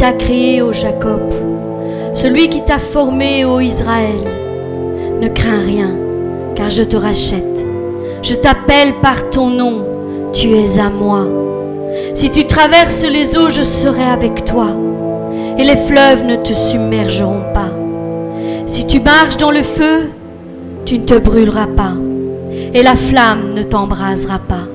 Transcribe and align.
t'a 0.00 0.12
créé, 0.14 0.62
ô 0.62 0.72
Jacob, 0.72 1.20
celui 2.14 2.48
qui 2.48 2.64
t'a 2.64 2.78
formé, 2.78 3.44
ô 3.44 3.60
Israël. 3.60 4.24
Ne 5.20 5.28
crains 5.28 5.60
rien, 5.60 5.90
car 6.54 6.70
je 6.70 6.82
te 6.82 6.96
rachète. 6.96 7.66
Je 8.22 8.34
t'appelle 8.34 8.94
par 9.02 9.28
ton 9.28 9.50
nom, 9.50 9.84
tu 10.32 10.56
es 10.56 10.78
à 10.78 10.88
moi. 10.88 11.26
Si 12.14 12.30
tu 12.30 12.46
traverses 12.46 13.04
les 13.04 13.36
eaux, 13.36 13.50
je 13.50 13.60
serai 13.60 14.04
avec 14.04 14.46
toi, 14.46 14.68
et 15.58 15.64
les 15.64 15.76
fleuves 15.76 16.24
ne 16.24 16.36
te 16.36 16.54
submergeront 16.54 17.52
pas. 17.52 17.70
Si 18.64 18.86
tu 18.86 19.00
marches 19.00 19.36
dans 19.36 19.50
le 19.50 19.62
feu, 19.62 20.08
tu 20.86 20.98
ne 20.98 21.04
te 21.04 21.18
brûleras 21.18 21.68
pas, 21.76 21.92
et 22.72 22.82
la 22.82 22.96
flamme 22.96 23.52
ne 23.54 23.62
t'embrasera 23.62 24.38
pas. 24.38 24.66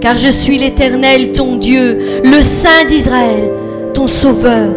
Car 0.00 0.16
je 0.16 0.30
suis 0.30 0.58
l'Éternel, 0.58 1.30
ton 1.30 1.54
Dieu, 1.54 2.00
le 2.24 2.42
Saint 2.42 2.84
d'Israël, 2.88 3.48
ton 3.92 4.06
Sauveur. 4.06 4.68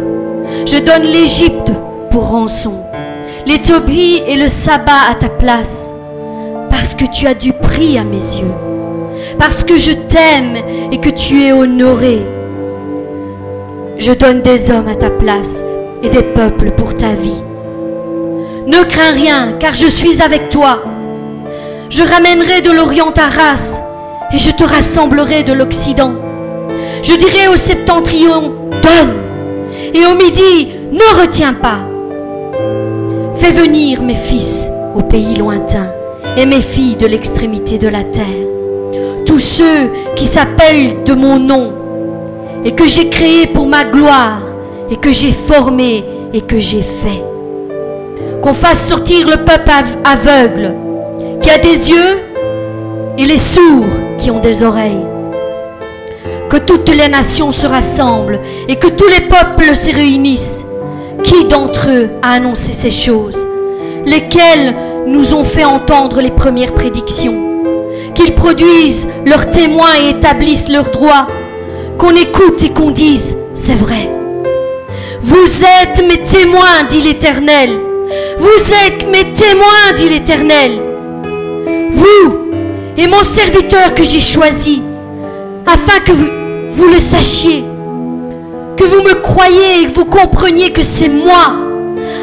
Je 0.66 0.76
donne 0.78 1.02
l'Égypte 1.02 1.72
pour 2.10 2.28
rançon, 2.30 2.74
l'Éthiopie 3.46 4.22
et 4.26 4.36
le 4.36 4.48
sabbat 4.48 5.10
à 5.10 5.14
ta 5.14 5.28
place, 5.28 5.92
parce 6.70 6.94
que 6.94 7.04
tu 7.06 7.26
as 7.26 7.34
du 7.34 7.52
prix 7.52 7.98
à 7.98 8.04
mes 8.04 8.16
yeux, 8.16 8.52
parce 9.38 9.64
que 9.64 9.78
je 9.78 9.92
t'aime 9.92 10.56
et 10.92 10.98
que 10.98 11.10
tu 11.10 11.42
es 11.42 11.52
honoré. 11.52 12.22
Je 13.96 14.12
donne 14.12 14.42
des 14.42 14.70
hommes 14.70 14.88
à 14.88 14.94
ta 14.94 15.10
place 15.10 15.64
et 16.02 16.08
des 16.08 16.22
peuples 16.22 16.72
pour 16.72 16.94
ta 16.94 17.14
vie. 17.14 17.42
Ne 18.66 18.82
crains 18.84 19.12
rien, 19.12 19.54
car 19.58 19.74
je 19.74 19.86
suis 19.86 20.22
avec 20.22 20.50
toi. 20.50 20.82
Je 21.90 22.02
ramènerai 22.02 22.60
de 22.60 22.70
l'Orient 22.70 23.12
ta 23.12 23.28
race, 23.28 23.80
et 24.32 24.38
je 24.38 24.50
te 24.50 24.64
rassemblerai 24.64 25.42
de 25.42 25.52
l'Occident. 25.52 26.12
Je 27.02 27.14
dirai 27.14 27.48
au 27.48 27.56
septentrion, 27.56 28.54
donne, 28.84 29.14
et 29.92 30.04
au 30.06 30.14
midi, 30.14 30.68
ne 30.92 31.20
retiens 31.20 31.54
pas. 31.54 31.80
Fais 33.34 33.50
venir 33.50 34.02
mes 34.02 34.14
fils 34.14 34.70
au 34.94 35.00
pays 35.00 35.34
lointain, 35.34 35.88
et 36.36 36.46
mes 36.46 36.62
filles 36.62 36.96
de 36.96 37.06
l'extrémité 37.06 37.78
de 37.78 37.88
la 37.88 38.04
terre. 38.04 38.46
Tous 39.26 39.40
ceux 39.40 39.90
qui 40.14 40.26
s'appellent 40.26 41.04
de 41.04 41.14
mon 41.14 41.38
nom, 41.38 41.72
et 42.64 42.72
que 42.72 42.86
j'ai 42.86 43.08
créé 43.08 43.46
pour 43.46 43.66
ma 43.66 43.84
gloire, 43.84 44.42
et 44.90 44.96
que 44.96 45.12
j'ai 45.12 45.32
formé, 45.32 46.04
et 46.32 46.40
que 46.40 46.58
j'ai 46.58 46.82
fait 46.82 47.22
qu'on 48.44 48.52
fasse 48.52 48.88
sortir 48.88 49.26
le 49.26 49.42
peuple 49.42 49.70
aveugle 50.04 50.74
qui 51.40 51.48
a 51.48 51.56
des 51.56 51.88
yeux 51.88 52.20
et 53.16 53.24
les 53.24 53.38
sourds 53.38 53.86
qui 54.18 54.30
ont 54.30 54.40
des 54.40 54.62
oreilles. 54.62 55.13
Que 56.54 56.60
toutes 56.60 56.88
les 56.88 57.08
nations 57.08 57.50
se 57.50 57.66
rassemblent 57.66 58.38
et 58.68 58.76
que 58.76 58.86
tous 58.86 59.08
les 59.08 59.22
peuples 59.22 59.74
se 59.74 59.92
réunissent. 59.92 60.64
Qui 61.24 61.46
d'entre 61.46 61.90
eux 61.90 62.10
a 62.22 62.34
annoncé 62.34 62.72
ces 62.72 62.92
choses? 62.92 63.44
Lesquels 64.04 64.76
nous 65.08 65.34
ont 65.34 65.42
fait 65.42 65.64
entendre 65.64 66.20
les 66.20 66.30
premières 66.30 66.72
prédictions? 66.72 67.34
Qu'ils 68.14 68.36
produisent 68.36 69.08
leurs 69.26 69.50
témoins 69.50 69.96
et 70.00 70.10
établissent 70.10 70.68
leurs 70.68 70.90
droits? 70.90 71.26
Qu'on 71.98 72.14
écoute 72.14 72.62
et 72.62 72.70
qu'on 72.70 72.92
dise, 72.92 73.36
c'est 73.52 73.74
vrai. 73.74 74.08
Vous 75.22 75.64
êtes 75.82 76.04
mes 76.06 76.22
témoins, 76.22 76.84
dit 76.88 77.00
l'Éternel. 77.00 77.70
Vous 78.38 78.72
êtes 78.86 79.08
mes 79.08 79.32
témoins, 79.32 79.92
dit 79.96 80.08
l'Éternel. 80.08 80.80
Vous 81.90 82.36
et 82.96 83.08
mon 83.08 83.24
serviteur 83.24 83.92
que 83.92 84.04
j'ai 84.04 84.20
choisi, 84.20 84.82
afin 85.66 85.98
que 85.98 86.12
vous, 86.12 86.43
vous, 86.74 86.88
le 86.88 86.98
sachiez, 86.98 87.64
que 88.76 88.84
vous 88.84 89.02
me 89.02 89.14
croyez 89.20 89.82
et 89.82 89.86
que 89.86 89.92
vous 89.92 90.04
compreniez 90.04 90.72
que 90.72 90.82
c'est 90.82 91.08
moi. 91.08 91.54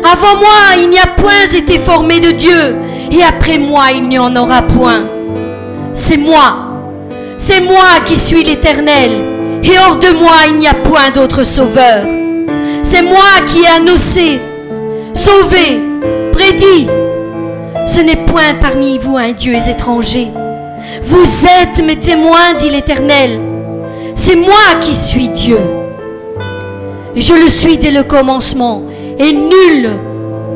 Avant 0.03 0.37
moi, 0.39 0.75
il 0.81 0.89
n'y 0.89 0.99
a 0.99 1.07
point 1.07 1.31
été 1.55 1.79
formé 1.79 2.19
de 2.19 2.31
Dieu, 2.31 2.75
et 3.11 3.23
après 3.23 3.57
moi, 3.57 3.91
il 3.93 4.07
n'y 4.07 4.19
en 4.19 4.35
aura 4.35 4.61
point. 4.63 5.03
C'est 5.93 6.17
moi. 6.17 6.67
C'est 7.37 7.61
moi 7.61 8.01
qui 8.05 8.17
suis 8.17 8.43
l'Éternel, 8.43 9.11
et 9.63 9.77
hors 9.79 9.97
de 9.97 10.11
moi, 10.17 10.35
il 10.47 10.57
n'y 10.57 10.67
a 10.67 10.73
point 10.73 11.11
d'autre 11.13 11.43
sauveur. 11.43 12.05
C'est 12.83 13.03
moi 13.03 13.41
qui 13.45 13.63
ai 13.63 13.67
annoncé, 13.67 14.39
sauvé, 15.13 15.81
prédit. 16.31 16.87
Ce 17.87 18.01
n'est 18.01 18.25
point 18.25 18.53
parmi 18.59 18.97
vous 18.97 19.17
un 19.17 19.31
Dieu 19.31 19.53
étranger. 19.53 20.27
Vous 21.03 21.45
êtes 21.61 21.83
mes 21.83 21.97
témoins, 21.97 22.53
dit 22.57 22.69
l'Éternel. 22.69 23.50
C'est 24.15 24.35
moi 24.35 24.75
qui 24.79 24.95
suis 24.95 25.29
Dieu. 25.29 25.59
Je 27.15 27.33
le 27.33 27.47
suis 27.47 27.77
dès 27.77 27.91
le 27.91 28.03
commencement, 28.03 28.83
et 29.17 29.33
nul 29.33 29.89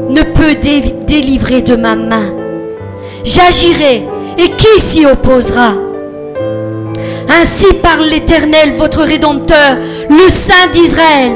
ne 0.10 0.22
peut 0.22 0.56
délivrer 0.56 1.62
de 1.62 1.76
ma 1.76 1.96
main. 1.96 2.34
J'agirai, 3.24 4.04
et 4.38 4.50
qui 4.52 4.80
s'y 4.80 5.06
opposera? 5.06 5.74
Ainsi 7.42 7.74
parle 7.82 8.06
l'Éternel, 8.06 8.74
votre 8.78 9.02
Rédempteur, 9.02 9.78
le 10.10 10.30
Saint 10.30 10.68
d'Israël. 10.72 11.32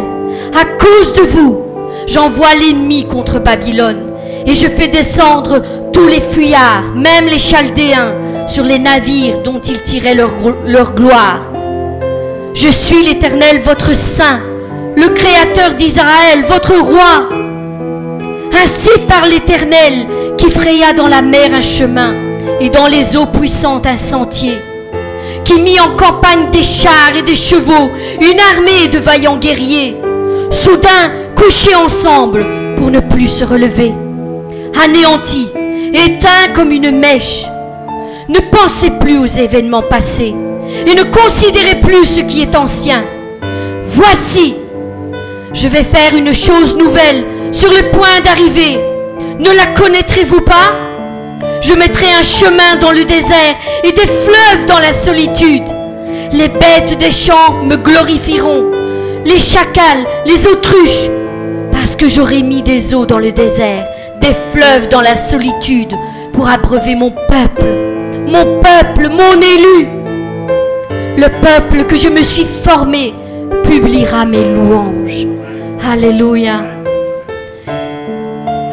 À 0.54 0.66
cause 0.66 1.14
de 1.14 1.22
vous, 1.22 1.60
j'envoie 2.08 2.56
l'ennemi 2.56 3.06
contre 3.06 3.40
Babylone, 3.40 4.14
et 4.46 4.54
je 4.54 4.68
fais 4.68 4.88
descendre 4.88 5.62
tous 5.92 6.08
les 6.08 6.22
fuyards, 6.22 6.94
même 6.96 7.26
les 7.26 7.40
Chaldéens, 7.40 8.14
sur 8.48 8.64
les 8.64 8.80
navires 8.80 9.40
dont 9.44 9.60
ils 9.60 9.82
tiraient 9.84 10.16
leur, 10.16 10.32
leur 10.66 10.94
gloire. 10.94 11.42
Je 12.54 12.68
suis 12.70 13.04
l'Éternel, 13.04 13.62
votre 13.64 13.96
Saint, 13.96 14.42
le 14.96 15.10
Créateur 15.10 15.76
d'Israël, 15.76 16.44
votre 16.48 16.74
Roi. 16.80 17.30
Ainsi 18.62 18.90
parle 19.08 19.30
l'Éternel 19.30 20.08
qui 20.38 20.50
fraya 20.50 20.94
dans 20.94 21.08
la 21.08 21.22
mer 21.22 21.54
un 21.54 21.62
chemin 21.62 22.14
et 22.60 22.70
dans 22.70 22.88
les 22.88 23.16
eaux 23.16 23.28
puissantes 23.28 23.86
un 23.86 23.98
sentier, 23.98 24.58
qui 25.46 25.60
mit 25.62 25.80
en 25.80 25.96
campagne 25.96 26.50
des 26.52 26.64
chars 26.64 27.16
et 27.18 27.22
des 27.22 27.36
chevaux, 27.36 27.92
une 28.20 28.40
armée 28.56 28.88
de 28.92 28.98
vaillants 28.98 29.38
guerriers, 29.38 29.98
soudain 30.50 31.12
couchés 31.36 31.76
ensemble 31.76 32.46
pour 32.78 32.90
ne 32.90 33.00
plus 33.00 33.28
se 33.28 33.46
relever, 33.46 33.94
anéantis, 34.84 35.50
éteints 35.94 36.52
comme 36.54 36.72
une 36.72 36.92
mèche. 36.92 37.46
Ne 38.28 38.40
pensez 38.52 38.92
plus 39.00 39.18
aux 39.18 39.26
événements 39.26 39.84
passés 39.84 40.36
et 40.86 40.96
ne 40.96 41.04
considérez 41.04 41.80
plus 41.82 42.06
ce 42.06 42.22
qui 42.22 42.42
est 42.42 42.56
ancien. 42.56 43.04
Voici, 43.84 44.56
je 45.54 45.68
vais 45.68 45.84
faire 45.84 46.16
une 46.16 46.34
chose 46.34 46.76
nouvelle 46.76 47.26
sur 47.52 47.70
le 47.70 47.90
point 47.90 48.20
d'arriver. 48.24 48.80
Ne 49.40 49.52
la 49.56 49.68
connaîtrez-vous 49.68 50.42
pas? 50.42 50.78
Je 51.62 51.74
mettrai 51.74 52.08
un 52.08 52.22
chemin 52.22 52.76
dans 52.80 52.92
le 52.92 53.04
désert 53.04 53.56
et 53.84 53.92
des 53.92 54.08
fleuves 54.08 54.66
dans 54.68 54.80
la 54.80 54.94
solitude. 54.94 55.68
Les 56.32 56.48
bêtes 56.48 56.98
des 56.98 57.12
champs 57.12 57.64
me 57.64 57.76
glorifieront, 57.76 58.66
les 59.26 59.40
chacals, 59.40 60.06
les 60.26 60.48
autruches, 60.48 61.10
parce 61.72 61.96
que 61.96 62.08
j'aurai 62.08 62.44
mis 62.44 62.62
des 62.62 62.94
eaux 62.94 63.06
dans 63.06 63.20
le 63.20 63.32
désert, 63.32 63.88
des 64.22 64.36
fleuves 64.52 64.90
dans 64.90 65.02
la 65.02 65.16
solitude, 65.16 65.96
pour 66.34 66.48
abreuver 66.48 66.96
mon 66.96 67.12
peuple, 67.12 67.66
mon 68.28 68.60
peuple, 68.60 69.10
mon 69.10 69.42
élu. 69.42 69.99
Le 71.20 71.28
peuple 71.42 71.84
que 71.84 71.98
je 71.98 72.08
me 72.08 72.22
suis 72.22 72.46
formé 72.46 73.14
publiera 73.66 74.26
mes 74.26 74.54
louanges. 74.54 75.28
Alléluia. 75.86 76.62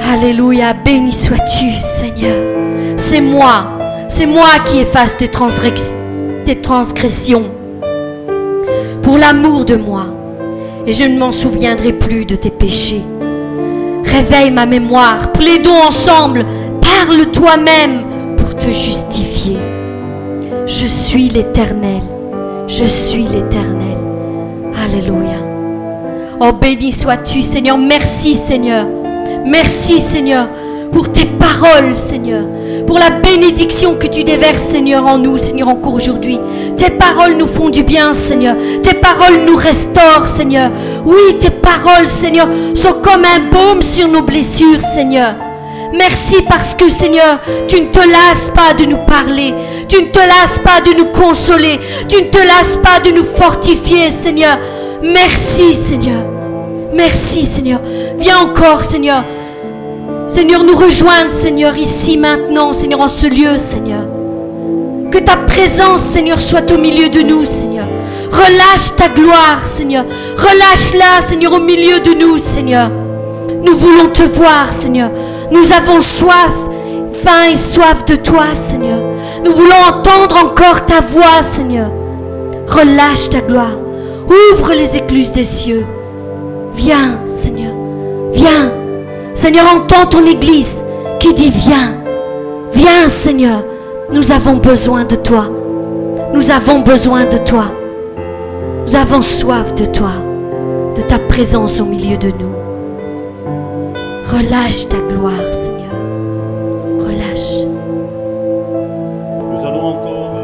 Alléluia. 0.09 0.73
Béni 0.73 1.13
sois-tu, 1.13 1.73
Seigneur. 1.81 2.37
C'est 2.97 3.21
moi. 3.21 3.77
C'est 4.07 4.27
moi 4.27 4.47
qui 4.65 4.79
efface 4.79 5.17
tes, 5.17 5.29
transgressions. 5.29 5.97
Pour 9.03 9.19
l'amour 9.19 9.65
de 9.65 9.75
moi. 9.75 10.07
Et 10.87 10.93
je 10.93 11.03
ne 11.03 11.19
m'en 11.19 11.33
souviendrai 11.33 11.95
plus 11.95 12.27
de 12.27 12.37
tes 12.37 12.51
péchés. 12.51 13.03
Réveille 14.05 14.53
ma 14.53 14.67
mémoire. 14.67 15.33
Plaidons 15.33 15.83
ensemble. 15.85 16.47
Parle 16.81 17.27
toi-même 17.33 18.05
pour 18.37 18.55
te 18.55 18.67
justifier. 18.67 19.59
Je 20.65 20.87
suis 20.87 21.29
l'Éternel. 21.29 22.03
Je 22.69 22.85
suis 22.85 23.23
l'Éternel. 23.23 23.97
Alléluia. 24.85 25.39
Oh, 26.41 26.53
béni 26.53 26.91
sois-tu, 26.91 27.43
Seigneur. 27.43 27.79
Merci, 27.79 28.35
Seigneur. 28.35 28.87
Merci, 29.47 30.01
Seigneur, 30.01 30.49
pour 30.91 31.13
tes 31.13 31.27
paroles, 31.27 31.95
Seigneur. 31.95 32.45
Pour 32.87 32.99
la 32.99 33.11
bénédiction 33.11 33.95
que 33.95 34.09
tu 34.09 34.25
déverses, 34.25 34.63
Seigneur, 34.63 35.07
en 35.07 35.19
nous, 35.19 35.39
Seigneur, 35.39 35.69
encore 35.69 35.95
aujourd'hui. 35.95 36.41
Tes 36.77 36.91
paroles 36.91 37.37
nous 37.37 37.47
font 37.47 37.71
du 37.71 37.85
bien, 37.85 38.13
Seigneur. 38.13 38.57
Tes 38.83 38.95
paroles 38.95 39.45
nous 39.47 39.57
restaurent, 39.57 40.27
Seigneur. 40.27 40.73
Oui, 41.05 41.39
tes 41.39 41.51
paroles, 41.51 42.09
Seigneur, 42.09 42.49
sont 42.75 42.95
comme 42.95 43.25
un 43.25 43.49
baume 43.51 43.83
sur 43.83 44.09
nos 44.09 44.23
blessures, 44.23 44.83
Seigneur. 44.83 45.37
Merci 45.93 46.43
parce 46.49 46.75
que 46.75 46.89
Seigneur, 46.89 47.39
tu 47.69 47.81
ne 47.81 47.87
te 47.89 47.99
lasses 47.99 48.51
pas 48.55 48.75
de 48.75 48.85
nous 48.85 49.05
parler, 49.07 49.55
tu 49.89 50.03
ne 50.03 50.09
te 50.09 50.19
lasses 50.19 50.59
pas 50.59 50.81
de 50.81 50.97
nous 50.97 51.07
consoler, 51.07 51.79
tu 52.09 52.17
ne 52.17 52.29
te 52.29 52.39
lasses 52.39 52.79
pas 52.83 53.01
de 53.01 53.15
nous 53.15 53.25
fortifier, 53.25 54.11
Seigneur. 54.11 54.59
Merci 55.03 55.75
Seigneur. 55.75 56.37
Merci, 56.97 57.43
Seigneur. 57.43 57.81
Viens 58.17 58.39
encore, 58.39 58.83
Seigneur. 58.83 59.23
Seigneur, 60.29 60.65
nous 60.65 60.77
rejoindre, 60.77 61.31
Seigneur, 61.31 61.77
ici, 61.77 62.17
maintenant, 62.17 62.73
Seigneur, 62.73 63.01
en 63.01 63.09
ce 63.09 63.27
lieu, 63.27 63.59
Seigneur. 63.59 64.07
Que 65.11 65.19
ta 65.19 65.37
présence, 65.37 66.01
Seigneur, 66.01 66.41
soit 66.41 66.73
au 66.73 66.79
milieu 66.79 67.11
de 67.11 67.21
nous, 67.21 67.45
Seigneur. 67.45 67.87
Relâche 68.31 68.97
ta 68.97 69.09
gloire, 69.09 69.61
Seigneur. 69.65 70.05
Relâche-la, 70.37 71.21
Seigneur, 71.21 71.53
au 71.53 71.61
milieu 71.61 72.01
de 72.01 72.15
nous, 72.15 72.39
Seigneur. 72.39 72.91
Nous 73.63 73.77
voulons 73.77 74.09
te 74.09 74.23
voir, 74.23 74.73
Seigneur. 74.73 75.11
Nous 75.51 75.73
avons 75.73 76.01
soif, 76.01 76.55
faim 77.13 77.51
et 77.51 77.57
soif 77.57 78.05
de 78.05 78.17
toi, 78.17 78.55
Seigneur. 78.55 78.99
Nous 79.45 79.53
voulons 79.53 79.75
entendre 79.89 80.37
encore 80.45 80.85
ta 80.87 81.01
voix, 81.01 81.43
Seigneur. 81.43 81.91
Relâche 82.67 83.31
ta 83.31 83.41
gloire. 83.41 83.79
Ouvre 84.27 84.73
les 84.75 84.97
écluses 84.97 85.33
des 85.33 85.45
cieux. 85.45 85.85
Viens, 86.75 87.21
Seigneur. 87.25 87.73
Viens. 88.33 88.73
Seigneur, 89.35 89.67
entends 89.75 90.07
ton 90.07 90.27
Église 90.27 90.83
qui 91.21 91.33
dit 91.33 91.51
Viens. 91.51 91.95
Viens, 92.73 93.09
Seigneur. 93.09 93.65
Nous 94.13 94.33
avons 94.33 94.57
besoin 94.57 95.05
de 95.05 95.17
toi. 95.17 95.49
Nous 96.35 96.51
avons 96.51 96.81
besoin 96.81 97.25
de 97.25 97.39
toi. 97.39 97.67
Nous 98.87 98.95
avons 98.95 99.21
soif 99.21 99.75
de 99.75 99.85
toi, 99.85 100.13
de 100.95 101.03
ta 101.03 101.19
présence 101.19 101.81
au 101.81 101.85
milieu 101.85 102.17
de 102.17 102.29
nous. 102.29 102.56
Relâche 104.29 104.89
ta 104.89 104.99
gloire, 104.99 105.53
Seigneur. 105.53 105.95
Relâche. 106.99 107.65
Nous 109.53 109.65
allons 109.65 109.87
encore. 109.87 110.35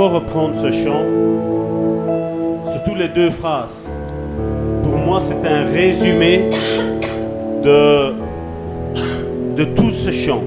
euh, 0.00 0.08
reprendre 0.08 0.54
ce 0.58 0.70
chant. 0.70 1.04
Surtout 2.72 2.94
les 2.94 3.08
deux 3.08 3.30
phrases. 3.30 3.94
Pour 4.82 4.96
moi, 4.96 5.20
c'est 5.20 5.46
un 5.46 5.64
résumé 5.70 6.48
de, 7.62 8.14
de 9.56 9.64
tout 9.64 9.90
ce 9.90 10.10
chant. 10.10 10.42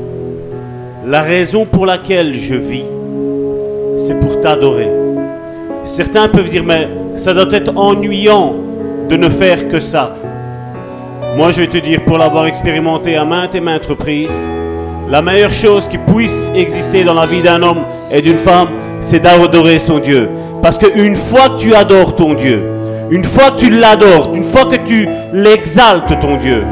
La 1.06 1.22
raison 1.22 1.66
pour 1.66 1.86
laquelle 1.86 2.34
je 2.34 2.56
vis, 2.56 2.86
c'est 3.98 4.20
pour 4.20 4.42
t'adorer. 4.42 4.90
Certains 5.86 6.28
peuvent 6.28 6.50
dire, 6.50 6.64
mais 6.64 6.88
ça 7.18 7.34
doit 7.34 7.52
être 7.52 7.76
ennuyant 7.76 8.54
de 9.10 9.18
ne 9.18 9.30
faire 9.30 9.68
que 9.68 9.80
ça. 9.80 10.14
Moi, 11.38 11.52
je 11.52 11.62
vais 11.62 11.68
te 11.68 11.78
dire, 11.78 12.04
pour 12.06 12.18
l'avoir 12.18 12.46
expérimenté 12.48 13.16
à 13.16 13.26
maintes 13.26 13.56
et 13.56 13.60
maintes 13.60 13.86
reprises, 13.86 14.48
la 15.10 15.22
meilleure 15.22 15.54
chose 15.54 15.88
qui 15.88 15.98
puisse 15.98 16.52
exister 16.56 17.04
dans 17.04 17.14
la 17.14 17.26
vie 17.26 17.42
d'un 17.42 17.62
homme 17.62 17.84
et 18.12 18.22
d'une 18.22 18.38
femme, 18.38 18.70
c'est 19.02 19.20
d'adorer 19.20 19.80
son 19.80 20.00
Dieu. 20.00 20.30
Parce 20.62 20.78
qu'une 20.78 21.16
fois 21.16 21.50
que 21.50 21.58
tu 21.60 21.76
adores 21.76 22.16
ton 22.16 22.34
Dieu, 22.34 22.64
une 23.12 23.24
fois 23.24 23.52
que 23.52 23.60
tu 23.60 23.70
l'adores, 23.70 24.32
une 24.34 24.44
fois 24.44 24.66
que 24.66 24.78
tu 24.78 25.08
l'exaltes 25.32 26.20
ton 26.22 26.38
Dieu, 26.38 26.64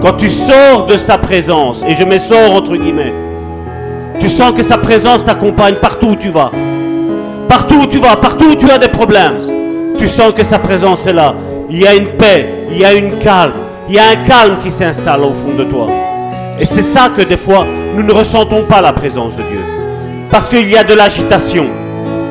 quand 0.00 0.14
tu 0.14 0.28
sors 0.28 0.86
de 0.86 0.96
sa 0.96 1.18
présence, 1.18 1.84
et 1.86 1.94
je 1.94 2.04
mets 2.04 2.18
sors 2.18 2.54
entre 2.54 2.76
guillemets, 2.76 3.12
tu 4.18 4.28
sens 4.28 4.52
que 4.52 4.62
sa 4.62 4.78
présence 4.78 5.24
t'accompagne 5.24 5.74
partout 5.74 6.08
où 6.08 6.16
tu 6.16 6.30
vas. 6.30 6.50
Partout 7.48 7.82
où 7.82 7.86
tu 7.86 7.98
vas, 7.98 8.16
partout 8.16 8.52
où 8.52 8.54
tu 8.54 8.70
as 8.70 8.78
des 8.78 8.88
problèmes, 8.88 9.51
tu 9.98 10.08
sens 10.08 10.32
que 10.32 10.42
sa 10.42 10.58
présence 10.58 11.06
est 11.06 11.12
là. 11.12 11.34
Il 11.70 11.80
y 11.80 11.86
a 11.86 11.94
une 11.94 12.08
paix, 12.18 12.48
il 12.70 12.78
y 12.78 12.84
a 12.84 12.92
une 12.92 13.18
calme, 13.18 13.52
il 13.88 13.94
y 13.94 13.98
a 13.98 14.08
un 14.08 14.16
calme 14.26 14.58
qui 14.62 14.70
s'installe 14.70 15.22
au 15.22 15.32
fond 15.32 15.54
de 15.56 15.64
toi. 15.64 15.88
Et 16.60 16.66
c'est 16.66 16.82
ça 16.82 17.10
que 17.16 17.22
des 17.22 17.36
fois, 17.36 17.66
nous 17.94 18.02
ne 18.02 18.12
ressentons 18.12 18.64
pas 18.64 18.80
la 18.80 18.92
présence 18.92 19.36
de 19.36 19.42
Dieu. 19.42 19.60
Parce 20.30 20.48
qu'il 20.48 20.68
y 20.68 20.76
a 20.76 20.84
de 20.84 20.94
l'agitation. 20.94 21.66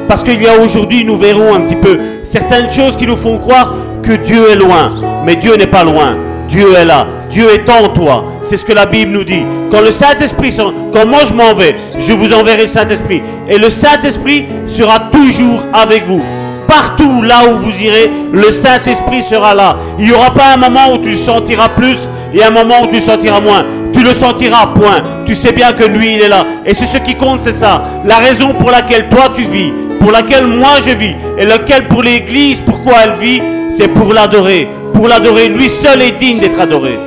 Parce 0.07 0.23
qu'il 0.23 0.41
y 0.41 0.47
a 0.47 0.59
aujourd'hui, 0.59 1.05
nous 1.05 1.15
verrons 1.15 1.55
un 1.55 1.61
petit 1.61 1.75
peu 1.75 1.99
certaines 2.23 2.71
choses 2.71 2.97
qui 2.97 3.07
nous 3.07 3.15
font 3.15 3.37
croire 3.37 3.73
que 4.03 4.13
Dieu 4.13 4.51
est 4.51 4.55
loin. 4.55 4.89
Mais 5.25 5.35
Dieu 5.35 5.55
n'est 5.55 5.67
pas 5.67 5.83
loin. 5.83 6.17
Dieu 6.47 6.75
est 6.75 6.85
là. 6.85 7.07
Dieu 7.29 7.47
est 7.49 7.69
en 7.69 7.89
toi. 7.89 8.25
C'est 8.43 8.57
ce 8.57 8.65
que 8.65 8.73
la 8.73 8.85
Bible 8.85 9.11
nous 9.11 9.23
dit. 9.23 9.43
Quand 9.71 9.81
le 9.81 9.91
Saint-Esprit, 9.91 10.55
quand 10.57 11.05
moi 11.05 11.19
je 11.25 11.33
m'en 11.33 11.53
vais, 11.53 11.75
je 11.97 12.13
vous 12.13 12.33
enverrai 12.33 12.63
le 12.63 12.67
Saint-Esprit. 12.67 13.21
Et 13.47 13.57
le 13.57 13.69
Saint-Esprit 13.69 14.45
sera 14.67 14.99
toujours 15.11 15.63
avec 15.73 16.05
vous. 16.05 16.21
Partout 16.71 17.21
là 17.21 17.41
où 17.51 17.57
vous 17.57 17.83
irez, 17.83 18.09
le 18.31 18.49
Saint-Esprit 18.49 19.21
sera 19.21 19.53
là. 19.53 19.75
Il 19.99 20.05
n'y 20.05 20.13
aura 20.13 20.33
pas 20.33 20.53
un 20.53 20.57
moment 20.57 20.93
où 20.93 20.99
tu 20.99 21.17
sentiras 21.17 21.67
plus 21.67 21.97
et 22.33 22.41
un 22.41 22.49
moment 22.49 22.83
où 22.83 22.87
tu 22.87 23.01
sentiras 23.01 23.41
moins. 23.41 23.65
Tu 23.91 24.01
le 24.01 24.13
sentiras, 24.13 24.67
point. 24.67 25.03
Tu 25.25 25.35
sais 25.35 25.51
bien 25.51 25.73
que 25.73 25.83
lui, 25.83 26.15
il 26.15 26.21
est 26.21 26.29
là. 26.29 26.45
Et 26.65 26.73
c'est 26.73 26.85
ce 26.85 26.97
qui 26.99 27.15
compte, 27.15 27.41
c'est 27.43 27.55
ça. 27.55 27.83
La 28.05 28.19
raison 28.19 28.53
pour 28.53 28.71
laquelle 28.71 29.09
toi 29.09 29.33
tu 29.35 29.41
vis, 29.41 29.73
pour 29.99 30.13
laquelle 30.13 30.47
moi 30.47 30.75
je 30.87 30.95
vis, 30.95 31.15
et 31.37 31.45
laquelle 31.45 31.89
pour 31.89 32.03
l'Église, 32.03 32.61
pourquoi 32.61 32.93
elle 33.03 33.19
vit, 33.19 33.41
c'est 33.69 33.89
pour 33.89 34.13
l'adorer. 34.13 34.69
Pour 34.93 35.09
l'adorer. 35.09 35.49
Lui 35.49 35.67
seul 35.67 36.01
est 36.01 36.17
digne 36.17 36.39
d'être 36.39 36.59
adoré. 36.61 36.97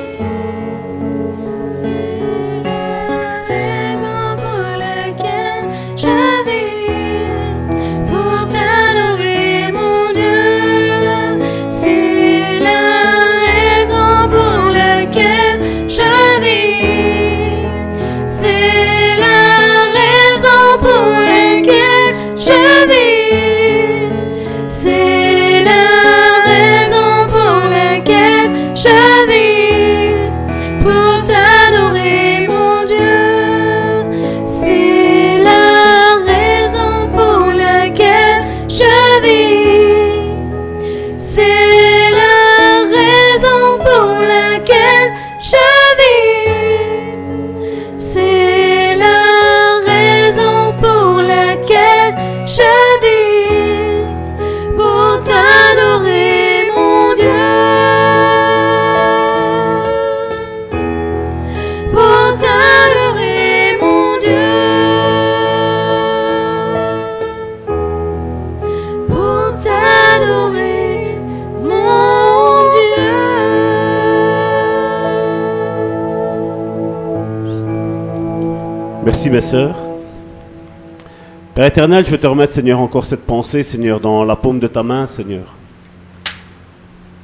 Merci 79.04 79.28
mes 79.28 79.42
sœurs. 79.42 79.76
Père 81.54 81.66
éternel, 81.66 82.06
je 82.06 82.16
te 82.16 82.26
remettre, 82.26 82.54
Seigneur, 82.54 82.80
encore 82.80 83.04
cette 83.04 83.26
pensée, 83.26 83.62
Seigneur, 83.62 84.00
dans 84.00 84.24
la 84.24 84.34
paume 84.34 84.58
de 84.58 84.66
ta 84.66 84.82
main, 84.82 85.04
Seigneur. 85.04 85.44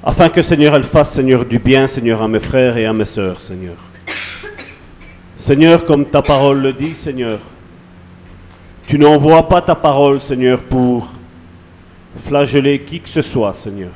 Afin 0.05 0.29
que, 0.29 0.43
Seigneur, 0.43 0.75
elle 0.75 0.85
fasse, 0.85 1.15
Seigneur, 1.15 1.47
du 1.47 1.59
bien, 1.59 1.87
Seigneur, 1.87 2.21
à 2.21 2.29
mes 2.29 2.39
frères 2.39 2.77
et 2.77 2.85
à 2.85 2.93
mes 2.93 3.07
sœurs, 3.07 3.41
Seigneur. 3.41 3.77
Seigneur, 5.37 5.87
comme 5.87 6.05
ta 6.05 6.21
parole 6.21 6.61
le 6.61 6.75
dit, 6.75 6.95
Seigneur, 6.95 7.39
tu 8.87 8.99
n'envoies 8.99 9.49
pas 9.49 9.63
ta 9.63 9.75
parole, 9.75 10.21
Seigneur, 10.21 10.63
pour 10.63 11.09
flageller 12.19 12.83
qui 12.83 13.01
que 13.01 13.09
ce 13.09 13.23
soit, 13.23 13.55
Seigneur, 13.55 13.93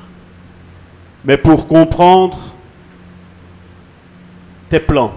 mais 1.22 1.36
pour 1.36 1.66
comprendre 1.66 2.38
tes 4.70 4.80
plans. 4.80 5.12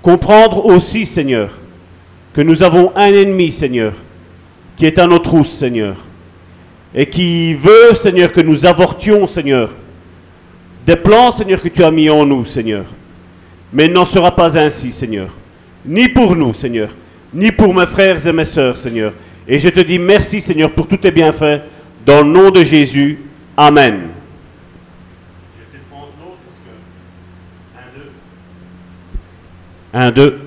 Comprendre 0.00 0.64
aussi, 0.64 1.04
Seigneur, 1.06 1.58
que 2.32 2.40
nous 2.40 2.62
avons 2.62 2.92
un 2.96 3.12
ennemi, 3.12 3.52
Seigneur, 3.52 3.92
qui 4.76 4.86
est 4.86 4.98
à 4.98 5.06
nos 5.06 5.18
trousses, 5.18 5.52
Seigneur, 5.52 5.96
et 6.94 7.06
qui 7.06 7.54
veut, 7.54 7.94
Seigneur, 7.94 8.32
que 8.32 8.40
nous 8.40 8.64
avortions, 8.66 9.26
Seigneur, 9.26 9.72
des 10.86 10.96
plans, 10.96 11.30
Seigneur, 11.30 11.60
que 11.60 11.68
tu 11.68 11.84
as 11.84 11.90
mis 11.90 12.10
en 12.10 12.26
nous, 12.26 12.44
Seigneur. 12.44 12.84
Mais 13.72 13.86
il 13.86 13.92
n'en 13.92 14.04
sera 14.04 14.34
pas 14.34 14.58
ainsi, 14.58 14.92
Seigneur. 14.92 15.34
Ni 15.84 16.08
pour 16.08 16.36
nous, 16.36 16.52
Seigneur, 16.54 16.90
ni 17.32 17.50
pour 17.50 17.74
mes 17.74 17.86
frères 17.86 18.26
et 18.26 18.32
mes 18.32 18.44
sœurs, 18.44 18.76
Seigneur. 18.76 19.12
Et 19.46 19.58
je 19.58 19.68
te 19.68 19.80
dis 19.80 19.98
merci, 19.98 20.40
Seigneur, 20.40 20.70
pour 20.70 20.86
tous 20.86 20.98
tes 20.98 21.10
bienfaits. 21.10 21.62
Dans 22.04 22.22
le 22.22 22.28
nom 22.28 22.50
de 22.50 22.64
Jésus. 22.64 23.18
Amen. 23.56 24.00
Je 25.54 25.76
vais 25.76 25.82
prendre 25.90 26.08
l'autre 26.20 26.38
parce 26.44 26.58
que... 29.94 29.98
Un, 29.98 30.10
deux. 30.10 30.26
Un, 30.26 30.30
deux. 30.30 30.41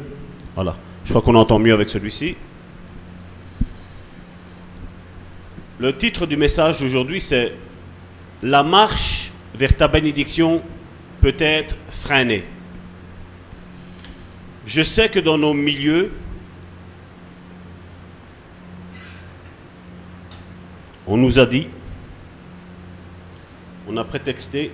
Je 1.06 1.12
crois 1.12 1.22
qu'on 1.22 1.36
entend 1.36 1.60
mieux 1.60 1.74
avec 1.74 1.90
celui-ci. 1.90 2.36
Le 5.80 5.96
titre 5.96 6.26
du 6.26 6.36
message 6.36 6.82
aujourd'hui, 6.82 7.22
c'est 7.22 7.54
La 8.42 8.64
marche 8.64 9.32
vers 9.54 9.78
ta 9.78 9.88
bénédiction 9.88 10.64
peut 11.22 11.36
être 11.38 11.76
freinée. 11.90 12.44
Je 14.66 14.82
sais 14.82 15.10
que 15.10 15.20
dans 15.20 15.38
nos 15.38 15.54
milieux, 15.54 16.12
on 21.06 21.18
nous 21.18 21.38
a 21.38 21.46
dit, 21.46 21.68
on 23.88 23.96
a 23.98 24.04
prétexté 24.04 24.72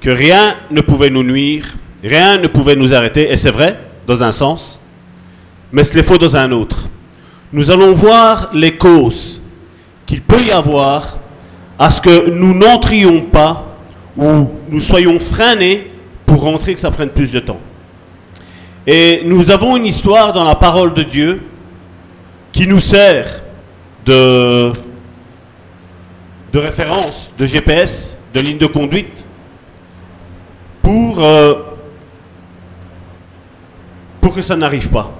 que 0.00 0.08
rien 0.08 0.54
ne 0.70 0.80
pouvait 0.80 1.10
nous 1.10 1.22
nuire, 1.22 1.76
rien 2.02 2.38
ne 2.38 2.46
pouvait 2.46 2.76
nous 2.76 2.94
arrêter, 2.94 3.30
et 3.30 3.36
c'est 3.36 3.50
vrai, 3.50 3.89
dans 4.06 4.22
un 4.22 4.32
sens, 4.32 4.80
mais 5.72 5.84
c'est 5.84 6.02
faux 6.02 6.18
dans 6.18 6.36
un 6.36 6.50
autre. 6.52 6.88
Nous 7.52 7.70
allons 7.70 7.92
voir 7.92 8.50
les 8.52 8.76
causes 8.76 9.42
qu'il 10.06 10.22
peut 10.22 10.40
y 10.40 10.50
avoir 10.50 11.18
à 11.78 11.90
ce 11.90 12.00
que 12.00 12.30
nous 12.30 12.54
n'entrions 12.54 13.22
pas 13.22 13.66
ou 14.16 14.50
nous 14.68 14.80
soyons 14.80 15.18
freinés 15.18 15.90
pour 16.26 16.42
rentrer, 16.42 16.74
que 16.74 16.80
ça 16.80 16.90
prenne 16.90 17.10
plus 17.10 17.32
de 17.32 17.40
temps. 17.40 17.60
Et 18.86 19.22
nous 19.24 19.50
avons 19.50 19.76
une 19.76 19.86
histoire 19.86 20.32
dans 20.32 20.44
la 20.44 20.54
parole 20.54 20.94
de 20.94 21.02
Dieu 21.02 21.42
qui 22.52 22.66
nous 22.66 22.80
sert 22.80 23.42
de, 24.04 24.72
de 26.52 26.58
référence, 26.58 27.30
de 27.38 27.46
GPS, 27.46 28.18
de 28.34 28.40
ligne 28.40 28.58
de 28.58 28.66
conduite 28.66 29.26
pour, 30.82 31.22
euh, 31.22 31.54
pour 34.20 34.34
que 34.34 34.42
ça 34.42 34.56
n'arrive 34.56 34.88
pas. 34.90 35.12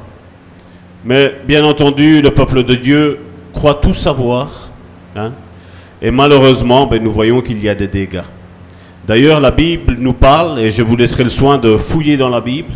Mais 1.05 1.35
bien 1.47 1.65
entendu, 1.65 2.21
le 2.21 2.31
peuple 2.31 2.63
de 2.63 2.75
Dieu 2.75 3.19
croit 3.53 3.75
tout 3.75 3.95
savoir. 3.95 4.71
hein, 5.17 5.33
et 6.03 6.11
malheureusement, 6.11 6.87
ben, 6.87 7.03
nous 7.03 7.11
voyons 7.11 7.41
qu'il 7.41 7.63
y 7.63 7.69
a 7.69 7.75
des 7.75 7.89
dégâts. 7.89 8.23
D'ailleurs, 9.07 9.41
la 9.41 9.51
Bible 9.51 9.97
nous 9.99 10.13
parle, 10.13 10.61
et 10.61 10.71
je 10.71 10.83
vous 10.83 10.97
laisserai 10.97 11.25
le 11.25 11.31
soin 11.31 11.59
de 11.59 11.77
fouiller 11.77 12.17
dans 12.17 12.29
la 12.29 12.41
Bible, 12.41 12.73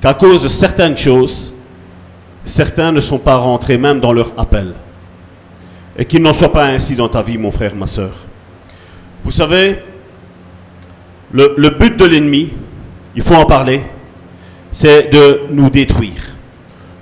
qu'à 0.00 0.14
cause 0.14 0.42
de 0.42 0.48
certaines 0.48 0.96
choses, 0.96 1.52
certains 2.44 2.92
ne 2.92 3.00
sont 3.00 3.18
pas 3.18 3.36
rentrés 3.36 3.76
même 3.78 4.00
dans 4.00 4.12
leur 4.12 4.32
appel. 4.38 4.72
Et 5.98 6.04
qu'il 6.04 6.22
n'en 6.22 6.32
soit 6.32 6.52
pas 6.52 6.66
ainsi 6.66 6.94
dans 6.94 7.08
ta 7.08 7.20
vie, 7.20 7.36
mon 7.36 7.50
frère, 7.50 7.74
ma 7.74 7.86
soeur. 7.86 8.12
Vous 9.22 9.30
savez, 9.30 9.78
le, 11.32 11.54
le 11.56 11.70
but 11.70 11.96
de 11.98 12.04
l'ennemi, 12.06 12.50
il 13.14 13.22
faut 13.22 13.34
en 13.34 13.44
parler, 13.44 13.82
c'est 14.72 15.12
de 15.12 15.42
nous 15.50 15.70
détruire. 15.70 16.34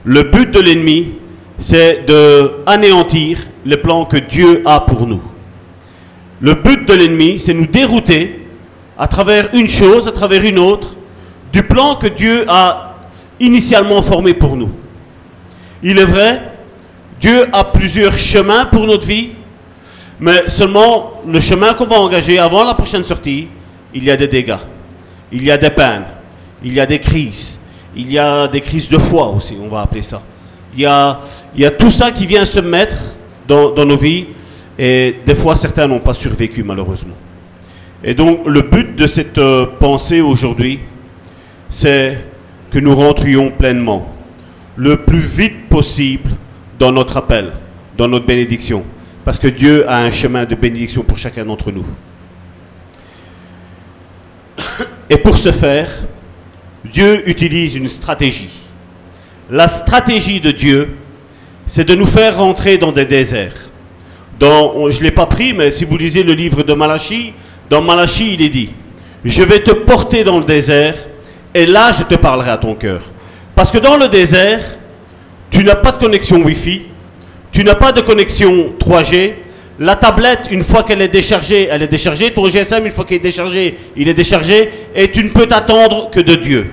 Le 0.04 0.22
but 0.24 0.50
de 0.50 0.60
l'ennemi, 0.60 1.18
c'est 1.58 2.06
de 2.06 2.52
anéantir 2.66 3.38
les 3.64 3.76
plans 3.76 4.04
que 4.04 4.16
Dieu 4.16 4.62
a 4.64 4.80
pour 4.80 5.06
nous. 5.06 5.20
Le 6.40 6.54
but 6.54 6.86
de 6.86 6.94
l'ennemi, 6.94 7.38
c'est 7.40 7.52
nous 7.52 7.66
dérouter 7.66 8.46
à 8.96 9.06
travers 9.08 9.48
une 9.54 9.68
chose, 9.68 10.08
à 10.08 10.12
travers 10.12 10.44
une 10.44 10.58
autre, 10.58 10.96
du 11.52 11.62
plan 11.62 11.94
que 11.94 12.06
Dieu 12.06 12.44
a 12.48 12.96
initialement 13.40 14.02
formé 14.02 14.34
pour 14.34 14.56
nous. 14.56 14.70
Il 15.82 15.98
est 15.98 16.04
vrai, 16.04 16.40
Dieu 17.20 17.46
a 17.52 17.64
plusieurs 17.64 18.16
chemins 18.16 18.66
pour 18.66 18.86
notre 18.86 19.06
vie, 19.06 19.30
mais 20.20 20.48
seulement 20.48 21.22
le 21.26 21.40
chemin 21.40 21.74
qu'on 21.74 21.86
va 21.86 21.96
engager 21.96 22.38
avant 22.38 22.64
la 22.64 22.74
prochaine 22.74 23.04
sortie, 23.04 23.48
il 23.94 24.04
y 24.04 24.10
a 24.10 24.16
des 24.16 24.28
dégâts, 24.28 24.56
il 25.32 25.44
y 25.44 25.50
a 25.50 25.56
des 25.56 25.70
peines, 25.70 26.04
il 26.62 26.74
y 26.74 26.80
a 26.80 26.86
des 26.86 26.98
crises, 26.98 27.60
il 27.96 28.10
y 28.10 28.18
a 28.18 28.48
des 28.48 28.60
crises 28.60 28.88
de 28.88 28.98
foi 28.98 29.28
aussi, 29.28 29.56
on 29.62 29.68
va 29.68 29.82
appeler 29.82 30.02
ça. 30.02 30.22
Il 30.74 30.80
y 30.80 30.86
a, 30.86 31.20
tout 31.78 31.90
ça 31.90 32.10
qui 32.10 32.26
vient 32.26 32.44
se 32.44 32.60
mettre 32.60 32.96
dans, 33.46 33.70
dans 33.70 33.84
nos 33.84 33.96
vies, 33.96 34.26
et 34.78 35.16
des 35.24 35.34
fois 35.34 35.56
certains 35.56 35.86
n'ont 35.86 36.00
pas 36.00 36.14
survécu 36.14 36.62
malheureusement. 36.62 37.14
Et 38.04 38.14
donc 38.14 38.46
le 38.46 38.62
but 38.62 38.94
de 38.94 39.06
cette 39.06 39.38
euh, 39.38 39.66
pensée 39.78 40.20
aujourd'hui, 40.20 40.80
c'est 41.68 42.24
que 42.70 42.78
nous 42.78 42.94
rentrions 42.94 43.50
pleinement, 43.50 44.14
le 44.76 44.98
plus 44.98 45.18
vite 45.18 45.68
possible, 45.68 46.30
dans 46.78 46.92
notre 46.92 47.16
appel, 47.16 47.52
dans 47.96 48.08
notre 48.08 48.26
bénédiction. 48.26 48.84
Parce 49.24 49.38
que 49.38 49.48
Dieu 49.48 49.88
a 49.88 49.98
un 49.98 50.10
chemin 50.10 50.44
de 50.44 50.54
bénédiction 50.54 51.02
pour 51.02 51.18
chacun 51.18 51.44
d'entre 51.44 51.72
nous. 51.72 51.84
Et 55.10 55.18
pour 55.18 55.36
ce 55.36 55.52
faire, 55.52 55.90
Dieu 56.84 57.28
utilise 57.28 57.74
une 57.74 57.88
stratégie. 57.88 58.50
La 59.50 59.68
stratégie 59.68 60.40
de 60.40 60.50
Dieu, 60.50 60.96
c'est 61.66 61.84
de 61.84 61.94
nous 61.94 62.06
faire 62.06 62.38
rentrer 62.38 62.78
dans 62.78 62.92
des 62.92 63.04
déserts. 63.04 63.70
Dans, 64.38 64.90
je 64.90 64.98
ne 64.98 65.04
l'ai 65.04 65.10
pas 65.10 65.26
pris, 65.26 65.52
mais 65.52 65.70
si 65.70 65.84
vous 65.84 65.96
lisez 65.96 66.22
le 66.22 66.32
livre 66.32 66.62
de 66.62 66.72
Malachie, 66.72 67.32
dans 67.68 67.82
Malachie, 67.82 68.34
il 68.34 68.42
est 68.42 68.48
dit, 68.48 68.70
je 69.24 69.42
vais 69.42 69.60
te 69.60 69.72
porter 69.72 70.24
dans 70.24 70.38
le 70.38 70.44
désert, 70.44 70.94
et 71.54 71.66
là, 71.66 71.90
je 71.92 72.04
te 72.04 72.14
parlerai 72.14 72.50
à 72.50 72.58
ton 72.58 72.74
cœur. 72.74 73.02
Parce 73.54 73.70
que 73.70 73.78
dans 73.78 73.96
le 73.96 74.08
désert, 74.08 74.76
tu 75.50 75.64
n'as 75.64 75.74
pas 75.74 75.92
de 75.92 75.98
connexion 75.98 76.40
Wi-Fi, 76.42 76.82
tu 77.50 77.64
n'as 77.64 77.74
pas 77.74 77.92
de 77.92 78.00
connexion 78.00 78.72
3G. 78.78 79.34
La 79.80 79.94
tablette, 79.94 80.48
une 80.50 80.62
fois 80.62 80.82
qu'elle 80.82 81.02
est 81.02 81.08
déchargée, 81.08 81.68
elle 81.70 81.82
est 81.82 81.88
déchargée. 81.88 82.32
Ton 82.32 82.46
GSM, 82.48 82.86
une 82.86 82.90
fois 82.90 83.04
qu'il 83.04 83.16
est 83.16 83.20
déchargé, 83.20 83.78
il 83.96 84.08
est 84.08 84.14
déchargé. 84.14 84.70
Et 84.94 85.10
tu 85.10 85.22
ne 85.22 85.28
peux 85.28 85.46
t'attendre 85.46 86.10
que 86.10 86.20
de 86.20 86.34
Dieu. 86.34 86.72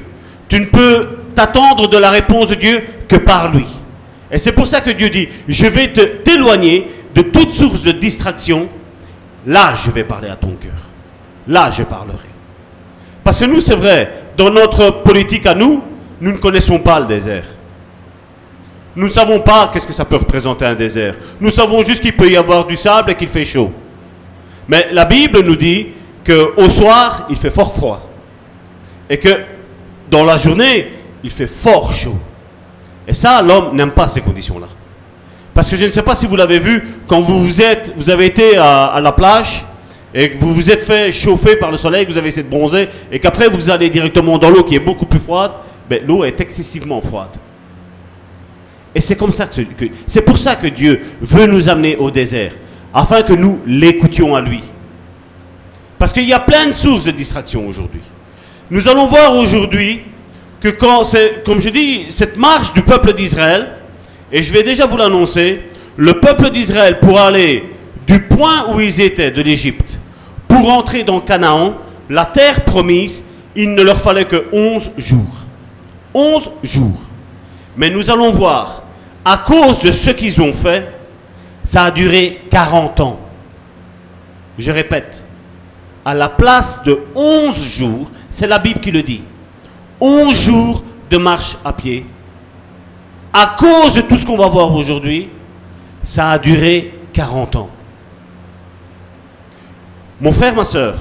Tu 0.49 0.59
ne 0.59 0.65
peux 0.65 1.07
t'attendre 1.35 1.87
de 1.87 1.97
la 1.97 2.09
réponse 2.09 2.49
de 2.49 2.55
Dieu 2.55 2.83
que 3.07 3.17
par 3.17 3.51
lui. 3.53 3.65
Et 4.31 4.39
c'est 4.39 4.53
pour 4.53 4.65
ça 4.65 4.81
que 4.81 4.89
Dieu 4.89 5.09
dit, 5.09 5.29
je 5.47 5.67
vais 5.67 5.87
te 5.93 6.01
t'éloigner 6.01 6.87
de 7.13 7.21
toute 7.21 7.51
source 7.51 7.83
de 7.83 7.91
distraction. 7.91 8.67
Là, 9.45 9.73
je 9.75 9.91
vais 9.91 10.03
parler 10.03 10.29
à 10.29 10.35
ton 10.35 10.55
cœur. 10.59 10.71
Là, 11.47 11.69
je 11.69 11.83
parlerai. 11.83 12.17
Parce 13.23 13.37
que 13.37 13.45
nous, 13.45 13.61
c'est 13.61 13.75
vrai, 13.75 14.11
dans 14.35 14.49
notre 14.49 15.03
politique 15.03 15.45
à 15.45 15.53
nous, 15.53 15.83
nous 16.21 16.31
ne 16.31 16.37
connaissons 16.37 16.79
pas 16.79 16.99
le 16.99 17.05
désert. 17.05 17.45
Nous 18.95 19.07
ne 19.07 19.11
savons 19.11 19.39
pas 19.41 19.69
qu'est-ce 19.71 19.87
que 19.87 19.93
ça 19.93 20.05
peut 20.05 20.15
représenter 20.15 20.65
un 20.65 20.75
désert. 20.75 21.15
Nous 21.41 21.49
savons 21.49 21.83
juste 21.83 22.01
qu'il 22.01 22.15
peut 22.15 22.29
y 22.29 22.37
avoir 22.37 22.65
du 22.65 22.77
sable 22.77 23.11
et 23.11 23.15
qu'il 23.15 23.27
fait 23.27 23.43
chaud. 23.43 23.71
Mais 24.67 24.87
la 24.91 25.05
Bible 25.05 25.41
nous 25.41 25.55
dit 25.55 25.87
qu'au 26.25 26.69
soir, 26.69 27.27
il 27.29 27.35
fait 27.35 27.49
fort 27.49 27.73
froid. 27.73 28.09
Et 29.09 29.17
que 29.17 29.29
dans 30.09 30.23
la 30.23 30.37
journée, 30.37 30.93
il 31.23 31.29
fait 31.29 31.47
fort 31.47 31.93
chaud. 31.93 32.17
Et 33.07 33.13
ça, 33.13 33.41
l'homme 33.41 33.75
n'aime 33.75 33.91
pas 33.91 34.07
ces 34.07 34.21
conditions-là. 34.21 34.67
Parce 35.53 35.69
que 35.69 35.75
je 35.75 35.85
ne 35.85 35.89
sais 35.89 36.01
pas 36.01 36.15
si 36.15 36.25
vous 36.25 36.35
l'avez 36.35 36.59
vu, 36.59 36.83
quand 37.07 37.21
vous, 37.21 37.61
êtes, 37.61 37.93
vous 37.95 38.09
avez 38.09 38.25
été 38.25 38.57
à, 38.57 38.85
à 38.85 39.01
la 39.01 39.11
plage 39.11 39.65
et 40.13 40.31
que 40.31 40.37
vous 40.37 40.53
vous 40.53 40.71
êtes 40.71 40.81
fait 40.81 41.11
chauffer 41.11 41.57
par 41.57 41.71
le 41.71 41.77
soleil, 41.77 42.05
que 42.05 42.11
vous 42.11 42.17
avez 42.17 42.29
essayé 42.29 42.43
de 42.43 42.49
bronzer, 42.49 42.87
et 43.11 43.19
qu'après 43.19 43.49
vous 43.49 43.69
allez 43.69 43.89
directement 43.89 44.37
dans 44.37 44.49
l'eau 44.49 44.63
qui 44.63 44.75
est 44.75 44.79
beaucoup 44.79 45.05
plus 45.05 45.19
froide, 45.19 45.51
ben, 45.89 46.01
l'eau 46.05 46.23
est 46.23 46.39
excessivement 46.39 47.01
froide. 47.01 47.35
Et 48.95 49.01
c'est 49.01 49.17
comme 49.17 49.31
ça 49.31 49.45
que, 49.45 49.61
c'est 50.07 50.21
pour 50.21 50.37
ça 50.37 50.55
que 50.55 50.67
Dieu 50.67 51.01
veut 51.21 51.45
nous 51.45 51.67
amener 51.67 51.97
au 51.97 52.09
désert, 52.09 52.53
afin 52.93 53.21
que 53.21 53.33
nous 53.33 53.59
l'écoutions 53.67 54.33
à 54.33 54.41
lui. 54.41 54.63
Parce 55.99 56.13
qu'il 56.13 56.23
y 56.23 56.33
a 56.33 56.39
plein 56.39 56.67
de 56.67 56.73
sources 56.73 57.03
de 57.03 57.11
distraction 57.11 57.67
aujourd'hui. 57.67 58.01
Nous 58.71 58.87
allons 58.87 59.07
voir 59.07 59.35
aujourd'hui 59.35 60.01
que 60.61 60.69
quand 60.69 61.03
c'est, 61.03 61.43
comme 61.45 61.59
je 61.59 61.69
dis, 61.69 62.05
cette 62.09 62.37
marche 62.37 62.73
du 62.73 62.81
peuple 62.81 63.13
d'Israël, 63.13 63.67
et 64.31 64.41
je 64.41 64.53
vais 64.53 64.63
déjà 64.63 64.87
vous 64.87 64.97
l'annoncer, 64.97 65.61
le 65.97 66.19
peuple 66.19 66.49
d'Israël 66.49 66.99
pour 66.99 67.19
aller 67.19 67.63
du 68.07 68.21
point 68.21 68.73
où 68.73 68.79
ils 68.79 69.01
étaient 69.01 69.31
de 69.31 69.41
l'Égypte 69.41 69.99
pour 70.47 70.69
entrer 70.69 71.03
dans 71.03 71.19
Canaan, 71.19 71.75
la 72.09 72.25
terre 72.25 72.63
promise, 72.63 73.23
il 73.55 73.73
ne 73.73 73.81
leur 73.81 73.97
fallait 73.97 74.25
que 74.25 74.45
11 74.53 74.91
jours. 74.97 75.35
11 76.13 76.51
jours. 76.63 77.01
Mais 77.77 77.89
nous 77.89 78.09
allons 78.09 78.31
voir, 78.31 78.83
à 79.25 79.39
cause 79.39 79.79
de 79.79 79.91
ce 79.91 80.11
qu'ils 80.11 80.39
ont 80.39 80.53
fait, 80.53 80.87
ça 81.63 81.85
a 81.85 81.91
duré 81.91 82.43
40 82.51 82.99
ans. 82.99 83.19
Je 84.59 84.71
répète, 84.71 85.23
à 86.05 86.13
la 86.13 86.29
place 86.29 86.83
de 86.83 86.99
11 87.15 87.67
jours, 87.67 88.11
c'est 88.29 88.45
la 88.45 88.59
Bible 88.59 88.79
qui 88.79 88.91
le 88.91 89.01
dit, 89.01 89.23
11 89.99 90.39
jours 90.39 90.83
de 91.09 91.17
marche 91.17 91.57
à 91.65 91.73
pied, 91.73 92.05
à 93.33 93.55
cause 93.57 93.95
de 93.95 94.01
tout 94.01 94.15
ce 94.15 94.25
qu'on 94.25 94.37
va 94.37 94.47
voir 94.47 94.73
aujourd'hui, 94.73 95.29
ça 96.03 96.29
a 96.29 96.37
duré 96.39 96.93
40 97.11 97.55
ans. 97.55 97.69
Mon 100.21 100.31
frère, 100.31 100.55
ma 100.55 100.63
soeur, 100.63 100.95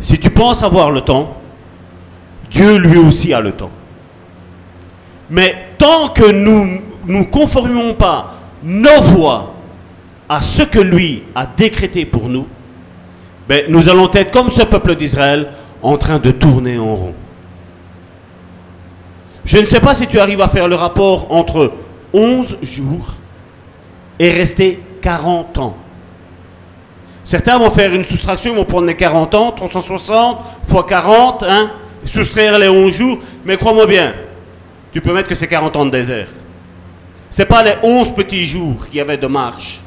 si 0.00 0.18
tu 0.18 0.30
penses 0.30 0.62
avoir 0.62 0.90
le 0.90 1.00
temps, 1.00 1.36
Dieu 2.50 2.76
lui 2.76 2.98
aussi 2.98 3.32
a 3.32 3.40
le 3.40 3.52
temps. 3.52 3.70
Mais 5.30 5.70
tant 5.84 6.08
que 6.08 6.30
nous 6.30 6.80
ne 7.06 7.24
conformons 7.24 7.92
pas 7.92 8.32
nos 8.62 9.02
voix 9.02 9.52
à 10.26 10.40
ce 10.40 10.62
que 10.62 10.78
lui 10.78 11.24
a 11.34 11.44
décrété 11.44 12.06
pour 12.06 12.30
nous, 12.30 12.46
ben, 13.46 13.66
nous 13.68 13.90
allons 13.90 14.10
être 14.14 14.30
comme 14.30 14.48
ce 14.48 14.62
peuple 14.62 14.96
d'Israël 14.96 15.48
en 15.82 15.98
train 15.98 16.18
de 16.18 16.30
tourner 16.30 16.78
en 16.78 16.94
rond. 16.94 17.14
Je 19.44 19.58
ne 19.58 19.66
sais 19.66 19.80
pas 19.80 19.94
si 19.94 20.06
tu 20.06 20.18
arrives 20.18 20.40
à 20.40 20.48
faire 20.48 20.68
le 20.68 20.74
rapport 20.74 21.30
entre 21.30 21.72
11 22.14 22.60
jours 22.62 23.16
est 24.18 24.30
resté 24.30 24.80
40 25.02 25.58
ans. 25.58 25.76
Certains 27.24 27.58
vont 27.58 27.70
faire 27.70 27.92
une 27.94 28.04
soustraction, 28.04 28.52
ils 28.52 28.56
vont 28.56 28.64
prendre 28.64 28.86
les 28.86 28.96
40 28.96 29.34
ans, 29.34 29.52
360 29.52 30.38
fois 30.66 30.86
40, 30.88 31.42
hein, 31.42 31.70
soustraire 32.06 32.58
les 32.58 32.70
11 32.70 32.90
jours, 32.90 33.18
mais 33.44 33.58
crois-moi 33.58 33.86
bien, 33.86 34.14
tu 34.94 35.00
peux 35.00 35.12
mettre 35.12 35.28
que 35.28 35.34
c'est 35.34 35.48
40 35.48 35.74
ans 35.74 35.84
de 35.86 35.90
désert. 35.90 36.28
Ce 37.28 37.42
n'est 37.42 37.46
pas 37.46 37.64
les 37.64 37.74
11 37.82 38.14
petits 38.14 38.46
jours 38.46 38.86
qu'il 38.86 38.98
y 38.98 39.00
avait 39.00 39.16
de 39.16 39.26
marche 39.26 39.80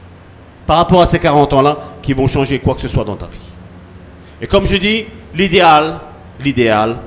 par 0.66 0.76
rapport 0.76 1.02
à 1.02 1.06
ces 1.06 1.18
40 1.18 1.54
ans-là 1.54 1.78
qui 2.02 2.12
vont 2.12 2.28
changer 2.28 2.60
quoi 2.60 2.76
que 2.76 2.82
ce 2.82 2.90
soit 2.90 3.06
dans 3.06 3.16
ta 3.16 3.26
vie. 3.28 3.40
Et 4.42 4.48
comme 4.48 4.68
je 4.68 4.76
dis, 4.76 5.06
l'idéal, 5.34 6.02
l'idéal, 6.44 6.98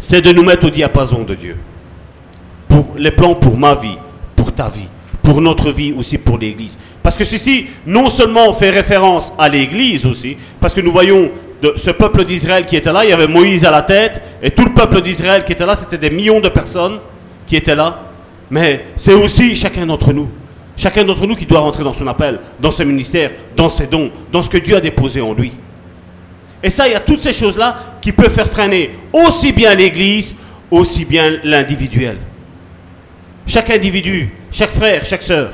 c'est 0.00 0.20
de 0.20 0.32
nous 0.32 0.42
mettre 0.42 0.66
au 0.66 0.70
diapason 0.70 1.22
de 1.22 1.36
Dieu. 1.36 1.56
Pour 2.68 2.94
les 2.96 3.12
plans 3.12 3.36
pour 3.36 3.56
ma 3.56 3.76
vie, 3.76 3.96
pour 4.34 4.52
ta 4.52 4.68
vie, 4.68 4.88
pour 5.26 5.40
notre 5.40 5.72
vie 5.72 5.92
aussi 5.92 6.18
pour 6.18 6.38
l'Église. 6.38 6.78
Parce 7.02 7.16
que 7.16 7.24
ceci, 7.24 7.66
non 7.84 8.08
seulement 8.10 8.52
fait 8.52 8.70
référence 8.70 9.32
à 9.36 9.48
l'Église 9.48 10.06
aussi, 10.06 10.36
parce 10.60 10.72
que 10.72 10.80
nous 10.80 10.92
voyons 10.92 11.32
ce 11.74 11.90
peuple 11.90 12.24
d'Israël 12.24 12.64
qui 12.64 12.76
était 12.76 12.92
là, 12.92 13.04
il 13.04 13.10
y 13.10 13.12
avait 13.12 13.26
Moïse 13.26 13.64
à 13.64 13.72
la 13.72 13.82
tête, 13.82 14.22
et 14.40 14.52
tout 14.52 14.64
le 14.64 14.72
peuple 14.72 15.00
d'Israël 15.00 15.44
qui 15.44 15.50
était 15.50 15.66
là, 15.66 15.74
c'était 15.74 15.98
des 15.98 16.10
millions 16.10 16.38
de 16.38 16.48
personnes 16.48 17.00
qui 17.44 17.56
étaient 17.56 17.74
là. 17.74 18.04
Mais 18.52 18.84
c'est 18.94 19.14
aussi 19.14 19.56
chacun 19.56 19.84
d'entre 19.84 20.12
nous. 20.12 20.28
Chacun 20.76 21.02
d'entre 21.02 21.26
nous 21.26 21.34
qui 21.34 21.44
doit 21.44 21.58
rentrer 21.58 21.82
dans 21.82 21.92
son 21.92 22.06
appel, 22.06 22.38
dans 22.60 22.70
ses 22.70 22.84
ministères, 22.84 23.32
dans 23.56 23.68
ses 23.68 23.88
dons, 23.88 24.12
dans 24.30 24.42
ce 24.42 24.50
que 24.50 24.58
Dieu 24.58 24.76
a 24.76 24.80
déposé 24.80 25.20
en 25.20 25.34
lui. 25.34 25.50
Et 26.62 26.70
ça, 26.70 26.86
il 26.86 26.92
y 26.92 26.96
a 26.96 27.00
toutes 27.00 27.22
ces 27.22 27.32
choses-là 27.32 27.76
qui 28.00 28.12
peuvent 28.12 28.32
faire 28.32 28.48
freiner 28.48 28.92
aussi 29.12 29.50
bien 29.50 29.74
l'Église, 29.74 30.36
aussi 30.70 31.04
bien 31.04 31.38
l'individuel. 31.42 32.16
Chaque 33.44 33.70
individu, 33.70 34.30
chaque 34.56 34.70
frère, 34.70 35.04
chaque 35.04 35.22
sœur. 35.22 35.50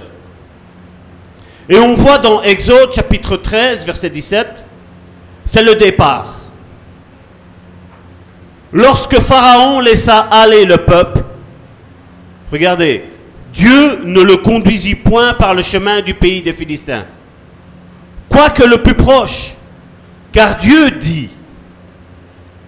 Et 1.68 1.76
on 1.76 1.94
voit 1.94 2.18
dans 2.18 2.40
Exode 2.42 2.94
chapitre 2.94 3.36
13, 3.36 3.84
verset 3.84 4.10
17, 4.10 4.64
c'est 5.44 5.64
le 5.64 5.74
départ. 5.74 6.36
Lorsque 8.72 9.18
Pharaon 9.18 9.80
laissa 9.80 10.20
aller 10.30 10.64
le 10.64 10.76
peuple, 10.76 11.24
regardez, 12.52 13.02
Dieu 13.52 14.04
ne 14.04 14.20
le 14.20 14.36
conduisit 14.36 14.94
point 14.94 15.34
par 15.34 15.52
le 15.52 15.62
chemin 15.62 16.00
du 16.00 16.14
pays 16.14 16.40
des 16.40 16.52
Philistins, 16.52 17.06
quoique 18.28 18.62
le 18.62 18.84
plus 18.84 18.94
proche, 18.94 19.54
car 20.30 20.58
Dieu 20.58 20.92
dit, 20.92 21.28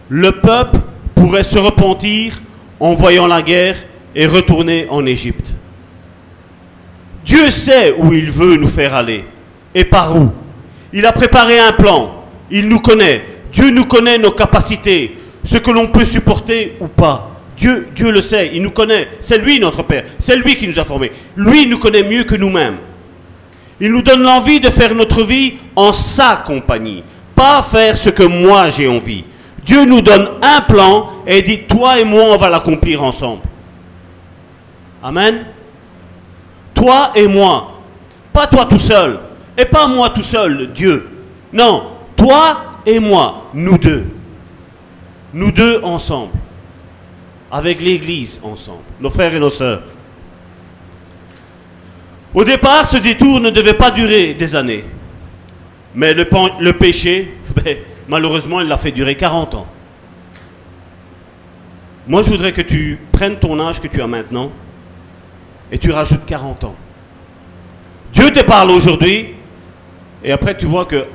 le 0.08 0.32
peuple 0.32 0.80
pourrait 1.14 1.44
se 1.44 1.58
repentir 1.58 2.42
en 2.80 2.94
voyant 2.94 3.28
la 3.28 3.40
guerre 3.40 3.76
et 4.16 4.26
retourner 4.26 4.88
en 4.90 5.06
Égypte. 5.06 5.53
Dieu 7.24 7.50
sait 7.50 7.94
où 7.96 8.12
il 8.12 8.30
veut 8.30 8.56
nous 8.56 8.68
faire 8.68 8.94
aller 8.94 9.24
et 9.74 9.84
par 9.84 10.16
où. 10.16 10.30
Il 10.92 11.04
a 11.06 11.12
préparé 11.12 11.58
un 11.58 11.72
plan. 11.72 12.24
Il 12.50 12.68
nous 12.68 12.80
connaît. 12.80 13.24
Dieu 13.52 13.70
nous 13.70 13.84
connaît 13.84 14.18
nos 14.18 14.32
capacités, 14.32 15.16
ce 15.42 15.58
que 15.58 15.70
l'on 15.70 15.88
peut 15.88 16.04
supporter 16.04 16.76
ou 16.80 16.88
pas. 16.88 17.30
Dieu, 17.56 17.86
le 17.98 18.20
sait, 18.20 18.50
il 18.52 18.62
nous 18.62 18.72
connaît. 18.72 19.08
C'est 19.20 19.38
lui 19.38 19.60
notre 19.60 19.82
Père. 19.82 20.04
C'est 20.18 20.36
lui 20.36 20.56
qui 20.56 20.66
nous 20.66 20.78
a 20.78 20.84
formés. 20.84 21.12
Lui 21.36 21.66
nous 21.66 21.78
connaît 21.78 22.02
mieux 22.02 22.24
que 22.24 22.34
nous-mêmes. 22.34 22.76
Il 23.80 23.92
nous 23.92 24.02
donne 24.02 24.22
l'envie 24.22 24.60
de 24.60 24.70
faire 24.70 24.94
notre 24.94 25.22
vie 25.22 25.54
en 25.76 25.92
sa 25.92 26.42
compagnie. 26.44 27.02
Pas 27.34 27.62
faire 27.62 27.96
ce 27.96 28.10
que 28.10 28.22
moi 28.22 28.68
j'ai 28.68 28.88
envie. 28.88 29.24
Dieu 29.64 29.84
nous 29.84 30.00
donne 30.00 30.28
un 30.42 30.60
plan 30.60 31.10
et 31.26 31.42
dit, 31.42 31.60
toi 31.60 31.98
et 31.98 32.04
moi, 32.04 32.24
on 32.24 32.37
va 32.37 32.48
l'accomplir 32.48 33.02
ensemble. 33.02 33.42
Amen. 35.02 35.44
Toi 36.74 37.12
et 37.14 37.28
moi. 37.28 37.80
Pas 38.32 38.46
toi 38.46 38.66
tout 38.66 38.78
seul. 38.78 39.20
Et 39.56 39.64
pas 39.64 39.87
moi 39.87 40.10
tout 40.10 40.22
seul, 40.22 40.72
Dieu. 40.74 41.08
Non, 41.52 41.84
toi 42.16 42.80
et 42.84 42.98
moi, 42.98 43.50
nous 43.54 43.78
deux. 43.78 44.06
Nous 45.32 45.52
deux 45.52 45.80
ensemble. 45.82 46.32
Avec 47.50 47.80
l'Église 47.80 48.40
ensemble. 48.42 48.82
Nos 49.00 49.10
frères 49.10 49.34
et 49.34 49.38
nos 49.38 49.50
sœurs. 49.50 49.82
Au 52.34 52.42
départ, 52.42 52.84
ce 52.84 52.96
détour 52.96 53.38
ne 53.38 53.50
devait 53.50 53.74
pas 53.74 53.92
durer 53.92 54.34
des 54.34 54.56
années. 54.56 54.84
Mais 55.94 56.12
le, 56.12 56.72
péché, 56.72 57.34
ben, 57.64 57.78
malheureusement, 58.08 58.60
il 58.60 58.66
l'a 58.66 58.76
fait 58.76 58.90
durer 58.90 59.16
40 59.16 59.54
ans. 59.54 59.66
Moi, 62.08 62.22
je 62.22 62.30
voudrais 62.30 62.52
que 62.52 62.62
tu 62.62 62.98
prennes 63.12 63.37
ton 63.37 63.58
âge 63.60 63.80
que 63.80 63.87
tu 63.87 64.02
as 64.02 64.06
maintenant 64.08 64.50
et 65.70 65.79
tu 65.79 65.90
rajoutes 65.90 66.24
40 66.24 66.64
ans. 66.64 66.74
Dieu 68.12 68.31
te 68.33 68.42
parle 68.44 68.70
aujourd'hui 68.70 69.35
et 70.22 70.33
après 70.33 70.57
tu 70.57 70.66
vois 70.66 70.85
que, 70.85 71.07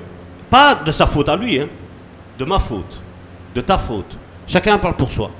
pas 0.49 0.75
de 0.75 0.91
sa 0.91 1.07
faute 1.07 1.29
à 1.29 1.35
lui, 1.35 1.59
hein, 1.59 1.67
de 2.37 2.45
ma 2.45 2.59
faute, 2.59 3.01
de 3.55 3.61
ta 3.61 3.77
faute. 3.77 4.17
Chacun 4.47 4.77
parle 4.77 4.95
pour 4.95 5.11
soi. 5.11 5.31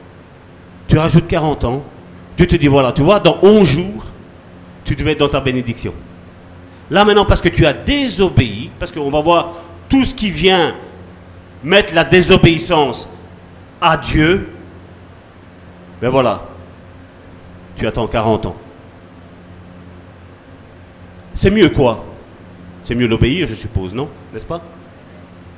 Tu 0.87 0.97
rajoutes 0.97 1.27
40 1.27 1.63
ans, 1.65 1.83
Dieu 2.37 2.47
te 2.47 2.55
dit 2.55 2.67
voilà, 2.67 2.91
tu 2.91 3.01
vois, 3.01 3.19
dans 3.19 3.37
11 3.41 3.67
jours, 3.67 4.05
tu 4.85 4.95
devais 4.95 5.11
être 5.11 5.19
dans 5.19 5.29
ta 5.29 5.39
bénédiction. 5.39 5.93
Là 6.89 7.05
maintenant, 7.05 7.25
parce 7.25 7.41
que 7.41 7.49
tu 7.49 7.65
as 7.65 7.73
désobéi, 7.73 8.71
parce 8.79 8.91
qu'on 8.91 9.09
va 9.09 9.21
voir 9.21 9.53
tout 9.87 10.05
ce 10.05 10.15
qui 10.15 10.29
vient 10.29 10.73
mettre 11.63 11.93
la 11.93 12.03
désobéissance 12.03 13.07
à 13.81 13.97
Dieu, 13.97 14.49
ben 16.01 16.09
voilà, 16.09 16.41
tu 17.75 17.85
attends 17.85 18.07
40 18.07 18.45
ans. 18.47 18.55
C'est 21.39 21.51
mieux 21.51 21.69
quoi? 21.69 22.03
C'est 22.83 22.95
mieux 22.95 23.07
l'obéir, 23.07 23.47
je 23.47 23.53
suppose, 23.53 23.93
non? 23.93 24.09
N'est-ce 24.33 24.45
pas? 24.45 24.61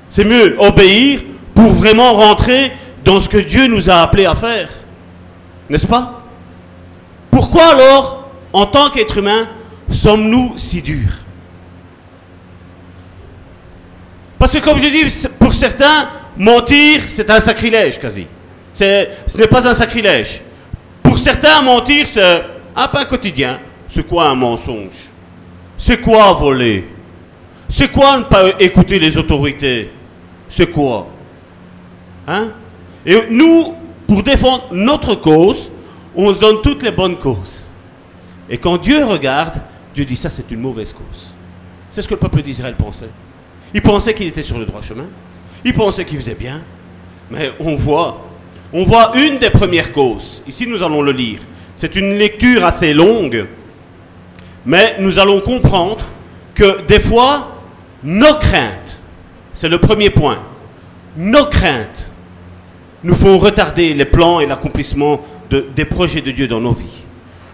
C'est 0.10 0.24
mieux 0.24 0.56
obéir 0.60 1.22
pour 1.56 1.70
vraiment 1.70 2.14
rentrer 2.14 2.72
dans 3.04 3.20
ce 3.20 3.28
que 3.28 3.40
Dieu 3.40 3.66
nous 3.66 3.90
a 3.90 3.96
appelé 3.96 4.28
à 4.28 4.36
faire. 4.36 4.70
N'est-ce 5.68 5.88
pas? 5.88 6.22
Pourquoi 7.32 7.72
alors, 7.72 8.30
en 8.54 8.68
tant 8.68 8.92
qu'être 8.92 9.18
humain, 9.18 9.48
sommes-nous 9.90 10.54
si 10.60 10.84
durs? 10.84 11.24
Parce 14.38 14.54
que 14.54 14.60
comme 14.60 14.78
je 14.78 14.88
dis, 14.88 15.28
pour 15.40 15.52
certains, 15.52 16.10
mentir, 16.38 17.02
c'est 17.08 17.28
un 17.32 17.40
sacrilège 17.40 18.00
quasi. 18.00 18.28
Ce 18.72 19.08
n'est 19.36 19.48
pas 19.48 19.68
un 19.68 19.74
sacrilège. 19.74 20.44
Pour 21.02 21.18
certains, 21.18 21.64
mentir, 21.64 22.08
c'est 22.08 22.44
un 22.76 22.88
pain 22.88 23.06
quotidien. 23.06 23.60
C'est 23.88 24.08
quoi 24.08 24.30
un 24.30 24.36
mensonge? 24.36 25.10
C'est 25.82 26.00
quoi 26.00 26.32
voler? 26.34 26.88
C'est 27.68 27.92
quoi 27.92 28.20
ne 28.20 28.24
pas 28.26 28.50
écouter 28.60 29.00
les 29.00 29.18
autorités? 29.18 29.90
C'est 30.48 30.68
quoi? 30.68 31.08
Hein? 32.28 32.50
Et 33.04 33.18
nous, 33.32 33.74
pour 34.06 34.22
défendre 34.22 34.68
notre 34.72 35.16
cause, 35.16 35.72
on 36.16 36.32
se 36.32 36.40
donne 36.40 36.62
toutes 36.62 36.84
les 36.84 36.92
bonnes 36.92 37.18
causes. 37.18 37.68
Et 38.48 38.60
quand 38.60 38.78
Dieu 38.78 39.04
regarde, 39.04 39.60
Dieu 39.96 40.06
dit 40.06 40.16
ça 40.16 40.30
c'est 40.30 40.52
une 40.52 40.60
mauvaise 40.60 40.94
cause. 40.94 41.34
C'est 41.90 42.04
ce 42.04 42.08
que 42.08 42.14
le 42.14 42.20
peuple 42.20 42.44
d'Israël 42.44 42.76
pensait. 42.76 43.10
Il 43.74 43.82
pensait 43.82 44.14
qu'il 44.14 44.28
était 44.28 44.44
sur 44.44 44.60
le 44.60 44.68
droit 44.68 44.84
chemin. 44.84 45.08
Il 45.66 45.74
pensait 45.74 46.06
qu'il 46.06 46.18
faisait 46.20 46.36
bien. 46.36 46.62
Mais 47.32 47.54
on 47.60 47.76
voit, 47.76 48.22
on 48.72 48.84
voit 48.84 49.14
une 49.18 49.40
des 49.40 49.50
premières 49.50 49.92
causes. 49.92 50.44
Ici 50.48 50.68
nous 50.68 50.84
allons 50.84 51.02
le 51.02 51.12
lire. 51.12 51.40
C'est 51.74 51.96
une 51.96 52.20
lecture 52.20 52.64
assez 52.64 52.94
longue. 52.94 53.48
Mais 54.66 54.96
nous 55.00 55.20
allons 55.20 55.40
comprendre 55.40 56.06
que 56.54 56.82
des 56.82 57.00
fois, 57.00 57.62
nos 58.04 58.36
craintes, 58.36 59.00
c'est 59.54 59.70
le 59.70 59.80
premier 59.80 60.10
point, 60.10 60.40
nos 61.18 61.46
craintes 61.46 62.10
nous 63.04 63.16
font 63.16 63.38
retarder 63.38 63.94
les 63.94 64.06
plans 64.06 64.40
et 64.40 64.46
l'accomplissement 64.46 65.22
des 65.50 65.86
projets 65.86 66.22
de 66.22 66.32
Dieu 66.32 66.48
dans 66.48 66.62
nos 66.62 66.72
vies. 66.72 67.04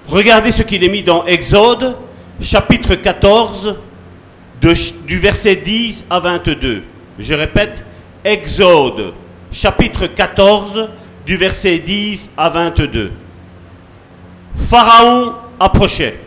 Regardez 0.08 0.52
ce 0.52 0.64
qu'il 0.64 0.84
est 0.84 0.90
mis 0.90 1.04
dans 1.04 1.26
Exode, 1.26 1.96
chapitre 2.42 2.96
14, 2.96 3.78
du 4.62 5.18
verset 5.18 5.56
10 5.56 6.06
à 6.10 6.20
22. 6.20 6.84
Je 7.20 7.34
répète, 7.34 7.86
Exode, 8.24 9.14
chapitre 9.52 10.08
14, 10.08 10.90
du 11.26 11.38
verset 11.38 11.80
10 11.80 12.32
à 12.38 12.50
22. 12.50 13.12
Pharaon 14.56 15.34
approchait. 15.60 16.20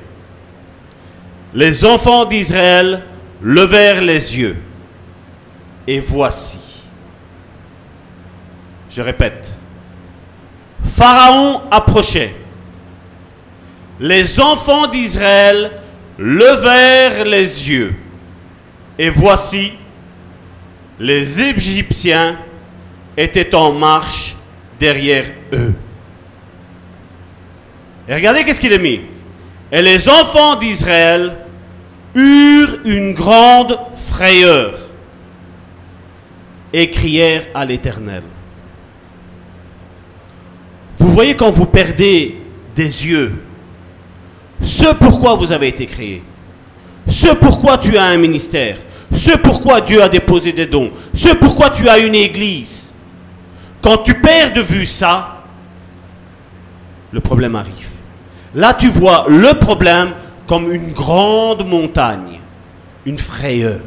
Les 1.55 1.85
enfants 1.85 2.25
d'Israël 2.25 3.03
levèrent 3.43 4.03
les 4.03 4.39
yeux. 4.39 4.57
Et 5.87 6.01
voici. 6.01 6.59
Je 8.91 9.03
répète. 9.03 9.57
Pharaon 10.85 11.63
approchait. 11.71 12.35
Les 13.99 14.41
enfants 14.41 14.87
d'Israël 14.87 15.73
levèrent 16.19 17.25
les 17.25 17.69
yeux. 17.69 17.95
Et 18.99 19.11
voici, 19.11 19.73
les 20.99 21.41
Égyptiens 21.41 22.39
étaient 23.17 23.55
en 23.55 23.73
marche 23.73 24.37
derrière 24.79 25.27
eux. 25.53 25.75
Et 28.09 28.15
regardez 28.15 28.45
qu'est-ce 28.45 28.61
qu'il 28.61 28.73
a 28.73 28.79
mis. 28.79 29.01
Et 29.73 29.83
les 29.83 30.09
enfants 30.09 30.57
d'Israël 30.57 31.39
eurent 32.15 32.79
une 32.85 33.13
grande 33.13 33.79
frayeur 33.95 34.75
et 36.73 36.91
crièrent 36.91 37.47
à 37.55 37.65
l'Éternel. 37.65 38.23
Vous 40.99 41.11
voyez 41.11 41.35
quand 41.35 41.51
vous 41.51 41.67
perdez 41.67 42.37
des 42.77 43.07
yeux, 43.07 43.33
ce 44.61 44.93
pourquoi 44.95 45.35
vous 45.35 45.53
avez 45.53 45.69
été 45.69 45.87
créé, 45.87 46.23
ce 47.07 47.29
pourquoi 47.35 47.79
tu 47.79 47.97
as 47.97 48.05
un 48.05 48.17
ministère, 48.17 48.77
ce 49.13 49.37
pourquoi 49.37 49.81
Dieu 49.81 50.03
a 50.03 50.09
déposé 50.09 50.53
des 50.53 50.67
dons, 50.67 50.91
ce 51.13 51.31
pourquoi 51.31 51.71
tu 51.71 51.89
as 51.89 51.99
une 51.99 52.15
église. 52.15 52.93
Quand 53.83 53.99
tu 53.99 54.15
perds 54.15 54.53
de 54.53 54.61
vue 54.61 54.85
ça, 54.85 55.43
le 57.13 57.21
problème 57.21 57.57
arrive. 57.57 57.89
Là, 58.55 58.75
tu 58.75 58.89
vois 58.89 59.27
le 59.29 59.55
problème 59.55 60.13
comme 60.51 60.69
une 60.73 60.91
grande 60.91 61.65
montagne, 61.65 62.41
une 63.07 63.19
frayeur. 63.19 63.83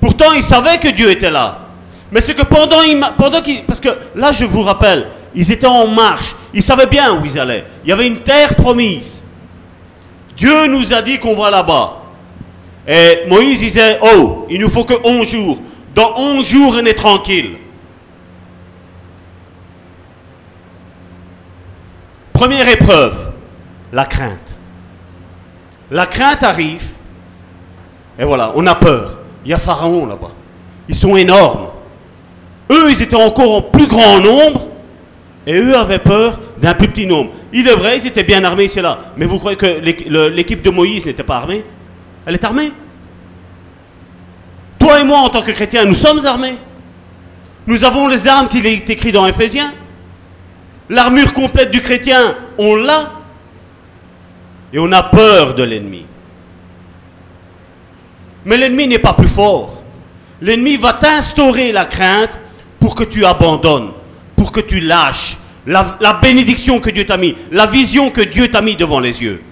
Pourtant, 0.00 0.32
il 0.32 0.44
savait 0.44 0.78
que 0.78 0.86
Dieu 0.90 1.10
était 1.10 1.28
là. 1.28 1.62
Mais 2.12 2.20
c'est 2.20 2.34
que 2.34 2.44
pendant, 2.44 2.76
pendant 3.18 3.42
qu'il... 3.42 3.64
Parce 3.64 3.80
que 3.80 3.88
là, 4.14 4.30
je 4.30 4.44
vous 4.44 4.62
rappelle, 4.62 5.08
ils 5.34 5.50
étaient 5.50 5.66
en 5.66 5.88
marche. 5.88 6.36
Ils 6.54 6.62
savaient 6.62 6.86
bien 6.86 7.14
où 7.14 7.24
ils 7.24 7.36
allaient. 7.36 7.64
Il 7.82 7.90
y 7.90 7.92
avait 7.92 8.06
une 8.06 8.20
terre 8.20 8.54
promise. 8.54 9.24
Dieu 10.36 10.68
nous 10.68 10.92
a 10.92 11.02
dit 11.02 11.18
qu'on 11.18 11.34
va 11.34 11.50
là-bas. 11.50 11.96
Et 12.86 13.26
Moïse 13.26 13.58
disait, 13.58 13.98
oh, 14.00 14.46
il 14.48 14.60
nous 14.60 14.70
faut 14.70 14.84
que 14.84 14.94
11 15.04 15.28
jours. 15.28 15.58
Dans 15.96 16.16
11 16.16 16.46
jours, 16.46 16.76
on 16.80 16.86
est 16.86 16.94
tranquille. 16.94 17.56
Première 22.32 22.68
épreuve, 22.68 23.27
la 23.92 24.06
crainte. 24.06 24.58
La 25.90 26.06
crainte 26.06 26.42
arrive, 26.42 26.86
et 28.18 28.24
voilà, 28.24 28.52
on 28.54 28.66
a 28.66 28.74
peur. 28.74 29.18
Il 29.44 29.50
y 29.50 29.54
a 29.54 29.58
Pharaon 29.58 30.06
là-bas. 30.06 30.32
Ils 30.88 30.94
sont 30.94 31.16
énormes. 31.16 31.68
Eux, 32.70 32.90
ils 32.90 33.00
étaient 33.00 33.16
encore 33.16 33.56
en 33.56 33.62
plus 33.62 33.86
grand 33.86 34.20
nombre, 34.20 34.68
et 35.46 35.56
eux 35.58 35.76
avaient 35.76 35.98
peur 35.98 36.38
d'un 36.58 36.74
plus 36.74 36.88
petit 36.88 37.06
nombre. 37.06 37.30
Il 37.52 37.66
est 37.66 37.74
vrai, 37.74 37.98
ils 37.98 38.06
étaient 38.06 38.24
bien 38.24 38.44
armés 38.44 38.64
ici 38.64 38.80
là. 38.82 38.98
Mais 39.16 39.24
vous 39.24 39.38
croyez 39.38 39.56
que 39.56 39.80
l'équipe 40.28 40.60
de 40.60 40.70
Moïse 40.70 41.06
n'était 41.06 41.22
pas 41.22 41.36
armée? 41.36 41.64
Elle 42.26 42.34
est 42.34 42.44
armée. 42.44 42.72
Toi 44.78 45.00
et 45.00 45.04
moi, 45.04 45.18
en 45.18 45.30
tant 45.30 45.40
que 45.42 45.52
chrétiens, 45.52 45.86
nous 45.86 45.94
sommes 45.94 46.24
armés. 46.26 46.56
Nous 47.66 47.84
avons 47.84 48.08
les 48.08 48.28
armes 48.28 48.48
qu'il 48.48 48.66
est 48.66 48.90
écrit 48.90 49.12
dans 49.12 49.26
Ephésiens. 49.26 49.72
L'armure 50.90 51.32
complète 51.32 51.70
du 51.70 51.80
chrétien, 51.80 52.34
on 52.58 52.76
l'a. 52.76 53.12
Et 54.72 54.78
on 54.78 54.90
a 54.92 55.02
peur 55.02 55.54
de 55.54 55.62
l'ennemi. 55.62 56.04
Mais 58.44 58.56
l'ennemi 58.56 58.86
n'est 58.86 58.98
pas 58.98 59.14
plus 59.14 59.28
fort. 59.28 59.82
L'ennemi 60.40 60.76
va 60.76 60.92
t'instaurer 60.92 61.72
la 61.72 61.84
crainte 61.84 62.38
pour 62.78 62.94
que 62.94 63.04
tu 63.04 63.24
abandonnes, 63.24 63.92
pour 64.36 64.52
que 64.52 64.60
tu 64.60 64.80
lâches 64.80 65.36
la, 65.68 66.14
bénédiction 66.22 66.80
que 66.80 66.90
Dieu 66.90 67.04
t'a 67.04 67.16
mis, 67.16 67.34
la 67.50 67.66
vision 67.66 68.10
que 68.10 68.22
Dieu 68.22 68.48
t'a 68.48 68.60
mis 68.60 68.76
devant 68.76 69.00
les 69.00 69.20
yeux. 69.22 69.42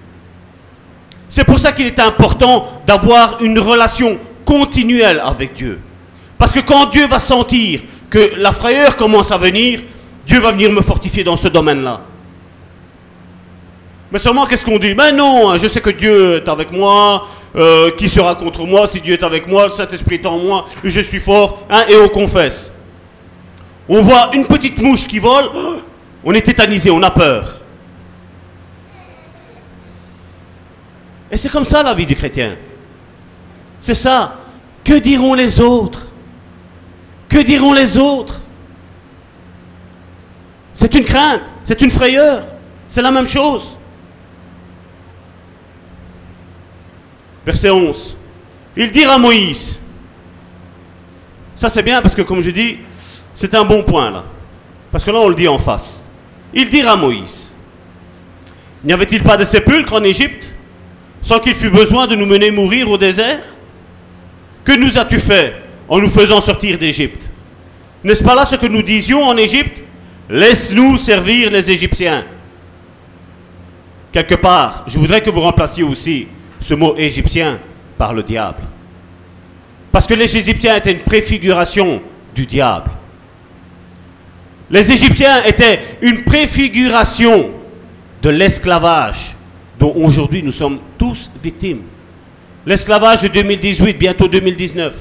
C'est 1.29 1.45
pour 1.45 1.59
ça 1.59 1.73
qu'il 1.73 1.87
est 1.87 2.01
important 2.01 2.83
d'avoir 2.87 3.43
une 3.43 3.59
relation 3.59 4.19
continuelle 4.45 5.21
avec 5.25 5.55
Dieu. 5.55 5.81
Parce 6.39 6.53
que 6.53 6.61
quand 6.61 6.87
Dieu 6.87 7.07
va 7.07 7.19
sentir 7.19 7.81
que 8.09 8.33
la 8.37 8.53
frayeur 8.53 8.97
commence 8.97 9.33
à 9.33 9.37
venir, 9.37 9.83
Dieu 10.27 10.41
va 10.41 10.53
venir 10.53 10.71
me 10.71 10.81
fortifier 10.81 11.25
dans 11.25 11.37
ce 11.37 11.49
domaine-là. 11.49 12.01
Mais 14.17 14.23
seulement, 14.23 14.47
qu'est-ce 14.47 14.65
qu'on 14.65 14.79
dit? 14.79 14.95
Mais 14.95 15.13
non, 15.13 15.51
hein, 15.51 15.59
je 15.59 15.69
sais 15.69 15.83
que 15.83 15.91
Dieu 15.91 16.37
est 16.37 16.49
avec 16.49 16.73
moi. 16.73 17.29
Euh, 17.55 17.91
qui 17.91 18.09
sera 18.09 18.35
contre 18.35 18.65
moi 18.65 18.87
Si 18.87 18.99
Dieu 18.99 19.13
est 19.13 19.23
avec 19.23 19.47
moi, 19.47 19.67
le 19.67 19.73
Saint-Esprit 19.73 20.15
est 20.15 20.25
en 20.25 20.39
moi, 20.39 20.65
je 20.83 21.01
suis 21.03 21.21
fort. 21.21 21.67
Hein, 21.69 21.85
et 21.87 21.97
on 21.97 22.09
confesse. 22.09 22.73
On 23.87 24.01
voit 24.01 24.31
une 24.33 24.47
petite 24.47 24.79
mouche 24.79 25.07
qui 25.07 25.19
vole, 25.19 25.45
on 26.25 26.33
est 26.33 26.41
tétanisé, 26.41 26.91
on 26.91 27.03
a 27.03 27.11
peur. 27.11 27.57
Et 31.31 31.37
c'est 31.37 31.51
comme 31.51 31.67
ça 31.67 31.83
la 31.83 31.93
vie 31.93 32.07
du 32.07 32.17
chrétien. 32.17 32.57
C'est 33.83 33.93
ça. 33.93 34.37
Que 34.83 34.95
diront 34.95 35.35
les 35.35 35.61
autres? 35.61 36.11
Que 37.29 37.43
diront 37.43 37.75
les 37.75 37.99
autres? 37.99 38.41
C'est 40.73 40.95
une 40.95 41.05
crainte, 41.05 41.43
c'est 41.65 41.83
une 41.83 41.91
frayeur, 41.91 42.45
c'est 42.89 43.03
la 43.03 43.11
même 43.11 43.29
chose. 43.29 43.76
Verset 47.47 47.71
11. 47.71 48.17
Il 48.77 48.91
dira 48.91 49.15
à 49.15 49.19
Moïse, 49.19 49.81
ça 51.55 51.71
c'est 51.71 51.83
bien 51.83 52.03
parce 52.03 52.15
que 52.15 52.23
comme 52.23 52.41
je 52.41 52.51
dis, 52.51 52.79
c'est 53.35 53.55
un 53.55 53.65
bon 53.65 53.85
point 53.85 54.11
là. 54.11 54.25
Parce 54.91 55.05
que 55.05 55.11
là 55.13 55.21
on 55.21 55.29
le 55.29 55.35
dit 55.35 55.49
en 55.49 55.59
face. 55.59 56.05
Il 56.53 56.69
dira 56.69 56.93
à 56.93 56.97
Moïse, 56.97 57.53
n'y 58.85 58.93
avait-il 58.93 59.23
pas 59.23 59.37
de 59.37 59.45
sépulcre 59.45 59.95
en 59.95 60.03
Égypte 60.03 60.53
sans 61.23 61.39
qu'il 61.39 61.55
fût 61.55 61.71
besoin 61.71 62.07
de 62.07 62.17
nous 62.17 62.27
mener 62.27 62.51
mourir 62.51 62.91
au 62.91 62.99
désert? 62.99 63.41
Que 64.65 64.77
nous 64.77 64.99
as-tu 64.99 65.19
fait 65.19 65.63
en 65.89 65.99
nous 65.99 66.09
faisant 66.09 66.41
sortir 66.41 66.77
d'Égypte? 66.77 67.31
N'est-ce 68.05 68.23
pas 68.23 68.35
là 68.35 68.45
ce 68.45 68.57
que 68.57 68.67
nous 68.67 68.83
disions 68.83 69.23
en 69.23 69.37
Égypte? 69.37 69.83
Laisse-nous 70.29 70.99
servir 70.99 71.51
les 71.51 71.71
Égyptiens. 71.71 72.25
Quelque 74.13 74.35
part, 74.35 74.85
je 74.87 74.99
voudrais 74.99 75.21
que 75.21 75.31
vous 75.31 75.41
remplaciez 75.41 75.85
aussi 75.85 76.27
ce 76.61 76.75
mot 76.75 76.97
égyptien 76.97 77.59
par 77.99 78.13
le 78.15 78.23
diable. 78.23 78.63
Parce 79.93 80.07
que 80.07 80.15
les 80.15 80.37
Égyptiens 80.37 80.77
étaient 80.77 80.93
une 80.93 80.99
préfiguration 81.01 82.03
du 82.35 82.45
diable. 82.47 82.91
Les 84.71 84.91
Égyptiens 84.93 85.43
étaient 85.45 85.81
une 86.03 86.23
préfiguration 86.25 87.51
de 88.23 88.29
l'esclavage 88.31 89.37
dont 89.79 89.95
aujourd'hui 89.97 90.43
nous 90.43 90.53
sommes 90.53 90.81
tous 90.99 91.31
victimes. 91.43 91.83
L'esclavage 92.67 93.23
de 93.23 93.29
2018, 93.29 93.97
bientôt 93.97 94.29
2019. 94.29 94.95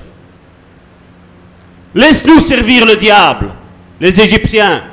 Laisse-nous 1.96 2.39
servir 2.39 2.86
le 2.86 2.96
diable, 2.96 3.48
les 4.00 4.20
Égyptiens, 4.22 4.84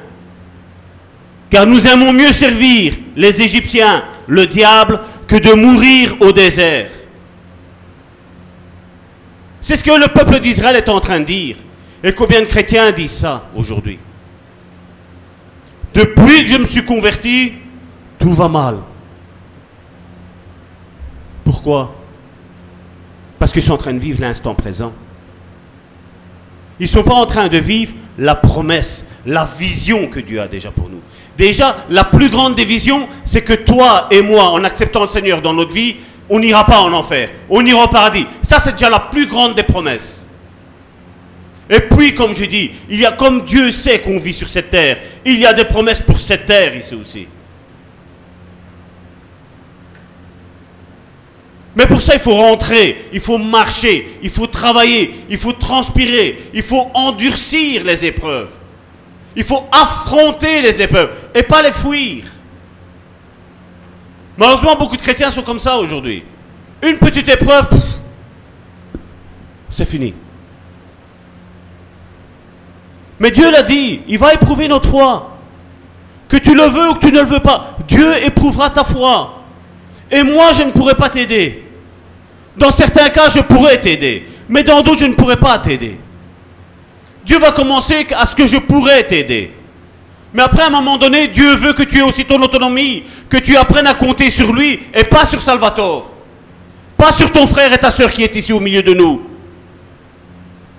car 1.50 1.66
nous 1.66 1.86
aimons 1.86 2.12
mieux 2.12 2.32
servir 2.32 2.94
les 3.14 3.42
Égyptiens, 3.42 4.04
le 4.26 4.46
diable, 4.46 5.00
que 5.32 5.38
de 5.38 5.54
mourir 5.54 6.14
au 6.20 6.30
désert. 6.30 6.90
C'est 9.62 9.76
ce 9.76 9.82
que 9.82 9.90
le 9.90 10.08
peuple 10.08 10.40
d'Israël 10.40 10.76
est 10.76 10.90
en 10.90 11.00
train 11.00 11.20
de 11.20 11.24
dire. 11.24 11.56
Et 12.04 12.12
combien 12.12 12.40
de 12.40 12.44
chrétiens 12.44 12.92
disent 12.92 13.12
ça 13.12 13.48
aujourd'hui? 13.54 13.98
Depuis 15.94 16.44
que 16.44 16.50
je 16.50 16.58
me 16.58 16.66
suis 16.66 16.84
converti, 16.84 17.54
tout 18.18 18.34
va 18.34 18.48
mal. 18.48 18.80
Pourquoi? 21.44 21.94
Parce 23.38 23.52
qu'ils 23.52 23.62
sont 23.62 23.72
en 23.72 23.78
train 23.78 23.94
de 23.94 24.00
vivre 24.00 24.20
l'instant 24.20 24.54
présent. 24.54 24.92
Ils 26.78 26.84
ne 26.84 26.88
sont 26.88 27.04
pas 27.04 27.14
en 27.14 27.24
train 27.24 27.48
de 27.48 27.56
vivre 27.56 27.94
la 28.18 28.34
promesse, 28.34 29.06
la 29.24 29.46
vision 29.46 30.08
que 30.08 30.20
Dieu 30.20 30.42
a 30.42 30.48
déjà 30.48 30.70
pour 30.70 30.90
nous. 30.90 31.00
Déjà, 31.36 31.76
la 31.88 32.04
plus 32.04 32.28
grande 32.28 32.54
des 32.54 32.64
visions, 32.64 33.08
c'est 33.24 33.42
que 33.42 33.54
toi 33.54 34.08
et 34.10 34.22
moi, 34.22 34.50
en 34.50 34.64
acceptant 34.64 35.02
le 35.02 35.08
Seigneur 35.08 35.40
dans 35.40 35.54
notre 35.54 35.72
vie, 35.72 35.96
on 36.28 36.38
n'ira 36.38 36.64
pas 36.64 36.80
en 36.80 36.92
enfer, 36.92 37.30
on 37.48 37.64
ira 37.64 37.84
au 37.84 37.88
paradis. 37.88 38.26
Ça, 38.42 38.58
c'est 38.58 38.72
déjà 38.72 38.90
la 38.90 39.00
plus 39.00 39.26
grande 39.26 39.54
des 39.54 39.62
promesses. 39.62 40.26
Et 41.70 41.80
puis, 41.80 42.14
comme 42.14 42.34
je 42.34 42.44
dis, 42.44 42.70
il 42.90 43.00
y 43.00 43.06
a 43.06 43.12
comme 43.12 43.44
Dieu 43.44 43.70
sait 43.70 44.00
qu'on 44.00 44.18
vit 44.18 44.32
sur 44.32 44.48
cette 44.48 44.70
terre, 44.70 44.98
il 45.24 45.40
y 45.40 45.46
a 45.46 45.52
des 45.52 45.64
promesses 45.64 46.00
pour 46.00 46.20
cette 46.20 46.46
terre 46.46 46.76
ici 46.76 46.94
aussi. 46.94 47.26
Mais 51.74 51.86
pour 51.86 52.02
ça, 52.02 52.14
il 52.14 52.20
faut 52.20 52.34
rentrer, 52.34 53.06
il 53.12 53.20
faut 53.20 53.38
marcher, 53.38 54.18
il 54.22 54.28
faut 54.28 54.46
travailler, 54.46 55.14
il 55.30 55.38
faut 55.38 55.54
transpirer, 55.54 56.50
il 56.52 56.62
faut 56.62 56.88
endurcir 56.92 57.84
les 57.84 58.04
épreuves. 58.04 58.50
Il 59.34 59.44
faut 59.44 59.66
affronter 59.72 60.60
les 60.60 60.82
épreuves 60.82 61.10
et 61.34 61.42
pas 61.42 61.62
les 61.62 61.72
fuir. 61.72 62.24
Malheureusement, 64.36 64.76
beaucoup 64.76 64.96
de 64.96 65.02
chrétiens 65.02 65.30
sont 65.30 65.42
comme 65.42 65.60
ça 65.60 65.76
aujourd'hui. 65.78 66.24
Une 66.82 66.98
petite 66.98 67.28
épreuve, 67.28 67.68
c'est 69.70 69.88
fini. 69.88 70.14
Mais 73.20 73.30
Dieu 73.30 73.50
l'a 73.50 73.62
dit, 73.62 74.00
il 74.08 74.18
va 74.18 74.34
éprouver 74.34 74.68
notre 74.68 74.88
foi. 74.88 75.36
Que 76.28 76.38
tu 76.38 76.54
le 76.54 76.64
veux 76.64 76.90
ou 76.90 76.94
que 76.94 77.06
tu 77.06 77.12
ne 77.12 77.20
le 77.20 77.26
veux 77.26 77.40
pas, 77.40 77.76
Dieu 77.86 78.24
éprouvera 78.24 78.70
ta 78.70 78.84
foi. 78.84 79.42
Et 80.10 80.22
moi, 80.22 80.52
je 80.54 80.62
ne 80.62 80.70
pourrai 80.70 80.94
pas 80.94 81.08
t'aider. 81.08 81.62
Dans 82.56 82.70
certains 82.70 83.10
cas, 83.10 83.30
je 83.30 83.40
pourrais 83.40 83.80
t'aider. 83.80 84.26
Mais 84.48 84.62
dans 84.62 84.82
d'autres, 84.82 85.00
je 85.00 85.06
ne 85.06 85.14
pourrais 85.14 85.36
pas 85.38 85.58
t'aider. 85.58 85.98
Dieu 87.24 87.38
va 87.38 87.52
commencer 87.52 88.06
à 88.16 88.26
ce 88.26 88.34
que 88.34 88.46
je 88.46 88.56
pourrais 88.56 89.04
t'aider. 89.04 89.52
Mais 90.34 90.42
après, 90.42 90.62
à 90.62 90.66
un 90.68 90.70
moment 90.70 90.96
donné, 90.96 91.28
Dieu 91.28 91.54
veut 91.56 91.72
que 91.72 91.82
tu 91.82 91.98
aies 91.98 92.02
aussi 92.02 92.24
ton 92.24 92.40
autonomie, 92.40 93.04
que 93.28 93.36
tu 93.36 93.56
apprennes 93.56 93.86
à 93.86 93.94
compter 93.94 94.30
sur 94.30 94.52
lui 94.52 94.80
et 94.94 95.04
pas 95.04 95.24
sur 95.26 95.40
Salvatore. 95.40 96.10
pas 96.96 97.12
sur 97.12 97.32
ton 97.32 97.46
frère 97.48 97.72
et 97.72 97.78
ta 97.78 97.90
soeur 97.90 98.12
qui 98.12 98.22
est 98.22 98.34
ici 98.36 98.52
au 98.52 98.60
milieu 98.60 98.82
de 98.82 98.94
nous. 98.94 99.22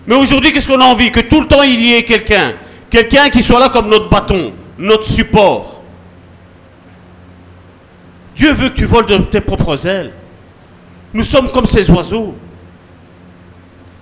Mais 0.08 0.16
aujourd'hui, 0.16 0.52
qu'est-ce 0.52 0.68
qu'on 0.68 0.80
a 0.80 0.86
envie? 0.86 1.12
Que 1.12 1.20
tout 1.20 1.42
le 1.42 1.48
temps 1.48 1.64
il 1.64 1.84
y 1.84 1.94
ait 1.94 2.04
quelqu'un. 2.04 2.54
Quelqu'un 2.90 3.30
qui 3.30 3.44
soit 3.44 3.60
là 3.60 3.70
comme 3.70 3.90
notre 3.90 4.10
bâton, 4.10 4.54
notre 4.78 5.06
support. 5.06 5.84
Dieu 8.36 8.54
veut 8.54 8.70
que 8.70 8.76
tu 8.76 8.86
voles 8.86 9.06
de 9.06 9.18
tes 9.18 9.42
propres 9.42 9.86
ailes. 9.86 10.14
Nous 11.14 11.24
sommes 11.24 11.50
comme 11.52 11.66
ces 11.66 11.90
oiseaux. 11.92 12.36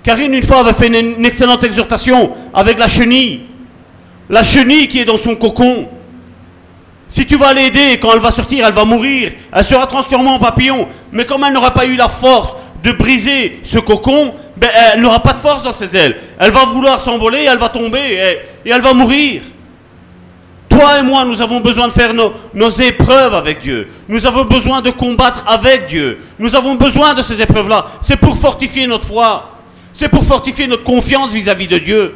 Karine, 0.04 0.34
une 0.34 0.44
fois, 0.44 0.60
avait 0.62 0.74
fait 0.74 0.88
une, 0.88 1.26
excellente 1.26 1.64
exhortation 1.64 2.32
avec 2.54 2.80
la 2.80 2.88
chenille. 2.88 3.42
La 4.30 4.44
chenille 4.44 4.88
qui 4.88 5.00
est 5.00 5.06
dans 5.06 5.18
son 5.18 5.36
cocon. 5.36 5.88
Si 7.08 7.26
tu 7.26 7.36
vas 7.36 7.54
l'aider, 7.54 8.00
quand 8.02 8.14
elle 8.14 8.20
va 8.20 8.32
sortir, 8.32 8.66
elle 8.66 8.74
va 8.74 8.86
mourir. 8.86 9.34
Elle 9.52 9.64
sera 9.64 9.86
transformée 9.86 10.30
en 10.30 10.40
papillon. 10.40 10.88
Mais 11.12 11.26
comme 11.26 11.44
elle 11.44 11.54
n'aura 11.54 11.72
pas 11.72 11.86
eu 11.86 11.96
la 11.96 12.10
force 12.10 12.56
de 12.84 12.92
briser 12.94 13.60
ce 13.64 13.78
cocon, 13.80 14.34
ben, 14.58 14.70
elle 14.94 15.02
n'aura 15.02 15.22
pas 15.22 15.34
de 15.34 15.40
force 15.40 15.64
dans 15.64 15.74
ses 15.74 15.96
ailes. 15.96 16.18
Elle 16.40 16.52
va 16.52 16.66
vouloir 16.66 17.00
s'envoler, 17.00 17.46
elle 17.50 17.58
va 17.58 17.70
tomber 17.70 18.40
et, 18.66 18.70
elle 18.70 18.82
va 18.82 18.94
mourir. 18.94 19.42
Toi 20.70 21.00
et 21.00 21.04
moi, 21.04 21.26
nous 21.26 21.42
avons 21.42 21.60
besoin 21.60 21.90
de 21.90 21.92
faire 21.92 22.14
nos, 22.14 22.32
nos 22.54 22.70
épreuves 22.70 23.36
avec 23.36 23.62
Dieu. 23.62 23.90
Nous 24.08 24.26
avons 24.26 24.46
besoin 24.46 24.82
de 24.82 24.90
combattre 24.90 25.44
avec 25.48 25.88
Dieu. 25.88 26.20
Nous 26.40 26.56
avons 26.56 26.76
besoin 26.76 27.14
de 27.14 27.22
ces 27.22 27.40
épreuves-là. 27.42 27.86
C'est 28.02 28.16
pour 28.16 28.38
fortifier 28.38 28.88
notre 28.88 29.08
foi. 29.08 29.61
C'est 29.94 30.10
pour 30.10 30.24
fortifier 30.24 30.68
notre 30.68 30.84
confiance 30.84 31.32
vis-à-vis 31.32 31.68
de 31.68 31.78
Dieu. 31.78 32.16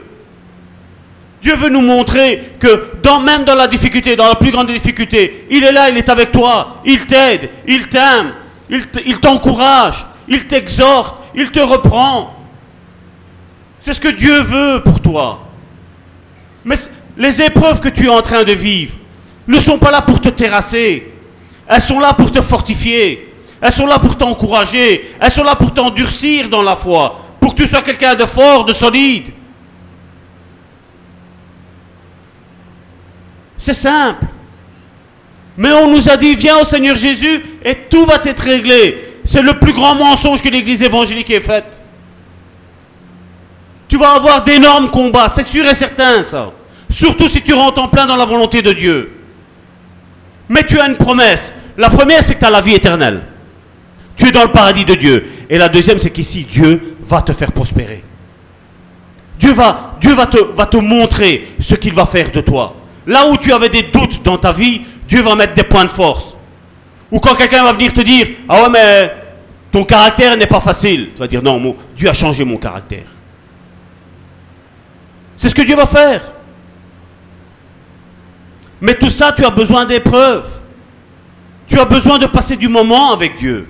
Dieu 1.41 1.55
veut 1.55 1.69
nous 1.69 1.81
montrer 1.81 2.53
que 2.59 2.93
dans, 3.03 3.19
même 3.19 3.43
dans 3.43 3.55
la 3.55 3.67
difficulté, 3.67 4.15
dans 4.15 4.27
la 4.27 4.35
plus 4.35 4.51
grande 4.51 4.67
difficulté, 4.67 5.45
il 5.49 5.63
est 5.63 5.71
là, 5.71 5.89
il 5.89 5.97
est 5.97 6.09
avec 6.09 6.31
toi, 6.31 6.81
il 6.85 7.05
t'aide, 7.05 7.49
il 7.67 7.87
t'aime, 7.87 8.33
il 8.69 9.19
t'encourage, 9.19 10.07
il 10.27 10.47
t'exhorte, 10.47 11.15
il 11.35 11.51
te 11.51 11.59
reprend. 11.59 12.33
C'est 13.79 13.93
ce 13.93 13.99
que 13.99 14.07
Dieu 14.07 14.41
veut 14.41 14.81
pour 14.83 14.99
toi. 14.99 15.41
Mais 16.63 16.75
les 17.17 17.41
épreuves 17.41 17.79
que 17.79 17.89
tu 17.89 18.05
es 18.05 18.09
en 18.09 18.21
train 18.21 18.43
de 18.43 18.53
vivre 18.53 18.95
ne 19.47 19.59
sont 19.59 19.77
pas 19.77 19.91
là 19.91 20.01
pour 20.01 20.19
te 20.19 20.29
terrasser. 20.29 21.11
Elles 21.67 21.81
sont 21.81 21.99
là 21.99 22.13
pour 22.13 22.31
te 22.31 22.41
fortifier. 22.41 23.31
Elles 23.61 23.71
sont 23.71 23.85
là 23.85 23.99
pour 23.99 24.17
t'encourager. 24.17 25.11
Elles 25.19 25.31
sont 25.31 25.43
là 25.43 25.55
pour 25.55 25.73
t'endurcir 25.73 26.49
dans 26.49 26.63
la 26.63 26.75
foi. 26.75 27.24
Pour 27.45 27.53
que 27.53 27.61
tu 27.61 27.67
sois 27.67 27.83
quelqu'un 27.83 28.15
de 28.15 28.25
fort, 28.25 28.65
de 28.65 28.73
solide. 28.73 29.31
C'est 33.55 33.75
simple. 33.75 34.25
Mais 35.55 35.71
on 35.73 35.91
nous 35.91 36.09
a 36.09 36.17
dit, 36.17 36.33
viens 36.33 36.57
au 36.57 36.63
Seigneur 36.63 36.95
Jésus 36.95 37.45
et 37.63 37.75
tout 37.87 38.03
va 38.07 38.15
être 38.25 38.39
réglé. 38.39 39.19
C'est 39.23 39.43
le 39.43 39.59
plus 39.59 39.73
grand 39.73 39.93
mensonge 39.93 40.41
que 40.41 40.49
l'Église 40.49 40.81
évangélique 40.81 41.29
ait 41.29 41.39
fait. 41.39 41.83
Tu 43.87 43.97
vas 43.97 44.13
avoir 44.13 44.43
d'énormes 44.43 44.89
combats, 44.89 45.29
c'est 45.29 45.43
sûr 45.43 45.67
et 45.67 45.75
certain 45.75 46.23
ça. 46.23 46.51
Surtout 46.89 47.27
si 47.27 47.43
tu 47.43 47.53
rentres 47.53 47.79
en 47.79 47.89
plein 47.89 48.07
dans 48.07 48.15
la 48.15 48.25
volonté 48.25 48.63
de 48.63 48.73
Dieu. 48.73 49.11
Mais 50.49 50.63
tu 50.63 50.79
as 50.79 50.87
une 50.87 50.97
promesse. 50.97 51.53
La 51.77 51.91
première, 51.91 52.23
c'est 52.23 52.33
que 52.33 52.39
tu 52.39 52.45
as 52.45 52.49
la 52.49 52.61
vie 52.61 52.73
éternelle. 52.73 53.21
Tu 54.17 54.29
es 54.29 54.31
dans 54.31 54.41
le 54.41 54.51
paradis 54.51 54.85
de 54.85 54.95
Dieu. 54.95 55.29
Et 55.49 55.57
la 55.57 55.69
deuxième, 55.69 55.99
c'est 55.99 56.09
qu'ici, 56.09 56.43
Dieu 56.43 56.97
va 57.01 57.21
te 57.21 57.33
faire 57.33 57.51
prospérer. 57.51 58.03
Dieu 59.39 59.51
va, 59.53 59.97
te, 60.65 60.77
montrer 60.77 61.47
ce 61.59 61.75
qu'il 61.75 61.93
va 61.93 62.05
faire 62.05 62.31
de 62.31 62.41
toi. 62.41 62.75
Là 63.05 63.27
où 63.29 63.37
tu 63.37 63.53
avais 63.53 63.69
des 63.69 63.83
doutes 63.83 64.23
dans 64.23 64.37
ta 64.37 64.51
vie, 64.51 64.81
Dieu 65.07 65.21
va 65.21 65.35
mettre 65.35 65.53
des 65.53 65.63
points 65.63 65.85
de 65.85 65.91
force. 65.91 66.35
Ou 67.11 67.19
quand 67.19 67.35
quelqu'un 67.35 67.63
va 67.63 67.73
venir 67.73 67.93
te 67.93 68.01
dire, 68.01 68.27
ah 68.49 68.63
ouais, 68.63 68.69
mais 68.69 69.15
ton 69.71 69.83
caractère 69.83 70.35
n'est 70.35 70.47
pas 70.47 70.61
facile. 70.61 71.09
Tu 71.13 71.19
vas 71.19 71.27
dire, 71.27 71.43
non, 71.43 71.75
Dieu 71.95 72.09
a 72.09 72.13
changé 72.13 72.43
mon 72.43 72.57
caractère. 72.57 73.05
C'est 75.35 75.49
ce 75.49 75.55
que 75.55 75.61
Dieu 75.61 75.75
va 75.75 75.85
faire. 75.85 76.31
Mais 78.81 78.95
tout 78.95 79.09
ça, 79.09 79.31
tu 79.31 79.45
as 79.45 79.49
besoin 79.49 79.85
d'épreuves. 79.85 80.49
Tu 81.67 81.79
as 81.79 81.85
besoin 81.85 82.17
de 82.17 82.25
passer 82.25 82.55
du 82.55 82.67
moment 82.67 83.13
avec 83.13 83.37
Dieu. 83.37 83.67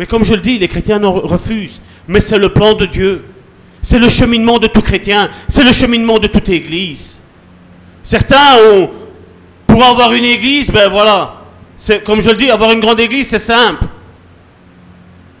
Mais 0.00 0.06
comme 0.06 0.24
je 0.24 0.32
le 0.32 0.40
dis, 0.40 0.58
les 0.58 0.66
chrétiens 0.66 1.04
en 1.04 1.12
refusent. 1.12 1.78
Mais 2.08 2.20
c'est 2.20 2.38
le 2.38 2.48
plan 2.48 2.72
de 2.72 2.86
Dieu. 2.86 3.22
C'est 3.82 3.98
le 3.98 4.08
cheminement 4.08 4.58
de 4.58 4.66
tout 4.66 4.80
chrétien. 4.80 5.28
C'est 5.46 5.62
le 5.62 5.74
cheminement 5.74 6.18
de 6.18 6.26
toute 6.26 6.48
église. 6.48 7.20
Certains 8.02 8.56
ont, 8.72 8.88
pour 9.66 9.84
avoir 9.84 10.14
une 10.14 10.24
église, 10.24 10.70
ben 10.70 10.88
voilà. 10.88 11.42
Comme 12.06 12.22
je 12.22 12.30
le 12.30 12.36
dis, 12.36 12.50
avoir 12.50 12.72
une 12.72 12.80
grande 12.80 12.98
église, 12.98 13.28
c'est 13.28 13.38
simple. 13.38 13.84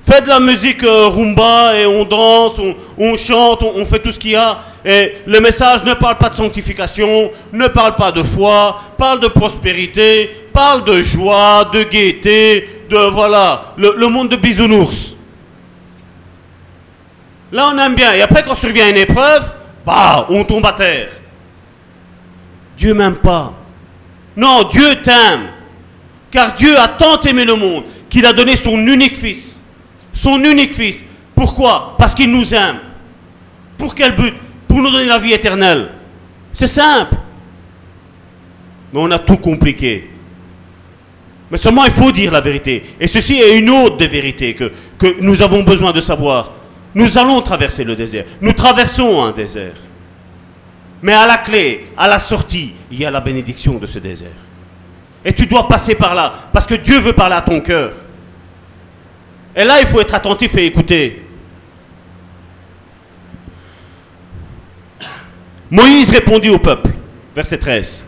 Faites 0.04 0.24
de 0.24 0.28
la 0.28 0.40
musique 0.40 0.82
euh, 0.82 1.08
rumba 1.08 1.78
et 1.78 1.86
on 1.86 2.04
danse, 2.04 2.60
on, 2.98 3.16
chante, 3.16 3.62
on 3.62 3.86
fait 3.86 4.00
tout 4.00 4.12
ce 4.12 4.18
qu'il 4.18 4.32
y 4.32 4.36
a. 4.36 4.58
Et 4.84 5.14
le 5.24 5.40
message 5.40 5.84
ne 5.84 5.94
parle 5.94 6.18
pas 6.18 6.28
de 6.28 6.34
sanctification, 6.34 7.30
ne 7.50 7.66
parle 7.68 7.94
pas 7.94 8.12
de 8.12 8.22
foi, 8.22 8.78
parle 8.98 9.20
de 9.20 9.28
prospérité, 9.28 10.30
parle 10.52 10.84
de 10.84 11.02
joie, 11.02 11.70
de 11.72 11.82
gaieté, 11.82 12.84
de 12.88 12.98
voilà, 13.10 13.74
le, 13.76 14.06
monde 14.08 14.28
de 14.28 14.36
bisounours. 14.36 15.16
Là, 17.52 17.70
on 17.72 17.78
aime 17.78 17.94
bien. 17.94 18.14
Et 18.14 18.22
après, 18.22 18.42
quand 18.42 18.54
survient 18.54 18.88
une 18.88 18.96
épreuve, 18.96 19.52
bah, 19.84 20.26
on 20.28 20.44
tombe 20.44 20.66
à 20.66 20.72
terre. 20.72 21.10
Dieu 22.76 22.94
m'aime 22.94 23.16
pas. 23.16 23.54
Non, 24.36 24.68
Dieu 24.70 24.96
t'aime. 25.02 25.48
Car 26.30 26.54
Dieu 26.54 26.78
a 26.78 26.88
tant 26.88 27.20
aimé 27.22 27.44
le 27.44 27.56
monde 27.56 27.84
qu'il 28.08 28.24
a 28.24 28.32
donné 28.32 28.56
son 28.56 28.78
unique 28.78 29.16
fils. 29.16 29.62
Son 30.12 30.42
unique 30.42 30.74
fils. 30.74 31.04
Pourquoi? 31.34 31.96
Parce 31.98 32.14
qu'il 32.14 32.30
nous 32.30 32.54
aime. 32.54 32.78
Pour 33.76 33.94
quel 33.94 34.14
but? 34.14 34.34
Pour 34.68 34.78
nous 34.78 34.90
donner 34.90 35.06
la 35.06 35.18
vie 35.18 35.32
éternelle. 35.32 35.90
C'est 36.52 36.66
simple. 36.66 37.16
Mais 38.92 39.00
on 39.00 39.10
a 39.10 39.18
tout 39.18 39.36
compliqué. 39.36 40.09
Mais 41.50 41.56
seulement 41.56 41.84
il 41.84 41.90
faut 41.90 42.12
dire 42.12 42.30
la 42.30 42.40
vérité. 42.40 42.82
Et 43.00 43.08
ceci 43.08 43.40
est 43.40 43.58
une 43.58 43.70
autre 43.70 43.96
des 43.96 44.06
vérités 44.06 44.54
que, 44.54 44.70
nous 45.20 45.42
avons 45.42 45.62
besoin 45.62 45.92
de 45.92 46.00
savoir. 46.00 46.52
Nous 46.94 47.18
allons 47.18 47.40
traverser 47.42 47.84
le 47.84 47.96
désert. 47.96 48.24
Nous 48.40 48.52
traversons 48.52 49.22
un 49.22 49.32
désert. 49.32 49.74
Mais 51.02 51.12
à 51.12 51.26
la 51.26 51.38
clé, 51.38 51.86
à 51.96 52.08
la 52.08 52.18
sortie, 52.18 52.74
il 52.90 53.00
y 53.00 53.04
a 53.04 53.10
la 53.10 53.20
bénédiction 53.20 53.78
de 53.78 53.86
ce 53.86 53.98
désert. 53.98 54.28
Et 55.24 55.32
tu 55.32 55.46
dois 55.46 55.66
passer 55.66 55.94
par 55.94 56.14
là, 56.14 56.32
parce 56.52 56.66
que 56.66 56.74
Dieu 56.74 56.98
veut 56.98 57.12
parler 57.12 57.36
à 57.36 57.42
ton 57.42 57.60
cœur. 57.60 57.92
Et 59.54 59.64
là, 59.64 59.80
il 59.80 59.86
faut 59.86 60.00
être 60.00 60.14
attentif 60.14 60.54
et 60.56 60.66
écouter. 60.66 61.22
Moïse 65.70 66.10
répondit 66.10 66.50
au 66.50 66.58
peuple, 66.58 66.90
verset 67.34 67.58
13. 67.58 68.06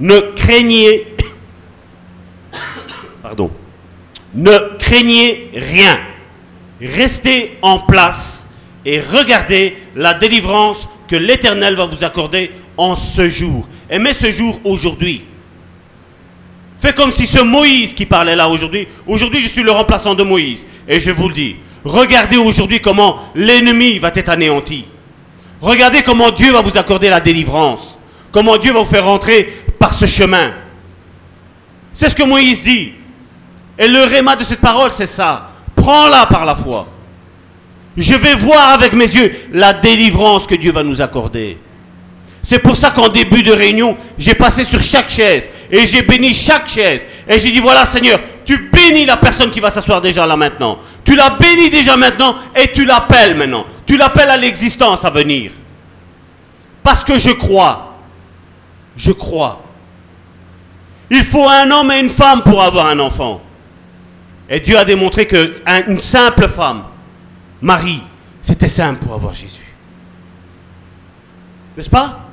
Ne 0.00 0.18
craignez, 0.34 1.11
ne 4.34 4.58
craignez 4.78 5.50
rien. 5.54 5.98
Restez 6.80 7.58
en 7.62 7.78
place 7.78 8.46
et 8.84 9.00
regardez 9.00 9.76
la 9.94 10.14
délivrance 10.14 10.88
que 11.08 11.16
l'Éternel 11.16 11.76
va 11.76 11.86
vous 11.86 12.04
accorder 12.04 12.50
en 12.76 12.96
ce 12.96 13.28
jour. 13.28 13.68
Aimez 13.88 14.14
ce 14.14 14.30
jour 14.30 14.58
aujourd'hui. 14.64 15.22
Fais 16.80 16.92
comme 16.92 17.12
si 17.12 17.26
ce 17.26 17.40
Moïse 17.40 17.94
qui 17.94 18.06
parlait 18.06 18.34
là 18.34 18.48
aujourd'hui, 18.48 18.88
aujourd'hui 19.06 19.40
je 19.40 19.46
suis 19.46 19.62
le 19.62 19.70
remplaçant 19.70 20.14
de 20.14 20.24
Moïse. 20.24 20.66
Et 20.88 20.98
je 20.98 21.12
vous 21.12 21.28
le 21.28 21.34
dis, 21.34 21.56
regardez 21.84 22.36
aujourd'hui 22.36 22.80
comment 22.80 23.20
l'ennemi 23.36 23.98
va 23.98 24.10
être 24.14 24.30
anéanti. 24.30 24.86
Regardez 25.60 26.02
comment 26.02 26.32
Dieu 26.32 26.50
va 26.50 26.60
vous 26.60 26.76
accorder 26.76 27.08
la 27.08 27.20
délivrance. 27.20 27.96
Comment 28.32 28.56
Dieu 28.56 28.72
va 28.72 28.80
vous 28.80 28.90
faire 28.90 29.04
rentrer 29.04 29.52
par 29.78 29.94
ce 29.94 30.06
chemin. 30.06 30.52
C'est 31.92 32.08
ce 32.08 32.16
que 32.16 32.24
Moïse 32.24 32.64
dit. 32.64 32.94
Et 33.82 33.88
le 33.88 34.04
réma 34.04 34.36
de 34.36 34.44
cette 34.44 34.60
parole, 34.60 34.92
c'est 34.92 35.06
ça. 35.06 35.48
Prends-la 35.74 36.26
par 36.26 36.44
la 36.44 36.54
foi. 36.54 36.86
Je 37.96 38.14
vais 38.14 38.36
voir 38.36 38.68
avec 38.68 38.92
mes 38.92 39.12
yeux 39.12 39.34
la 39.52 39.72
délivrance 39.72 40.46
que 40.46 40.54
Dieu 40.54 40.70
va 40.70 40.84
nous 40.84 41.02
accorder. 41.02 41.58
C'est 42.44 42.60
pour 42.60 42.76
ça 42.76 42.92
qu'en 42.92 43.08
début 43.08 43.42
de 43.42 43.50
réunion, 43.50 43.96
j'ai 44.16 44.34
passé 44.34 44.62
sur 44.62 44.80
chaque 44.80 45.10
chaise 45.10 45.50
et 45.68 45.84
j'ai 45.88 46.02
béni 46.02 46.32
chaque 46.32 46.68
chaise. 46.68 47.04
Et 47.26 47.40
j'ai 47.40 47.50
dit, 47.50 47.58
voilà 47.58 47.84
Seigneur, 47.84 48.20
tu 48.44 48.70
bénis 48.72 49.04
la 49.04 49.16
personne 49.16 49.50
qui 49.50 49.58
va 49.58 49.72
s'asseoir 49.72 50.00
déjà 50.00 50.28
là 50.28 50.36
maintenant. 50.36 50.78
Tu 51.04 51.16
la 51.16 51.30
bénis 51.30 51.68
déjà 51.68 51.96
maintenant 51.96 52.36
et 52.54 52.70
tu 52.70 52.84
l'appelles 52.84 53.34
maintenant. 53.34 53.66
Tu 53.84 53.96
l'appelles 53.96 54.30
à 54.30 54.36
l'existence 54.36 55.04
à 55.04 55.10
venir. 55.10 55.50
Parce 56.84 57.02
que 57.02 57.18
je 57.18 57.30
crois. 57.30 57.96
Je 58.96 59.10
crois. 59.10 59.60
Il 61.10 61.24
faut 61.24 61.48
un 61.48 61.68
homme 61.72 61.90
et 61.90 61.98
une 61.98 62.08
femme 62.08 62.42
pour 62.42 62.62
avoir 62.62 62.86
un 62.86 63.00
enfant. 63.00 63.40
Et 64.52 64.60
Dieu 64.60 64.76
a 64.76 64.84
démontré 64.84 65.26
qu'une 65.26 65.98
simple 65.98 66.46
femme, 66.46 66.84
Marie, 67.62 68.02
c'était 68.42 68.68
simple 68.68 69.02
pour 69.02 69.14
avoir 69.14 69.34
Jésus. 69.34 69.62
N'est-ce 71.74 71.88
pas? 71.88 72.28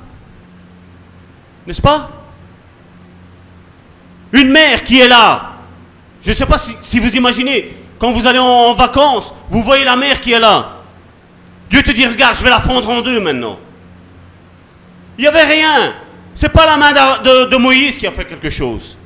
N'est-ce 1.66 1.80
pas? 1.80 2.10
Une 4.32 4.50
mère 4.50 4.84
qui 4.84 5.00
est 5.00 5.08
là, 5.08 5.52
Je 6.22 6.28
ne 6.28 6.34
sais 6.34 6.44
pas 6.44 6.58
si, 6.58 6.98
vous 6.98 7.16
imaginez, 7.16 7.74
quand 7.98 8.12
vous 8.12 8.26
allez 8.26 8.38
en, 8.38 8.74
vacances, 8.74 9.32
vous 9.48 9.62
voyez 9.62 9.84
la 9.84 9.96
mer 9.96 10.20
qui 10.20 10.32
est 10.32 10.38
là. 10.38 10.76
Dieu 11.70 11.82
te 11.82 11.90
dit, 11.90 12.06
regarde, 12.06 12.36
je 12.36 12.42
vais 12.42 12.50
la 12.50 12.60
fondre 12.60 12.90
en 12.90 13.00
deux 13.00 13.20
maintenant. 13.20 13.58
Il 15.16 15.22
n'y 15.22 15.26
avait 15.26 15.44
rien. 15.44 15.94
C'est 16.34 16.50
pas 16.50 16.66
la 16.66 16.76
main 16.76 16.92
de 16.92 17.56
Moïse 17.56 17.96
qui 17.96 18.06
a 18.06 18.10
fait 18.10 18.26
quelque 18.26 18.50
chose. 18.50 18.98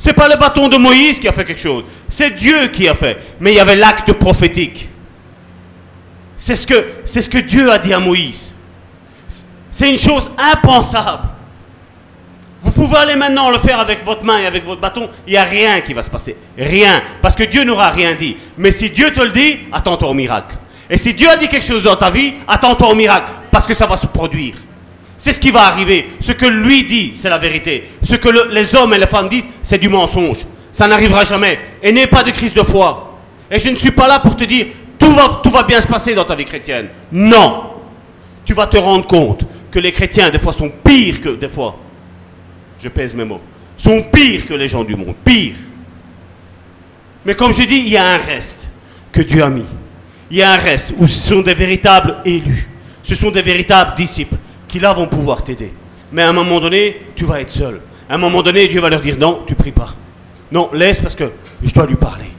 C'est 0.00 0.14
pas 0.14 0.30
le 0.30 0.36
bâton 0.36 0.66
de 0.68 0.78
Moïse 0.78 1.20
qui 1.20 1.28
a 1.28 1.32
fait 1.32 1.44
quelque 1.44 1.60
chose. 1.60 1.84
C'est 2.08 2.30
Dieu 2.30 2.68
qui 2.68 2.88
a 2.88 2.94
fait. 2.94 3.18
Mais 3.38 3.52
il 3.52 3.56
y 3.56 3.60
avait 3.60 3.76
l'acte 3.76 4.10
prophétique. 4.14 4.88
C'est 6.38 6.56
ce 6.56 6.66
que, 6.66 6.86
c'est 7.04 7.20
ce 7.20 7.28
que 7.28 7.36
Dieu 7.36 7.70
a 7.70 7.76
dit 7.78 7.92
à 7.92 7.98
Moïse. 8.00 8.54
C'est 9.70 9.90
une 9.90 9.98
chose 9.98 10.30
impensable. 10.38 11.28
Vous 12.62 12.70
pouvez 12.70 12.96
aller 12.96 13.14
maintenant 13.14 13.50
le 13.50 13.58
faire 13.58 13.78
avec 13.78 14.02
votre 14.02 14.24
main 14.24 14.38
et 14.38 14.46
avec 14.46 14.64
votre 14.64 14.80
bâton, 14.80 15.10
il 15.26 15.32
n'y 15.32 15.36
a 15.36 15.44
rien 15.44 15.82
qui 15.82 15.92
va 15.92 16.02
se 16.02 16.08
passer. 16.08 16.34
Rien. 16.56 17.02
Parce 17.20 17.34
que 17.34 17.44
Dieu 17.44 17.64
n'aura 17.64 17.90
rien 17.90 18.14
dit. 18.14 18.38
Mais 18.56 18.72
si 18.72 18.88
Dieu 18.88 19.12
te 19.12 19.20
le 19.20 19.32
dit, 19.32 19.58
attends-toi 19.70 20.08
au 20.08 20.14
miracle. 20.14 20.56
Et 20.88 20.96
si 20.96 21.12
Dieu 21.12 21.28
a 21.28 21.36
dit 21.36 21.46
quelque 21.46 21.66
chose 21.66 21.82
dans 21.82 21.96
ta 21.96 22.08
vie, 22.08 22.36
attends-toi 22.48 22.88
au 22.88 22.94
miracle. 22.94 23.30
Parce 23.50 23.66
que 23.66 23.74
ça 23.74 23.86
va 23.86 23.98
se 23.98 24.06
produire. 24.06 24.54
C'est 25.22 25.34
ce 25.34 25.40
qui 25.40 25.50
va 25.50 25.64
arriver. 25.66 26.08
Ce 26.18 26.32
que 26.32 26.46
lui 26.46 26.84
dit, 26.84 27.12
c'est 27.14 27.28
la 27.28 27.36
vérité. 27.36 27.90
Ce 28.02 28.14
que 28.16 28.30
le- 28.30 28.48
les 28.52 28.74
hommes 28.74 28.94
et 28.94 28.98
les 28.98 29.06
femmes 29.06 29.28
disent, 29.28 29.46
c'est 29.62 29.76
du 29.76 29.90
mensonge. 29.90 30.46
Ça 30.72 30.88
n'arrivera 30.88 31.24
jamais. 31.24 31.60
Et 31.82 31.92
n'aie 31.92 32.06
pas 32.06 32.22
de 32.22 32.30
crise 32.30 32.54
de 32.54 32.62
foi. 32.62 33.18
Et 33.50 33.58
je 33.58 33.68
ne 33.68 33.76
suis 33.76 33.90
pas 33.90 34.08
là 34.08 34.20
pour 34.20 34.34
te 34.34 34.44
dire, 34.44 34.68
tout 34.98 35.12
va, 35.12 35.42
tout 35.44 35.50
va 35.50 35.62
bien 35.64 35.78
se 35.78 35.86
passer 35.86 36.14
dans 36.14 36.24
ta 36.24 36.34
vie 36.34 36.46
chrétienne. 36.46 36.88
Non. 37.12 37.64
Tu 38.46 38.54
vas 38.54 38.66
te 38.66 38.78
rendre 38.78 39.06
compte 39.06 39.44
que 39.70 39.78
les 39.78 39.92
chrétiens, 39.92 40.30
des 40.30 40.38
fois, 40.38 40.54
sont 40.54 40.70
pires 40.82 41.20
que, 41.20 41.28
des 41.36 41.50
fois, 41.50 41.76
je 42.82 42.88
pèse 42.88 43.14
mes 43.14 43.26
mots, 43.26 43.42
sont 43.76 44.02
pires 44.04 44.46
que 44.46 44.54
les 44.54 44.68
gens 44.68 44.84
du 44.84 44.96
monde. 44.96 45.14
Pire. 45.22 45.52
Mais 47.26 47.34
comme 47.34 47.52
je 47.52 47.64
dis, 47.64 47.76
il 47.80 47.90
y 47.90 47.96
a 47.98 48.06
un 48.14 48.16
reste 48.16 48.68
que 49.12 49.20
Dieu 49.20 49.44
a 49.44 49.50
mis. 49.50 49.66
Il 50.30 50.38
y 50.38 50.42
a 50.42 50.52
un 50.52 50.56
reste 50.56 50.94
où 50.96 51.06
ce 51.06 51.28
sont 51.28 51.42
des 51.42 51.52
véritables 51.52 52.16
élus. 52.24 52.70
Ce 53.02 53.14
sont 53.14 53.30
des 53.30 53.42
véritables 53.42 53.94
disciples 53.96 54.36
qui 54.70 54.78
là 54.78 54.92
vont 54.92 55.08
pouvoir 55.08 55.42
t'aider. 55.42 55.72
Mais 56.12 56.22
à 56.22 56.30
un 56.30 56.32
moment 56.32 56.60
donné, 56.60 57.02
tu 57.16 57.24
vas 57.24 57.40
être 57.40 57.50
seul. 57.50 57.80
À 58.08 58.14
un 58.14 58.18
moment 58.18 58.42
donné, 58.42 58.68
Dieu 58.68 58.80
va 58.80 58.88
leur 58.88 59.00
dire 59.00 59.16
non, 59.18 59.42
tu 59.46 59.54
pries 59.54 59.72
pas. 59.72 59.94
Non, 60.52 60.70
laisse 60.72 61.00
parce 61.00 61.16
que 61.16 61.32
je 61.62 61.74
dois 61.74 61.86
lui 61.86 61.96
parler. 61.96 62.30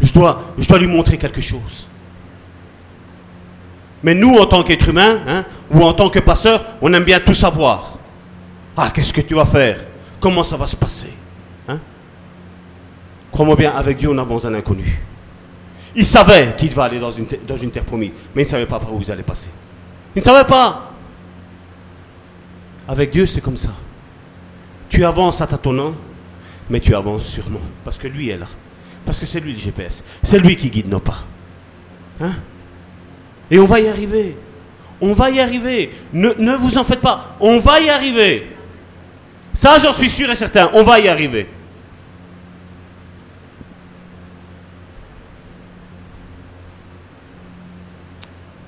Je 0.00 0.12
dois, 0.12 0.42
je 0.58 0.68
dois 0.68 0.78
lui 0.78 0.86
montrer 0.86 1.16
quelque 1.16 1.40
chose. 1.40 1.88
Mais 4.02 4.14
nous, 4.14 4.36
en 4.36 4.44
tant 4.44 4.62
qu'être 4.62 4.88
humain, 4.90 5.20
hein, 5.26 5.44
ou 5.70 5.82
en 5.82 5.94
tant 5.94 6.10
que 6.10 6.18
pasteur, 6.18 6.62
on 6.82 6.92
aime 6.92 7.04
bien 7.04 7.20
tout 7.20 7.32
savoir. 7.32 7.98
Ah, 8.76 8.90
qu'est-ce 8.94 9.12
que 9.12 9.22
tu 9.22 9.34
vas 9.34 9.46
faire? 9.46 9.80
Comment 10.20 10.44
ça 10.44 10.58
va 10.58 10.66
se 10.66 10.76
passer? 10.76 11.12
Hein? 11.68 11.80
Crois-moi 13.32 13.56
bien, 13.56 13.72
avec 13.74 13.96
Dieu, 13.96 14.10
on 14.10 14.18
avance 14.18 14.44
un 14.44 14.52
inconnu. 14.52 15.02
Il 15.96 16.04
savait 16.04 16.54
qu'il 16.58 16.72
va 16.72 16.84
aller 16.84 16.98
dans 16.98 17.12
une, 17.12 17.26
dans 17.46 17.56
une 17.56 17.70
terre 17.70 17.84
promise, 17.84 18.10
mais 18.34 18.42
il 18.42 18.44
ne 18.44 18.50
savait 18.50 18.66
pas 18.66 18.78
par 18.78 18.92
où 18.92 19.00
ils 19.00 19.10
allaient 19.10 19.22
passer. 19.22 19.48
Il 20.14 20.18
ne 20.18 20.24
savait 20.24 20.44
pas. 20.44 20.93
Avec 22.86 23.10
Dieu, 23.10 23.26
c'est 23.26 23.40
comme 23.40 23.56
ça. 23.56 23.70
Tu 24.88 25.04
avances 25.04 25.40
à 25.40 25.46
tâtonnant, 25.46 25.94
mais 26.68 26.80
tu 26.80 26.94
avances 26.94 27.26
sûrement. 27.26 27.60
Parce 27.84 27.98
que 27.98 28.06
lui 28.06 28.28
est 28.30 28.38
là. 28.38 28.46
Parce 29.04 29.18
que 29.18 29.26
c'est 29.26 29.40
lui 29.40 29.52
le 29.52 29.58
GPS. 29.58 30.04
C'est 30.22 30.38
lui 30.38 30.56
qui 30.56 30.70
guide 30.70 30.88
nos 30.88 31.00
pas. 31.00 31.24
Hein? 32.20 32.34
Et 33.50 33.58
on 33.58 33.66
va 33.66 33.80
y 33.80 33.88
arriver. 33.88 34.36
On 35.00 35.12
va 35.12 35.30
y 35.30 35.40
arriver. 35.40 35.90
Ne, 36.12 36.32
ne 36.38 36.54
vous 36.54 36.78
en 36.78 36.84
faites 36.84 37.00
pas. 37.00 37.36
On 37.40 37.58
va 37.58 37.80
y 37.80 37.88
arriver. 37.88 38.46
Ça, 39.52 39.78
j'en 39.78 39.92
suis 39.92 40.10
sûr 40.10 40.30
et 40.30 40.36
certain. 40.36 40.70
On 40.74 40.82
va 40.82 41.00
y 41.00 41.08
arriver. 41.08 41.46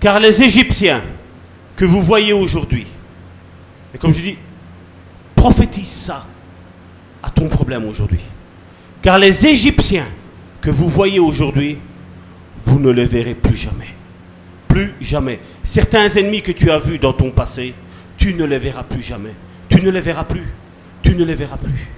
Car 0.01 0.21
les 0.21 0.43
Égyptiens 0.43 1.03
que 1.75 1.85
vous 1.85 2.03
voyez 2.03 2.33
aujourd'hui, 2.33 2.87
et 3.95 3.99
comme 3.99 4.13
je 4.13 4.21
dis, 4.21 4.37
prophétise 5.35 5.89
ça 5.89 6.27
à 7.23 7.31
ton 7.31 7.49
problème 7.49 7.85
aujourd'hui. 7.85 8.21
Car 9.03 9.19
les 9.19 9.47
Égyptiens 9.47 10.07
que 10.61 10.71
vous 10.71 10.89
voyez 10.89 11.19
aujourd'hui, 11.19 11.79
vous 12.65 12.81
ne 12.81 12.91
les 12.91 13.07
verrez 13.07 13.35
plus 13.35 13.57
jamais. 13.57 13.89
Plus 14.69 14.95
jamais. 15.01 15.41
Certains 15.65 16.09
ennemis 16.09 16.43
que 16.43 16.53
tu 16.53 16.71
as 16.71 16.79
vus 16.79 16.99
dans 16.99 17.13
ton 17.13 17.31
passé, 17.31 17.75
tu 18.17 18.35
ne 18.35 18.45
les 18.45 18.59
verras 18.59 18.83
plus 18.83 19.03
jamais. 19.03 19.35
Tu 19.69 19.81
ne 19.81 19.91
les 19.91 20.01
verras 20.01 20.25
plus. 20.25 20.47
Tu 21.03 21.15
ne 21.15 21.25
les 21.25 21.35
verras 21.35 21.57
plus. 21.57 21.89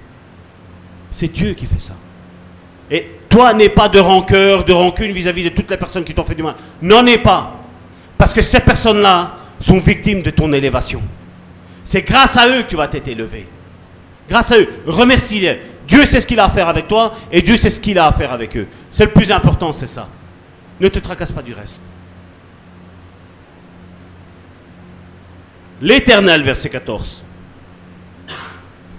C'est 1.11 1.31
Dieu 1.31 1.53
qui 1.53 1.65
fait 1.65 1.81
ça. 1.81 1.95
Et 2.91 3.07
toi, 3.27 3.53
n'aie 3.53 3.69
pas 3.69 3.89
de 3.89 3.99
rancœur, 3.99 4.63
de 4.63 4.73
rancune 4.73 5.11
vis-à-vis 5.11 5.43
de 5.43 5.49
toutes 5.49 5.69
les 5.69 5.77
personnes 5.77 6.03
qui 6.03 6.13
t'ont 6.13 6.23
fait 6.23 6.35
du 6.35 6.43
mal. 6.43 6.55
N'en 6.81 7.05
aie 7.05 7.17
pas. 7.17 7.59
Parce 8.17 8.33
que 8.33 8.41
ces 8.41 8.59
personnes-là 8.59 9.35
sont 9.59 9.79
victimes 9.79 10.21
de 10.21 10.29
ton 10.29 10.51
élévation. 10.53 11.01
C'est 11.89 12.03
grâce 12.03 12.37
à 12.37 12.47
eux 12.47 12.61
que 12.61 12.67
tu 12.67 12.75
vas 12.75 12.87
t'être 12.87 13.07
élevé. 13.07 13.47
Grâce 14.29 14.51
à 14.51 14.59
eux. 14.59 14.69
Remercie-les. 14.85 15.59
Dieu 15.87 16.05
sait 16.05 16.19
ce 16.19 16.27
qu'il 16.27 16.39
a 16.39 16.45
à 16.45 16.49
faire 16.51 16.69
avec 16.69 16.87
toi 16.87 17.15
et 17.31 17.41
Dieu 17.41 17.57
sait 17.57 17.71
ce 17.71 17.79
qu'il 17.79 17.97
a 17.97 18.05
à 18.05 18.11
faire 18.11 18.31
avec 18.31 18.55
eux. 18.57 18.67
C'est 18.91 19.05
le 19.05 19.11
plus 19.11 19.31
important, 19.31 19.73
c'est 19.73 19.87
ça. 19.87 20.07
Ne 20.79 20.87
te 20.87 20.99
tracasse 20.99 21.31
pas 21.31 21.41
du 21.41 21.51
reste. 21.51 21.81
L'Éternel, 25.81 26.43
verset 26.43 26.69
14, 26.69 27.23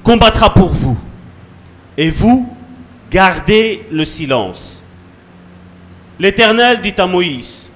combattra 0.02 0.52
pour 0.52 0.70
vous 0.70 0.98
et 1.96 2.10
vous 2.10 2.52
gardez 3.08 3.86
le 3.92 4.04
silence. 4.04 4.82
L'Éternel 6.18 6.80
dit 6.80 6.94
à 6.98 7.06
Moïse, 7.06 7.70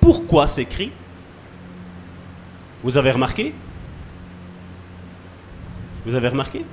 pourquoi 0.00 0.46
cris 0.70 0.92
Vous 2.82 2.96
avez 2.96 3.10
remarqué? 3.10 3.52
Vous 6.06 6.14
avez 6.14 6.28
remarqué? 6.28 6.64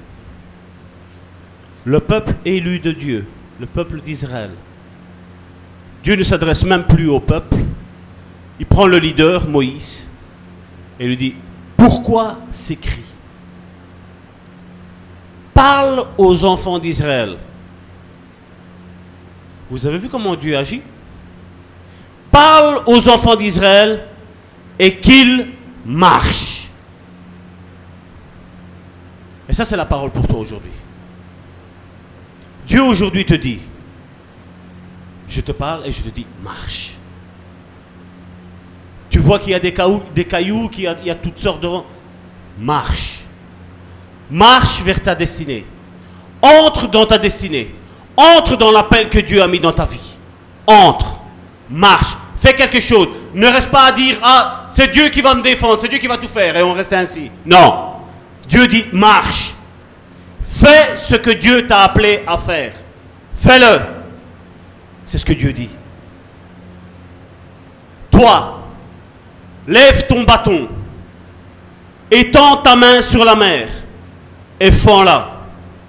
Le 1.84 2.00
peuple 2.00 2.36
élu 2.46 2.80
de 2.80 2.91
Dieu, 2.91 3.26
le 3.60 3.65
peuple 3.65 4.02
d'Israël. 4.02 4.52
Dieu 6.04 6.15
ne 6.15 6.24
s'adresse 6.24 6.63
même 6.63 6.86
plus 6.86 7.10
au 7.10 7.20
peuple. 7.20 7.58
Il 8.60 8.65
prend 8.65 8.88
le 8.88 8.98
leader, 8.98 9.48
Moïse, 9.48 10.10
et 11.00 11.08
lui 11.08 11.17
dit, 11.17 11.36
pourquoi 11.76 12.38
ces 12.52 12.76
cris 12.76 13.02
Parle 15.54 16.06
aux 16.17 16.43
enfants 16.43 16.80
d'Israël. 16.80 17.38
Vous 19.70 19.86
avez 19.86 19.98
vu 19.98 20.08
comment 20.08 20.36
Dieu 20.36 20.58
agit? 20.58 20.82
Parle 22.32 22.82
aux 22.86 23.10
enfants 23.10 23.36
d'Israël 23.36 24.04
et 24.80 24.96
qu'ils 24.96 25.48
marchent. 25.88 26.67
Et 29.50 29.54
ça, 29.54 29.63
c'est 29.63 29.78
la 29.78 29.86
parole 29.86 30.12
pour 30.12 30.28
toi 30.28 30.39
aujourd'hui. 30.39 30.71
Dieu 32.67 32.84
aujourd'hui 32.84 33.26
te 33.26 33.34
dit, 33.34 33.60
je 35.30 35.39
te 35.39 35.54
parle 35.54 35.86
et 35.86 35.91
je 35.91 36.02
te 36.02 36.10
dis, 36.10 36.28
marche. 36.43 36.93
Tu 39.10 39.19
vois 39.19 39.39
qu'il 39.39 39.52
y 39.52 39.56
a 39.56 39.60
des 39.60 39.71
cailloux, 39.71 40.69
qu'il 40.69 40.84
y 40.84 40.88
a, 40.88 40.98
y 41.04 41.10
a 41.10 41.15
toutes 41.15 41.40
sortes 41.40 41.62
de... 41.62 41.69
Marche. 42.60 43.19
Marche 44.29 44.81
vers 44.81 45.02
ta 45.02 45.15
destinée. 45.15 45.65
Entre 46.42 46.88
dans 46.88 47.06
ta 47.06 47.17
destinée. 47.17 47.73
Entre 48.17 48.58
dans 48.58 48.71
l'appel 48.71 49.10
que 49.10 49.19
Dieu 49.19 49.42
a 49.42 49.48
mis 49.48 49.60
dans 49.60 49.71
ta 49.71 49.85
vie. 49.85 50.17
Entre. 50.65 51.21
Marche. 51.69 52.17
Quelque 52.56 52.79
chose. 52.79 53.10
Ne 53.33 53.48
reste 53.48 53.69
pas 53.69 53.85
à 53.85 53.91
dire, 53.91 54.17
ah, 54.23 54.65
c'est 54.69 54.91
Dieu 54.91 55.10
qui 55.10 55.21
va 55.21 55.35
me 55.35 55.41
défendre, 55.41 55.79
c'est 55.81 55.87
Dieu 55.89 56.00
qui 56.00 56.08
va 56.08 56.17
tout 56.17 56.27
faire, 56.27 56.56
et 56.58 56.63
on 56.63 56.73
reste 56.73 56.93
ainsi. 56.93 57.29
Non. 57.45 57.93
Dieu 58.48 58.67
dit, 58.67 58.85
marche. 58.93 59.54
Fais 60.41 60.95
ce 60.95 61.15
que 61.15 61.31
Dieu 61.31 61.67
t'a 61.67 61.81
appelé 61.83 62.23
à 62.25 62.37
faire. 62.37 62.73
Fais-le. 63.35 63.81
C'est 65.06 65.17
ce 65.17 65.25
que 65.25 65.33
Dieu 65.33 65.54
dit. 65.54 65.69
Toi, 68.10 68.62
lève 69.67 70.08
ton 70.08 70.23
bâton, 70.23 70.67
étends 72.10 72.58
ta 72.58 72.75
main 72.75 73.02
sur 73.02 73.23
la 73.23 73.35
mer 73.35 73.67
et 74.60 74.71
fends-la. 74.71 75.33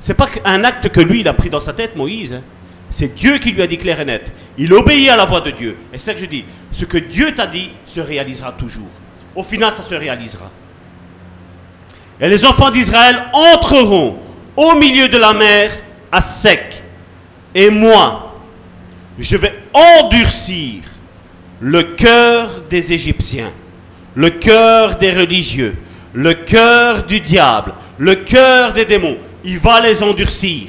C'est 0.00 0.14
pas 0.14 0.28
un 0.44 0.62
acte 0.64 0.90
que 0.90 1.00
lui 1.00 1.20
il 1.20 1.28
a 1.28 1.32
pris 1.32 1.48
dans 1.48 1.60
sa 1.60 1.72
tête, 1.72 1.96
Moïse. 1.96 2.34
hein. 2.34 2.42
C'est 2.90 3.14
Dieu 3.14 3.38
qui 3.38 3.52
lui 3.52 3.62
a 3.62 3.66
dit 3.66 3.78
clair 3.78 4.00
et 4.00 4.04
net. 4.04 4.32
Il 4.56 4.72
obéit 4.72 5.10
à 5.10 5.16
la 5.16 5.26
voix 5.26 5.40
de 5.40 5.50
Dieu. 5.50 5.76
Et 5.92 5.98
c'est 5.98 6.06
ça 6.06 6.14
que 6.14 6.20
je 6.20 6.26
dis. 6.26 6.44
Ce 6.70 6.84
que 6.84 6.98
Dieu 6.98 7.34
t'a 7.34 7.46
dit 7.46 7.70
se 7.84 8.00
réalisera 8.00 8.52
toujours. 8.52 8.90
Au 9.34 9.42
final, 9.42 9.74
ça 9.76 9.82
se 9.82 9.94
réalisera. 9.94 10.50
Et 12.20 12.28
les 12.28 12.44
enfants 12.44 12.70
d'Israël 12.70 13.24
entreront 13.32 14.18
au 14.56 14.74
milieu 14.74 15.08
de 15.08 15.18
la 15.18 15.34
mer 15.34 15.70
à 16.10 16.20
sec. 16.20 16.82
Et 17.54 17.70
moi, 17.70 18.34
je 19.18 19.36
vais 19.36 19.54
endurcir 19.72 20.82
le 21.60 21.82
cœur 21.82 22.62
des 22.68 22.92
Égyptiens, 22.92 23.52
le 24.14 24.30
cœur 24.30 24.96
des 24.96 25.12
religieux, 25.12 25.76
le 26.12 26.34
cœur 26.34 27.04
du 27.04 27.20
diable, 27.20 27.74
le 27.98 28.14
cœur 28.16 28.72
des 28.72 28.84
démons. 28.84 29.16
il 29.44 29.58
va 29.58 29.80
les 29.80 30.02
endurcir 30.02 30.68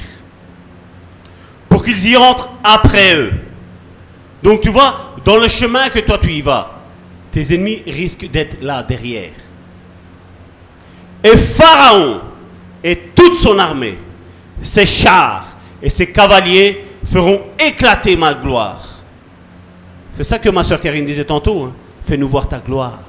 qu'ils 1.89 2.11
y 2.11 2.17
entrent 2.17 2.49
après 2.63 3.15
eux. 3.15 3.31
Donc 4.43 4.61
tu 4.61 4.69
vois, 4.69 5.15
dans 5.25 5.37
le 5.37 5.47
chemin 5.47 5.89
que 5.89 5.99
toi 5.99 6.17
tu 6.21 6.31
y 6.31 6.41
vas, 6.41 6.79
tes 7.31 7.53
ennemis 7.53 7.83
risquent 7.85 8.29
d'être 8.29 8.61
là 8.61 8.83
derrière. 8.83 9.31
Et 11.23 11.35
Pharaon 11.37 12.21
et 12.83 12.95
toute 13.13 13.37
son 13.37 13.59
armée, 13.59 13.97
ses 14.61 14.85
chars 14.85 15.45
et 15.81 15.89
ses 15.89 16.11
cavaliers 16.11 16.85
feront 17.05 17.41
éclater 17.59 18.15
ma 18.15 18.33
gloire. 18.33 18.87
C'est 20.15 20.23
ça 20.23 20.39
que 20.39 20.49
ma 20.49 20.63
soeur 20.63 20.79
Karine 20.79 21.05
disait 21.05 21.25
tantôt. 21.25 21.63
hein. 21.63 21.73
Fais-nous 22.05 22.27
voir 22.27 22.47
ta 22.47 22.59
gloire. 22.59 22.99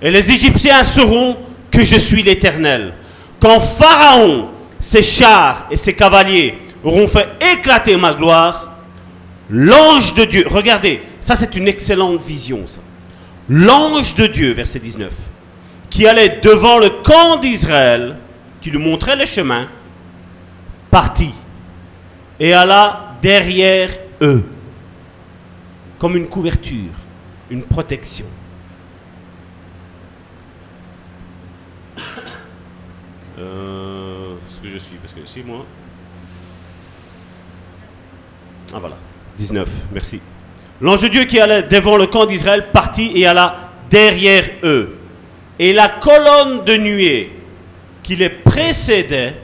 Et 0.00 0.10
les 0.10 0.30
Égyptiens 0.30 0.84
sauront 0.84 1.36
que 1.70 1.84
je 1.84 1.96
suis 1.96 2.22
l'Éternel. 2.22 2.94
Quand 3.40 3.60
Pharaon, 3.60 4.48
ses 4.80 5.02
chars 5.02 5.66
et 5.70 5.76
ses 5.76 5.94
cavaliers 5.94 6.58
auront 6.84 7.08
fait 7.08 7.28
éclater 7.54 7.96
ma 7.96 8.14
gloire, 8.14 8.72
l'ange 9.50 10.14
de 10.14 10.24
Dieu, 10.24 10.44
regardez, 10.48 11.02
ça 11.20 11.34
c'est 11.34 11.54
une 11.56 11.68
excellente 11.68 12.20
vision. 12.22 12.64
L'ange 13.48 14.14
de 14.14 14.26
Dieu, 14.26 14.52
verset 14.52 14.78
19, 14.78 15.12
qui 15.90 16.06
allait 16.06 16.40
devant 16.42 16.78
le 16.78 16.90
camp 16.90 17.38
d'Israël, 17.40 18.16
qui 18.60 18.70
lui 18.70 18.78
montrait 18.78 19.16
le 19.16 19.26
chemin, 19.26 19.68
partit 20.90 21.34
et 22.40 22.52
alla 22.52 23.16
derrière 23.20 23.90
eux, 24.22 24.44
comme 25.98 26.16
une 26.16 26.28
couverture, 26.28 26.92
une 27.50 27.62
protection. 27.62 28.26
Euh, 33.38 33.97
moi. 35.44 35.64
Ah 38.72 38.78
voilà, 38.78 38.96
19, 39.38 39.68
merci. 39.92 40.20
L'ange 40.80 41.02
de 41.02 41.08
Dieu 41.08 41.24
qui 41.24 41.40
allait 41.40 41.62
devant 41.62 41.96
le 41.96 42.06
camp 42.06 42.26
d'Israël 42.26 42.68
partit 42.72 43.12
et 43.14 43.26
alla 43.26 43.72
derrière 43.90 44.48
eux. 44.62 44.98
Et 45.58 45.72
la 45.72 45.88
colonne 45.88 46.64
de 46.64 46.76
nuée 46.76 47.32
qui 48.02 48.14
les 48.16 48.30
précédait 48.30 49.34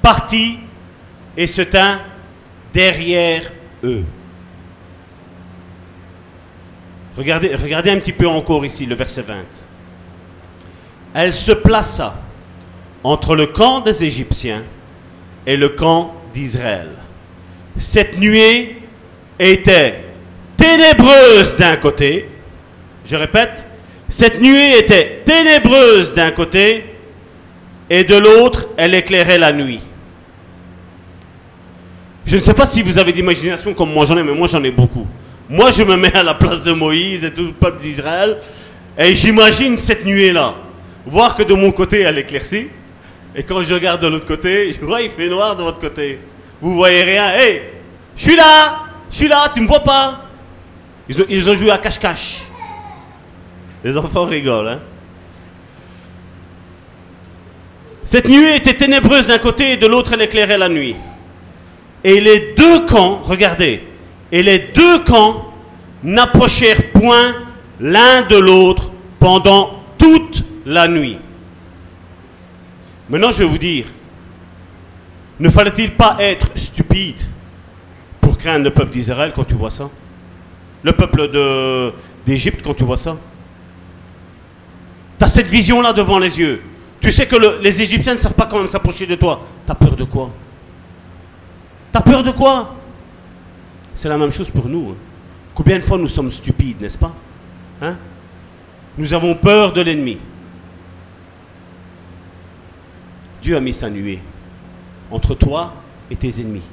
partit 0.00 0.58
et 1.36 1.46
se 1.46 1.62
tint 1.62 2.00
derrière 2.72 3.42
eux. 3.84 4.04
Regardez, 7.16 7.54
regardez 7.54 7.90
un 7.90 7.98
petit 7.98 8.12
peu 8.12 8.28
encore 8.28 8.64
ici 8.64 8.86
le 8.86 8.94
verset 8.94 9.22
20 9.22 9.34
elle 11.16 11.32
se 11.32 11.52
plaça 11.52 12.14
entre 13.06 13.36
le 13.36 13.46
camp 13.46 13.82
des 13.82 14.02
Égyptiens 14.02 14.64
et 15.46 15.56
le 15.56 15.68
camp 15.68 16.12
d'Israël. 16.34 16.88
Cette 17.76 18.18
nuée 18.18 18.78
était 19.38 20.02
ténébreuse 20.56 21.56
d'un 21.56 21.76
côté, 21.76 22.28
je 23.04 23.14
répète, 23.14 23.64
cette 24.08 24.40
nuée 24.40 24.76
était 24.78 25.22
ténébreuse 25.24 26.14
d'un 26.14 26.32
côté 26.32 26.84
et 27.88 28.02
de 28.02 28.16
l'autre, 28.16 28.70
elle 28.76 28.96
éclairait 28.96 29.38
la 29.38 29.52
nuit. 29.52 29.80
Je 32.24 32.38
ne 32.38 32.42
sais 32.42 32.54
pas 32.54 32.66
si 32.66 32.82
vous 32.82 32.98
avez 32.98 33.12
d'imagination 33.12 33.72
comme 33.72 33.92
moi 33.92 34.04
j'en 34.04 34.16
ai, 34.16 34.24
mais 34.24 34.34
moi 34.34 34.48
j'en 34.48 34.64
ai 34.64 34.72
beaucoup. 34.72 35.06
Moi 35.48 35.70
je 35.70 35.84
me 35.84 35.96
mets 35.96 36.12
à 36.16 36.24
la 36.24 36.34
place 36.34 36.64
de 36.64 36.72
Moïse 36.72 37.22
et 37.22 37.32
tout 37.32 37.44
le 37.44 37.52
peuple 37.52 37.80
d'Israël 37.80 38.38
et 38.98 39.14
j'imagine 39.14 39.76
cette 39.76 40.04
nuée-là 40.04 40.56
voir 41.06 41.36
que 41.36 41.44
de 41.44 41.54
mon 41.54 41.70
côté, 41.70 42.00
elle 42.00 42.18
éclaircit. 42.18 42.66
Et 43.36 43.42
quand 43.42 43.62
je 43.62 43.74
regarde 43.74 44.00
de 44.00 44.06
l'autre 44.06 44.24
côté, 44.24 44.72
je 44.72 44.80
vois, 44.80 45.02
il 45.02 45.10
fait 45.10 45.28
noir 45.28 45.54
de 45.54 45.62
votre 45.62 45.78
côté. 45.78 46.18
Vous 46.58 46.74
voyez 46.74 47.02
rien. 47.02 47.36
Hé, 47.36 47.62
je 48.16 48.22
suis 48.22 48.36
là, 48.36 48.86
je 49.10 49.16
suis 49.16 49.28
là, 49.28 49.50
tu 49.54 49.60
me 49.60 49.66
vois 49.66 49.84
pas. 49.84 50.22
Ils 51.06 51.50
ont, 51.50 51.54
joué 51.54 51.70
à 51.70 51.76
cache-cache. 51.76 52.44
Les 53.84 53.94
enfants 53.94 54.24
rigolent. 54.24 54.68
Hein? 54.68 54.80
Cette 58.06 58.26
nuit 58.26 58.56
était 58.56 58.72
ténébreuse 58.72 59.26
d'un 59.26 59.38
côté 59.38 59.72
et 59.72 59.76
de 59.76 59.86
l'autre, 59.86 60.14
elle 60.14 60.22
éclairait 60.22 60.58
la 60.58 60.70
nuit. 60.70 60.96
Et 62.02 62.20
les 62.20 62.54
deux 62.56 62.86
camps, 62.86 63.20
regardez, 63.22 63.82
et 64.32 64.42
les 64.42 64.58
deux 64.58 65.00
camps 65.00 65.52
n'approchèrent 66.02 66.90
point 66.92 67.34
l'un 67.80 68.22
de 68.22 68.36
l'autre 68.36 68.92
pendant 69.18 69.82
toute 69.98 70.42
la 70.64 70.88
nuit. 70.88 71.18
Maintenant, 73.08 73.30
je 73.30 73.38
vais 73.38 73.44
vous 73.44 73.58
dire, 73.58 73.86
ne 75.38 75.48
fallait-il 75.48 75.92
pas 75.94 76.16
être 76.18 76.50
stupide 76.56 77.20
pour 78.20 78.36
craindre 78.38 78.64
le 78.64 78.70
peuple 78.70 78.90
d'Israël 78.90 79.32
quand 79.34 79.44
tu 79.44 79.54
vois 79.54 79.70
ça? 79.70 79.88
Le 80.82 80.92
peuple 80.92 81.30
d'Égypte 82.26 82.60
quand 82.64 82.74
tu 82.74 82.84
vois 82.84 82.96
ça? 82.96 83.16
Tu 85.18 85.28
cette 85.28 85.46
vision-là 85.48 85.92
devant 85.92 86.18
les 86.18 86.38
yeux. 86.38 86.62
Tu 87.00 87.10
sais 87.12 87.26
que 87.26 87.36
le- 87.36 87.58
les 87.62 87.80
Égyptiens 87.82 88.14
ne 88.14 88.18
savent 88.20 88.34
pas 88.34 88.46
même 88.58 88.68
s'approcher 88.68 89.06
de 89.06 89.14
toi. 89.14 89.42
Tu 89.66 89.74
peur 89.74 89.96
de 89.96 90.04
quoi? 90.04 90.30
Tu 91.94 92.02
peur 92.02 92.22
de 92.22 92.30
quoi? 92.32 92.74
C'est 93.94 94.08
la 94.08 94.18
même 94.18 94.32
chose 94.32 94.50
pour 94.50 94.66
nous. 94.68 94.90
hein. 94.90 94.96
Combien 95.54 95.76
de 95.78 95.82
fois 95.82 95.96
nous 95.98 96.08
sommes 96.08 96.30
stupides, 96.30 96.80
n'est-ce 96.80 96.98
pas? 96.98 97.14
Hein? 97.80 97.96
Nous 98.98 99.12
avons 99.14 99.34
peur 99.34 99.72
de 99.72 99.80
l'ennemi. 99.80 100.18
Dieu 103.46 103.56
a 103.56 103.60
mis 103.60 103.72
sa 103.72 103.88
nuée 103.88 104.18
entre 105.08 105.36
toi 105.36 105.72
et 106.10 106.16
tes 106.16 106.40
ennemis. 106.40 106.64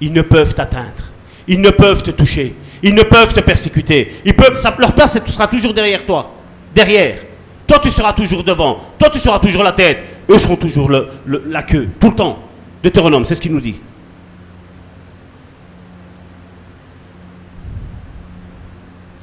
Ils 0.00 0.10
ne 0.14 0.22
peuvent 0.22 0.54
t'atteindre. 0.54 1.12
Ils 1.46 1.60
ne 1.60 1.68
peuvent 1.68 2.02
te 2.02 2.10
toucher. 2.10 2.54
Ils 2.82 2.94
ne 2.94 3.02
peuvent 3.02 3.34
te 3.34 3.40
persécuter. 3.40 4.14
Ils 4.24 4.34
peuvent, 4.34 4.56
ça- 4.56 4.74
leur 4.78 4.94
place, 4.94 5.18
tu 5.22 5.30
seras 5.30 5.46
toujours 5.46 5.74
derrière 5.74 6.06
toi. 6.06 6.32
Derrière. 6.74 7.18
Toi, 7.66 7.78
tu 7.82 7.90
seras 7.90 8.14
toujours 8.14 8.42
devant. 8.42 8.78
Toi, 8.98 9.10
tu 9.10 9.18
seras 9.18 9.38
toujours 9.38 9.62
la 9.62 9.72
tête. 9.72 9.98
Eux 10.30 10.38
seront 10.38 10.56
toujours 10.56 10.90
la 10.90 11.62
queue. 11.64 11.86
Tout 12.00 12.08
le 12.08 12.16
temps. 12.16 12.38
Deutéronome, 12.82 13.26
c'est 13.26 13.34
ce 13.34 13.40
qu'il 13.42 13.52
nous 13.52 13.60
dit. 13.60 13.76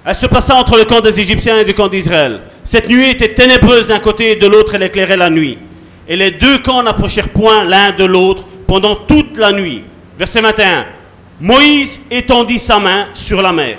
Elle 0.06 0.14
se 0.16 0.28
passa 0.28 0.54
entre 0.56 0.78
le 0.78 0.86
camp 0.86 1.02
des 1.02 1.20
Égyptiens 1.20 1.60
et 1.60 1.64
le 1.64 1.74
camp 1.74 1.88
d'Israël. 1.88 2.42
Cette 2.64 2.88
nuit 2.88 3.10
était 3.10 3.34
ténébreuse 3.34 3.88
d'un 3.88 4.00
côté 4.00 4.34
et 4.34 4.36
de 4.36 4.46
l'autre, 4.46 4.76
elle 4.76 4.84
éclairait 4.84 5.18
la 5.18 5.32
nuit. 5.32 5.58
Et 6.08 6.18
les 6.18 6.32
deux 6.32 6.58
camps 6.60 6.84
n'approchèrent 6.84 7.30
point 7.30 7.64
l'un 7.64 7.92
de 7.92 8.04
l'autre 8.04 8.46
pendant 8.68 8.96
toute 8.96 9.38
la 9.38 9.52
nuit. 9.52 9.84
Verset 10.18 10.42
21. 10.42 10.86
Moïse 11.40 12.02
étendit 12.12 12.60
sa 12.60 12.80
main 12.80 13.08
sur 13.14 13.42
la 13.42 13.52
mer. 13.52 13.78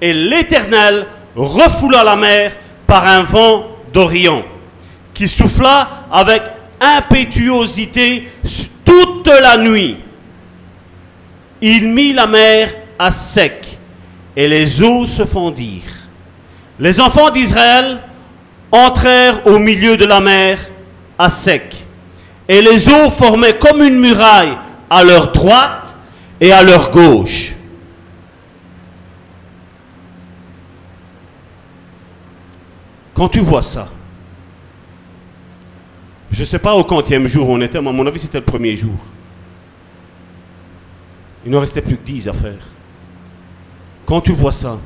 Et 0.00 0.12
l'Éternel 0.12 1.06
refoula 1.34 2.04
la 2.04 2.16
mer 2.16 2.52
par 2.86 3.06
un 3.06 3.22
vent 3.22 3.66
d'Orient, 3.92 4.44
qui 5.12 5.28
souffla 5.28 6.06
avec 6.10 6.42
impétuosité 6.80 8.28
toute 8.84 9.26
la 9.26 9.56
nuit. 9.56 9.96
Il 11.60 11.88
mit 11.88 12.12
la 12.12 12.26
mer 12.26 12.72
à 12.98 13.10
sec, 13.10 13.66
et 14.36 14.46
les 14.46 14.82
eaux 14.82 15.06
se 15.06 15.24
fendirent. 15.24 15.82
Les 16.78 17.00
enfants 17.00 17.30
d'Israël 17.30 18.00
entrèrent 18.70 19.46
au 19.46 19.58
milieu 19.58 19.96
de 19.96 20.04
la 20.04 20.20
mer 20.20 20.58
à 21.18 21.30
sec, 21.30 21.74
et 22.48 22.62
les 22.62 22.88
eaux 22.88 23.10
formaient 23.10 23.58
comme 23.58 23.82
une 23.82 23.98
muraille 23.98 24.56
à 24.88 25.04
leur 25.04 25.32
droite 25.32 25.96
et 26.40 26.52
à 26.52 26.62
leur 26.62 26.90
gauche. 26.90 27.54
Quand 33.14 33.28
tu 33.28 33.40
vois 33.40 33.64
ça, 33.64 33.88
je 36.30 36.40
ne 36.40 36.44
sais 36.44 36.58
pas 36.60 36.74
au 36.74 36.84
quantième 36.84 37.26
jour 37.26 37.48
on 37.48 37.60
était, 37.60 37.80
mais 37.80 37.88
à 37.88 37.92
mon 37.92 38.06
avis 38.06 38.20
c'était 38.20 38.38
le 38.38 38.44
premier 38.44 38.76
jour. 38.76 38.94
Il 41.44 41.50
ne 41.50 41.56
restait 41.56 41.82
plus 41.82 41.96
que 41.96 42.04
10 42.04 42.28
à 42.28 42.32
faire. 42.32 42.66
Quand 44.06 44.20
tu 44.20 44.32
vois 44.32 44.52
ça, 44.52 44.78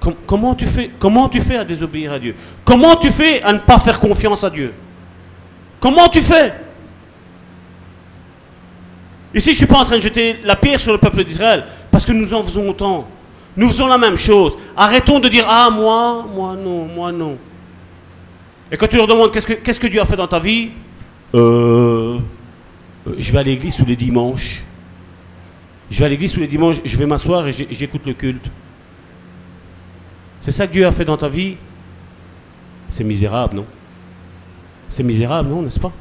com- 0.00 0.14
comment, 0.26 0.54
tu 0.54 0.66
fais, 0.66 0.90
comment 0.98 1.28
tu 1.28 1.40
fais 1.40 1.56
à 1.56 1.64
désobéir 1.64 2.12
à 2.12 2.18
Dieu? 2.18 2.34
Comment 2.64 2.96
tu 2.96 3.10
fais 3.10 3.42
à 3.42 3.52
ne 3.52 3.58
pas 3.58 3.78
faire 3.80 3.98
confiance 4.00 4.44
à 4.44 4.50
Dieu? 4.50 4.72
Comment 5.80 6.08
tu 6.08 6.20
fais? 6.20 6.52
Ici, 9.34 9.46
je 9.46 9.50
ne 9.50 9.56
suis 9.56 9.66
pas 9.66 9.78
en 9.80 9.84
train 9.84 9.96
de 9.98 10.02
jeter 10.02 10.36
la 10.44 10.56
pierre 10.56 10.80
sur 10.80 10.92
le 10.92 10.98
peuple 10.98 11.22
d'Israël, 11.24 11.64
parce 11.90 12.04
que 12.06 12.12
nous 12.12 12.32
en 12.32 12.42
faisons 12.42 12.68
autant. 12.68 13.06
Nous 13.56 13.68
faisons 13.68 13.86
la 13.86 13.98
même 13.98 14.16
chose. 14.16 14.56
Arrêtons 14.76 15.18
de 15.20 15.28
dire 15.28 15.44
Ah, 15.48 15.68
moi, 15.70 16.26
moi 16.34 16.54
non, 16.56 16.86
moi 16.86 17.12
non. 17.12 17.36
Et 18.70 18.76
quand 18.76 18.86
tu 18.86 18.96
leur 18.96 19.06
demandes 19.06 19.32
qu'est-ce 19.32 19.80
que, 19.80 19.86
Dieu 19.86 20.00
a 20.00 20.04
fait 20.06 20.16
dans 20.16 20.26
ta 20.28 20.38
vie? 20.38 20.70
Euh. 21.34 22.18
euh, 23.06 23.14
Je 23.18 23.32
vais 23.32 23.38
à 23.38 23.42
l'église 23.42 23.76
tous 23.76 23.84
les 23.84 23.96
dimanches. 23.96 24.62
Je 25.90 25.98
vais 25.98 26.04
à 26.04 26.08
l'église 26.08 26.32
tous 26.32 26.40
les 26.40 26.46
dimanches, 26.46 26.76
je 26.84 26.96
vais 26.96 27.06
m'asseoir 27.06 27.46
et 27.48 27.52
j'écoute 27.52 28.02
le 28.06 28.12
culte. 28.12 28.44
C'est 30.48 30.52
ça 30.52 30.66
que 30.66 30.72
Dieu 30.72 30.86
a 30.86 30.92
fait 30.92 31.04
dans 31.04 31.18
ta 31.18 31.28
vie. 31.28 31.56
C'est 32.88 33.04
misérable, 33.04 33.54
non? 33.54 33.66
C'est 34.88 35.02
misérable, 35.02 35.50
non, 35.50 35.60
n'est-ce 35.60 35.78
pas? 35.78 35.92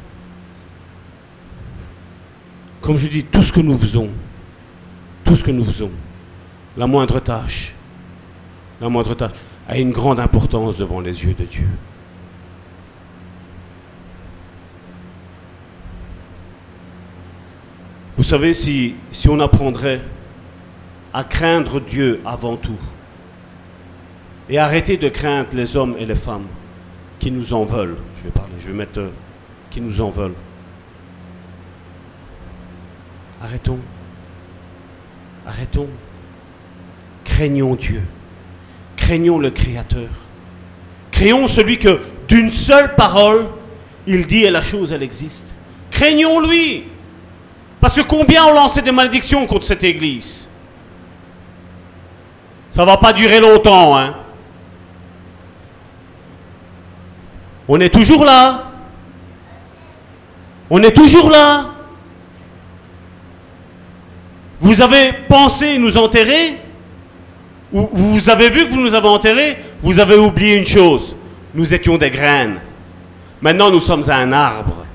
Comme 2.79 2.95
je 2.97 3.07
dis, 3.07 3.25
tout 3.25 3.43
ce 3.43 3.51
que 3.51 3.59
nous 3.59 3.77
faisons, 3.77 4.09
tout 5.25 5.35
ce 5.35 5.43
que 5.43 5.51
nous 5.51 5.65
faisons, 5.65 5.91
la 6.77 6.87
moindre 6.87 7.19
tâche, 7.19 7.75
la 8.79 8.87
moindre 8.87 9.15
tâche, 9.15 9.33
a 9.67 9.77
une 9.77 9.91
grande 9.91 10.21
importance 10.21 10.77
devant 10.77 11.01
les 11.01 11.25
yeux 11.25 11.33
de 11.33 11.43
Dieu. 11.43 11.67
Vous 18.15 18.23
savez, 18.23 18.53
si, 18.53 18.95
si 19.11 19.27
on 19.27 19.41
apprendrait 19.41 19.99
à 21.13 21.25
craindre 21.25 21.81
Dieu 21.81 22.21
avant 22.25 22.55
tout, 22.55 22.79
et 24.49 24.57
arrêter 24.57 24.97
de 24.97 25.09
craindre 25.09 25.49
les 25.53 25.75
hommes 25.75 25.95
et 25.99 26.05
les 26.05 26.15
femmes 26.15 26.47
qui 27.19 27.31
nous 27.31 27.53
en 27.53 27.65
veulent, 27.65 27.97
je 28.17 28.23
vais 28.23 28.29
parler, 28.29 28.53
je 28.59 28.67
vais 28.67 28.73
mettre 28.73 28.99
euh, 28.99 29.09
qui 29.69 29.81
nous 29.81 29.99
en 30.01 30.09
veulent. 30.09 30.35
Arrêtons. 33.41 33.79
Arrêtons. 35.45 35.89
Craignons 37.23 37.75
Dieu. 37.75 38.03
Craignons 38.95 39.39
le 39.39 39.49
Créateur. 39.49 40.09
Craignons 41.11 41.47
celui 41.47 41.77
que 41.77 41.99
d'une 42.27 42.51
seule 42.51 42.95
parole, 42.95 43.47
il 44.05 44.25
dit 44.27 44.43
et 44.43 44.51
la 44.51 44.61
chose, 44.61 44.91
elle 44.91 45.03
existe. 45.03 45.47
Craignons-lui. 45.91 46.85
Parce 47.79 47.95
que 47.95 48.01
combien 48.01 48.45
ont 48.45 48.53
lancé 48.53 48.81
des 48.81 48.91
malédictions 48.91 49.45
contre 49.45 49.65
cette 49.65 49.83
Église? 49.83 50.47
Ça 52.69 52.85
va 52.85 52.97
pas 52.97 53.13
durer 53.13 53.39
longtemps, 53.39 53.97
hein 53.97 54.15
On 57.67 57.79
est 57.79 57.93
toujours 57.93 58.23
là. 58.23 58.71
On 60.69 60.81
est 60.81 60.91
toujours 60.91 61.29
là. 61.29 61.65
Vous 64.59 64.81
avez 64.81 65.13
pensé 65.27 65.77
nous 65.77 65.97
enterrer? 65.97 66.57
Ou 67.71 67.89
vous 67.91 68.29
avez 68.29 68.49
vu 68.49 68.65
que 68.65 68.71
vous 68.71 68.81
nous 68.81 68.93
avez 68.93 69.07
enterrés? 69.07 69.57
Vous 69.81 69.99
avez 69.99 70.15
oublié 70.15 70.57
une 70.57 70.65
chose. 70.65 71.15
Nous 71.53 71.73
étions 71.73 71.97
des 71.97 72.09
graines. 72.09 72.59
Maintenant, 73.41 73.69
nous 73.69 73.79
sommes 73.79 74.09
un 74.09 74.31
arbre. 74.31 74.85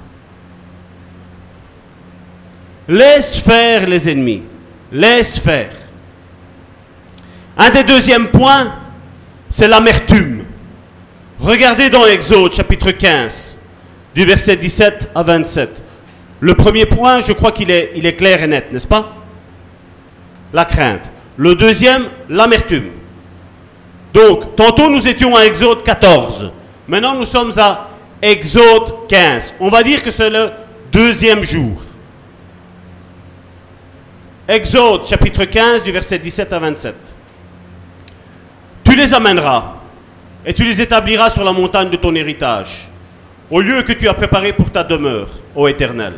Laisse 2.89 3.39
faire 3.39 3.87
les 3.87 4.09
ennemis. 4.09 4.43
Laisse 4.91 5.39
faire. 5.39 5.73
Un 7.57 7.71
des 7.71 7.85
deuxièmes 7.85 8.29
points, 8.29 8.75
c'est 9.49 9.69
l'amertume. 9.69 10.32
Regardez 11.43 11.91
dans 11.91 12.07
Exode 12.07 12.55
chapitre 12.55 12.93
15, 12.93 13.59
du 14.15 14.25
verset 14.25 14.55
17 14.55 15.11
à 15.13 15.25
27. 15.25 15.83
Le 16.39 16.55
premier 16.55 16.87
point, 16.87 17.19
je 17.19 17.33
crois 17.33 17.51
qu'il 17.51 17.69
est, 17.69 18.17
clair 18.17 18.45
et 18.45 18.47
net, 18.47 18.73
n'est-ce 18.73 18.87
pas? 18.87 19.13
La 20.53 20.65
crainte. 20.65 21.11
Le 21.37 21.57
deuxième, 21.57 22.05
l'amertume. 22.29 22.93
Donc, 24.15 24.55
tantôt 24.55 24.89
nous 24.89 25.09
étions 25.09 25.35
à 25.35 25.45
Exode 25.45 25.83
14. 25.83 26.53
Maintenant, 26.87 27.17
nous 27.17 27.25
sommes 27.25 27.51
à 27.59 27.89
Exode 28.23 29.09
15. 29.09 29.55
On 29.59 29.69
va 29.69 29.83
dire 29.83 30.01
que 30.01 30.13
c'est 30.13 30.31
le 30.31 30.49
deuxième 30.93 31.43
jour. 31.43 31.83
Exode 34.47 35.07
chapitre 35.09 35.45
15 35.45 35.83
du 35.83 35.91
verset 35.91 36.21
17 36.21 36.53
à 36.53 36.61
27. 36.61 36.95
Tu 38.85 38.95
les 38.95 39.13
amèneras 39.13 39.82
et 40.45 40.53
tu 40.53 40.65
les 40.65 40.81
établiras 40.81 41.31
sur 41.31 41.45
la 41.45 41.53
montagne 41.53 41.91
de 41.91 41.97
ton 41.97 42.15
héritage, 42.15 42.89
au 43.51 43.61
lieu 43.61 43.83
que 43.83 43.93
tu 43.93 44.09
as 44.09 44.15
préparé 44.15 44.53
pour 44.53 44.71
ta 44.71 44.83
demeure, 44.83 45.29
ô 45.55 45.69
Éternel. 45.69 46.15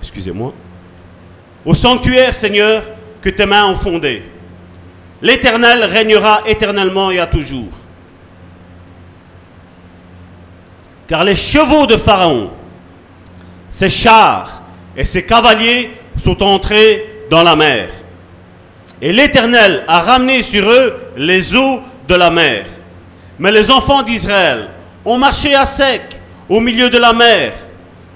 Excusez-moi. 0.00 0.52
Au 1.64 1.74
sanctuaire, 1.74 2.34
Seigneur, 2.34 2.82
que 3.22 3.30
tes 3.30 3.46
mains 3.46 3.66
ont 3.66 3.76
fondé. 3.76 4.22
L'Éternel 5.22 5.84
régnera 5.84 6.42
éternellement 6.46 7.10
et 7.10 7.18
à 7.18 7.26
toujours. 7.26 7.70
Car 11.06 11.24
les 11.24 11.36
chevaux 11.36 11.86
de 11.86 11.96
Pharaon, 11.96 12.50
ses 13.70 13.88
chars 13.88 14.62
et 14.96 15.04
ses 15.04 15.24
cavaliers 15.24 15.92
sont 16.16 16.42
entrés 16.42 17.24
dans 17.30 17.42
la 17.42 17.56
mer. 17.56 17.90
Et 19.04 19.12
l'Éternel 19.12 19.84
a 19.86 20.00
ramené 20.00 20.40
sur 20.40 20.66
eux 20.66 20.96
les 21.18 21.54
eaux 21.54 21.82
de 22.08 22.14
la 22.14 22.30
mer. 22.30 22.64
Mais 23.38 23.52
les 23.52 23.70
enfants 23.70 24.02
d'Israël 24.02 24.68
ont 25.04 25.18
marché 25.18 25.54
à 25.54 25.66
sec 25.66 26.00
au 26.48 26.58
milieu 26.58 26.88
de 26.88 26.96
la 26.96 27.12
mer. 27.12 27.52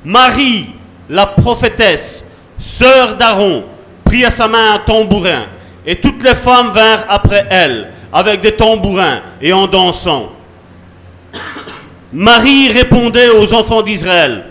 Marie, 0.03 0.71
la 1.11 1.27
prophétesse, 1.27 2.25
sœur 2.59 3.17
d'Aaron, 3.17 3.65
prit 4.03 4.25
à 4.25 4.31
sa 4.31 4.49
main 4.49 4.77
un 4.77 4.79
tambourin, 4.79 5.45
et 5.85 5.97
toutes 5.97 6.23
les 6.23 6.35
femmes 6.35 6.71
vinrent 6.71 7.05
après 7.11 7.47
elle, 7.51 7.89
avec 8.11 8.41
des 8.41 8.53
tambourins 8.53 9.21
et 9.43 9.53
en 9.53 9.67
dansant. 9.67 10.33
Marie 12.11 12.71
répondait 12.71 13.29
aux 13.29 13.53
enfants 13.53 13.83
d'Israël, 13.83 14.43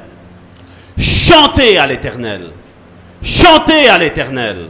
Chantez 0.99 1.79
à 1.79 1.88
l'Éternel, 1.88 2.51
chantez 3.23 3.89
à 3.89 3.97
l'Éternel, 3.97 4.67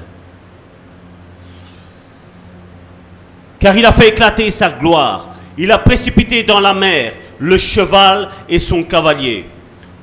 car 3.68 3.78
il 3.78 3.86
a 3.86 3.92
fait 3.92 4.08
éclater 4.08 4.50
sa 4.50 4.70
gloire. 4.70 5.28
Il 5.58 5.74
a 5.74 5.78
précipité 5.78 6.42
dans 6.42 6.62
la 6.62 6.74
mer 6.74 7.12
le 7.38 7.58
cheval 7.58 8.30
et 8.48 8.60
son 8.60 8.82
cavalier. 8.82 9.44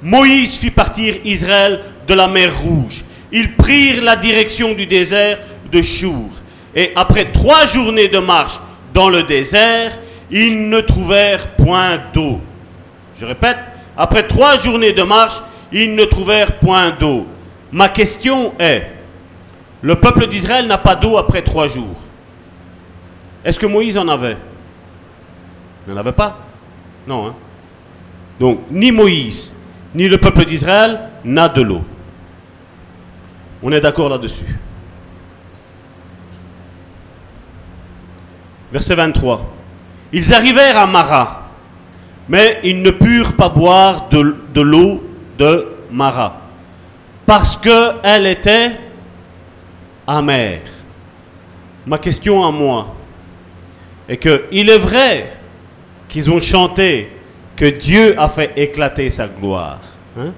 Moïse 0.03 0.59
fit 0.59 0.71
partir 0.71 1.15
Israël 1.25 1.81
de 2.07 2.13
la 2.13 2.27
mer 2.27 2.51
Rouge. 2.61 3.07
Ils 3.33 3.57
prirent 3.57 4.03
la 4.03 4.17
direction 4.17 4.75
du 4.75 4.85
désert 4.85 5.39
de 5.73 5.81
Chour. 5.81 6.29
Et 6.75 6.93
après 6.95 7.33
trois 7.33 7.65
journées 7.65 8.09
de 8.09 8.19
marche 8.19 8.61
dans 8.93 9.09
le 9.09 9.23
désert, 9.23 9.99
ils 10.31 10.69
ne 10.69 10.83
trouvèrent 10.83 11.49
point 11.57 11.99
d'eau. 12.13 12.41
Je 13.17 13.25
répète, 13.25 13.57
après 13.97 14.27
trois 14.27 14.61
journées 14.61 14.93
de 14.93 15.05
marche, 15.05 15.41
ils 15.73 15.95
ne 15.95 16.05
trouvèrent 16.05 16.59
point 16.59 16.91
d'eau. 16.91 17.27
Ma 17.73 17.89
question 17.89 18.53
est, 18.59 18.91
le 19.81 19.99
peuple 19.99 20.27
d'Israël 20.27 20.67
n'a 20.67 20.77
pas 20.77 20.97
d'eau 20.97 21.17
après 21.17 21.41
trois 21.41 21.67
jours. 21.67 22.04
Est-ce 23.45 23.59
que 23.59 23.67
Moïse 23.67 23.99
en 23.99 24.09
avait? 24.09 24.37
Il 25.87 25.93
n'en 25.93 26.01
avait 26.01 26.13
pas 26.13 26.39
Non. 27.07 27.29
Hein? 27.29 27.35
Donc, 28.41 28.61
ni 28.71 28.91
Moïse, 28.91 29.55
ni 29.95 30.09
le 30.09 30.19
peuple 30.19 30.47
d'Israël 30.47 31.01
n'a 31.25 31.49
de 31.49 31.63
l'eau. 31.63 31.83
On 33.63 33.71
est 33.71 33.81
d'accord 33.81 34.09
là-dessus. 34.09 34.47
Verset 38.73 38.95
23. 38.95 39.53
Ils 40.13 40.35
arrivèrent 40.35 40.79
à 40.79 40.87
Mara, 40.87 41.49
mais 42.29 42.61
ils 42.65 42.83
ne 42.83 42.91
purent 42.91 43.37
pas 43.37 43.49
boire 43.49 44.09
de, 44.09 44.61
l'eau 44.61 45.03
de 45.39 45.69
Mara, 45.91 46.41
parce 47.27 47.57
qu'elle 47.57 48.27
était 48.27 48.73
amère. 50.07 50.63
Ma 51.87 51.99
question 51.99 52.45
à 52.45 52.51
moi 52.51 52.95
est 54.09 54.17
que 54.17 54.45
il 54.53 54.71
est 54.71 54.79
vrai 54.79 55.33
qu'ils 56.09 56.31
ont 56.31 56.41
chanté 56.41 57.11
que 57.57 57.65
Dieu 57.67 58.15
a 58.19 58.29
fait 58.29 58.53
éclater 58.57 59.11
sa 59.11 59.27
gloire. 59.27 59.81
hein? 60.19 60.33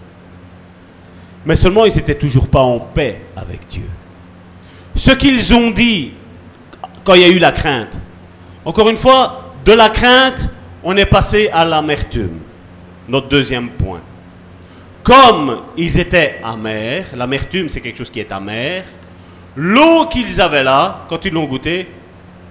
Mais 1.45 1.57
seulement 1.57 1.85
ils 1.85 1.95
n'étaient 1.95 2.14
toujours 2.14 2.49
pas 2.49 2.61
en 2.62 2.79
paix 2.79 3.21
avec 3.37 3.67
Dieu. 3.69 3.89
Ce 4.95 5.12
qu'ils 5.12 5.55
ont 5.55 5.71
dit 5.71 6.12
quand 7.05 7.14
il 7.14 7.21
y 7.21 7.25
a 7.25 7.29
eu 7.29 7.39
la 7.39 7.53
crainte, 7.53 7.97
encore 8.64 8.89
une 8.89 8.97
fois, 8.97 9.55
de 9.64 9.73
la 9.73 9.91
crainte, 9.91 10.51
on 10.83 10.97
est 10.97 11.07
passé 11.07 11.49
à 11.53 11.64
l'amertume. 11.64 12.39
Notre 13.09 13.29
deuxième 13.29 13.69
point. 13.71 14.01
Comme 15.05 15.61
ils 15.77 16.01
étaient 16.01 16.41
amers, 16.43 17.07
l'amertume 17.14 17.69
c'est 17.69 17.81
quelque 17.81 17.99
chose 17.99 18.11
qui 18.11 18.19
est 18.19 18.33
amer, 18.33 18.83
l'eau 19.55 20.07
qu'ils 20.07 20.41
avaient 20.41 20.64
là, 20.64 21.05
quand 21.09 21.25
ils 21.25 21.33
l'ont 21.33 21.45
goûtée, 21.45 21.89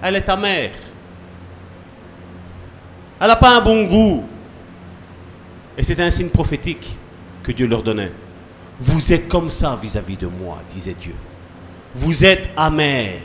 elle 0.01 0.15
est 0.15 0.29
amère. 0.29 0.71
Elle 3.19 3.27
n'a 3.27 3.35
pas 3.35 3.57
un 3.57 3.61
bon 3.61 3.85
goût. 3.85 4.23
Et 5.77 5.83
c'est 5.83 5.99
un 5.99 6.11
signe 6.11 6.29
prophétique 6.29 6.97
que 7.43 7.51
Dieu 7.51 7.67
leur 7.67 7.83
donnait. 7.83 8.11
Vous 8.79 9.13
êtes 9.13 9.27
comme 9.27 9.49
ça 9.49 9.77
vis-à-vis 9.81 10.17
de 10.17 10.27
moi, 10.27 10.57
disait 10.67 10.95
Dieu. 10.99 11.15
Vous 11.95 12.25
êtes 12.25 12.49
amer, 12.57 13.21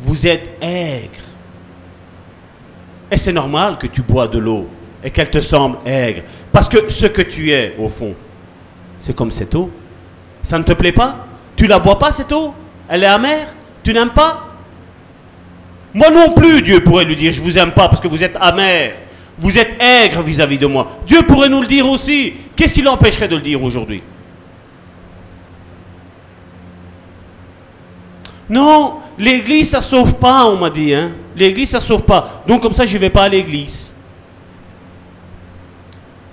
vous 0.00 0.26
êtes 0.26 0.50
aigre. 0.62 1.10
Et 3.10 3.18
c'est 3.18 3.32
normal 3.32 3.76
que 3.78 3.86
tu 3.86 4.02
bois 4.02 4.26
de 4.26 4.38
l'eau 4.38 4.68
et 5.02 5.10
qu'elle 5.10 5.30
te 5.30 5.40
semble 5.40 5.78
aigre. 5.84 6.22
Parce 6.50 6.68
que 6.68 6.90
ce 6.90 7.06
que 7.06 7.22
tu 7.22 7.52
es, 7.52 7.74
au 7.78 7.88
fond, 7.88 8.14
c'est 8.98 9.14
comme 9.14 9.30
cette 9.30 9.54
eau. 9.54 9.70
Ça 10.42 10.58
ne 10.58 10.64
te 10.64 10.72
plaît 10.72 10.92
pas? 10.92 11.26
Tu 11.56 11.66
la 11.66 11.78
bois 11.78 11.98
pas, 11.98 12.12
cette 12.12 12.32
eau? 12.32 12.54
Elle 12.88 13.04
est 13.04 13.08
amère? 13.08 13.54
Tu 13.82 13.92
n'aimes 13.92 14.10
pas? 14.10 14.46
Moi 15.92 16.10
non 16.10 16.32
plus, 16.32 16.62
Dieu 16.62 16.82
pourrait 16.82 17.04
lui 17.04 17.14
dire, 17.14 17.32
je 17.32 17.40
vous 17.40 17.58
aime 17.58 17.72
pas 17.72 17.88
parce 17.88 18.00
que 18.00 18.08
vous 18.08 18.22
êtes 18.24 18.36
amer. 18.40 18.94
Vous 19.38 19.58
êtes 19.58 19.82
aigre 19.82 20.22
vis-à-vis 20.22 20.58
de 20.58 20.66
moi. 20.66 20.98
Dieu 21.06 21.22
pourrait 21.22 21.48
nous 21.48 21.60
le 21.60 21.66
dire 21.66 21.88
aussi. 21.88 22.34
Qu'est-ce 22.54 22.72
qui 22.72 22.82
l'empêcherait 22.82 23.28
de 23.28 23.36
le 23.36 23.42
dire 23.42 23.62
aujourd'hui? 23.62 24.02
Non, 28.48 28.96
l'église 29.18 29.70
ça 29.70 29.82
sauve 29.82 30.14
pas, 30.16 30.46
on 30.46 30.56
m'a 30.56 30.70
dit. 30.70 30.94
Hein. 30.94 31.12
L'église 31.36 31.70
ça 31.70 31.80
sauve 31.80 32.02
pas. 32.02 32.42
Donc 32.46 32.62
comme 32.62 32.72
ça, 32.72 32.86
je 32.86 32.96
vais 32.98 33.10
pas 33.10 33.24
à 33.24 33.28
l'église. 33.28 33.92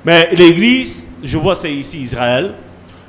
Mais 0.03 0.29
l'église, 0.33 1.05
je 1.23 1.37
vois 1.37 1.55
c'est 1.55 1.73
ici 1.73 2.01
Israël. 2.01 2.53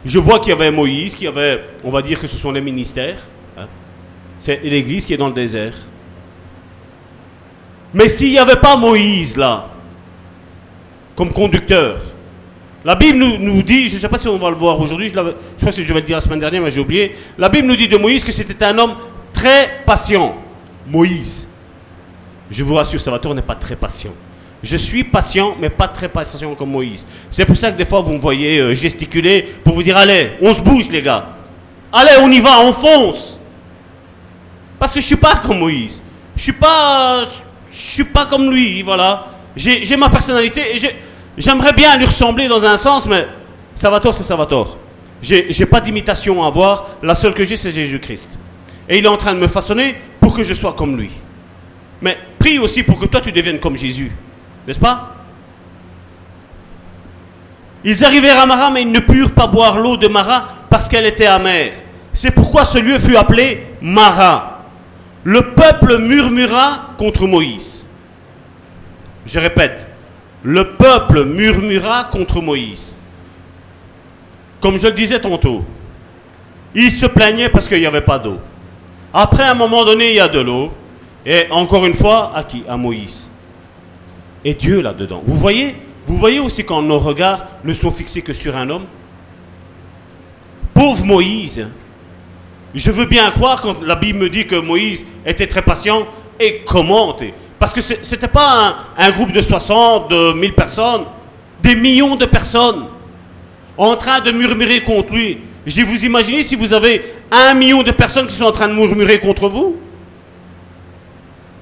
Je 0.04 0.18
vois 0.18 0.38
qu'il 0.40 0.50
y 0.50 0.52
avait 0.52 0.70
Moïse, 0.70 1.14
qu'il 1.14 1.24
y 1.24 1.28
avait, 1.28 1.62
on 1.84 1.90
va 1.90 2.02
dire 2.02 2.20
que 2.20 2.26
ce 2.26 2.36
sont 2.36 2.50
les 2.50 2.60
ministères. 2.60 3.18
hein. 3.56 3.66
C'est 4.40 4.60
l'église 4.62 5.04
qui 5.04 5.14
est 5.14 5.16
dans 5.16 5.28
le 5.28 5.34
désert. 5.34 5.74
Mais 7.94 8.08
s'il 8.08 8.30
n'y 8.30 8.38
avait 8.38 8.56
pas 8.56 8.76
Moïse 8.76 9.36
là, 9.36 9.68
comme 11.22 11.32
conducteur, 11.32 12.00
la 12.84 12.96
Bible 12.96 13.16
nous, 13.16 13.38
nous 13.38 13.62
dit, 13.62 13.88
je 13.88 13.94
ne 13.94 14.00
sais 14.00 14.08
pas 14.08 14.18
si 14.18 14.26
on 14.26 14.36
va 14.38 14.50
le 14.50 14.56
voir 14.56 14.80
aujourd'hui, 14.80 15.08
je, 15.08 15.14
je 15.14 15.20
crois 15.60 15.70
que 15.70 15.84
je 15.84 15.92
vais 15.92 16.00
le 16.00 16.06
dire 16.06 16.16
la 16.16 16.20
semaine 16.20 16.40
dernière, 16.40 16.60
mais 16.60 16.70
j'ai 16.72 16.80
oublié. 16.80 17.14
La 17.38 17.48
Bible 17.48 17.68
nous 17.68 17.76
dit 17.76 17.86
de 17.86 17.96
Moïse 17.96 18.24
que 18.24 18.32
c'était 18.32 18.64
un 18.64 18.76
homme 18.76 18.94
très 19.32 19.84
patient. 19.86 20.34
Moïse. 20.84 21.48
Je 22.50 22.64
vous 22.64 22.74
rassure, 22.74 23.00
Salvatore 23.00 23.36
n'est 23.36 23.42
pas 23.42 23.54
très 23.54 23.76
patient. 23.76 24.10
Je 24.64 24.76
suis 24.76 25.04
patient, 25.04 25.54
mais 25.60 25.70
pas 25.70 25.86
très 25.86 26.08
patient 26.08 26.56
comme 26.56 26.72
Moïse. 26.72 27.06
C'est 27.30 27.44
pour 27.44 27.56
ça 27.56 27.70
que 27.70 27.78
des 27.78 27.84
fois 27.84 28.00
vous 28.00 28.14
me 28.14 28.20
voyez 28.20 28.58
euh, 28.58 28.74
gesticuler 28.74 29.42
pour 29.62 29.76
vous 29.76 29.84
dire 29.84 29.96
allez, 29.96 30.32
on 30.42 30.52
se 30.52 30.60
bouge 30.60 30.88
les 30.90 31.02
gars. 31.02 31.28
Allez, 31.92 32.18
on 32.20 32.32
y 32.32 32.40
va, 32.40 32.62
on 32.62 32.72
fonce. 32.72 33.38
Parce 34.76 34.92
que 34.92 35.00
je 35.00 35.06
suis 35.06 35.14
pas 35.14 35.36
comme 35.36 35.60
Moïse. 35.60 36.02
Je 36.34 36.42
suis 36.42 36.52
pas, 36.52 37.22
je 37.70 37.78
suis 37.78 38.04
pas 38.04 38.26
comme 38.26 38.50
lui, 38.50 38.82
voilà. 38.82 39.28
J'ai 39.54 39.96
ma 39.96 40.08
personnalité 40.08 40.74
et 40.74 40.78
j'aimerais 41.36 41.72
bien 41.72 41.96
lui 41.96 42.06
ressembler 42.06 42.48
dans 42.48 42.64
un 42.64 42.76
sens, 42.76 43.06
mais 43.06 43.26
Salvatore, 43.74 44.14
c'est 44.14 44.24
Salvatore. 44.24 44.76
J'ai 45.20 45.66
pas 45.66 45.80
d'imitation 45.80 46.42
à 46.42 46.48
avoir. 46.48 46.86
La 47.02 47.14
seule 47.14 47.32
que 47.32 47.44
j'ai, 47.44 47.56
c'est 47.56 47.70
Jésus-Christ. 47.70 48.38
Et 48.88 48.98
il 48.98 49.04
est 49.04 49.08
en 49.08 49.16
train 49.16 49.34
de 49.34 49.38
me 49.38 49.46
façonner 49.46 49.96
pour 50.20 50.34
que 50.34 50.42
je 50.42 50.52
sois 50.52 50.72
comme 50.72 50.96
lui. 50.96 51.10
Mais 52.00 52.18
prie 52.38 52.58
aussi 52.58 52.82
pour 52.82 52.98
que 52.98 53.06
toi 53.06 53.20
tu 53.20 53.30
deviennes 53.30 53.60
comme 53.60 53.76
Jésus. 53.76 54.10
N'est-ce 54.66 54.80
pas? 54.80 55.14
Ils 57.84 58.04
arrivèrent 58.04 58.40
à 58.40 58.46
Mara, 58.46 58.70
mais 58.70 58.82
ils 58.82 58.90
ne 58.90 58.98
purent 58.98 59.32
pas 59.32 59.46
boire 59.46 59.78
l'eau 59.78 59.96
de 59.96 60.08
Mara 60.08 60.48
parce 60.68 60.88
qu'elle 60.88 61.06
était 61.06 61.26
amère. 61.26 61.72
C'est 62.12 62.32
pourquoi 62.32 62.64
ce 62.64 62.78
lieu 62.78 62.98
fut 62.98 63.16
appelé 63.16 63.64
Mara. 63.80 64.64
Le 65.24 65.52
peuple 65.54 65.98
murmura 65.98 66.94
contre 66.98 67.26
Moïse. 67.26 67.84
Je 69.24 69.38
répète, 69.38 69.88
le 70.42 70.72
peuple 70.72 71.24
murmura 71.24 72.04
contre 72.04 72.40
Moïse. 72.40 72.96
Comme 74.60 74.78
je 74.78 74.86
le 74.86 74.92
disais 74.92 75.20
tantôt, 75.20 75.64
il 76.74 76.90
se 76.90 77.06
plaignait 77.06 77.48
parce 77.48 77.68
qu'il 77.68 77.80
n'y 77.80 77.86
avait 77.86 78.00
pas 78.00 78.18
d'eau. 78.18 78.38
Après, 79.12 79.42
à 79.44 79.50
un 79.50 79.54
moment 79.54 79.84
donné, 79.84 80.10
il 80.10 80.16
y 80.16 80.20
a 80.20 80.28
de 80.28 80.40
l'eau. 80.40 80.72
Et 81.24 81.46
encore 81.50 81.86
une 81.86 81.94
fois, 81.94 82.32
à 82.34 82.42
qui? 82.42 82.64
À 82.68 82.76
Moïse. 82.76 83.30
Et 84.44 84.54
Dieu 84.54 84.80
là-dedans. 84.80 85.22
Vous 85.24 85.34
voyez? 85.36 85.76
Vous 86.06 86.16
voyez 86.16 86.40
aussi 86.40 86.64
quand 86.64 86.82
nos 86.82 86.98
regards 86.98 87.44
ne 87.62 87.72
sont 87.72 87.90
fixés 87.92 88.22
que 88.22 88.32
sur 88.32 88.56
un 88.56 88.68
homme? 88.70 88.86
Pauvre 90.74 91.04
Moïse. 91.04 91.68
Je 92.74 92.90
veux 92.90 93.04
bien 93.04 93.30
croire 93.30 93.60
quand 93.60 93.82
la 93.82 93.94
Bible 93.94 94.18
me 94.18 94.28
dit 94.30 94.46
que 94.46 94.56
Moïse 94.56 95.04
était 95.26 95.46
très 95.46 95.62
patient. 95.62 96.06
Et 96.40 96.62
comment 96.66 97.12
t'es- 97.12 97.34
Parce 97.62 97.72
que 97.72 97.80
ce 97.80 97.94
n'était 97.94 98.26
pas 98.26 98.74
un, 98.98 99.04
un 99.04 99.10
groupe 99.12 99.30
de 99.30 99.40
60, 99.40 100.10
de 100.10 100.32
1000 100.32 100.52
personnes. 100.52 101.02
Des 101.62 101.76
millions 101.76 102.16
de 102.16 102.26
personnes 102.26 102.86
en 103.78 103.94
train 103.94 104.18
de 104.18 104.32
murmurer 104.32 104.82
contre 104.82 105.12
lui. 105.12 105.38
Je 105.64 105.74
dis, 105.74 105.82
vous 105.82 106.04
imaginez 106.04 106.42
si 106.42 106.56
vous 106.56 106.74
avez 106.74 107.14
un 107.30 107.54
million 107.54 107.84
de 107.84 107.92
personnes 107.92 108.26
qui 108.26 108.34
sont 108.34 108.46
en 108.46 108.50
train 108.50 108.66
de 108.66 108.72
murmurer 108.74 109.20
contre 109.20 109.48
vous 109.48 109.76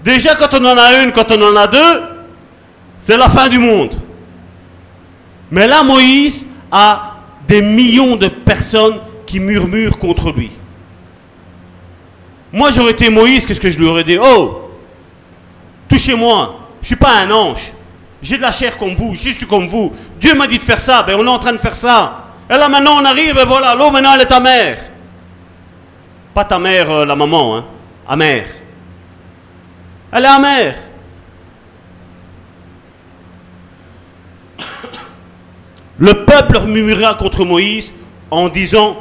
Déjà, 0.02 0.36
quand 0.36 0.58
on 0.58 0.64
en 0.64 0.78
a 0.78 1.02
une, 1.02 1.12
quand 1.12 1.30
on 1.32 1.42
en 1.42 1.54
a 1.54 1.66
deux, 1.66 2.00
c'est 2.98 3.18
la 3.18 3.28
fin 3.28 3.50
du 3.50 3.58
monde. 3.58 3.94
Mais 5.50 5.66
là, 5.66 5.82
Moïse 5.82 6.46
a 6.72 7.16
des 7.46 7.60
millions 7.60 8.16
de 8.16 8.28
personnes 8.28 9.00
qui 9.26 9.38
murmurent 9.38 9.98
contre 9.98 10.32
lui. 10.32 10.50
Moi, 12.50 12.70
j'aurais 12.70 12.92
été 12.92 13.10
Moïse, 13.10 13.44
qu'est-ce 13.44 13.60
que 13.60 13.68
je 13.68 13.78
lui 13.78 13.86
aurais 13.86 14.04
dit? 14.04 14.16
Oh, 14.18 14.69
touchez-moi, 15.90 16.60
je 16.80 16.84
ne 16.84 16.86
suis 16.86 16.96
pas 16.96 17.18
un 17.20 17.30
ange. 17.30 17.72
J'ai 18.22 18.36
de 18.36 18.42
la 18.42 18.52
chair 18.52 18.78
comme 18.78 18.94
vous, 18.94 19.14
je 19.14 19.30
suis 19.30 19.46
comme 19.46 19.66
vous. 19.66 19.92
Dieu 20.18 20.34
m'a 20.34 20.46
dit 20.46 20.58
de 20.58 20.62
faire 20.62 20.80
ça, 20.80 21.02
ben 21.02 21.16
on 21.18 21.26
est 21.26 21.28
en 21.28 21.38
train 21.38 21.52
de 21.52 21.58
faire 21.58 21.76
ça. 21.76 22.28
Et 22.48 22.54
là 22.54 22.68
maintenant 22.68 23.00
on 23.00 23.04
arrive, 23.04 23.36
et 23.38 23.44
voilà, 23.44 23.74
l'eau 23.74 23.90
maintenant 23.90 24.12
elle 24.14 24.22
est 24.22 24.26
ta 24.26 24.40
mère. 24.40 24.78
Pas 26.32 26.44
ta 26.44 26.58
mère, 26.58 26.90
euh, 26.90 27.04
la 27.04 27.16
maman, 27.16 27.56
hein. 27.56 27.64
Amère. 28.06 28.46
Elle 30.12 30.24
est 30.24 30.28
amère. 30.28 30.74
Le 35.98 36.24
peuple 36.24 36.60
murmura 36.62 37.14
contre 37.14 37.44
Moïse 37.44 37.92
en 38.30 38.48
disant 38.48 38.96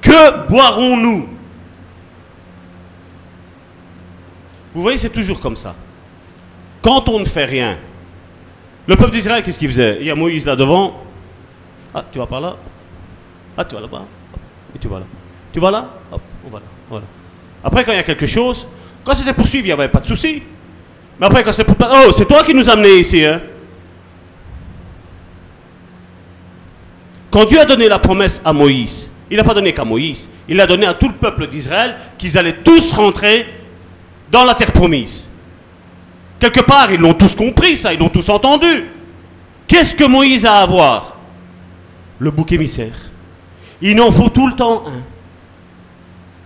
Que 0.00 0.46
boirons-nous? 0.48 1.28
Vous 4.74 4.82
voyez, 4.82 4.98
c'est 4.98 5.10
toujours 5.10 5.40
comme 5.40 5.56
ça. 5.56 5.74
Quand 6.84 7.08
on 7.08 7.18
ne 7.18 7.24
fait 7.24 7.46
rien, 7.46 7.78
le 8.86 8.94
peuple 8.94 9.12
d'Israël, 9.12 9.42
qu'est-ce 9.42 9.58
qu'il 9.58 9.70
faisait? 9.70 9.96
Il 10.00 10.06
y 10.06 10.10
a 10.10 10.14
Moïse 10.14 10.44
là 10.44 10.54
devant. 10.54 11.02
Ah, 11.94 12.04
tu 12.12 12.18
vas 12.18 12.26
par 12.26 12.42
là? 12.42 12.56
Ah, 13.56 13.64
tu 13.64 13.74
vas 13.74 13.80
là-bas? 13.80 14.02
Et 14.76 14.78
tu 14.78 14.86
vas 14.88 14.98
là. 14.98 15.06
Tu 15.50 15.60
vas 15.60 15.70
là? 15.70 15.88
Hop. 16.12 16.20
Voilà. 16.90 17.06
Après, 17.64 17.84
quand 17.84 17.92
il 17.92 17.96
y 17.96 18.00
a 18.00 18.02
quelque 18.02 18.26
chose, 18.26 18.66
quand 19.02 19.14
c'était 19.14 19.32
poursuivi, 19.32 19.64
il 19.64 19.68
n'y 19.68 19.72
avait 19.72 19.88
pas 19.88 20.00
de 20.00 20.06
souci. 20.06 20.42
Mais 21.18 21.24
après, 21.24 21.42
quand 21.42 21.54
c'est 21.54 21.64
pour... 21.64 21.74
Oh, 21.80 22.12
c'est 22.12 22.26
toi 22.26 22.42
qui 22.44 22.52
nous 22.52 22.68
as 22.68 22.74
amenés 22.74 22.98
ici, 22.98 23.24
hein 23.24 23.40
Quand 27.30 27.46
Dieu 27.46 27.60
a 27.60 27.64
donné 27.64 27.88
la 27.88 27.98
promesse 27.98 28.42
à 28.44 28.52
Moïse, 28.52 29.10
il 29.30 29.38
n'a 29.38 29.44
pas 29.44 29.54
donné 29.54 29.72
qu'à 29.72 29.86
Moïse, 29.86 30.28
il 30.46 30.60
a 30.60 30.66
donné 30.66 30.84
à 30.84 30.92
tout 30.92 31.08
le 31.08 31.14
peuple 31.14 31.46
d'Israël 31.46 31.96
qu'ils 32.18 32.36
allaient 32.36 32.58
tous 32.62 32.92
rentrer 32.92 33.46
dans 34.30 34.44
la 34.44 34.54
terre 34.54 34.72
promise. 34.72 35.28
Quelque 36.44 36.60
part, 36.60 36.92
ils 36.92 37.00
l'ont 37.00 37.14
tous 37.14 37.34
compris, 37.34 37.74
ça, 37.74 37.94
ils 37.94 37.98
l'ont 37.98 38.10
tous 38.10 38.28
entendu. 38.28 38.84
Qu'est-ce 39.66 39.96
que 39.96 40.04
Moïse 40.04 40.44
a 40.44 40.56
à 40.56 40.66
voir? 40.66 41.16
Le 42.18 42.30
bouc 42.30 42.52
émissaire. 42.52 42.98
Il 43.80 43.98
en 43.98 44.12
faut 44.12 44.28
tout 44.28 44.46
le 44.46 44.52
temps 44.52 44.84
un. 44.86 45.00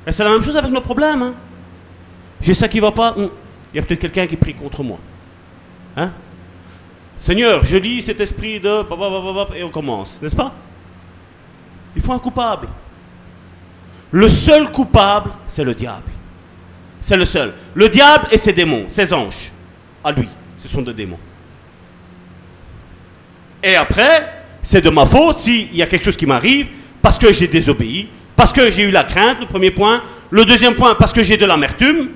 Et 0.08 0.12
c'est 0.12 0.22
la 0.22 0.30
même 0.30 0.42
chose 0.44 0.56
avec 0.56 0.70
nos 0.70 0.82
problèmes. 0.82 1.20
Hein. 1.20 1.34
J'ai 2.40 2.54
ça 2.54 2.68
qui 2.68 2.78
va 2.78 2.92
pas. 2.92 3.12
hum, 3.16 3.28
Il 3.74 3.78
y 3.78 3.80
a 3.80 3.82
peut-être 3.82 3.98
quelqu'un 3.98 4.28
qui 4.28 4.36
prie 4.36 4.54
contre 4.54 4.84
moi. 4.84 4.98
Hein? 5.96 6.12
Seigneur, 7.18 7.64
je 7.64 7.76
lis 7.76 8.00
cet 8.02 8.20
esprit 8.20 8.60
de... 8.60 8.84
Et 9.56 9.64
on 9.64 9.70
commence, 9.70 10.22
n'est-ce 10.22 10.36
pas? 10.36 10.54
Il 11.96 12.02
faut 12.02 12.12
un 12.12 12.20
coupable. 12.20 12.68
Le 14.12 14.28
seul 14.28 14.70
coupable, 14.70 15.30
c'est 15.48 15.64
le 15.64 15.74
diable. 15.74 16.12
C'est 17.00 17.16
le 17.16 17.24
seul. 17.24 17.52
Le 17.74 17.88
diable 17.88 18.28
et 18.30 18.38
ses 18.38 18.52
démons, 18.52 18.84
ses 18.86 19.12
anges. 19.12 19.50
Lui, 20.12 20.28
ce 20.56 20.68
sont 20.68 20.82
des 20.82 20.94
démons. 20.94 21.18
Et 23.62 23.74
après, 23.76 24.32
c'est 24.62 24.80
de 24.80 24.90
ma 24.90 25.06
faute 25.06 25.38
s'il 25.40 25.74
y 25.74 25.82
a 25.82 25.86
quelque 25.86 26.04
chose 26.04 26.16
qui 26.16 26.26
m'arrive 26.26 26.68
parce 27.02 27.18
que 27.18 27.32
j'ai 27.32 27.48
désobéi, 27.48 28.08
parce 28.36 28.52
que 28.52 28.70
j'ai 28.70 28.82
eu 28.82 28.90
la 28.90 29.04
crainte, 29.04 29.40
le 29.40 29.46
premier 29.46 29.70
point. 29.70 30.02
Le 30.30 30.44
deuxième 30.44 30.74
point, 30.74 30.94
parce 30.94 31.12
que 31.12 31.22
j'ai 31.22 31.36
de 31.38 31.46
l'amertume. 31.46 32.10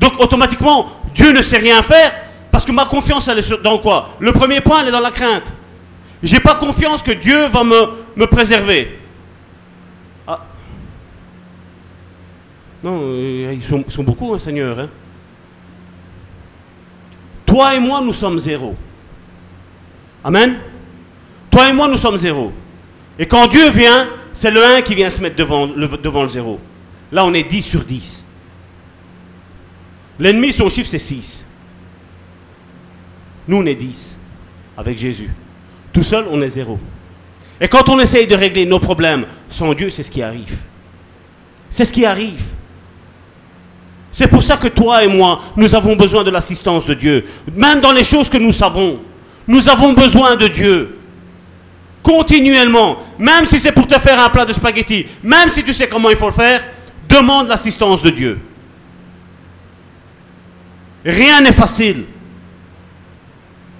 Donc 0.00 0.18
automatiquement, 0.18 0.88
Dieu 1.14 1.32
ne 1.32 1.40
sait 1.40 1.58
rien 1.58 1.82
faire 1.82 2.12
parce 2.50 2.64
que 2.64 2.72
ma 2.72 2.84
confiance, 2.84 3.28
elle 3.28 3.38
est 3.38 3.62
dans 3.62 3.78
quoi? 3.78 4.16
Le 4.18 4.32
premier 4.32 4.60
point, 4.60 4.80
elle 4.82 4.88
est 4.88 4.92
dans 4.92 5.00
la 5.00 5.12
crainte. 5.12 5.52
J'ai 6.22 6.40
pas 6.40 6.56
confiance 6.56 7.02
que 7.02 7.12
Dieu 7.12 7.46
va 7.46 7.64
me, 7.64 7.86
me 8.16 8.26
préserver. 8.26 8.98
Ah. 10.26 10.40
Non, 12.82 13.00
euh, 13.02 13.52
ils, 13.54 13.62
sont, 13.62 13.84
ils 13.86 13.92
sont 13.92 14.02
beaucoup, 14.02 14.34
hein, 14.34 14.38
Seigneur. 14.38 14.78
hein. 14.80 14.88
Toi 17.52 17.74
et 17.74 17.80
moi, 17.80 18.00
nous 18.00 18.14
sommes 18.14 18.38
zéro. 18.38 18.74
Amen. 20.24 20.56
Toi 21.50 21.68
et 21.68 21.72
moi, 21.74 21.86
nous 21.86 21.98
sommes 21.98 22.16
zéro. 22.16 22.50
Et 23.18 23.26
quand 23.26 23.46
Dieu 23.46 23.68
vient, 23.68 24.08
c'est 24.32 24.50
le 24.50 24.64
1 24.64 24.80
qui 24.80 24.94
vient 24.94 25.10
se 25.10 25.20
mettre 25.20 25.36
devant 25.36 25.66
le, 25.66 25.86
devant 25.86 26.22
le 26.22 26.30
zéro. 26.30 26.58
Là, 27.12 27.26
on 27.26 27.34
est 27.34 27.42
10 27.42 27.60
sur 27.60 27.84
10. 27.84 28.24
L'ennemi, 30.18 30.50
son 30.50 30.70
chiffre, 30.70 30.88
c'est 30.88 30.98
6. 30.98 31.44
Nous, 33.46 33.58
on 33.58 33.66
est 33.66 33.74
10 33.74 34.16
avec 34.78 34.96
Jésus. 34.96 35.28
Tout 35.92 36.02
seul, 36.02 36.24
on 36.30 36.40
est 36.40 36.48
zéro. 36.48 36.78
Et 37.60 37.68
quand 37.68 37.86
on 37.90 38.00
essaye 38.00 38.26
de 38.26 38.34
régler 38.34 38.64
nos 38.64 38.80
problèmes 38.80 39.26
sans 39.50 39.74
Dieu, 39.74 39.90
c'est 39.90 40.02
ce 40.02 40.10
qui 40.10 40.22
arrive. 40.22 40.56
C'est 41.68 41.84
ce 41.84 41.92
qui 41.92 42.06
arrive. 42.06 42.44
C'est 44.12 44.28
pour 44.28 44.42
ça 44.42 44.58
que 44.58 44.68
toi 44.68 45.02
et 45.02 45.08
moi, 45.08 45.40
nous 45.56 45.74
avons 45.74 45.96
besoin 45.96 46.22
de 46.22 46.30
l'assistance 46.30 46.86
de 46.86 46.92
Dieu. 46.92 47.24
Même 47.56 47.80
dans 47.80 47.92
les 47.92 48.04
choses 48.04 48.28
que 48.28 48.36
nous 48.36 48.52
savons, 48.52 49.00
nous 49.48 49.70
avons 49.70 49.94
besoin 49.94 50.36
de 50.36 50.48
Dieu. 50.48 50.98
Continuellement. 52.02 52.98
Même 53.18 53.46
si 53.46 53.58
c'est 53.58 53.72
pour 53.72 53.86
te 53.86 53.98
faire 53.98 54.22
un 54.22 54.28
plat 54.28 54.44
de 54.44 54.52
spaghettis, 54.52 55.06
même 55.22 55.48
si 55.48 55.64
tu 55.64 55.72
sais 55.72 55.88
comment 55.88 56.10
il 56.10 56.16
faut 56.16 56.26
le 56.26 56.32
faire, 56.32 56.62
demande 57.08 57.48
l'assistance 57.48 58.02
de 58.02 58.10
Dieu. 58.10 58.38
Rien 61.06 61.40
n'est 61.40 61.52
facile. 61.52 62.04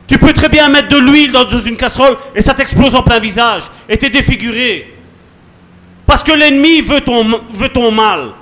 Tu 0.06 0.18
peux 0.18 0.32
très 0.32 0.48
bien 0.48 0.68
mettre 0.70 0.88
de 0.88 0.98
l'huile 0.98 1.30
dans 1.30 1.46
une 1.46 1.76
casserole 1.76 2.16
et 2.34 2.40
ça 2.40 2.54
t'explose 2.54 2.94
en 2.94 3.02
plein 3.02 3.18
visage 3.18 3.64
et 3.88 3.98
t'es 3.98 4.10
défiguré. 4.10 4.94
Parce 6.06 6.22
que 6.22 6.32
l'ennemi 6.32 6.80
veut 6.80 7.00
ton, 7.02 7.40
veut 7.50 7.68
ton 7.68 7.90
mal. 7.92 8.32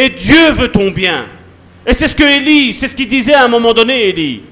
Et 0.00 0.10
Dieu 0.10 0.52
veut 0.52 0.70
ton 0.70 0.92
bien. 0.92 1.26
Et 1.84 1.92
c'est 1.92 2.06
ce 2.06 2.14
que 2.14 2.22
Élie, 2.22 2.72
c'est 2.72 2.86
ce 2.86 2.94
qu'il 2.94 3.08
disait 3.08 3.34
à 3.34 3.46
un 3.46 3.48
moment 3.48 3.72
donné, 3.72 4.10
Élie. 4.10 4.42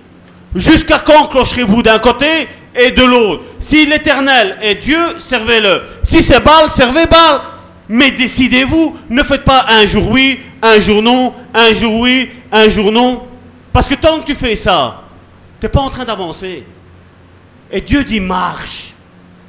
Jusqu'à 0.57 0.99
quand 0.99 1.28
clocherez-vous 1.28 1.84
d'un 1.84 2.01
côté 2.01 2.49
et 2.74 2.90
de 2.90 3.05
l'autre? 3.05 3.44
Si 3.61 3.86
l'Éternel 3.86 4.59
est 4.61 4.74
Dieu, 4.74 4.99
servez-le. 5.20 5.82
Si 6.03 6.20
c'est 6.20 6.40
Baal, 6.40 6.68
servez 6.68 7.07
Baal. 7.07 7.42
Mais 7.88 8.11
décidez-vous, 8.11 8.97
ne 9.09 9.22
faites 9.22 9.44
pas 9.44 9.66
un 9.68 9.86
jour 9.86 10.11
oui, 10.11 10.40
un 10.61 10.80
jour 10.80 11.01
non, 11.01 11.32
un 11.55 11.72
jour 11.72 12.01
oui, 12.01 12.28
un 12.51 12.68
jour 12.68 12.90
non. 12.90 13.28
Parce 13.72 13.86
que 13.86 13.94
tant 13.94 14.18
que 14.18 14.26
tu 14.26 14.34
fais 14.34 14.57
ça, 14.57 15.05
tu 15.61 15.66
n'es 15.66 15.70
pas 15.70 15.80
en 15.80 15.90
train 15.90 16.05
d'avancer. 16.05 16.64
Et 17.70 17.80
Dieu 17.80 18.03
dit 18.03 18.18
marche. 18.18 18.94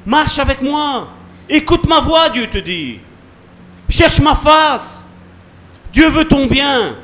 Marche 0.06 0.38
avec 0.38 0.62
moi. 0.62 1.08
Écoute 1.48 1.88
ma 1.88 1.98
voix, 1.98 2.28
Dieu 2.28 2.46
te 2.46 2.58
dit. 2.58 3.00
Cherche 3.88 4.20
ma 4.20 4.36
face. 4.36 4.97
Dieu 5.98 6.10
veut 6.10 6.26
ton 6.26 6.46
bien. 6.46 6.94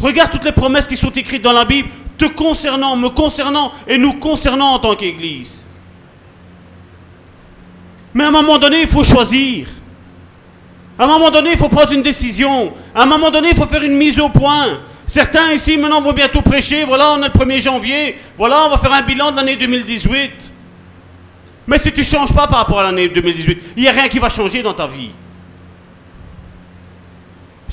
Regarde 0.00 0.30
toutes 0.30 0.44
les 0.44 0.52
promesses 0.52 0.86
qui 0.86 0.96
sont 0.96 1.10
écrites 1.10 1.42
dans 1.42 1.52
la 1.52 1.64
Bible, 1.64 1.88
te 2.16 2.26
concernant, 2.26 2.96
me 2.96 3.08
concernant 3.08 3.72
et 3.88 3.98
nous 3.98 4.12
concernant 4.12 4.74
en 4.74 4.78
tant 4.78 4.94
qu'Église. 4.94 5.66
Mais 8.14 8.22
à 8.22 8.28
un 8.28 8.30
moment 8.30 8.56
donné, 8.58 8.82
il 8.82 8.86
faut 8.86 9.02
choisir. 9.02 9.66
À 10.96 11.02
un 11.02 11.06
moment 11.08 11.32
donné, 11.32 11.50
il 11.50 11.56
faut 11.56 11.68
prendre 11.68 11.90
une 11.90 12.02
décision. 12.02 12.72
À 12.94 13.02
un 13.02 13.06
moment 13.06 13.32
donné, 13.32 13.48
il 13.50 13.56
faut 13.56 13.66
faire 13.66 13.82
une 13.82 13.96
mise 13.96 14.20
au 14.20 14.28
point. 14.28 14.78
Certains 15.08 15.50
ici 15.52 15.76
maintenant 15.76 16.00
vont 16.00 16.12
bientôt 16.12 16.40
prêcher. 16.40 16.84
Voilà, 16.84 17.14
on 17.18 17.20
est 17.20 17.26
le 17.26 17.34
1er 17.34 17.60
janvier. 17.62 18.16
Voilà, 18.38 18.66
on 18.66 18.70
va 18.70 18.78
faire 18.78 18.92
un 18.92 19.02
bilan 19.02 19.32
de 19.32 19.36
l'année 19.38 19.56
2018. 19.56 20.52
Mais 21.66 21.78
si 21.78 21.90
tu 21.90 21.98
ne 21.98 22.04
changes 22.04 22.32
pas 22.32 22.46
par 22.46 22.58
rapport 22.58 22.78
à 22.78 22.84
l'année 22.84 23.08
2018, 23.08 23.58
il 23.76 23.82
n'y 23.82 23.88
a 23.88 23.92
rien 23.92 24.06
qui 24.06 24.20
va 24.20 24.28
changer 24.28 24.62
dans 24.62 24.74
ta 24.74 24.86
vie. 24.86 25.10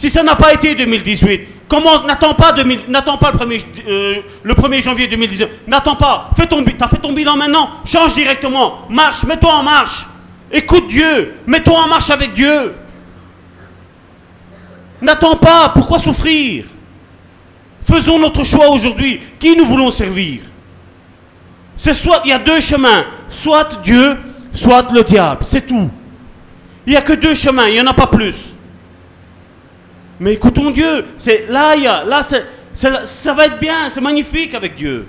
Si 0.02 0.10
ça 0.10 0.24
n'a 0.24 0.36
pas 0.36 0.52
été 0.52 0.74
2018, 0.74 1.42
comment 1.68 2.02
n'attends 2.02 2.34
pas, 2.34 2.56
n'attends 2.88 3.20
pas 3.20 3.32
le, 3.34 3.38
1er, 3.38 3.64
euh, 3.88 4.16
le 4.42 4.54
1er 4.56 4.82
janvier 4.82 5.06
2019 5.06 5.48
N'attends 5.68 5.96
pas. 5.96 6.32
Fais 6.36 6.48
ton, 6.48 6.66
as 6.66 6.88
fait 6.88 6.98
ton 6.98 7.14
bilan 7.14 7.38
maintenant. 7.38 7.70
Change 7.86 8.16
directement. 8.16 8.88
Marche. 8.90 9.24
Mets-toi 9.26 9.54
en 9.54 9.62
marche. 9.62 10.08
Écoute 10.52 10.88
Dieu. 10.88 11.36
Mets-toi 11.46 11.78
en 11.78 11.88
marche 11.88 12.10
avec 12.10 12.34
Dieu. 12.34 12.74
N'attends 15.04 15.36
pas. 15.36 15.70
Pourquoi 15.70 16.00
souffrir? 16.00 16.66
Faisons 17.84 18.18
notre 18.18 18.44
choix 18.44 18.70
aujourd'hui. 18.70 19.22
Qui 19.40 19.56
nous 19.56 19.66
voulons 19.68 19.92
servir? 19.92 20.42
C'est 21.78 21.94
soit, 21.94 22.22
il 22.26 22.30
y 22.30 22.34
a 22.34 22.40
deux 22.40 22.60
chemins. 22.60 23.04
Soit 23.30 23.84
Dieu, 23.84 24.18
soit 24.52 24.92
le 24.92 25.04
diable. 25.04 25.46
C'est 25.46 25.68
tout. 25.68 25.92
Il 26.88 26.94
n'y 26.94 26.98
a 26.98 27.04
que 27.04 27.14
deux 27.14 27.36
chemins. 27.36 27.68
Il 27.68 27.74
n'y 27.76 27.82
en 27.82 27.86
a 27.86 27.94
pas 27.94 28.08
plus. 28.08 28.56
Mais 30.22 30.34
écoutons 30.34 30.70
Dieu. 30.70 31.04
C'est 31.18 31.48
là, 31.50 31.76
il 31.76 31.82
y 31.82 31.86
là, 31.86 32.22
ça 32.24 33.34
va 33.34 33.46
être 33.48 33.60
bien. 33.60 33.90
C'est 33.90 34.02
magnifique 34.02 34.54
avec 34.54 34.76
Dieu. 34.76 35.08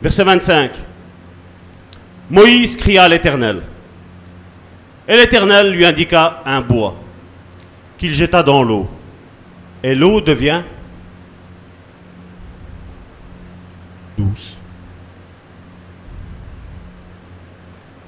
Verset 0.00 0.22
25. 0.22 0.70
Moïse 2.30 2.76
cria 2.76 3.02
à 3.02 3.08
l'Éternel. 3.08 3.62
Et 5.08 5.16
l'Éternel 5.16 5.72
lui 5.72 5.84
indiqua 5.84 6.44
un 6.46 6.60
bois 6.60 6.96
qu'il 7.98 8.14
jeta 8.14 8.44
dans 8.44 8.62
l'eau. 8.62 8.88
Et 9.82 9.96
l'eau 9.96 10.20
devient 10.20 10.62
douce. 14.16 14.53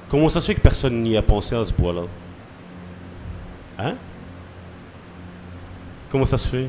Comment 0.09 0.29
ça 0.29 0.39
se 0.41 0.47
fait 0.47 0.55
que 0.55 0.61
personne 0.61 1.01
n'y 1.01 1.17
a 1.17 1.21
pensé 1.21 1.55
à 1.55 1.65
ce 1.65 1.73
bois-là 1.73 2.03
Hein? 3.79 3.95
Comment 6.09 6.25
ça 6.25 6.37
se 6.37 6.47
fait? 6.47 6.67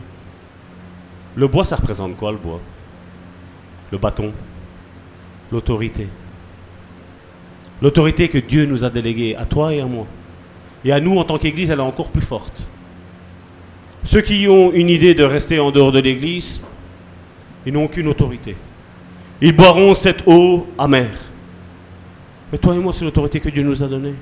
Le 1.36 1.46
bois, 1.46 1.64
ça 1.64 1.76
représente 1.76 2.16
quoi, 2.16 2.32
le 2.32 2.38
bois? 2.38 2.60
Le 3.92 3.98
bâton? 3.98 4.32
L'autorité? 5.52 6.08
L'autorité 7.80 8.28
que 8.28 8.38
Dieu 8.38 8.66
nous 8.66 8.84
a 8.84 8.90
déléguée 8.90 9.36
à 9.36 9.44
toi 9.44 9.72
et 9.72 9.80
à 9.80 9.86
moi. 9.86 10.06
Et 10.84 10.92
à 10.92 11.00
nous, 11.00 11.16
en 11.16 11.24
tant 11.24 11.38
qu'Église, 11.38 11.70
elle 11.70 11.78
est 11.78 11.82
encore 11.82 12.08
plus 12.08 12.22
forte. 12.22 12.62
Ceux 14.04 14.20
qui 14.20 14.48
ont 14.48 14.72
une 14.72 14.88
idée 14.88 15.14
de 15.14 15.24
rester 15.24 15.60
en 15.60 15.70
dehors 15.70 15.92
de 15.92 16.00
l'Église, 16.00 16.60
ils 17.64 17.72
n'ont 17.72 17.84
aucune 17.84 18.08
autorité. 18.08 18.56
Ils 19.40 19.54
boiront 19.54 19.94
cette 19.94 20.24
eau 20.26 20.66
amère. 20.76 21.27
Mais 22.52 22.58
toi 22.58 22.74
et 22.74 22.78
moi, 22.78 22.92
c'est 22.92 23.04
l'autorité 23.04 23.40
que 23.40 23.50
Dieu 23.50 23.62
nous 23.62 23.82
a 23.82 23.86
donnée. 23.86 24.14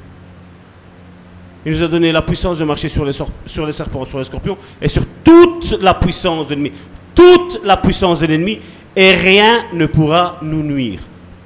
Il 1.64 1.72
nous 1.72 1.83
a 1.83 1.89
donné 1.89 2.12
la 2.12 2.22
puissance 2.22 2.59
de 2.59 2.64
marcher 2.64 2.89
sur 2.89 3.05
les, 3.05 3.12
serpents, 3.12 4.05
sur 4.05 4.18
les 4.18 4.24
scorpions 4.24 4.57
et 4.81 4.89
sur 4.89 5.03
toute 5.24 5.81
la 5.81 5.95
puissance 5.95 6.49
de 6.49 6.55
l'ennemi. 6.55 6.72
Toute 7.14 7.61
la 7.64 7.77
puissance 7.77 8.20
de 8.20 8.27
l'ennemi 8.27 8.61
et 8.95 9.12
rien 9.12 9.64
ne 9.72 9.87
pourra 9.87 10.39
nous 10.43 10.62
nuire. 10.62 11.01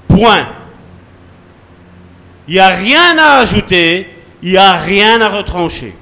Point. 0.06 0.46
Il 2.46 2.54
n'y 2.54 2.60
a 2.60 2.68
rien 2.68 3.16
à 3.18 3.38
ajouter, 3.38 4.08
il 4.42 4.50
n'y 4.50 4.56
a 4.56 4.72
rien 4.72 5.20
à 5.20 5.28
retrancher. 5.28 5.94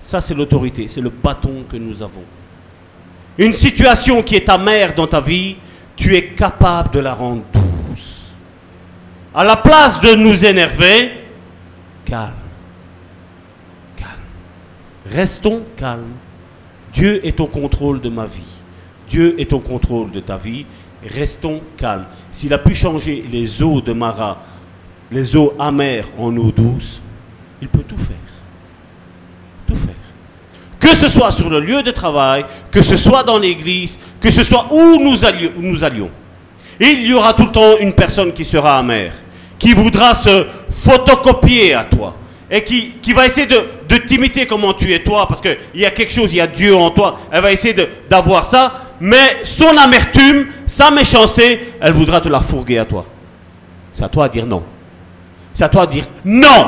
Ça, 0.00 0.20
c'est 0.20 0.34
l'autorité, 0.34 0.86
c'est 0.88 1.00
le 1.00 1.10
bâton 1.10 1.64
que 1.70 1.76
nous 1.76 2.02
avons. 2.02 2.24
Une 3.38 3.54
situation 3.54 4.22
qui 4.22 4.36
est 4.36 4.48
amère 4.48 4.94
dans 4.94 5.06
ta 5.06 5.20
vie, 5.20 5.56
tu 5.96 6.14
es 6.14 6.26
capable 6.26 6.90
de 6.90 6.98
la 6.98 7.14
rendre 7.14 7.42
douce. 7.52 7.67
À 9.38 9.44
la 9.44 9.54
place 9.54 10.00
de 10.00 10.16
nous 10.16 10.44
énerver, 10.44 11.12
calme. 12.04 12.32
Calme. 13.96 14.10
Restons 15.06 15.62
calmes. 15.76 16.16
Dieu 16.92 17.24
est 17.24 17.38
au 17.38 17.46
contrôle 17.46 18.00
de 18.00 18.08
ma 18.08 18.26
vie. 18.26 18.56
Dieu 19.08 19.40
est 19.40 19.52
au 19.52 19.60
contrôle 19.60 20.10
de 20.10 20.18
ta 20.18 20.38
vie. 20.38 20.66
Restons 21.06 21.60
calmes. 21.76 22.06
S'il 22.32 22.52
a 22.52 22.58
pu 22.58 22.74
changer 22.74 23.24
les 23.30 23.62
eaux 23.62 23.80
de 23.80 23.92
Mara, 23.92 24.42
les 25.12 25.36
eaux 25.36 25.54
amères 25.56 26.08
en 26.18 26.36
eau 26.36 26.50
douce, 26.50 27.00
il 27.62 27.68
peut 27.68 27.84
tout 27.86 27.96
faire. 27.96 28.16
Tout 29.68 29.76
faire. 29.76 29.94
Que 30.80 30.96
ce 30.96 31.06
soit 31.06 31.30
sur 31.30 31.48
le 31.48 31.60
lieu 31.60 31.84
de 31.84 31.92
travail, 31.92 32.44
que 32.72 32.82
ce 32.82 32.96
soit 32.96 33.22
dans 33.22 33.38
l'église, 33.38 34.00
que 34.20 34.32
ce 34.32 34.42
soit 34.42 34.66
où 34.72 34.98
nous 35.00 35.24
allions, 35.24 35.52
nous 35.58 35.84
allions. 35.84 36.10
Il 36.80 37.06
y 37.06 37.14
aura 37.14 37.34
tout 37.34 37.44
le 37.44 37.52
temps 37.52 37.76
une 37.78 37.92
personne 37.92 38.32
qui 38.32 38.44
sera 38.44 38.76
amère, 38.78 39.12
qui 39.58 39.74
voudra 39.74 40.14
se 40.14 40.46
photocopier 40.70 41.74
à 41.74 41.84
toi 41.84 42.14
et 42.50 42.64
qui, 42.64 42.92
qui 43.02 43.12
va 43.12 43.26
essayer 43.26 43.46
de, 43.46 43.96
t'imiter 44.06 44.46
comment 44.46 44.72
tu 44.72 44.92
es 44.92 45.02
toi, 45.02 45.26
parce 45.28 45.40
qu'il 45.40 45.56
y 45.74 45.84
a 45.84 45.90
quelque 45.90 46.12
chose, 46.12 46.32
il 46.32 46.36
y 46.36 46.40
a 46.40 46.46
Dieu 46.46 46.74
en 46.74 46.90
toi. 46.90 47.18
Elle 47.30 47.42
va 47.42 47.52
essayer 47.52 47.74
d'avoir 48.08 48.46
ça, 48.46 48.94
mais 49.00 49.44
son 49.44 49.76
amertume, 49.76 50.46
sa 50.66 50.90
méchanceté, 50.90 51.74
elle 51.80 51.92
voudra 51.92 52.20
te 52.20 52.28
la 52.28 52.40
fourguer 52.40 52.78
à 52.78 52.84
toi. 52.84 53.04
C'est 53.92 54.04
à 54.04 54.08
toi 54.08 54.28
de 54.28 54.32
dire 54.34 54.46
non. 54.46 54.62
C'est 55.52 55.64
à 55.64 55.68
toi 55.68 55.86
de 55.86 55.92
dire 55.92 56.06
non. 56.24 56.66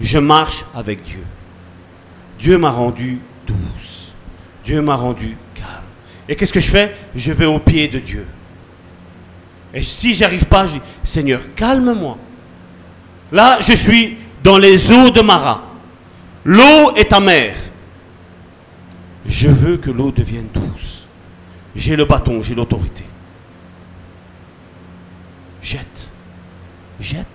Je 0.00 0.18
marche 0.18 0.64
avec 0.74 1.02
Dieu. 1.02 1.24
Dieu 2.38 2.58
m'a 2.58 2.70
rendu 2.70 3.20
douce. 3.46 4.12
Dieu 4.64 4.82
m'a 4.82 4.94
rendu 4.94 5.36
calme. 5.54 5.68
Et 6.28 6.36
qu'est-ce 6.36 6.52
que 6.52 6.60
je 6.60 6.68
fais? 6.68 6.94
Je 7.14 7.32
vais 7.32 7.46
au 7.46 7.58
pied 7.58 7.88
de 7.88 7.98
Dieu. 7.98 8.26
Et 9.76 9.82
si 9.82 10.14
j'arrive 10.14 10.46
pas, 10.46 10.66
je 10.66 10.72
dis 10.72 10.80
Seigneur, 11.04 11.54
calme-moi. 11.54 12.16
Là, 13.30 13.58
je 13.60 13.74
suis 13.74 14.16
dans 14.42 14.56
les 14.56 14.90
eaux 14.90 15.10
de 15.10 15.20
Mara. 15.20 15.64
L'eau 16.46 16.94
est 16.96 17.12
amère. 17.12 17.56
Je 19.26 19.48
veux 19.48 19.76
que 19.76 19.90
l'eau 19.90 20.10
devienne 20.10 20.48
douce. 20.54 21.06
J'ai 21.74 21.94
le 21.94 22.06
bâton, 22.06 22.42
j'ai 22.42 22.54
l'autorité. 22.54 23.04
Jette. 25.60 26.10
Jette. 26.98 27.26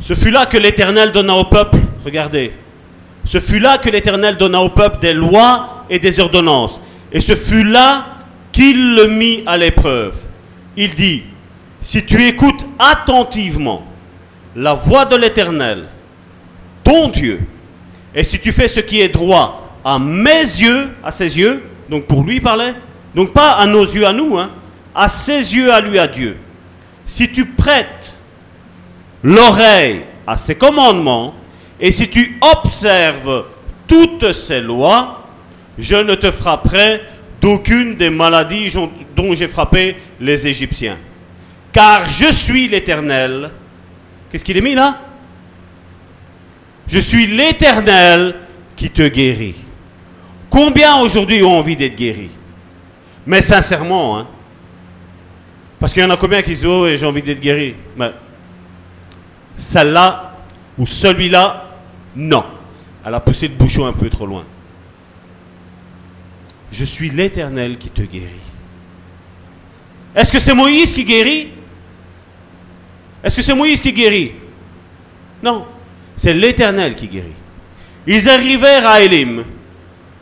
Ce 0.00 0.14
fut 0.14 0.30
là 0.30 0.46
que 0.46 0.56
l'Éternel 0.56 1.12
donna 1.12 1.34
au 1.34 1.44
peuple, 1.44 1.76
regardez, 2.02 2.54
ce 3.24 3.40
fut 3.40 3.58
là 3.58 3.76
que 3.76 3.90
l'Éternel 3.90 4.38
donna 4.38 4.62
au 4.62 4.70
peuple 4.70 5.00
des 5.00 5.12
lois 5.12 5.84
et 5.90 5.98
des 5.98 6.18
ordonnances. 6.18 6.80
Et 7.12 7.20
ce 7.20 7.34
fut 7.34 7.64
là 7.64 8.06
qu'il 8.52 8.94
le 8.94 9.08
mit 9.08 9.42
à 9.46 9.56
l'épreuve. 9.56 10.16
Il 10.76 10.94
dit, 10.94 11.22
si 11.80 12.04
tu 12.04 12.22
écoutes 12.26 12.66
attentivement 12.78 13.84
la 14.54 14.74
voix 14.74 15.04
de 15.04 15.16
l'Éternel, 15.16 15.84
ton 16.84 17.08
Dieu, 17.08 17.40
et 18.14 18.24
si 18.24 18.38
tu 18.38 18.52
fais 18.52 18.68
ce 18.68 18.80
qui 18.80 19.00
est 19.00 19.08
droit 19.08 19.76
à 19.84 19.98
mes 19.98 20.40
yeux, 20.40 20.90
à 21.04 21.10
ses 21.10 21.38
yeux, 21.38 21.62
donc 21.88 22.04
pour 22.06 22.24
lui 22.24 22.40
parler, 22.40 22.72
donc 23.14 23.32
pas 23.32 23.52
à 23.52 23.66
nos 23.66 23.84
yeux 23.84 24.06
à 24.06 24.12
nous, 24.12 24.36
hein, 24.38 24.50
à 24.94 25.08
ses 25.08 25.54
yeux 25.54 25.72
à 25.72 25.80
lui 25.80 25.98
à 25.98 26.06
Dieu, 26.06 26.36
si 27.06 27.30
tu 27.30 27.46
prêtes 27.46 28.18
l'oreille 29.22 30.02
à 30.26 30.36
ses 30.36 30.56
commandements, 30.56 31.34
et 31.80 31.90
si 31.92 32.08
tu 32.08 32.38
observes 32.40 33.44
toutes 33.86 34.32
ses 34.32 34.60
lois, 34.60 35.17
je 35.78 35.94
ne 35.94 36.14
te 36.14 36.30
frapperai 36.30 37.02
d'aucune 37.40 37.96
des 37.96 38.10
maladies 38.10 38.74
dont 39.14 39.34
j'ai 39.34 39.48
frappé 39.48 39.96
les 40.20 40.46
Égyptiens. 40.46 40.98
Car 41.72 42.04
je 42.08 42.32
suis 42.32 42.68
l'Éternel. 42.68 43.50
Qu'est-ce 44.30 44.44
qu'il 44.44 44.56
est 44.56 44.62
mis 44.62 44.74
là? 44.74 44.98
Je 46.88 46.98
suis 46.98 47.26
l'Éternel 47.26 48.34
qui 48.74 48.90
te 48.90 49.06
guérit. 49.06 49.54
Combien 50.50 50.96
aujourd'hui 50.96 51.42
ont 51.42 51.58
envie 51.58 51.76
d'être 51.76 51.96
guéris? 51.96 52.30
Mais 53.26 53.42
sincèrement, 53.42 54.18
hein, 54.18 54.26
parce 55.78 55.92
qu'il 55.92 56.02
y 56.02 56.06
en 56.06 56.10
a 56.10 56.16
combien 56.16 56.42
qui 56.42 56.50
disent 56.50 56.66
Oh, 56.66 56.86
j'ai 56.92 57.06
envie 57.06 57.22
d'être 57.22 57.40
guéri. 57.40 57.74
Mais 57.96 58.10
celle-là 59.56 60.36
ou 60.76 60.86
celui-là, 60.86 61.66
non. 62.16 62.44
Elle 63.04 63.14
a 63.14 63.20
poussé 63.20 63.48
le 63.48 63.54
bouchon 63.54 63.86
un 63.86 63.92
peu 63.92 64.08
trop 64.08 64.26
loin. 64.26 64.44
Je 66.70 66.84
suis 66.84 67.10
l'Éternel 67.10 67.78
qui 67.78 67.88
te 67.88 68.02
guérit. 68.02 68.26
Est-ce 70.14 70.32
que 70.32 70.38
c'est 70.38 70.54
Moïse 70.54 70.94
qui 70.94 71.04
guérit? 71.04 71.48
Est-ce 73.22 73.36
que 73.36 73.42
c'est 73.42 73.54
Moïse 73.54 73.80
qui 73.80 73.92
guérit? 73.92 74.32
Non, 75.42 75.66
c'est 76.14 76.34
l'Éternel 76.34 76.94
qui 76.94 77.08
guérit. 77.08 77.32
Ils 78.06 78.28
arrivèrent 78.28 78.86
à 78.86 79.00
Élim, 79.00 79.44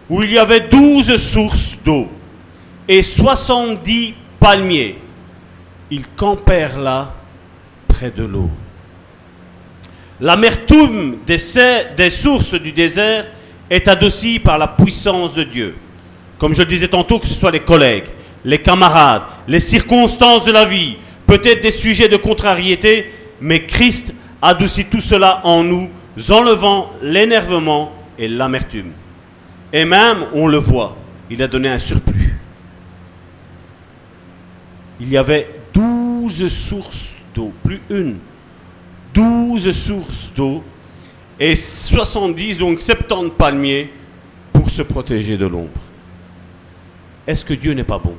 où 0.09 0.23
il 0.23 0.33
y 0.33 0.39
avait 0.39 0.61
douze 0.61 1.17
sources 1.17 1.79
d'eau 1.85 2.09
et 2.89 3.03
soixante-dix 3.03 4.15
palmiers. 4.39 4.99
Ils 5.91 6.07
campèrent 6.09 6.79
là, 6.79 7.15
près 7.87 8.11
de 8.11 8.25
l'eau. 8.25 8.51
L'amertume 10.21 11.19
des, 11.27 11.39
des 11.97 12.11
sources 12.11 12.55
du 12.55 12.73
désert 12.73 13.31
est 13.69 13.89
adoucie 13.89 14.39
par 14.39 14.59
la 14.59 14.69
puissance 14.69 15.35
de 15.35 15.45
Dieu. 15.45 15.77
Comme 16.39 16.55
je 16.55 16.61
le 16.63 16.69
disais 16.69 16.89
tantôt, 16.89 17.19
que 17.19 17.27
ce 17.27 17.35
soit 17.35 17.51
les 17.51 17.61
collègues, 17.61 18.07
les 18.45 18.59
camarades, 18.59 19.23
les 19.49 19.61
circonstances 19.61 20.45
de 20.45 20.53
la 20.53 20.65
vie, 20.65 20.97
peut-être 21.27 21.63
des 21.63 21.71
sujets 21.71 22.09
de 22.09 22.17
contrariété, 22.17 23.11
mais 23.41 23.65
Christ 23.65 24.15
adoucit 24.41 24.85
tout 24.85 25.01
cela 25.01 25.41
en 25.45 25.65
nous, 25.65 25.89
enlevant 26.31 26.93
l'énervement 27.03 27.93
et 28.19 28.29
l'amertume. 28.29 28.93
Et 29.73 29.85
même, 29.85 30.27
on 30.33 30.47
le 30.47 30.59
voit, 30.59 30.97
il 31.31 31.43
a 31.43 31.49
donné 31.49 31.69
un 31.69 31.79
surplus. 31.79 32.37
Il 35.01 35.11
y 35.11 35.17
avait 35.17 35.49
douze 35.75 36.49
sources 36.49 37.13
d'eau, 37.35 37.53
plus 37.63 37.81
une, 37.91 38.17
douze 39.13 39.71
sources 39.73 40.33
d'eau 40.35 40.63
et 41.39 41.55
70, 41.55 42.59
donc 42.59 42.81
70 42.81 43.33
palmiers 43.37 43.91
pour 44.53 44.71
se 44.71 44.83
protéger 44.83 45.37
de 45.37 45.47
l'ombre. 45.47 45.81
Est-ce 47.27 47.45
que 47.45 47.55
Dieu 47.55 47.73
n'est 47.73 47.85
pas 47.85 47.99
bon? 47.99 48.15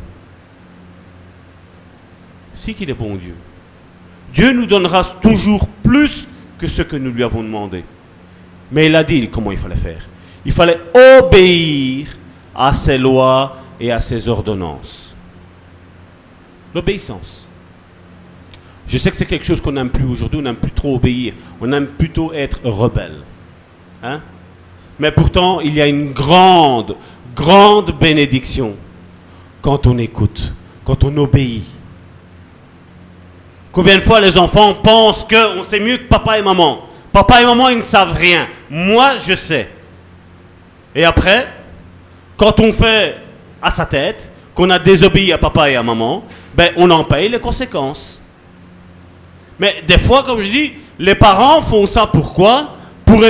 Si 2.53 2.73
qu'il 2.73 2.89
est 2.89 2.95
bon 2.95 3.15
Dieu. 3.15 3.35
Dieu 4.33 4.51
nous 4.51 4.65
donnera 4.65 5.03
toujours 5.21 5.67
plus 5.67 6.27
que 6.57 6.67
ce 6.67 6.81
que 6.81 6.95
nous 6.95 7.11
lui 7.11 7.23
avons 7.23 7.43
demandé. 7.43 7.83
Mais 8.71 8.87
il 8.87 8.95
a 8.95 9.03
dit 9.03 9.29
comment 9.29 9.51
il 9.51 9.57
fallait 9.57 9.75
faire. 9.75 10.07
Il 10.45 10.51
fallait 10.51 10.79
obéir 11.19 12.07
à 12.55 12.73
ses 12.73 12.97
lois 12.97 13.57
et 13.79 13.91
à 13.91 14.01
ses 14.01 14.27
ordonnances. 14.27 15.15
L'obéissance. 16.73 17.45
Je 18.87 18.97
sais 18.97 19.09
que 19.09 19.15
c'est 19.15 19.25
quelque 19.25 19.45
chose 19.45 19.61
qu'on 19.61 19.73
n'aime 19.73 19.89
plus 19.89 20.05
aujourd'hui, 20.05 20.39
on 20.39 20.43
n'aime 20.43 20.55
plus 20.55 20.71
trop 20.71 20.95
obéir, 20.95 21.33
on 21.59 21.71
aime 21.73 21.87
plutôt 21.87 22.31
être 22.33 22.65
rebelle. 22.65 23.19
Hein? 24.01 24.21
Mais 24.97 25.11
pourtant, 25.11 25.59
il 25.59 25.73
y 25.73 25.81
a 25.81 25.87
une 25.87 26.13
grande, 26.13 26.95
grande 27.35 27.91
bénédiction 27.99 28.75
quand 29.61 29.87
on 29.87 29.97
écoute, 29.97 30.53
quand 30.83 31.03
on 31.03 31.15
obéit. 31.17 31.63
Combien 33.71 33.95
de 33.95 34.01
fois 34.01 34.19
les 34.19 34.37
enfants 34.37 34.73
pensent 34.73 35.25
qu'on 35.25 35.63
sait 35.63 35.79
mieux 35.79 35.97
que 35.97 36.07
papa 36.07 36.39
et 36.39 36.41
maman? 36.41 36.79
Papa 37.11 37.41
et 37.41 37.45
maman, 37.45 37.69
ils 37.69 37.77
ne 37.77 37.83
savent 37.83 38.13
rien. 38.13 38.47
Moi, 38.69 39.17
je 39.17 39.35
sais. 39.35 39.69
Et 40.95 41.05
après, 41.05 41.47
quand 42.37 42.59
on 42.59 42.73
fait 42.73 43.17
à 43.61 43.71
sa 43.71 43.85
tête, 43.85 44.31
qu'on 44.55 44.69
a 44.71 44.79
désobéi 44.79 45.31
à 45.31 45.37
papa 45.37 45.69
et 45.69 45.75
à 45.75 45.83
maman, 45.83 46.23
ben, 46.55 46.71
on 46.77 46.89
en 46.89 47.03
paye 47.03 47.29
les 47.29 47.39
conséquences. 47.39 48.21
Mais 49.59 49.83
des 49.87 49.99
fois, 49.99 50.23
comme 50.23 50.41
je 50.41 50.49
dis, 50.49 50.73
les 50.97 51.15
parents 51.15 51.61
font 51.61 51.85
ça 51.85 52.07
pourquoi? 52.07 52.76
Pour 53.07 53.23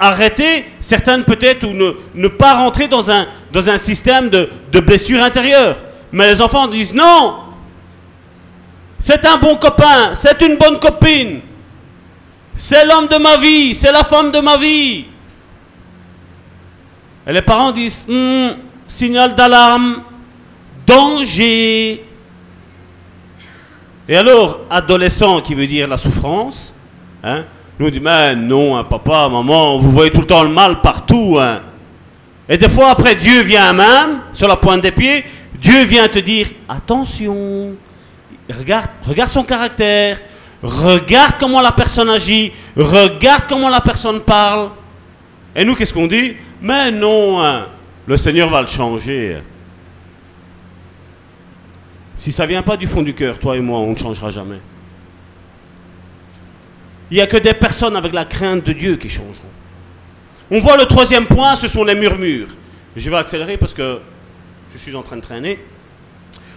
arrêter 0.00 0.66
certaines 0.80 1.24
peut-être 1.24 1.64
ou 1.64 1.72
ne, 1.72 2.28
pas 2.28 2.54
rentrer 2.54 2.88
dans 2.88 3.10
un, 3.10 3.26
système 3.78 4.28
de, 4.28 4.50
de 4.70 4.80
blessure 4.80 5.22
intérieure. 5.22 5.76
Mais 6.12 6.26
les 6.26 6.40
enfants 6.42 6.66
disent 6.66 6.92
non, 6.92 7.36
c'est 8.98 9.24
un 9.24 9.38
bon 9.38 9.56
copain, 9.56 10.14
c'est 10.14 10.40
une 10.42 10.56
bonne 10.56 10.78
copine, 10.78 11.40
c'est 12.54 12.84
l'homme 12.84 13.08
de 13.08 13.16
ma 13.16 13.36
vie, 13.36 13.74
c'est 13.74 13.92
la 13.92 14.04
femme 14.04 14.30
de 14.30 14.40
ma 14.40 14.56
vie. 14.56 15.06
Et 17.26 17.32
les 17.32 17.42
parents 17.42 17.72
disent, 17.72 18.04
hmm, 18.06 18.50
signal 18.86 19.34
d'alarme, 19.34 20.02
danger. 20.86 22.04
Et 24.08 24.16
alors, 24.16 24.60
adolescent 24.68 25.40
qui 25.40 25.54
veut 25.54 25.66
dire 25.66 25.88
la 25.88 25.96
souffrance, 25.96 26.74
hein, 27.22 27.44
nous 27.78 27.90
dit, 27.90 28.00
mais 28.00 28.36
non, 28.36 28.76
hein, 28.76 28.84
papa, 28.84 29.28
maman, 29.28 29.78
vous 29.78 29.90
voyez 29.90 30.10
tout 30.10 30.20
le 30.20 30.26
temps 30.26 30.42
le 30.42 30.48
mal 30.48 30.80
partout. 30.80 31.38
Hein. 31.40 31.60
Et 32.48 32.56
des 32.56 32.68
fois, 32.68 32.90
après, 32.90 33.16
Dieu 33.16 33.42
vient 33.42 33.72
même, 33.72 34.20
sur 34.32 34.46
la 34.46 34.56
pointe 34.56 34.82
des 34.82 34.92
pieds, 34.92 35.24
Dieu 35.54 35.84
vient 35.84 36.08
te 36.08 36.18
dire, 36.18 36.48
attention, 36.68 37.74
regarde, 38.48 38.90
regarde 39.06 39.30
son 39.30 39.42
caractère, 39.42 40.20
regarde 40.62 41.34
comment 41.40 41.60
la 41.60 41.72
personne 41.72 42.10
agit, 42.10 42.52
regarde 42.76 43.44
comment 43.48 43.68
la 43.68 43.80
personne 43.80 44.20
parle. 44.20 44.70
Et 45.56 45.64
nous, 45.64 45.74
qu'est-ce 45.74 45.94
qu'on 45.94 46.06
dit? 46.06 46.36
Mais 46.60 46.90
non, 46.90 47.42
hein, 47.42 47.68
le 48.06 48.16
Seigneur 48.16 48.50
va 48.50 48.60
le 48.60 48.66
changer. 48.66 49.38
Si 52.16 52.30
ça 52.30 52.44
ne 52.44 52.48
vient 52.48 52.62
pas 52.62 52.76
du 52.76 52.86
fond 52.86 53.02
du 53.02 53.14
cœur, 53.14 53.38
toi 53.38 53.56
et 53.56 53.60
moi, 53.60 53.78
on 53.80 53.92
ne 53.92 53.96
changera 53.96 54.30
jamais. 54.30 54.60
Il 57.10 57.16
n'y 57.16 57.22
a 57.22 57.26
que 57.26 57.36
des 57.36 57.54
personnes 57.54 57.96
avec 57.96 58.12
la 58.12 58.24
crainte 58.24 58.64
de 58.64 58.72
Dieu 58.72 58.96
qui 58.96 59.08
changeront. 59.08 59.34
On 60.50 60.60
voit 60.60 60.76
le 60.76 60.84
troisième 60.84 61.26
point, 61.26 61.56
ce 61.56 61.68
sont 61.68 61.84
les 61.84 61.94
murmures. 61.94 62.48
Je 62.96 63.10
vais 63.10 63.16
accélérer 63.16 63.56
parce 63.56 63.74
que 63.74 63.98
je 64.72 64.78
suis 64.78 64.94
en 64.94 65.02
train 65.02 65.16
de 65.16 65.22
traîner. 65.22 65.58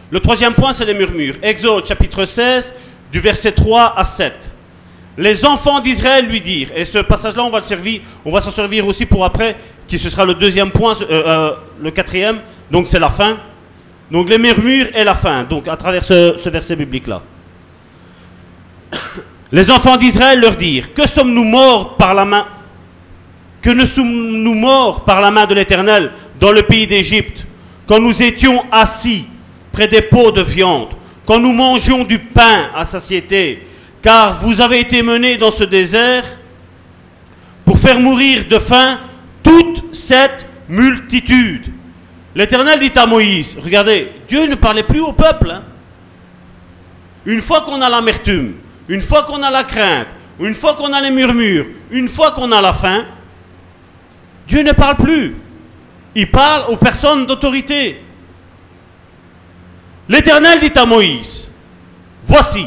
Le 0.09 0.19
troisième 0.19 0.53
point, 0.53 0.73
c'est 0.73 0.85
les 0.85 0.93
murmures. 0.93 1.35
Exode 1.41 1.85
chapitre 1.85 2.25
16, 2.25 2.73
du 3.11 3.19
verset 3.19 3.51
3 3.51 3.93
à 3.97 4.05
7. 4.05 4.51
Les 5.17 5.45
enfants 5.45 5.79
d'Israël 5.79 6.27
lui 6.27 6.41
dirent, 6.41 6.69
et 6.75 6.85
ce 6.85 6.99
passage-là, 6.99 7.43
on 7.43 7.49
va 8.31 8.41
s'en 8.41 8.51
servir 8.51 8.87
aussi 8.87 9.05
pour 9.05 9.25
après, 9.25 9.57
qui 9.87 9.97
ce 9.97 10.09
sera 10.09 10.25
le 10.25 10.35
deuxième 10.35 10.71
point, 10.71 10.93
euh, 11.01 11.05
euh, 11.09 11.51
le 11.81 11.91
quatrième, 11.91 12.39
donc 12.69 12.87
c'est 12.87 12.99
la 12.99 13.09
fin. 13.09 13.37
Donc 14.11 14.29
les 14.29 14.37
murmures 14.37 14.87
et 14.95 15.03
la 15.03 15.15
faim, 15.15 15.45
donc 15.49 15.67
à 15.67 15.75
travers 15.75 16.03
ce, 16.03 16.49
verset 16.49 16.75
biblique-là. 16.75 17.21
Les 19.51 19.71
enfants 19.71 19.97
d'Israël 19.97 20.39
leur 20.39 20.55
dirent, 20.55 20.93
que 20.93 21.07
sommes-nous 21.07 21.43
morts 21.43 21.95
par 21.95 22.13
la 22.13 22.25
main? 22.25 22.45
Que 23.61 23.69
ne 23.69 23.85
sommes-nous 23.85 24.53
morts 24.53 25.05
par 25.05 25.21
la 25.21 25.31
main 25.31 25.45
de 25.45 25.53
l'Éternel 25.53 26.11
dans 26.39 26.51
le 26.51 26.63
pays 26.63 26.87
d'Égypte, 26.87 27.45
quand 27.85 27.99
nous 27.99 28.21
étions 28.21 28.65
assis 28.71 29.25
près 29.71 29.87
des 29.87 30.01
pots 30.01 30.31
de 30.31 30.41
viande, 30.41 30.89
quand 31.25 31.39
nous 31.39 31.53
mangions 31.53 32.03
du 32.03 32.19
pain 32.19 32.69
à 32.75 32.85
satiété, 32.85 33.65
car 34.01 34.39
vous 34.39 34.61
avez 34.61 34.79
été 34.81 35.01
menés 35.01 35.37
dans 35.37 35.51
ce 35.51 35.63
désert 35.63 36.25
pour 37.65 37.79
faire 37.79 37.99
mourir 37.99 38.45
de 38.49 38.59
faim 38.59 38.99
toute 39.43 39.95
cette 39.95 40.45
multitude. 40.69 41.67
L'Éternel 42.35 42.79
dit 42.79 42.91
à 42.95 43.05
Moïse, 43.05 43.57
regardez, 43.61 44.11
Dieu 44.27 44.45
ne 44.45 44.55
parlait 44.55 44.83
plus 44.83 45.01
au 45.01 45.13
peuple. 45.13 45.51
Hein. 45.51 45.63
Une 47.25 47.41
fois 47.41 47.61
qu'on 47.61 47.81
a 47.81 47.89
l'amertume, 47.89 48.53
une 48.87 49.01
fois 49.01 49.23
qu'on 49.23 49.41
a 49.43 49.49
la 49.49 49.63
crainte, 49.63 50.07
une 50.39 50.55
fois 50.55 50.75
qu'on 50.75 50.93
a 50.93 51.01
les 51.01 51.11
murmures, 51.11 51.65
une 51.91 52.07
fois 52.07 52.31
qu'on 52.31 52.51
a 52.51 52.61
la 52.61 52.73
faim, 52.73 53.05
Dieu 54.47 54.61
ne 54.63 54.71
parle 54.71 54.97
plus. 54.97 55.35
Il 56.15 56.31
parle 56.31 56.71
aux 56.71 56.77
personnes 56.77 57.25
d'autorité. 57.25 58.01
L'Éternel 60.09 60.59
dit 60.59 60.71
à 60.75 60.85
Moïse, 60.85 61.49
Voici, 62.25 62.65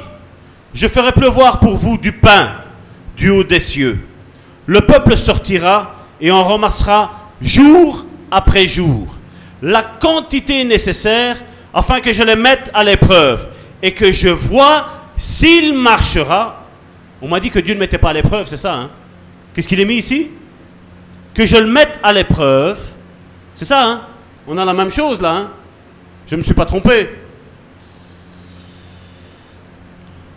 je 0.75 0.89
ferai 0.89 1.13
pleuvoir 1.13 1.59
pour 1.61 1.77
vous 1.77 1.99
du 1.99 2.13
pain 2.13 2.53
du 3.17 3.31
haut 3.31 3.45
des 3.45 3.61
cieux. 3.61 4.01
Le 4.67 4.81
peuple 4.83 5.17
sortira 5.17 5.95
et 6.21 6.31
en 6.31 6.45
ramassera 6.45 7.13
jour 7.41 8.05
après 8.31 8.67
jour 8.67 9.07
la 9.63 9.83
quantité 9.83 10.65
nécessaire 10.65 11.37
afin 11.73 12.01
que 12.01 12.13
je 12.13 12.23
les 12.23 12.37
mette 12.37 12.71
à 12.73 12.83
l'épreuve 12.85 13.49
et 13.83 13.93
que 13.93 14.13
je 14.13 14.29
vois 14.29 14.87
s'il 15.21 15.75
marchera. 15.75 16.65
On 17.21 17.29
m'a 17.29 17.39
dit 17.39 17.51
que 17.51 17.59
Dieu 17.59 17.75
ne 17.75 17.79
mettait 17.79 17.99
pas 17.99 18.09
à 18.11 18.13
l'épreuve, 18.15 18.47
c'est 18.49 18.57
ça 18.57 18.75
hein 18.75 18.91
Qu'est-ce 19.55 19.69
qu'il 19.69 19.79
est 19.79 19.85
mis 19.85 19.97
ici? 19.97 20.29
Que 21.35 21.45
je 21.45 21.59
le 21.59 21.67
mette 21.67 21.99
à 22.03 22.13
l'épreuve. 22.13 22.79
C'est 23.55 23.67
ça, 23.67 23.87
hein 23.87 24.01
On 24.49 24.57
a 24.57 24.65
la 24.65 24.73
même 24.73 24.91
chose 24.91 25.21
là, 25.21 25.31
hein 25.33 25.51
Je 26.27 26.35
ne 26.35 26.39
me 26.39 26.43
suis 26.43 26.55
pas 26.55 26.65
trompé. 26.65 27.11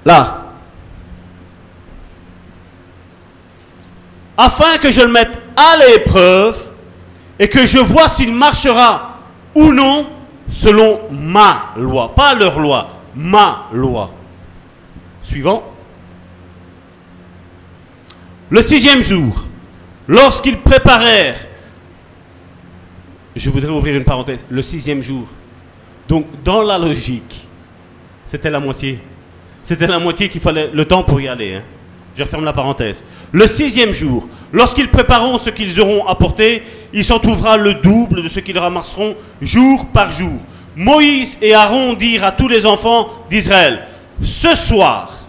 Là. 0.04 0.42
Afin 4.36 4.78
que 4.80 4.92
je 4.92 5.02
le 5.02 5.12
mette 5.12 5.40
à 5.56 5.78
l'épreuve 5.78 6.72
et 7.40 7.48
que 7.48 7.66
je 7.66 7.78
vois 7.78 8.10
s'il 8.10 8.34
marchera 8.34 9.20
ou 9.56 9.72
non 9.72 10.08
selon 10.50 11.04
ma 11.10 11.72
loi. 11.78 12.14
Pas 12.14 12.34
leur 12.34 12.60
loi, 12.60 12.90
ma 13.16 13.68
loi. 13.72 14.12
Suivant. 15.24 15.64
Le 18.50 18.62
sixième 18.62 19.02
jour, 19.02 19.46
lorsqu'ils 20.08 20.60
préparèrent, 20.60 21.48
je 23.36 23.50
voudrais 23.50 23.72
ouvrir 23.72 23.96
une 23.96 24.04
parenthèse, 24.04 24.46
le 24.50 24.62
sixième 24.62 25.02
jour. 25.02 25.28
Donc 26.08 26.28
dans 26.44 26.62
la 26.62 26.78
logique, 26.78 27.48
c'était 28.28 28.50
la 28.50 28.60
moitié. 28.60 29.00
C'était 29.64 29.88
la 29.88 29.98
moitié 29.98 30.30
qu'il 30.30 30.42
fallait 30.42 30.70
le 30.74 30.86
temps 30.86 31.04
pour 31.04 31.20
y 31.22 31.28
aller. 31.28 31.56
Hein. 31.56 31.64
Je 32.16 32.22
referme 32.22 32.46
la 32.46 32.54
parenthèse. 32.54 33.04
Le 33.32 33.48
sixième 33.48 33.94
jour, 33.94 34.28
lorsqu'ils 34.52 34.90
prépareront 34.90 35.38
ce 35.38 35.50
qu'ils 35.50 35.80
auront 35.82 36.06
apporté, 36.06 36.62
il 36.94 37.04
s'en 37.04 37.18
trouvera 37.18 37.58
le 37.58 37.74
double 37.76 38.22
de 38.22 38.30
ce 38.30 38.40
qu'ils 38.40 38.60
ramasseront 38.60 39.16
jour 39.42 39.88
par 39.88 40.12
jour. 40.12 40.40
Moïse 40.76 41.38
et 41.42 41.54
Aaron 41.54 41.94
dirent 41.94 42.26
à 42.26 42.32
tous 42.32 42.48
les 42.48 42.66
enfants 42.66 43.10
d'Israël, 43.30 43.88
ce 44.22 44.56
soir, 44.56 45.26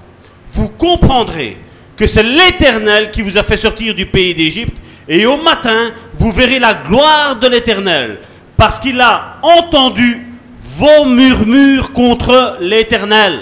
vous 0.53 0.69
comprendrez 0.69 1.59
que 1.97 2.07
c'est 2.07 2.23
l'Éternel 2.23 3.11
qui 3.11 3.23
vous 3.23 3.39
a 3.39 3.43
fait 3.43 3.57
sortir 3.57 3.95
du 3.95 4.07
pays 4.07 4.35
d'Égypte, 4.35 4.79
et 5.09 5.27
au 5.27 5.37
matin, 5.37 5.93
vous 6.15 6.31
verrez 6.31 6.59
la 6.59 6.75
gloire 6.75 7.37
de 7.37 7.47
l'Éternel, 7.47 8.19
parce 8.57 8.81
qu'il 8.81 9.01
a 9.01 9.37
entendu 9.43 10.27
vos 10.77 11.05
murmures 11.05 11.93
contre 11.93 12.57
l'Éternel. 12.61 13.41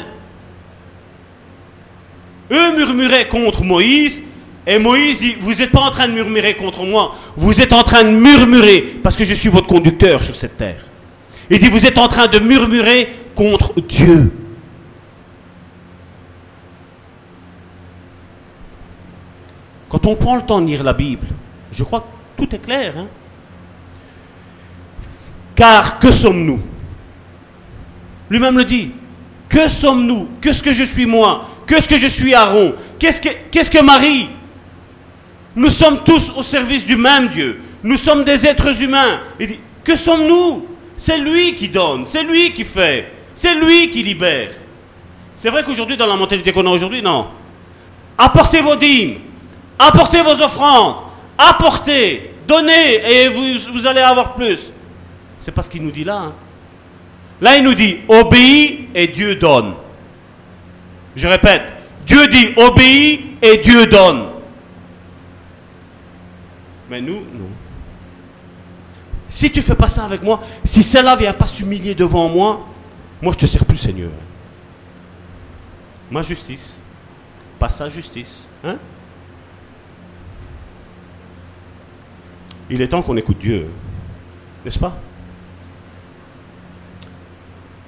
Eux 2.50 2.76
murmuraient 2.76 3.28
contre 3.28 3.64
Moïse, 3.64 4.22
et 4.66 4.78
Moïse 4.78 5.18
dit, 5.18 5.34
vous 5.40 5.54
n'êtes 5.54 5.70
pas 5.70 5.80
en 5.80 5.90
train 5.90 6.08
de 6.08 6.12
murmurer 6.12 6.54
contre 6.54 6.84
moi, 6.84 7.16
vous 7.36 7.60
êtes 7.60 7.72
en 7.72 7.82
train 7.82 8.04
de 8.04 8.10
murmurer, 8.10 9.00
parce 9.02 9.16
que 9.16 9.24
je 9.24 9.34
suis 9.34 9.48
votre 9.48 9.66
conducteur 9.66 10.22
sur 10.22 10.36
cette 10.36 10.58
terre. 10.58 10.84
Il 11.50 11.58
dit, 11.58 11.68
vous 11.68 11.86
êtes 11.86 11.98
en 11.98 12.08
train 12.08 12.28
de 12.28 12.38
murmurer 12.38 13.08
contre 13.34 13.74
Dieu. 13.80 14.32
Quand 19.92 20.06
on 20.06 20.16
prend 20.16 20.36
le 20.36 20.42
temps 20.42 20.62
de 20.62 20.66
lire 20.66 20.82
la 20.82 20.94
Bible, 20.94 21.26
je 21.70 21.84
crois 21.84 22.00
que 22.00 22.42
tout 22.42 22.56
est 22.56 22.58
clair. 22.58 22.94
Hein. 22.96 23.08
Car 25.54 25.98
que 25.98 26.10
sommes-nous? 26.10 26.60
Lui-même 28.30 28.56
le 28.56 28.64
dit. 28.64 28.92
Que 29.50 29.68
sommes-nous? 29.68 30.28
Qu'est-ce 30.40 30.62
que 30.62 30.72
je 30.72 30.84
suis 30.84 31.04
moi? 31.04 31.46
Qu'est-ce 31.66 31.90
que 31.90 31.98
je 31.98 32.06
suis 32.06 32.32
Aaron? 32.32 32.72
Qu'est-ce 32.98 33.20
que, 33.20 33.28
qu'est-ce 33.50 33.70
que 33.70 33.82
Marie? 33.82 34.30
Nous 35.54 35.68
sommes 35.68 36.02
tous 36.02 36.32
au 36.34 36.42
service 36.42 36.86
du 36.86 36.96
même 36.96 37.28
Dieu. 37.28 37.60
Nous 37.82 37.98
sommes 37.98 38.24
des 38.24 38.46
êtres 38.46 38.82
humains. 38.82 39.20
Il 39.38 39.46
dit, 39.46 39.60
que 39.84 39.94
sommes-nous? 39.94 40.64
C'est 40.96 41.18
lui 41.18 41.54
qui 41.54 41.68
donne, 41.68 42.06
c'est 42.06 42.22
lui 42.22 42.52
qui 42.52 42.64
fait, 42.64 43.12
c'est 43.34 43.56
lui 43.56 43.90
qui 43.90 44.02
libère. 44.02 44.52
C'est 45.36 45.50
vrai 45.50 45.64
qu'aujourd'hui, 45.64 45.98
dans 45.98 46.06
la 46.06 46.16
mentalité 46.16 46.50
qu'on 46.50 46.66
a 46.66 46.70
aujourd'hui, 46.70 47.02
non. 47.02 47.26
Apportez 48.16 48.62
vos 48.62 48.76
dîmes, 48.76 49.18
apportez 49.88 50.22
vos 50.22 50.40
offrandes, 50.42 50.96
apportez, 51.36 52.34
donnez, 52.46 52.94
et 53.04 53.28
vous, 53.28 53.86
allez 53.86 54.00
avoir 54.00 54.34
plus. 54.34 54.72
C'est 55.38 55.52
pas 55.52 55.62
ce 55.62 55.70
qu'il 55.70 55.82
nous 55.82 55.90
dit 55.90 56.04
là. 56.04 56.16
hein. 56.16 56.32
Là, 57.40 57.56
il 57.56 57.64
nous 57.64 57.74
dit, 57.74 57.98
obéis 58.08 58.88
et 58.94 59.08
Dieu 59.08 59.34
donne. 59.34 59.74
Je 61.16 61.26
répète, 61.26 61.72
Dieu 62.06 62.26
dit, 62.28 62.52
obéis 62.56 63.34
et 63.42 63.58
Dieu 63.58 63.86
donne. 63.86 64.28
Mais 66.88 67.00
nous, 67.00 67.16
non. 67.34 67.50
Si 69.28 69.50
tu 69.50 69.62
fais 69.62 69.74
pas 69.74 69.88
ça 69.88 70.04
avec 70.04 70.22
moi, 70.22 70.40
si 70.64 70.82
celle-là 70.82 71.16
vient 71.16 71.32
pas 71.32 71.46
s'humilier 71.46 71.94
devant 71.94 72.28
moi, 72.28 72.66
moi 73.20 73.32
je 73.32 73.38
te 73.38 73.46
sers 73.46 73.64
plus 73.64 73.78
Seigneur. 73.78 74.10
Ma 76.10 76.20
justice, 76.20 76.78
pas 77.58 77.70
sa 77.70 77.88
justice. 77.88 78.46
Hein? 78.62 78.76
Il 82.70 82.80
est 82.80 82.88
temps 82.88 83.02
qu'on 83.02 83.16
écoute 83.16 83.38
Dieu, 83.38 83.68
n'est-ce 84.64 84.78
pas? 84.78 84.96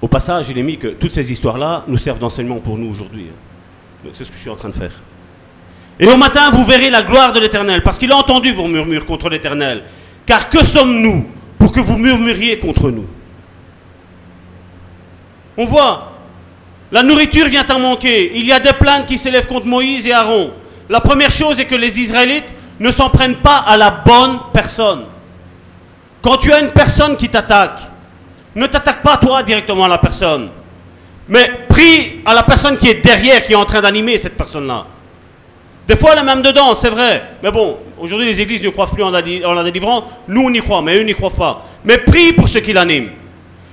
Au 0.02 0.08
passage, 0.08 0.50
il 0.50 0.58
est 0.58 0.62
mis 0.62 0.76
que 0.76 0.88
toutes 0.88 1.12
ces 1.12 1.32
histoires-là 1.32 1.84
nous 1.88 1.96
servent 1.96 2.18
d'enseignement 2.18 2.58
pour 2.60 2.76
nous 2.76 2.90
aujourd'hui. 2.90 3.28
Donc, 4.04 4.12
C'est 4.14 4.24
ce 4.24 4.30
que 4.30 4.36
je 4.36 4.42
suis 4.42 4.50
en 4.50 4.56
train 4.56 4.68
de 4.68 4.74
faire. 4.74 4.92
Et 5.98 6.06
au 6.06 6.16
matin, 6.16 6.50
vous 6.50 6.64
verrez 6.64 6.90
la 6.90 7.02
gloire 7.02 7.32
de 7.32 7.40
l'Éternel, 7.40 7.82
parce 7.82 7.98
qu'il 7.98 8.12
a 8.12 8.16
entendu 8.16 8.52
vos 8.52 8.68
murmures 8.68 9.06
contre 9.06 9.30
l'Éternel. 9.30 9.84
Car 10.26 10.50
que 10.50 10.64
sommes-nous 10.64 11.26
pour 11.58 11.72
que 11.72 11.80
vous 11.80 11.96
murmuriez 11.96 12.58
contre 12.58 12.90
nous? 12.90 13.06
On 15.56 15.64
voit, 15.64 16.12
la 16.90 17.02
nourriture 17.02 17.46
vient 17.46 17.64
à 17.66 17.78
manquer. 17.78 18.36
Il 18.36 18.44
y 18.44 18.52
a 18.52 18.60
des 18.60 18.72
plaintes 18.72 19.06
qui 19.06 19.18
s'élèvent 19.18 19.46
contre 19.46 19.66
Moïse 19.66 20.06
et 20.06 20.12
Aaron. 20.12 20.52
La 20.88 21.00
première 21.00 21.30
chose 21.30 21.60
est 21.60 21.66
que 21.66 21.74
les 21.74 22.00
Israélites 22.00 22.52
ne 22.80 22.90
s'en 22.90 23.10
prennent 23.10 23.36
pas 23.36 23.58
à 23.58 23.76
la 23.76 23.90
bonne 23.90 24.38
personne. 24.52 25.04
Quand 26.22 26.36
tu 26.38 26.52
as 26.52 26.60
une 26.60 26.70
personne 26.70 27.16
qui 27.16 27.28
t'attaque, 27.28 27.78
ne 28.54 28.66
t'attaque 28.66 29.02
pas 29.02 29.16
toi 29.16 29.42
directement 29.42 29.84
à 29.84 29.88
la 29.88 29.98
personne, 29.98 30.48
mais 31.28 31.66
prie 31.68 32.20
à 32.24 32.34
la 32.34 32.42
personne 32.42 32.76
qui 32.76 32.88
est 32.88 33.04
derrière, 33.04 33.42
qui 33.42 33.52
est 33.52 33.56
en 33.56 33.64
train 33.64 33.80
d'animer 33.80 34.16
cette 34.18 34.36
personne-là. 34.36 34.86
Des 35.86 35.96
fois, 35.96 36.12
elle 36.14 36.20
est 36.20 36.24
même 36.24 36.40
dedans, 36.40 36.74
c'est 36.74 36.88
vrai. 36.88 37.22
Mais 37.42 37.50
bon, 37.50 37.78
aujourd'hui, 37.98 38.26
les 38.26 38.40
églises 38.40 38.62
ne 38.62 38.70
croient 38.70 38.86
plus 38.86 39.02
en 39.02 39.10
la, 39.10 39.20
délivrance. 39.20 40.04
Nous, 40.28 40.40
on 40.40 40.52
y 40.52 40.60
croit, 40.60 40.80
mais 40.80 40.96
eux 40.96 41.02
n'y 41.02 41.14
croient 41.14 41.30
pas. 41.30 41.62
Mais 41.84 41.98
prie 41.98 42.32
pour 42.32 42.48
ceux 42.48 42.60
qui 42.60 42.72
l'animent. 42.72 43.10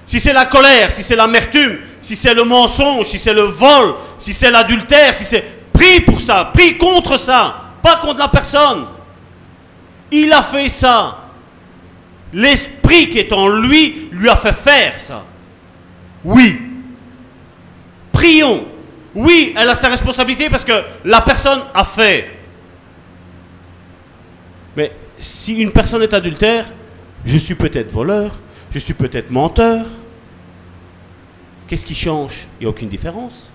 Si 0.05 0.19
c'est 0.19 0.33
la 0.33 0.45
colère, 0.45 0.91
si 0.91 1.03
c'est 1.03 1.15
l'amertume, 1.15 1.77
si 2.01 2.17
c'est 2.17 2.33
le 2.33 2.43
mensonge, 2.43 3.05
si 3.05 3.17
c'est 3.17 3.33
le 3.33 3.43
vol, 3.43 3.93
si 4.17 4.33
c'est 4.33 4.51
l'adultère, 4.51 5.13
si 5.15 5.23
c'est... 5.23 5.43
Prie 5.71 6.01
pour 6.01 6.19
ça, 6.19 6.51
prie 6.53 6.77
contre 6.77 7.17
ça, 7.17 7.70
pas 7.81 7.97
contre 7.97 8.19
la 8.19 8.27
personne. 8.27 8.85
Il 10.11 10.31
a 10.33 10.41
fait 10.41 10.69
ça. 10.69 11.17
L'esprit 12.33 13.09
qui 13.09 13.19
est 13.19 13.33
en 13.33 13.47
lui 13.47 14.09
lui 14.11 14.29
a 14.29 14.35
fait 14.35 14.53
faire 14.53 14.99
ça. 14.99 15.25
Oui. 16.23 16.61
Prions. 18.11 18.65
Oui, 19.13 19.53
elle 19.57 19.69
a 19.69 19.75
sa 19.75 19.89
responsabilité 19.89 20.49
parce 20.49 20.63
que 20.63 20.83
la 21.03 21.21
personne 21.21 21.61
a 21.73 21.83
fait. 21.83 22.29
Mais 24.75 24.91
si 25.19 25.55
une 25.55 25.71
personne 25.71 26.01
est 26.01 26.13
adultère, 26.13 26.65
je 27.25 27.37
suis 27.37 27.55
peut-être 27.55 27.91
voleur, 27.91 28.31
je 28.73 28.79
suis 28.79 28.93
peut-être 28.93 29.29
menteur. 29.29 29.85
Qu'est-ce 31.67 31.85
qui 31.85 31.95
change? 31.95 32.47
Il 32.59 32.63
n'y 32.63 32.67
a 32.67 32.69
aucune 32.69 32.89
différence. 32.89 33.49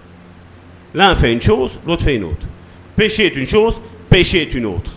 L'un 0.95 1.15
fait 1.15 1.33
une 1.33 1.43
chose, 1.43 1.79
l'autre 1.87 2.05
fait 2.05 2.17
une 2.17 2.25
autre. 2.25 2.47
Péché 2.95 3.27
est 3.27 3.37
une 3.37 3.47
chose, 3.47 3.81
péché 4.09 4.43
est 4.43 4.55
une 4.55 4.67
autre. 4.67 4.93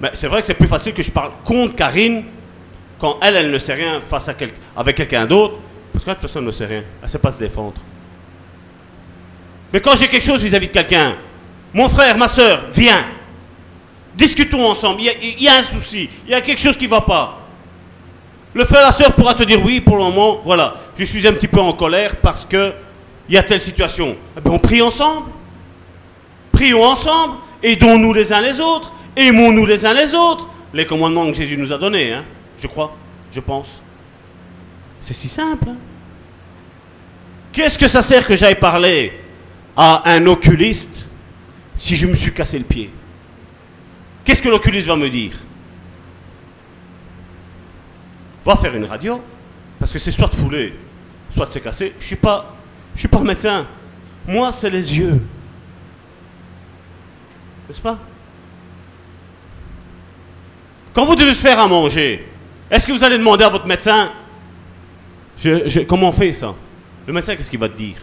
Mais 0.00 0.10
c'est 0.14 0.28
vrai 0.28 0.40
que 0.40 0.46
c'est 0.46 0.54
plus 0.54 0.68
facile 0.68 0.92
que 0.92 1.02
je 1.02 1.10
parle 1.10 1.32
contre 1.44 1.74
Karine 1.74 2.24
quand 2.98 3.18
elle, 3.22 3.36
elle 3.36 3.50
ne 3.50 3.58
sait 3.58 3.74
rien 3.74 4.00
face 4.00 4.28
à 4.28 4.34
avec 4.76 4.96
quelqu'un 4.96 5.24
d'autre, 5.24 5.54
parce 5.92 6.04
que 6.04 6.10
la 6.10 6.16
personne 6.16 6.44
ne 6.44 6.50
sait 6.50 6.66
rien. 6.66 6.82
Elle 7.00 7.04
ne 7.04 7.08
sait 7.08 7.18
pas 7.18 7.32
se 7.32 7.38
défendre. 7.38 7.80
Mais 9.72 9.80
quand 9.80 9.96
j'ai 9.96 10.08
quelque 10.08 10.24
chose 10.24 10.42
vis-à-vis 10.42 10.68
de 10.68 10.72
quelqu'un, 10.72 11.16
mon 11.72 11.88
frère, 11.88 12.16
ma 12.16 12.28
soeur, 12.28 12.64
viens. 12.72 13.04
Discutons 14.14 14.66
ensemble. 14.66 15.00
Il 15.00 15.06
y, 15.06 15.08
a, 15.10 15.12
il 15.20 15.42
y 15.42 15.48
a 15.48 15.58
un 15.58 15.62
souci. 15.62 16.08
Il 16.24 16.30
y 16.30 16.34
a 16.34 16.40
quelque 16.40 16.60
chose 16.60 16.76
qui 16.76 16.86
ne 16.86 16.90
va 16.90 17.02
pas. 17.02 17.38
Le 18.54 18.64
frère, 18.64 18.82
la 18.82 18.92
soeur 18.92 19.12
pourra 19.12 19.34
te 19.34 19.44
dire 19.44 19.62
oui, 19.62 19.80
pour 19.80 19.96
le 19.96 20.04
moment, 20.04 20.40
voilà, 20.44 20.74
je 20.98 21.04
suis 21.04 21.26
un 21.28 21.32
petit 21.32 21.48
peu 21.48 21.60
en 21.60 21.72
colère 21.72 22.16
parce 22.16 22.44
que 22.44 22.72
il 23.28 23.34
y 23.34 23.38
a 23.38 23.42
telle 23.42 23.60
situation. 23.60 24.16
Eh 24.36 24.40
bien, 24.40 24.52
on 24.52 24.58
prie 24.58 24.80
ensemble. 24.80 25.30
Prions 26.58 26.82
ensemble. 26.82 27.36
Aidons-nous 27.62 28.12
les 28.12 28.32
uns 28.32 28.40
les 28.40 28.58
autres. 28.58 28.92
Aimons-nous 29.14 29.64
les 29.64 29.86
uns 29.86 29.94
les 29.94 30.12
autres. 30.12 30.48
Les 30.74 30.84
commandements 30.84 31.24
que 31.26 31.32
Jésus 31.32 31.56
nous 31.56 31.72
a 31.72 31.78
donnés, 31.78 32.12
hein, 32.12 32.24
je 32.60 32.66
crois, 32.66 32.96
je 33.32 33.38
pense. 33.38 33.80
C'est 35.00 35.14
si 35.14 35.28
simple. 35.28 35.68
hein. 35.68 35.76
Qu'est-ce 37.52 37.78
que 37.78 37.86
ça 37.86 38.02
sert 38.02 38.26
que 38.26 38.34
j'aille 38.34 38.58
parler 38.58 39.12
à 39.76 40.10
un 40.10 40.26
oculiste 40.26 41.06
si 41.76 41.94
je 41.94 42.08
me 42.08 42.14
suis 42.16 42.34
cassé 42.34 42.58
le 42.58 42.64
pied? 42.64 42.90
Qu'est-ce 44.24 44.42
que 44.42 44.48
l'oculiste 44.48 44.88
va 44.88 44.96
me 44.96 45.08
dire? 45.08 45.34
Va 48.44 48.56
faire 48.56 48.74
une 48.74 48.84
radio, 48.84 49.22
parce 49.78 49.92
que 49.92 50.00
c'est 50.00 50.10
soit 50.10 50.26
de 50.26 50.34
fouler, 50.34 50.74
soit 51.32 51.46
de 51.46 51.52
se 51.52 51.60
casser. 51.60 51.94
Je 52.00 52.16
je 52.94 52.98
suis 52.98 53.08
pas 53.08 53.20
médecin. 53.20 53.64
Moi, 54.26 54.52
c'est 54.52 54.70
les 54.70 54.98
yeux. 54.98 55.20
N'est-ce 57.68 57.80
pas? 57.80 57.98
Quand 60.94 61.04
vous 61.04 61.16
devez 61.16 61.34
faire 61.34 61.60
à 61.60 61.68
manger, 61.68 62.26
est-ce 62.70 62.86
que 62.86 62.92
vous 62.92 63.04
allez 63.04 63.18
demander 63.18 63.44
à 63.44 63.48
votre 63.50 63.66
médecin? 63.66 64.10
Comment 65.86 66.08
on 66.08 66.12
fait 66.12 66.32
ça? 66.32 66.54
Le 67.06 67.12
médecin, 67.12 67.36
qu'est-ce 67.36 67.50
qu'il 67.50 67.60
va 67.60 67.68
te 67.68 67.76
dire? 67.76 67.96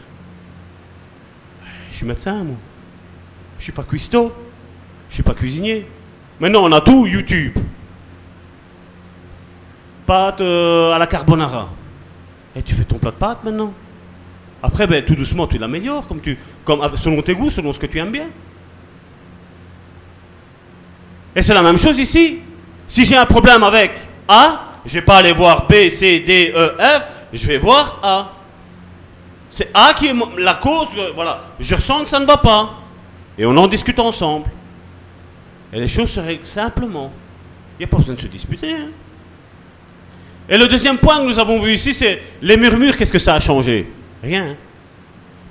Je 1.92 1.98
suis 1.98 2.06
médecin, 2.06 2.44
moi. 2.44 2.56
Je 3.58 3.64
suis 3.64 3.72
pas 3.72 3.84
cuistot. 3.84 4.34
Je 5.10 5.16
suis 5.16 5.24
pas 5.24 5.34
cuisinier. 5.34 5.88
Maintenant, 6.40 6.64
on 6.64 6.72
a 6.72 6.82
tout 6.82 7.06
YouTube. 7.06 7.58
Pâte 10.06 10.42
euh, 10.42 10.94
à 10.94 11.00
la 11.00 11.08
carbonara. 11.08 11.70
Et 12.56 12.62
tu 12.62 12.74
fais 12.74 12.84
ton 12.84 12.98
plat 12.98 13.12
de 13.12 13.16
pâte 13.16 13.44
maintenant? 13.44 13.74
Après, 14.62 14.88
ben, 14.88 15.04
tout 15.04 15.16
doucement, 15.16 15.48
tu 15.48 15.58
l'améliores, 15.58 16.08
comme 16.08 16.22
tu, 16.22 16.38
comme, 16.64 16.82
selon 16.98 17.22
tes 17.22 17.36
goûts, 17.36 17.50
selon 17.50 17.74
ce 17.74 17.80
que 17.80 17.86
tu 17.86 17.98
aimes 17.98 18.12
bien. 18.12 18.28
Et 21.36 21.42
c'est 21.42 21.54
la 21.54 21.62
même 21.62 21.78
chose 21.78 22.00
ici. 22.00 22.40
Si 22.88 23.04
j'ai 23.04 23.18
un 23.18 23.26
problème 23.26 23.64
avec 23.64 23.92
A, 24.28 24.78
je 24.86 24.94
vais 24.94 25.02
pas 25.02 25.18
aller 25.18 25.34
voir 25.34 25.68
B, 25.68 25.90
C, 25.90 26.20
D, 26.20 26.54
E, 26.56 26.76
F, 26.80 27.02
je 27.34 27.46
vais 27.48 27.58
voir 27.58 28.00
A. 28.04 28.32
C'est 29.50 29.70
A 29.74 29.94
qui 29.94 30.08
est 30.08 30.14
la 30.38 30.54
cause, 30.56 30.88
voilà. 31.14 31.42
Je 31.60 31.76
ressens 31.76 32.04
que 32.04 32.10
ça 32.10 32.20
ne 32.20 32.26
va 32.26 32.38
pas. 32.38 32.76
Et 33.38 33.46
on 33.46 33.56
en 33.58 33.68
discute 33.68 34.00
ensemble. 34.00 34.50
Et 35.74 35.80
les 35.80 35.88
choses 35.88 36.12
se 36.12 36.20
règlent 36.20 36.46
simplement. 36.46 37.12
Il 37.78 37.80
n'y 37.80 37.86
a 37.86 37.88
pas 37.88 37.98
besoin 37.98 38.16
de 38.16 38.22
se 38.22 38.28
disputer. 38.28 38.72
hein. 38.72 38.88
Et 40.48 40.58
le 40.58 40.68
deuxième 40.68 40.98
point 40.98 41.18
que 41.20 41.26
nous 41.26 41.40
avons 41.40 41.60
vu 41.60 41.74
ici, 41.74 41.94
c'est 41.94 42.22
les 42.42 42.56
murmures, 42.56 42.96
qu'est-ce 42.96 43.12
que 43.12 43.20
ça 43.20 43.34
a 43.34 43.40
changé? 43.40 43.88
Rien. 44.24 44.56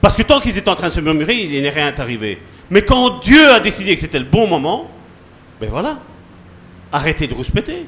Parce 0.00 0.14
que 0.16 0.22
tant 0.22 0.40
qu'ils 0.40 0.56
étaient 0.56 0.68
en 0.68 0.74
train 0.76 0.88
de 0.88 0.92
se 0.92 1.00
murmurer, 1.00 1.34
il 1.34 1.60
n'est 1.60 1.68
rien 1.68 1.92
arrivé. 1.98 2.40
Mais 2.70 2.82
quand 2.82 3.20
Dieu 3.20 3.50
a 3.50 3.60
décidé 3.60 3.94
que 3.94 4.00
c'était 4.00 4.18
le 4.18 4.24
bon 4.24 4.46
moment, 4.46 4.90
ben 5.64 5.70
voilà. 5.70 5.98
Arrêtez 6.92 7.26
de 7.26 7.34
rouspéter. 7.34 7.86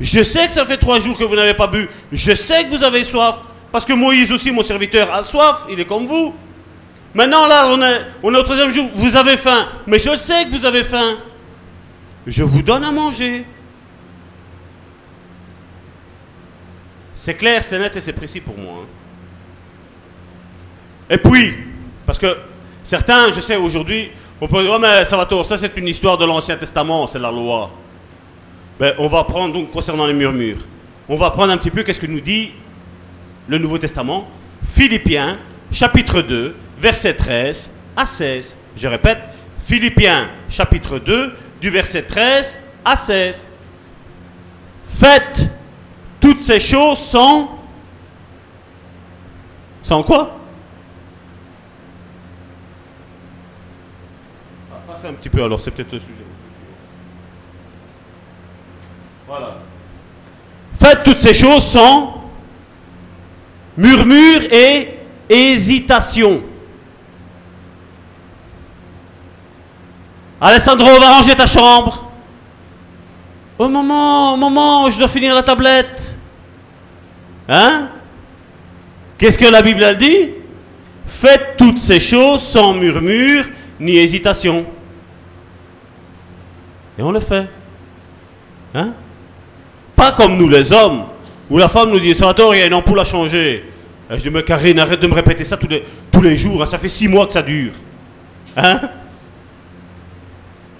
Je 0.00 0.22
sais 0.22 0.46
que 0.46 0.52
ça 0.52 0.64
fait 0.64 0.78
trois 0.78 1.00
jours 1.00 1.16
que 1.18 1.24
vous 1.24 1.36
n'avez 1.36 1.54
pas 1.54 1.66
bu. 1.66 1.88
Je 2.10 2.34
sais 2.34 2.64
que 2.64 2.70
vous 2.70 2.82
avez 2.82 3.04
soif. 3.04 3.36
Parce 3.70 3.84
que 3.84 3.92
Moïse 3.92 4.32
aussi, 4.32 4.50
mon 4.50 4.62
serviteur, 4.62 5.12
a 5.12 5.22
soif. 5.22 5.64
Il 5.70 5.78
est 5.78 5.84
comme 5.84 6.06
vous. 6.06 6.34
Maintenant, 7.14 7.46
là, 7.46 7.66
on 7.68 7.80
est, 7.82 8.00
on 8.22 8.34
est 8.34 8.38
au 8.38 8.42
troisième 8.42 8.70
jour. 8.70 8.88
Vous 8.94 9.14
avez 9.16 9.36
faim. 9.36 9.68
Mais 9.86 9.98
je 9.98 10.16
sais 10.16 10.44
que 10.44 10.50
vous 10.50 10.64
avez 10.64 10.84
faim. 10.84 11.16
Je 12.26 12.42
vous 12.44 12.62
donne 12.62 12.84
à 12.84 12.92
manger. 12.92 13.44
C'est 17.14 17.34
clair, 17.34 17.62
c'est 17.62 17.78
net 17.78 17.94
et 17.96 18.00
c'est 18.00 18.12
précis 18.12 18.40
pour 18.40 18.56
moi. 18.56 18.82
hein. 18.82 18.86
Et 21.10 21.18
puis, 21.18 21.54
parce 22.06 22.18
que 22.18 22.38
certains, 22.84 23.32
je 23.32 23.40
sais 23.40 23.56
aujourd'hui, 23.56 24.10
on 24.40 24.46
peut 24.46 24.62
dire, 24.62 24.72
oh, 24.74 24.78
mais 24.78 25.04
ça 25.04 25.16
va 25.16 25.26
tort, 25.26 25.44
ça 25.44 25.56
c'est 25.56 25.76
une 25.76 25.88
histoire 25.88 26.16
de 26.16 26.24
l'Ancien 26.24 26.56
Testament, 26.56 27.06
c'est 27.06 27.18
la 27.18 27.30
loi. 27.30 27.70
Ben, 28.78 28.94
on 28.98 29.08
va 29.08 29.24
prendre 29.24 29.52
donc 29.52 29.70
concernant 29.70 30.06
les 30.06 30.14
murmures. 30.14 30.58
On 31.08 31.16
va 31.16 31.30
prendre 31.30 31.52
un 31.52 31.56
petit 31.56 31.70
peu 31.70 31.82
qu'est-ce 31.82 32.00
que 32.00 32.06
nous 32.06 32.20
dit 32.20 32.52
le 33.48 33.58
Nouveau 33.58 33.78
Testament. 33.78 34.28
Philippiens, 34.62 35.38
chapitre 35.72 36.22
2, 36.22 36.54
verset 36.78 37.14
13 37.14 37.70
à 37.96 38.06
16. 38.06 38.56
Je 38.76 38.86
répète, 38.86 39.18
Philippiens, 39.58 40.28
chapitre 40.48 40.98
2, 40.98 41.34
du 41.60 41.70
verset 41.70 42.02
13 42.02 42.58
à 42.84 42.94
16. 42.94 43.46
Faites 44.86 45.50
toutes 46.20 46.40
ces 46.40 46.60
choses 46.60 46.98
sans... 46.98 47.58
Sans 49.82 50.02
quoi? 50.02 50.37
Un 55.04 55.12
petit 55.12 55.28
peu 55.28 55.42
alors, 55.42 55.60
c'est 55.60 55.70
peut-être 55.70 55.92
le 55.92 56.00
sujet. 56.00 56.12
Voilà. 59.26 59.58
Faites 60.74 61.04
toutes 61.04 61.18
ces 61.20 61.34
choses 61.34 61.64
sans 61.64 62.30
murmure 63.76 64.42
et 64.50 64.88
hésitation. 65.28 66.42
Alessandro, 70.40 70.86
va 70.98 71.12
ranger 71.12 71.34
ta 71.34 71.46
chambre. 71.46 72.10
Au 73.58 73.68
moment, 73.68 74.34
au 74.34 74.36
moment, 74.36 74.88
je 74.88 74.98
dois 74.98 75.08
finir 75.08 75.34
la 75.34 75.42
tablette. 75.42 76.16
Hein? 77.48 77.88
Qu'est-ce 79.16 79.38
que 79.38 79.46
la 79.46 79.62
Bible 79.62 79.82
elle 79.82 79.98
dit? 79.98 80.30
Faites 81.06 81.56
toutes 81.56 81.78
ces 81.78 81.98
choses 81.98 82.42
sans 82.42 82.72
murmure 82.72 83.44
ni 83.80 83.96
hésitation. 83.96 84.66
Et 86.98 87.02
on 87.02 87.12
le 87.12 87.20
fait. 87.20 87.48
Hein? 88.74 88.92
Pas 89.94 90.12
comme 90.12 90.36
nous 90.36 90.48
les 90.48 90.72
hommes, 90.72 91.04
où 91.48 91.56
la 91.58 91.68
femme 91.68 91.90
nous 91.90 92.00
dit 92.00 92.14
Salvatore, 92.14 92.54
il 92.54 92.58
y 92.58 92.62
a 92.62 92.66
une 92.66 92.74
ampoule 92.74 93.00
à 93.00 93.04
changer. 93.04 93.64
Je 94.10 94.16
dis 94.16 94.30
Mais 94.30 94.42
Karine, 94.42 94.78
arrête 94.78 95.00
de 95.00 95.06
me 95.06 95.14
répéter 95.14 95.44
ça 95.44 95.56
tous 95.56 95.68
les, 95.68 95.84
tous 96.10 96.22
les 96.22 96.36
jours, 96.36 96.62
hein, 96.62 96.66
ça 96.66 96.78
fait 96.78 96.88
six 96.88 97.08
mois 97.08 97.26
que 97.26 97.32
ça 97.32 97.42
dure. 97.42 97.72
Hein? 98.56 98.80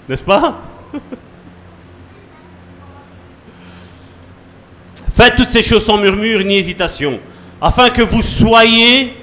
N'est-ce 0.07 0.23
pas? 0.23 0.59
Faites 5.15 5.35
toutes 5.35 5.49
ces 5.49 5.63
choses 5.63 5.85
sans 5.85 5.97
murmure 5.97 6.43
ni 6.45 6.55
hésitation, 6.57 7.19
afin 7.61 7.89
que 7.89 8.01
vous 8.01 8.23
soyez 8.23 9.13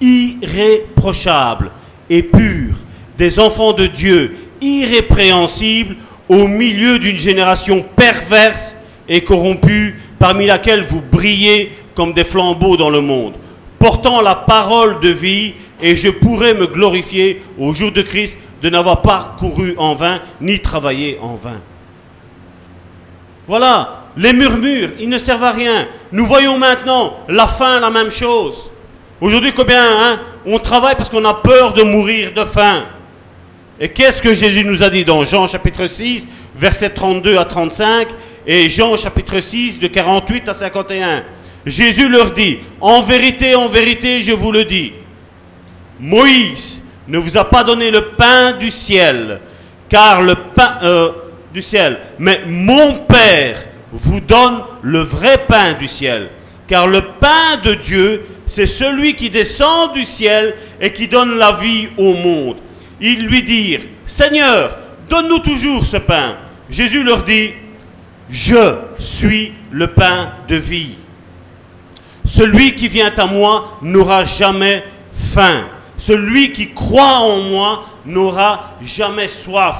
irréprochables 0.00 1.70
et 2.08 2.22
purs, 2.22 2.74
des 3.16 3.38
enfants 3.38 3.72
de 3.72 3.86
Dieu, 3.86 4.34
irrépréhensibles 4.60 5.96
au 6.30 6.46
milieu 6.46 7.00
d'une 7.00 7.18
génération 7.18 7.84
perverse 7.96 8.76
et 9.08 9.22
corrompue, 9.22 10.00
parmi 10.16 10.46
laquelle 10.46 10.82
vous 10.82 11.00
brillez 11.02 11.72
comme 11.96 12.12
des 12.12 12.22
flambeaux 12.22 12.76
dans 12.76 12.88
le 12.88 13.00
monde, 13.00 13.34
portant 13.80 14.22
la 14.22 14.36
parole 14.36 15.00
de 15.00 15.08
vie, 15.08 15.54
et 15.82 15.96
je 15.96 16.08
pourrais 16.08 16.54
me 16.54 16.68
glorifier 16.68 17.42
au 17.58 17.72
jour 17.72 17.90
de 17.90 18.02
Christ 18.02 18.36
de 18.62 18.70
n'avoir 18.70 19.02
pas 19.02 19.34
couru 19.40 19.74
en 19.76 19.96
vain, 19.96 20.20
ni 20.40 20.60
travaillé 20.60 21.18
en 21.20 21.34
vain. 21.34 21.60
Voilà, 23.48 24.04
les 24.16 24.32
murmures, 24.32 24.90
ils 25.00 25.08
ne 25.08 25.18
servent 25.18 25.42
à 25.42 25.50
rien. 25.50 25.88
Nous 26.12 26.26
voyons 26.26 26.58
maintenant 26.58 27.14
la 27.28 27.48
faim, 27.48 27.80
la 27.80 27.90
même 27.90 28.10
chose. 28.10 28.70
Aujourd'hui, 29.20 29.52
combien 29.52 29.82
hein, 29.82 30.20
on 30.46 30.60
travaille 30.60 30.94
parce 30.94 31.10
qu'on 31.10 31.24
a 31.24 31.34
peur 31.34 31.72
de 31.72 31.82
mourir 31.82 32.32
de 32.32 32.44
faim. 32.44 32.84
Et 33.82 33.88
qu'est-ce 33.88 34.20
que 34.20 34.34
Jésus 34.34 34.62
nous 34.62 34.82
a 34.82 34.90
dit 34.90 35.06
dans 35.06 35.24
Jean 35.24 35.48
chapitre 35.48 35.86
6, 35.86 36.28
versets 36.54 36.90
32 36.90 37.38
à 37.38 37.46
35, 37.46 38.08
et 38.46 38.68
Jean 38.68 38.94
chapitre 38.98 39.40
6, 39.40 39.78
de 39.78 39.86
48 39.86 40.50
à 40.50 40.54
51 40.54 41.24
Jésus 41.64 42.08
leur 42.08 42.30
dit, 42.30 42.58
en 42.80 43.00
vérité, 43.02 43.54
en 43.54 43.68
vérité, 43.68 44.20
je 44.20 44.32
vous 44.32 44.52
le 44.52 44.64
dis, 44.64 44.92
Moïse 45.98 46.82
ne 47.08 47.18
vous 47.18 47.36
a 47.36 47.44
pas 47.44 47.64
donné 47.64 47.90
le 47.90 48.08
pain 48.16 48.52
du 48.52 48.70
ciel, 48.70 49.40
car 49.88 50.22
le 50.22 50.34
pain 50.34 50.78
euh, 50.82 51.10
du 51.52 51.60
ciel, 51.62 51.98
mais 52.18 52.40
mon 52.46 52.94
Père 52.94 53.66
vous 53.92 54.20
donne 54.20 54.62
le 54.82 55.00
vrai 55.00 55.38
pain 55.48 55.72
du 55.74 55.88
ciel, 55.88 56.30
car 56.66 56.86
le 56.86 57.00
pain 57.02 57.56
de 57.62 57.74
Dieu, 57.74 58.26
c'est 58.46 58.66
celui 58.66 59.14
qui 59.14 59.30
descend 59.30 59.92
du 59.92 60.04
ciel 60.04 60.54
et 60.80 60.92
qui 60.92 61.08
donne 61.08 61.36
la 61.36 61.52
vie 61.52 61.88
au 61.96 62.14
monde. 62.14 62.56
Ils 63.00 63.26
lui 63.26 63.42
dirent, 63.42 63.80
Seigneur, 64.04 64.76
donne-nous 65.08 65.38
toujours 65.40 65.84
ce 65.84 65.96
pain. 65.96 66.36
Jésus 66.68 67.02
leur 67.02 67.22
dit, 67.22 67.52
je 68.30 68.76
suis 68.98 69.52
le 69.70 69.88
pain 69.88 70.32
de 70.48 70.56
vie. 70.56 70.96
Celui 72.24 72.74
qui 72.74 72.88
vient 72.88 73.12
à 73.16 73.26
moi 73.26 73.78
n'aura 73.82 74.24
jamais 74.24 74.84
faim. 75.12 75.66
Celui 75.96 76.52
qui 76.52 76.72
croit 76.72 77.18
en 77.18 77.42
moi 77.42 77.84
n'aura 78.06 78.76
jamais 78.82 79.28
soif. 79.28 79.78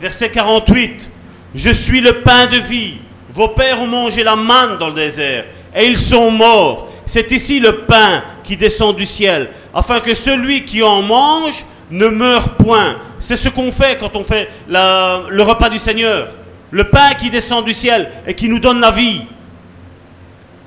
Verset 0.00 0.30
48. 0.30 1.10
Je 1.54 1.70
suis 1.70 2.00
le 2.00 2.22
pain 2.22 2.46
de 2.46 2.56
vie. 2.56 2.98
Vos 3.30 3.48
pères 3.48 3.80
ont 3.80 3.86
mangé 3.86 4.24
la 4.24 4.36
manne 4.36 4.78
dans 4.78 4.88
le 4.88 4.94
désert 4.94 5.44
et 5.74 5.86
ils 5.86 5.98
sont 5.98 6.30
morts. 6.30 6.88
C'est 7.06 7.30
ici 7.30 7.60
le 7.60 7.82
pain 7.82 8.22
qui 8.44 8.56
descend 8.56 8.96
du 8.96 9.06
ciel, 9.06 9.50
afin 9.74 10.00
que 10.00 10.14
celui 10.14 10.64
qui 10.64 10.82
en 10.82 11.02
mange 11.02 11.64
ne 11.90 12.08
meure 12.08 12.54
point. 12.56 12.96
C'est 13.18 13.36
ce 13.36 13.48
qu'on 13.48 13.70
fait 13.70 13.98
quand 13.98 14.16
on 14.16 14.24
fait 14.24 14.48
le 14.68 15.42
repas 15.42 15.68
du 15.68 15.78
Seigneur. 15.78 16.28
Le 16.70 16.84
pain 16.84 17.10
qui 17.20 17.28
descend 17.28 17.64
du 17.64 17.74
ciel 17.74 18.10
et 18.26 18.34
qui 18.34 18.48
nous 18.48 18.58
donne 18.58 18.80
la 18.80 18.90
vie. 18.90 19.22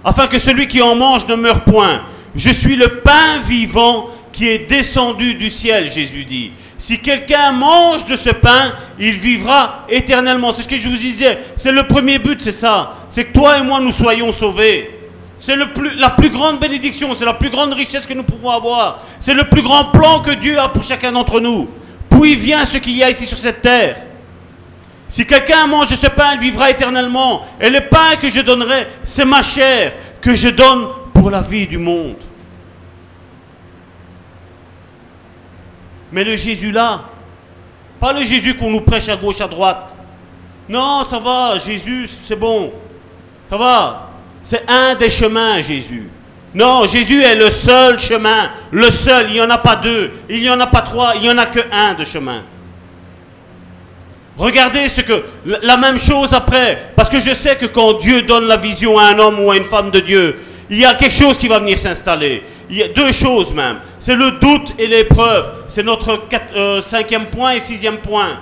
afin 0.03 0.27
que 0.27 0.37
celui 0.37 0.67
qui 0.67 0.81
en 0.83 0.95
mange 0.95 1.27
ne 1.27 1.35
meure 1.35 1.63
point. 1.63 2.03
Je 2.35 2.51
suis 2.51 2.75
le 2.75 2.99
pain 2.99 3.39
vivant 3.43 4.07
qui 4.31 4.47
est 4.47 4.69
descendu 4.69 5.33
du 5.33 5.49
ciel, 5.49 5.89
Jésus 5.89 6.25
dit. 6.25 6.51
Si 6.77 6.99
quelqu'un 6.99 7.51
mange 7.53 8.05
de 8.05 8.15
ce 8.15 8.29
pain, 8.29 8.73
il 8.99 9.13
vivra 9.13 9.85
éternellement. 9.89 10.53
C'est 10.53 10.61
ce 10.61 10.67
que 10.67 10.77
je 10.77 10.87
vous 10.87 10.97
disais. 10.97 11.39
C'est 11.55 11.71
le 11.71 11.87
premier 11.87 12.19
but, 12.19 12.39
c'est 12.41 12.51
ça. 12.51 12.97
C'est 13.09 13.25
que 13.25 13.33
toi 13.33 13.57
et 13.57 13.63
moi, 13.63 13.79
nous 13.79 13.91
soyons 13.91 14.31
sauvés. 14.31 14.94
C'est 15.37 15.55
la 15.55 16.09
plus 16.11 16.29
grande 16.29 16.59
bénédiction, 16.59 17.13
c'est 17.13 17.25
la 17.25 17.33
plus 17.33 17.49
grande 17.49 17.73
richesse 17.73 18.07
que 18.07 18.13
nous 18.13 18.23
pouvons 18.23 18.49
avoir. 18.49 18.99
C'est 19.19 19.33
le 19.33 19.43
plus 19.43 19.61
grand 19.61 19.85
plan 19.85 20.21
que 20.21 20.31
Dieu 20.31 20.59
a 20.59 20.69
pour 20.69 20.83
chacun 20.83 21.11
d'entre 21.11 21.39
nous. 21.39 21.67
Puis 22.09 22.35
vient 22.35 22.65
ce 22.65 22.77
qu'il 22.77 22.95
y 22.95 23.03
a 23.03 23.09
ici 23.09 23.25
sur 23.25 23.37
cette 23.37 23.61
terre. 23.61 23.97
Si 25.07 25.25
quelqu'un 25.25 25.67
mange 25.67 25.87
ce 25.87 26.07
pain, 26.07 26.33
il 26.33 26.39
vivra 26.39 26.71
éternellement. 26.71 27.45
Et 27.59 27.69
le 27.69 27.81
pain 27.81 28.15
que 28.19 28.29
je 28.29 28.41
donnerai, 28.41 28.87
c'est 29.03 29.25
ma 29.25 29.43
chair 29.43 29.93
que 30.21 30.33
je 30.33 30.49
donne 30.49 30.87
pour 31.13 31.29
la 31.29 31.41
vie 31.41 31.67
du 31.67 31.77
monde. 31.77 32.17
Mais 36.11 36.23
le 36.23 36.35
Jésus 36.35 36.71
là, 36.71 37.01
pas 37.99 38.13
le 38.13 38.23
Jésus 38.23 38.55
qu'on 38.55 38.71
nous 38.71 38.81
prêche 38.81 39.09
à 39.09 39.17
gauche, 39.17 39.41
à 39.41 39.47
droite. 39.47 39.95
Non, 40.67 41.03
ça 41.03 41.19
va, 41.19 41.57
Jésus, 41.57 42.07
c'est 42.23 42.35
bon. 42.35 42.71
Ça 43.49 43.57
va. 43.57 44.14
C'est 44.45 44.63
un 44.69 44.93
des 44.93 45.09
chemins, 45.09 45.59
Jésus. 45.59 46.07
Non, 46.53 46.85
Jésus 46.85 47.21
est 47.23 47.33
le 47.33 47.49
seul 47.49 47.99
chemin. 47.99 48.51
Le 48.71 48.91
seul. 48.91 49.25
Il 49.29 49.33
n'y 49.33 49.41
en 49.41 49.49
a 49.49 49.57
pas 49.57 49.75
deux. 49.75 50.11
Il 50.29 50.39
n'y 50.39 50.49
en 50.51 50.59
a 50.59 50.67
pas 50.67 50.81
trois. 50.81 51.13
Il 51.15 51.23
n'y 51.23 51.29
en 51.31 51.37
a 51.39 51.47
que 51.47 51.61
un 51.71 51.95
de 51.95 52.05
chemin. 52.05 52.43
Regardez 54.37 54.87
ce 54.87 55.01
que 55.01 55.23
la 55.63 55.77
même 55.77 55.97
chose 55.97 56.33
après, 56.33 56.91
parce 56.95 57.09
que 57.09 57.19
je 57.19 57.33
sais 57.33 57.55
que 57.55 57.65
quand 57.65 57.93
Dieu 57.93 58.21
donne 58.21 58.45
la 58.45 58.57
vision 58.57 58.99
à 58.99 59.05
un 59.05 59.17
homme 59.17 59.39
ou 59.39 59.49
à 59.49 59.57
une 59.57 59.65
femme 59.65 59.89
de 59.89 59.99
Dieu, 59.99 60.37
il 60.69 60.77
y 60.77 60.85
a 60.85 60.93
quelque 60.93 61.15
chose 61.15 61.37
qui 61.39 61.47
va 61.47 61.57
venir 61.57 61.79
s'installer. 61.79 62.43
Il 62.69 62.77
y 62.77 62.83
a 62.83 62.89
deux 62.89 63.13
choses 63.13 63.51
même. 63.53 63.79
C'est 63.97 64.15
le 64.15 64.31
doute 64.31 64.73
et 64.77 64.85
l'épreuve. 64.85 65.51
C'est 65.67 65.83
notre 65.83 66.21
euh, 66.55 66.81
cinquième 66.81 67.27
point 67.27 67.53
et 67.53 67.59
sixième 67.59 67.97
point. 67.97 68.37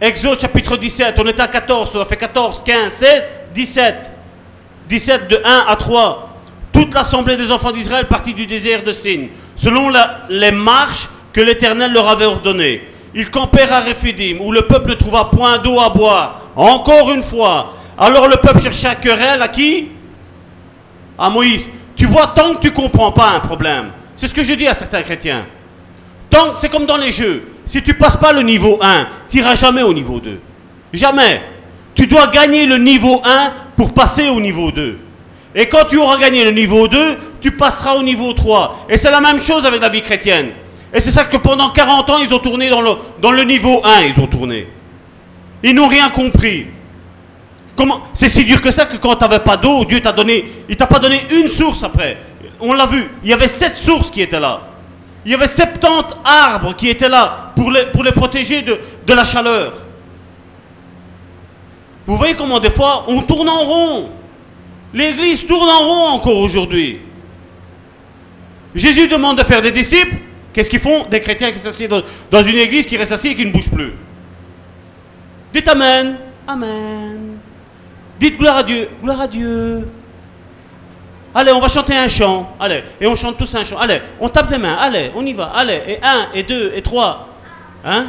Exode 0.00 0.40
chapitre 0.40 0.76
17, 0.76 1.16
on 1.18 1.26
est 1.26 1.40
à 1.40 1.48
14, 1.48 1.96
on 1.96 2.00
a 2.00 2.04
fait 2.04 2.16
14, 2.16 2.62
15, 2.64 2.92
16, 2.92 3.26
17. 3.52 4.12
17 4.88 5.28
de 5.28 5.40
1 5.44 5.64
à 5.68 5.76
3. 5.76 6.24
Toute 6.72 6.94
l'assemblée 6.94 7.36
des 7.36 7.50
enfants 7.50 7.72
d'Israël 7.72 8.06
partit 8.06 8.34
du 8.34 8.46
désert 8.46 8.82
de 8.82 8.92
Sin, 8.92 9.28
selon 9.56 9.92
les 10.28 10.52
marches 10.52 11.08
que 11.32 11.40
l'Éternel 11.40 11.92
leur 11.92 12.08
avait 12.08 12.24
ordonnées. 12.24 12.82
Ils 13.14 13.30
campèrent 13.30 13.72
à 13.72 13.80
Réphidim, 13.80 14.38
où 14.40 14.52
le 14.52 14.62
peuple 14.62 14.90
ne 14.90 14.94
trouva 14.94 15.26
point 15.26 15.58
d'eau 15.58 15.80
à 15.80 15.88
boire. 15.88 16.42
Encore 16.54 17.10
une 17.10 17.22
fois. 17.22 17.74
Alors 17.96 18.28
le 18.28 18.36
peuple 18.36 18.60
chercha 18.60 18.94
querelle 18.94 19.42
à 19.42 19.48
qui? 19.48 19.88
À 21.18 21.30
Moïse. 21.30 21.68
Tu 21.96 22.06
vois, 22.06 22.28
tant 22.28 22.54
que 22.54 22.60
tu 22.60 22.68
ne 22.68 22.72
comprends 22.72 23.10
pas 23.10 23.30
un 23.30 23.40
problème, 23.40 23.90
c'est 24.14 24.28
ce 24.28 24.34
que 24.34 24.44
je 24.44 24.54
dis 24.54 24.68
à 24.68 24.74
certains 24.74 25.02
chrétiens. 25.02 25.46
Tant 26.30 26.54
c'est 26.54 26.68
comme 26.68 26.86
dans 26.86 26.96
les 26.96 27.10
jeux. 27.10 27.44
Si 27.66 27.82
tu 27.82 27.94
passes 27.94 28.16
pas 28.16 28.32
le 28.32 28.42
niveau 28.42 28.78
1, 28.80 29.06
tu 29.28 29.38
n'iras 29.38 29.56
jamais 29.56 29.82
au 29.82 29.92
niveau 29.92 30.20
2. 30.20 30.40
Jamais. 30.92 31.42
Tu 31.94 32.06
dois 32.06 32.28
gagner 32.28 32.66
le 32.66 32.78
niveau 32.78 33.20
1 33.24 33.52
pour 33.78 33.94
passer 33.94 34.28
au 34.28 34.40
niveau 34.40 34.72
2. 34.72 34.98
Et 35.54 35.68
quand 35.68 35.84
tu 35.88 35.98
auras 35.98 36.18
gagné 36.18 36.44
le 36.44 36.50
niveau 36.50 36.88
2, 36.88 36.98
tu 37.40 37.52
passeras 37.52 37.94
au 37.94 38.02
niveau 38.02 38.32
3. 38.32 38.86
Et 38.90 38.98
c'est 38.98 39.10
la 39.10 39.20
même 39.20 39.40
chose 39.40 39.64
avec 39.64 39.80
la 39.80 39.88
vie 39.88 40.02
chrétienne. 40.02 40.50
Et 40.92 40.98
c'est 40.98 41.12
ça 41.12 41.24
que 41.24 41.36
pendant 41.36 41.70
40 41.70 42.10
ans, 42.10 42.18
ils 42.20 42.34
ont 42.34 42.40
tourné 42.40 42.68
dans 42.68 42.80
le, 43.30 43.44
niveau 43.44 43.80
1, 43.84 44.00
ils 44.02 44.20
ont 44.20 44.26
tourné. 44.26 44.66
Ils 45.62 45.76
n'ont 45.76 45.86
rien 45.86 46.10
compris. 46.10 46.66
Comment 47.76 48.02
C'est 48.14 48.28
si 48.28 48.44
dur 48.44 48.60
que 48.60 48.72
ça 48.72 48.84
que 48.84 48.96
quand 48.96 49.14
tu 49.14 49.22
n'avais 49.22 49.38
pas 49.38 49.56
d'eau, 49.56 49.84
Dieu 49.84 50.00
t'a 50.00 50.10
donné, 50.10 50.44
il 50.68 50.76
t'a 50.76 50.88
pas 50.88 50.98
donné 50.98 51.20
une 51.30 51.48
source 51.48 51.84
après. 51.84 52.18
On 52.58 52.72
l'a 52.72 52.86
vu, 52.86 53.08
il 53.22 53.30
y 53.30 53.32
avait 53.32 53.46
sept 53.46 53.76
sources 53.76 54.10
qui 54.10 54.22
étaient 54.22 54.40
là. 54.40 54.62
Il 55.24 55.30
y 55.30 55.34
avait 55.36 55.46
70 55.46 56.16
arbres 56.24 56.74
qui 56.74 56.88
étaient 56.88 57.08
là 57.08 57.52
pour 57.54 57.70
les, 57.70 58.12
protéger 58.12 58.62
de 58.62 59.14
la 59.14 59.22
chaleur. 59.22 59.72
Vous 62.08 62.16
voyez 62.16 62.34
comment 62.34 62.58
des 62.58 62.70
fois 62.70 63.04
on 63.06 63.20
tourne 63.20 63.50
en 63.50 63.64
rond. 63.64 64.08
L'église 64.94 65.46
tourne 65.46 65.68
en 65.68 65.80
rond 65.80 66.06
encore 66.14 66.38
aujourd'hui. 66.38 67.00
Jésus 68.74 69.08
demande 69.08 69.36
de 69.36 69.44
faire 69.44 69.60
des 69.60 69.70
disciples. 69.70 70.16
Qu'est-ce 70.54 70.70
qu'ils 70.70 70.78
font? 70.78 71.04
Des 71.10 71.20
chrétiens 71.20 71.52
qui 71.52 71.58
s'assiedent 71.58 72.02
dans, 72.30 72.42
une 72.42 72.56
église 72.56 72.86
qui 72.86 72.96
reste 72.96 73.12
assis 73.12 73.28
et 73.28 73.34
qui 73.34 73.44
ne 73.44 73.52
bouge 73.52 73.68
plus. 73.70 73.92
Dites 75.52 75.68
Amen. 75.68 76.16
Amen. 76.46 77.36
Dites 78.18 78.38
gloire 78.38 78.56
à 78.56 78.62
Dieu. 78.62 78.88
Gloire 79.02 79.20
à 79.20 79.28
Dieu. 79.28 79.86
Allez, 81.34 81.52
on 81.52 81.60
va 81.60 81.68
chanter 81.68 81.94
un 81.94 82.08
chant. 82.08 82.56
Allez, 82.58 82.84
et 82.98 83.06
on 83.06 83.16
chante 83.16 83.36
tous 83.36 83.54
un 83.54 83.64
chant. 83.64 83.76
Allez, 83.76 84.00
on 84.18 84.30
tape 84.30 84.48
des 84.48 84.56
mains. 84.56 84.78
Allez, 84.80 85.10
on 85.14 85.26
y 85.26 85.34
va. 85.34 85.52
Allez, 85.54 85.82
et 85.86 85.98
un, 86.02 86.28
et 86.32 86.42
deux, 86.42 86.72
et 86.74 86.80
trois. 86.80 87.28
Hein? 87.84 88.06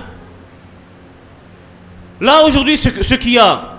Là, 2.22 2.46
aujourd'hui, 2.46 2.78
ce 2.78 3.14
qu'il 3.16 3.34
y 3.34 3.38
a. 3.38 3.79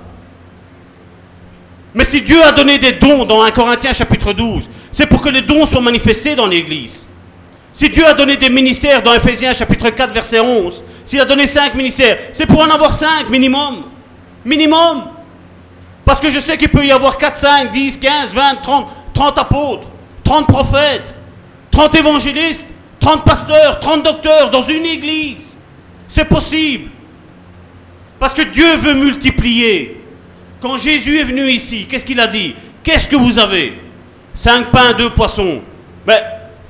Mais 1.95 2.05
si 2.05 2.23
Dieu 2.23 2.43
a 2.45 2.53
donné 2.53 2.79
des 2.79 2.93
dons 2.93 3.25
dans 3.25 3.43
1 3.43 3.51
Corinthiens 3.51 3.93
chapitre 3.93 4.33
12, 4.33 4.69
c'est 4.93 5.07
pour 5.07 5.23
que 5.23 5.29
les 5.29 5.43
dons 5.43 5.67
soient 5.67 5.81
manifestés 5.81 6.37
dans 6.37 6.47
l'Église. 6.47 7.07
Si 7.73 7.89
Dieu 7.89 8.07
a 8.07 8.15
donné 8.15 8.37
des 8.37 8.51
ministères 8.51 9.03
dans 9.03 9.15
Ephésiens 9.15 9.53
chapitre 9.53 9.91
4 9.91 10.13
verset 10.13 10.41
11, 10.41 10.85
s'il 11.05 11.21
a 11.21 11.25
donné 11.25 11.47
cinq 11.47 11.75
ministères, 11.75 12.19
c'est 12.33 12.47
pour 12.47 12.61
en 12.61 12.71
avoir 12.71 12.93
cinq 12.93 13.29
minimum. 13.31 13.85
Minimum. 14.45 15.05
Parce 16.05 16.21
que 16.21 16.31
je 16.31 16.41
sais 16.41 16.57
qu'il 16.57 16.69
peut 16.71 16.85
y 16.85 16.91
avoir 16.91 17.17
4, 17.19 17.39
5, 17.39 17.71
10, 17.71 17.99
15, 17.99 18.35
20, 18.35 18.55
30, 18.63 18.89
30 19.15 19.39
apôtres, 19.39 19.87
30 20.25 20.47
prophètes, 20.49 21.15
30 21.71 21.95
évangélistes, 21.95 22.67
30 22.99 23.25
pasteurs, 23.25 23.79
30 23.79 24.03
docteurs 24.03 24.51
dans 24.51 24.63
une 24.63 24.87
église. 24.87 25.57
C'est 26.09 26.25
possible. 26.25 26.91
Parce 28.19 28.35
que 28.35 28.43
Dieu 28.43 28.77
veut 28.77 28.95
multiplier. 28.95 30.00
Quand 30.61 30.77
Jésus 30.77 31.19
est 31.19 31.25
venu 31.25 31.49
ici, 31.49 31.87
qu'est-ce 31.87 32.05
qu'il 32.05 32.21
a 32.21 32.27
dit? 32.27 32.55
Qu'est-ce 32.83 33.09
que 33.09 33.17
vous 33.17 33.39
avez? 33.39 33.79
Cinq 34.35 34.71
pains, 34.71 34.93
deux 34.93 35.11
poissons. 35.11 35.63
Mais, 36.07 36.23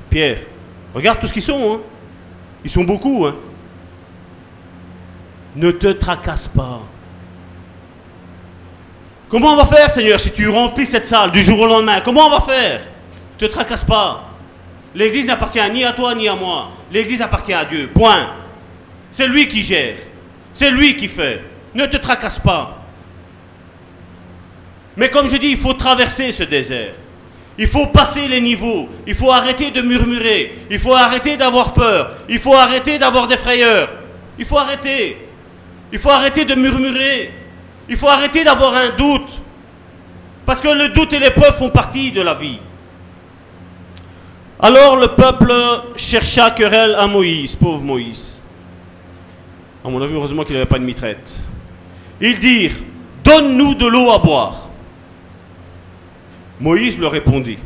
Pierre, 0.09 0.37
Regarde 0.93 1.19
tout 1.19 1.27
ce 1.27 1.33
qu'ils 1.33 1.41
sont. 1.41 1.73
Hein. 1.73 1.81
Ils 2.63 2.69
sont 2.69 2.83
beaucoup. 2.83 3.25
Hein. 3.25 3.35
Ne 5.55 5.71
te 5.71 5.87
tracasse 5.87 6.47
pas. 6.47 6.81
Comment 9.29 9.53
on 9.53 9.55
va 9.55 9.65
faire, 9.65 9.89
Seigneur, 9.89 10.19
si 10.19 10.31
tu 10.31 10.49
remplis 10.49 10.85
cette 10.85 11.07
salle 11.07 11.31
du 11.31 11.41
jour 11.41 11.59
au 11.59 11.67
lendemain? 11.67 12.01
Comment 12.01 12.27
on 12.27 12.29
va 12.29 12.41
faire? 12.41 12.81
Ne 13.39 13.47
te 13.47 13.51
tracasse 13.51 13.83
pas. 13.83 14.29
L'église 14.93 15.25
n'appartient 15.25 15.69
ni 15.71 15.85
à 15.85 15.93
toi 15.93 16.13
ni 16.13 16.27
à 16.27 16.35
moi. 16.35 16.71
L'église 16.91 17.21
appartient 17.21 17.53
à 17.53 17.63
Dieu. 17.63 17.89
Point. 17.93 18.27
C'est 19.09 19.27
lui 19.27 19.47
qui 19.47 19.63
gère. 19.63 19.95
C'est 20.51 20.69
lui 20.69 20.97
qui 20.97 21.07
fait. 21.07 21.41
Ne 21.73 21.85
te 21.85 21.95
tracasse 21.95 22.39
pas. 22.39 22.80
Mais 24.97 25.09
comme 25.09 25.29
je 25.29 25.37
dis, 25.37 25.47
il 25.47 25.57
faut 25.57 25.73
traverser 25.73 26.31
ce 26.31 26.43
désert. 26.43 26.93
Il 27.57 27.67
faut 27.67 27.87
passer 27.87 28.27
les 28.27 28.41
niveaux. 28.41 28.89
Il 29.05 29.15
faut 29.15 29.31
arrêter 29.31 29.71
de 29.71 29.81
murmurer. 29.81 30.53
Il 30.69 30.79
faut 30.79 30.93
arrêter 30.93 31.37
d'avoir 31.37 31.73
peur. 31.73 32.11
Il 32.29 32.39
faut 32.39 32.55
arrêter 32.55 32.97
d'avoir 32.97 33.27
des 33.27 33.37
frayeurs. 33.37 33.89
Il 34.39 34.45
faut 34.45 34.57
arrêter. 34.57 35.17
Il 35.91 35.99
faut 35.99 36.09
arrêter 36.09 36.45
de 36.45 36.55
murmurer. 36.55 37.31
Il 37.89 37.97
faut 37.97 38.07
arrêter 38.07 38.43
d'avoir 38.43 38.73
un 38.75 38.89
doute. 38.91 39.39
Parce 40.45 40.61
que 40.61 40.69
le 40.69 40.89
doute 40.89 41.13
et 41.13 41.19
l'épreuve 41.19 41.55
font 41.57 41.69
partie 41.69 42.11
de 42.11 42.21
la 42.21 42.33
vie. 42.33 42.59
Alors 44.59 44.95
le 44.95 45.07
peuple 45.09 45.53
chercha 45.95 46.51
querelle 46.51 46.95
à 46.95 47.07
Moïse, 47.07 47.55
pauvre 47.55 47.83
Moïse. 47.83 48.39
À 49.83 49.89
mon 49.89 50.01
avis, 50.01 50.13
heureusement 50.13 50.43
qu'il 50.43 50.53
n'avait 50.53 50.67
pas 50.67 50.77
de 50.77 50.83
mitraite. 50.83 51.39
Ils 52.19 52.39
dirent, 52.39 52.75
donne-nous 53.23 53.73
de 53.73 53.87
l'eau 53.87 54.11
à 54.11 54.19
boire. 54.19 54.69
Moïse 56.61 56.99
leur 56.99 57.11
répondit, 57.11 57.57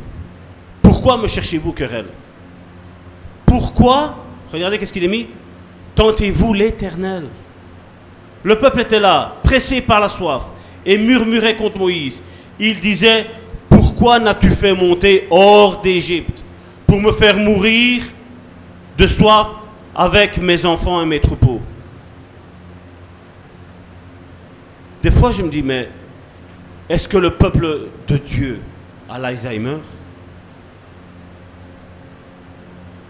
pourquoi 0.80 1.18
me 1.18 1.26
cherchez-vous 1.28 1.72
querelle? 1.72 2.06
Pourquoi 3.44 4.16
Regardez 4.50 4.78
qu'est-ce 4.78 4.92
qu'il 4.92 5.04
est 5.04 5.08
mis. 5.08 5.28
Tentez-vous 5.94 6.54
l'Éternel? 6.54 7.24
Le 8.42 8.58
peuple 8.58 8.80
était 8.80 9.00
là, 9.00 9.36
pressé 9.42 9.80
par 9.80 10.00
la 10.00 10.08
soif, 10.08 10.44
et 10.84 10.96
murmurait 10.96 11.56
contre 11.56 11.78
Moïse. 11.78 12.22
Il 12.58 12.80
disait, 12.80 13.26
pourquoi 13.68 14.18
n'as-tu 14.18 14.50
fait 14.50 14.74
monter 14.74 15.26
hors 15.30 15.80
d'Égypte 15.80 16.42
pour 16.86 17.00
me 17.00 17.12
faire 17.12 17.36
mourir 17.36 18.02
de 18.96 19.06
soif 19.06 19.48
avec 19.94 20.38
mes 20.38 20.64
enfants 20.64 21.02
et 21.02 21.06
mes 21.06 21.20
troupeaux? 21.20 21.60
Des 25.02 25.10
fois, 25.10 25.32
je 25.32 25.42
me 25.42 25.50
dis, 25.50 25.62
mais 25.62 25.88
est-ce 26.88 27.08
que 27.08 27.18
le 27.18 27.30
peuple 27.30 27.88
de 28.08 28.16
Dieu 28.16 28.60
à 29.08 29.18
l'Alzheimer. 29.18 29.78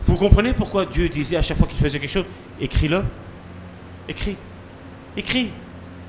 Vous 0.05 0.17
comprenez 0.17 0.53
pourquoi 0.53 0.87
Dieu 0.87 1.09
disait 1.09 1.37
à 1.37 1.43
chaque 1.43 1.59
fois 1.59 1.67
qu'il 1.67 1.79
faisait 1.79 1.99
quelque 1.99 2.11
chose, 2.11 2.27
écris-le. 2.61 3.05
Écris. 4.09 4.37
Écris. 5.17 5.51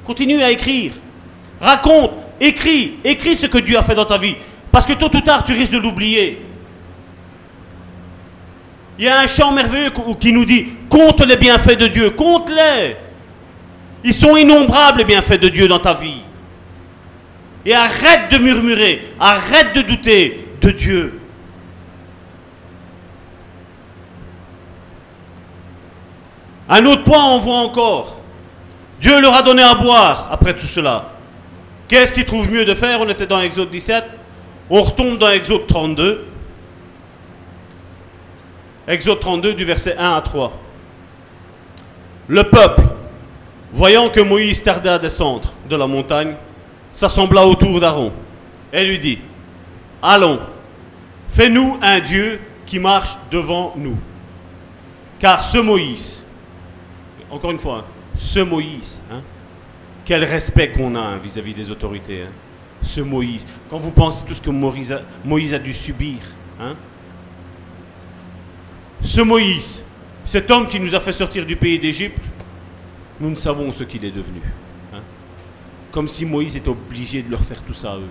Continue 0.05 0.41
à 0.41 0.51
écrire. 0.51 0.93
Raconte. 1.59 2.11
Écris. 2.39 2.99
Écris 3.03 3.35
ce 3.35 3.47
que 3.47 3.57
Dieu 3.57 3.77
a 3.77 3.83
fait 3.83 3.95
dans 3.95 4.05
ta 4.05 4.17
vie. 4.17 4.35
Parce 4.71 4.85
que 4.85 4.93
tôt 4.93 5.09
ou 5.15 5.21
tard, 5.21 5.43
tu 5.43 5.53
risques 5.53 5.73
de 5.73 5.79
l'oublier. 5.79 6.45
Il 8.99 9.05
y 9.05 9.07
a 9.07 9.19
un 9.19 9.27
chant 9.27 9.51
merveilleux 9.51 9.91
qui 10.19 10.31
nous 10.31 10.45
dit 10.45 10.67
compte 10.89 11.21
les 11.25 11.37
bienfaits 11.37 11.77
de 11.77 11.87
Dieu, 11.87 12.09
compte-les. 12.11 12.95
Ils 14.03 14.13
sont 14.13 14.35
innombrables 14.35 14.99
les 14.99 15.05
bienfaits 15.05 15.39
de 15.39 15.49
Dieu 15.49 15.67
dans 15.67 15.79
ta 15.79 15.93
vie. 15.93 16.21
Et 17.65 17.73
arrête 17.73 18.31
de 18.31 18.37
murmurer, 18.37 19.05
arrête 19.19 19.75
de 19.75 19.81
douter 19.81 20.47
de 20.61 20.71
Dieu. 20.71 21.19
Un 26.69 26.85
autre 26.85 27.03
point, 27.03 27.23
on 27.25 27.39
voit 27.39 27.57
encore. 27.57 28.21
Dieu 28.99 29.21
leur 29.21 29.35
a 29.35 29.41
donné 29.41 29.63
à 29.63 29.75
boire 29.75 30.29
après 30.31 30.53
tout 30.53 30.65
cela. 30.65 31.11
Qu'est-ce 31.87 32.13
qu'ils 32.13 32.25
trouvent 32.25 32.51
mieux 32.51 32.65
de 32.65 32.73
faire? 32.73 32.99
On 32.99 33.09
était 33.09 33.27
dans 33.27 33.39
Exode 33.39 33.69
17. 33.69 34.03
On 34.69 34.81
retombe 34.81 35.17
dans 35.17 35.29
Exode 35.29 35.67
32. 35.67 36.25
Exode 38.87 39.19
32 39.19 39.53
du 39.53 39.63
verset 39.65 39.95
1 39.97 40.13
à 40.13 40.21
3. 40.21 40.51
Le 42.27 42.43
peuple, 42.43 42.83
voyant 43.71 44.09
que 44.09 44.19
Moïse 44.19 44.61
tardait 44.61 44.89
à 44.89 44.99
descendre 44.99 45.53
de 45.69 45.75
la 45.75 45.87
montagne, 45.87 46.35
s'assembla 46.97 47.45
autour 47.45 47.79
d'Aaron 47.79 48.11
et 48.73 48.83
lui 48.83 48.97
dit, 48.97 49.19
Allons, 50.01 50.39
fais-nous 51.29 51.77
un 51.79 51.99
Dieu 51.99 52.39
qui 52.65 52.79
marche 52.79 53.19
devant 53.29 53.75
nous. 53.77 53.97
Car 55.19 55.43
ce 55.43 55.59
Moïse, 55.59 56.23
encore 57.29 57.51
une 57.51 57.59
fois, 57.59 57.85
hein, 57.87 57.91
ce 58.15 58.39
Moïse, 58.39 59.03
hein, 59.11 59.21
quel 60.05 60.23
respect 60.23 60.71
qu'on 60.71 60.95
a 60.95 60.99
hein, 60.99 61.17
vis-à-vis 61.17 61.53
des 61.53 61.69
autorités. 61.69 62.25
Ce 62.81 63.01
Moïse, 63.01 63.45
quand 63.69 63.77
vous 63.77 63.91
pensez 63.91 64.25
tout 64.25 64.33
ce 64.33 64.41
que 64.41 64.49
Moïse 64.49 64.91
a, 64.91 65.01
Moïse 65.23 65.53
a 65.53 65.59
dû 65.59 65.73
subir, 65.73 66.17
ce 69.01 69.21
Moïse, 69.21 69.83
cet 70.25 70.49
homme 70.49 70.67
qui 70.67 70.79
nous 70.79 70.95
a 70.95 70.99
fait 70.99 71.11
sortir 71.11 71.45
du 71.45 71.55
pays 71.55 71.77
d'Égypte, 71.77 72.21
nous 73.19 73.29
ne 73.29 73.35
savons 73.35 73.71
ce 73.71 73.83
qu'il 73.83 74.03
est 74.03 74.11
devenu. 74.11 74.41
Comme 75.97 76.07
si 76.07 76.27
Moïse 76.27 76.55
était 76.55 76.69
obligé 76.69 77.23
de 77.23 77.31
leur 77.31 77.39
faire 77.39 77.59
tout 77.63 77.73
ça 77.73 77.93
à 77.93 77.95
eux. 77.95 78.07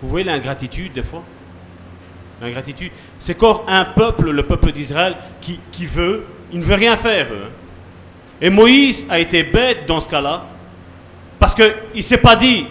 Vous 0.00 0.08
voyez 0.08 0.24
l'ingratitude 0.24 0.92
des 0.92 1.02
fois? 1.02 1.24
L'ingratitude, 2.40 2.92
c'est 3.18 3.34
encore 3.34 3.64
un 3.66 3.84
peuple, 3.84 4.30
le 4.30 4.44
peuple 4.44 4.70
d'Israël, 4.70 5.16
qui, 5.40 5.84
veut, 5.84 6.24
il 6.52 6.60
ne 6.60 6.64
veut 6.64 6.76
rien 6.76 6.96
faire. 6.96 7.26
Et 8.40 8.50
Moïse 8.50 9.04
a 9.10 9.18
été 9.18 9.42
bête 9.42 9.84
dans 9.88 10.00
ce 10.00 10.08
cas-là, 10.08 10.46
parce 11.40 11.56
qu'il 11.56 11.74
ne 11.92 12.00
s'est 12.02 12.18
pas 12.18 12.36
dit, 12.36 12.66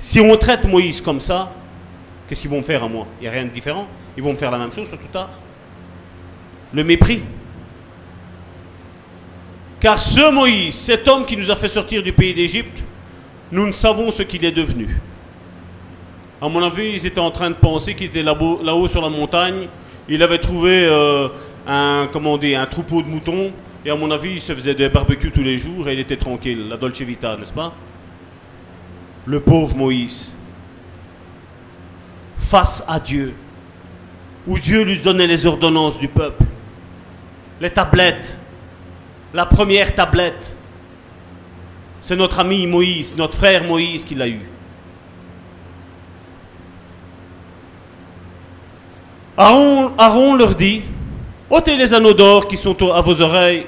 si 0.00 0.18
on 0.18 0.36
traite 0.36 0.64
Moïse 0.64 1.00
comme 1.00 1.20
ça, 1.20 1.52
qu'est-ce 2.26 2.40
qu'ils 2.40 2.50
vont 2.50 2.64
faire 2.64 2.82
à 2.82 2.88
moi? 2.88 3.06
Il 3.20 3.22
n'y 3.22 3.28
a 3.28 3.30
rien 3.30 3.44
de 3.44 3.50
différent. 3.50 3.86
Ils 4.16 4.24
vont 4.24 4.32
me 4.32 4.36
faire 4.36 4.50
la 4.50 4.58
même 4.58 4.72
chose 4.72 4.90
tout 4.90 4.96
tard. 5.12 5.30
Le 6.74 6.82
mépris. 6.82 7.22
Car 9.78 10.02
ce 10.02 10.32
Moïse, 10.32 10.74
cet 10.74 11.06
homme 11.06 11.24
qui 11.24 11.36
nous 11.36 11.48
a 11.48 11.54
fait 11.54 11.68
sortir 11.68 12.02
du 12.02 12.12
pays 12.12 12.34
d'Égypte, 12.34 12.82
nous 13.50 13.66
ne 13.66 13.72
savons 13.72 14.10
ce 14.10 14.22
qu'il 14.22 14.44
est 14.44 14.52
devenu. 14.52 15.00
À 16.40 16.48
mon 16.48 16.62
avis, 16.62 16.92
ils 16.92 17.06
étaient 17.06 17.18
en 17.20 17.30
train 17.30 17.50
de 17.50 17.56
penser 17.56 17.94
qu'il 17.94 18.06
était 18.06 18.22
là-haut 18.22 18.88
sur 18.88 19.02
la 19.02 19.08
montagne. 19.08 19.68
Il 20.08 20.22
avait 20.22 20.38
trouvé 20.38 20.86
euh, 20.86 21.28
un, 21.66 22.08
comment 22.12 22.38
un 22.40 22.66
troupeau 22.66 23.02
de 23.02 23.08
moutons 23.08 23.52
et 23.84 23.90
à 23.90 23.96
mon 23.96 24.10
avis, 24.10 24.32
il 24.32 24.40
se 24.40 24.54
faisait 24.54 24.74
des 24.74 24.90
barbecues 24.90 25.30
tous 25.30 25.42
les 25.42 25.56
jours 25.56 25.88
et 25.88 25.94
il 25.94 25.98
était 25.98 26.18
tranquille. 26.18 26.68
La 26.68 26.76
Dolce 26.76 27.00
Vita, 27.00 27.36
n'est-ce 27.38 27.52
pas? 27.52 27.72
Le 29.24 29.40
pauvre 29.40 29.76
Moïse. 29.76 30.34
Face 32.36 32.84
à 32.88 32.98
Dieu. 32.98 33.34
Où 34.46 34.58
Dieu 34.58 34.82
lui 34.82 35.00
donnait 35.00 35.26
les 35.26 35.46
ordonnances 35.46 35.98
du 35.98 36.08
peuple. 36.08 36.44
Les 37.60 37.70
tablettes. 37.70 38.38
La 39.32 39.46
première 39.46 39.94
tablette. 39.94 40.56
C'est 42.00 42.16
notre 42.16 42.38
ami 42.38 42.66
Moïse, 42.66 43.14
notre 43.16 43.36
frère 43.36 43.64
Moïse 43.64 44.04
qui 44.04 44.14
l'a 44.14 44.28
eu. 44.28 44.40
Aaron, 49.36 50.34
leur 50.34 50.54
dit, 50.54 50.82
ôtez 51.48 51.76
les 51.76 51.94
anneaux 51.94 52.12
d'or 52.12 52.48
qui 52.48 52.56
sont 52.56 52.76
à 52.90 53.00
vos 53.00 53.20
oreilles 53.22 53.66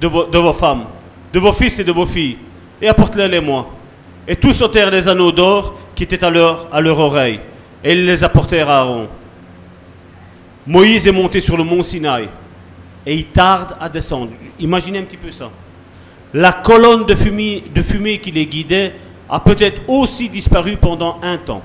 de 0.00 0.06
vos, 0.06 0.52
femmes, 0.52 0.84
de 1.32 1.40
vos 1.40 1.52
fils 1.52 1.78
et 1.80 1.84
de 1.84 1.90
vos 1.90 2.06
filles, 2.06 2.38
et 2.80 2.88
apportez-les 2.88 3.40
moi. 3.40 3.68
Et 4.28 4.36
tous 4.36 4.62
ôtèrent 4.62 4.90
les 4.90 5.08
anneaux 5.08 5.32
d'or 5.32 5.74
qui 5.94 6.04
étaient 6.04 6.22
à 6.24 6.30
leur, 6.30 6.68
à 6.72 6.80
oreille, 6.80 7.40
et 7.82 7.94
ils 7.94 8.06
les 8.06 8.22
apportèrent 8.22 8.70
à 8.70 8.78
Aaron. 8.78 9.08
Moïse 10.66 11.08
est 11.08 11.12
monté 11.12 11.40
sur 11.40 11.56
le 11.56 11.64
mont 11.64 11.82
Sinaï, 11.82 12.28
et 13.04 13.14
il 13.14 13.26
tarde 13.26 13.76
à 13.80 13.88
descendre. 13.88 14.30
Imaginez 14.60 14.98
un 14.98 15.04
petit 15.04 15.16
peu 15.16 15.32
ça. 15.32 15.50
La 16.34 16.52
colonne 16.52 17.06
de 17.06 17.14
fumée, 17.14 18.20
qui 18.20 18.30
les 18.30 18.46
guidait 18.46 18.94
a 19.28 19.40
peut-être 19.40 19.82
aussi 19.88 20.28
disparu 20.28 20.76
pendant 20.76 21.18
un 21.22 21.38
temps. 21.38 21.62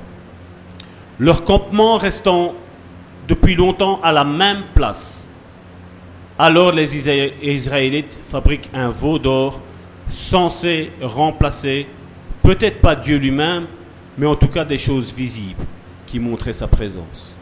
Leur 1.19 1.44
campement 1.44 1.98
restant 1.98 2.53
depuis 3.27 3.56
longtemps 3.56 3.99
à 4.02 4.11
la 4.11 4.23
même 4.23 4.64
place. 4.73 5.26
Alors 6.38 6.72
les 6.72 6.98
Israélites 6.98 8.18
fabriquent 8.27 8.69
un 8.73 8.90
veau 8.90 9.19
d'or 9.19 9.61
censé 10.07 10.91
remplacer 11.02 11.88
peut-être 12.41 12.81
pas 12.81 12.95
Dieu 12.95 13.18
lui-même, 13.18 13.68
mais 14.18 14.26
en 14.26 14.35
tout 14.35 14.48
cas 14.48 14.65
des 14.65 14.77
choses 14.77 15.14
visibles 15.14 15.64
qui 16.06 16.19
montraient 16.19 16.53
sa 16.53 16.68
présence. 16.68 17.35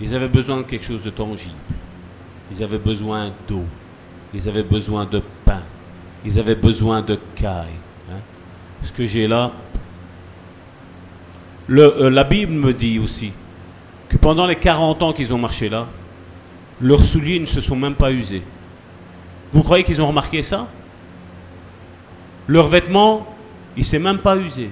Ils 0.00 0.14
avaient 0.14 0.28
besoin 0.28 0.58
de 0.58 0.62
quelque 0.62 0.84
chose 0.84 1.04
de 1.04 1.10
tangible. 1.10 1.54
Ils 2.50 2.62
avaient 2.62 2.78
besoin 2.78 3.32
d'eau. 3.46 3.64
Ils 4.32 4.48
avaient 4.48 4.64
besoin 4.64 5.04
de. 5.04 5.22
Ils 6.24 6.38
avaient 6.38 6.54
besoin 6.54 7.02
de 7.02 7.18
caille. 7.34 7.78
Hein. 8.10 8.18
Ce 8.82 8.92
que 8.92 9.06
j'ai 9.06 9.26
là, 9.26 9.52
le, 11.66 11.82
euh, 11.82 12.10
la 12.10 12.24
Bible 12.24 12.52
me 12.52 12.72
dit 12.72 12.98
aussi 12.98 13.32
que 14.08 14.16
pendant 14.16 14.46
les 14.46 14.56
40 14.56 15.02
ans 15.02 15.12
qu'ils 15.12 15.32
ont 15.32 15.38
marché 15.38 15.68
là, 15.68 15.86
leurs 16.80 17.04
souliers 17.04 17.38
ne 17.38 17.46
se 17.46 17.60
sont 17.60 17.76
même 17.76 17.94
pas 17.94 18.10
usés. 18.10 18.42
Vous 19.52 19.62
croyez 19.62 19.84
qu'ils 19.84 20.00
ont 20.02 20.06
remarqué 20.06 20.42
ça? 20.42 20.66
Leurs 22.46 22.68
vêtements, 22.68 23.26
ils 23.76 23.80
ne 23.80 23.84
s'est 23.84 23.98
même 23.98 24.18
pas 24.18 24.36
usés. 24.36 24.70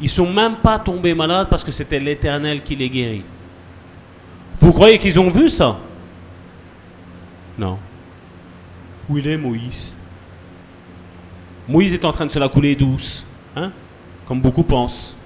Ils 0.00 0.10
sont 0.10 0.30
même 0.30 0.56
pas 0.56 0.78
tombés 0.78 1.14
malades 1.14 1.48
parce 1.48 1.64
que 1.64 1.72
c'était 1.72 1.98
l'Éternel 1.98 2.62
qui 2.62 2.76
les 2.76 2.88
guérit. 2.88 3.24
Vous 4.60 4.72
croyez 4.72 4.98
qu'ils 4.98 5.18
ont 5.18 5.30
vu 5.30 5.48
ça? 5.48 5.78
Non. 7.58 7.78
Où 9.08 9.18
il 9.18 9.26
est 9.26 9.36
Moïse? 9.36 9.96
Moïse 11.68 11.94
est 11.94 12.04
en 12.04 12.12
train 12.12 12.26
de 12.26 12.32
se 12.32 12.38
la 12.38 12.48
couler 12.48 12.74
douce, 12.74 13.24
hein 13.56 13.70
comme 14.26 14.40
beaucoup 14.40 14.62
pensent. 14.62 15.16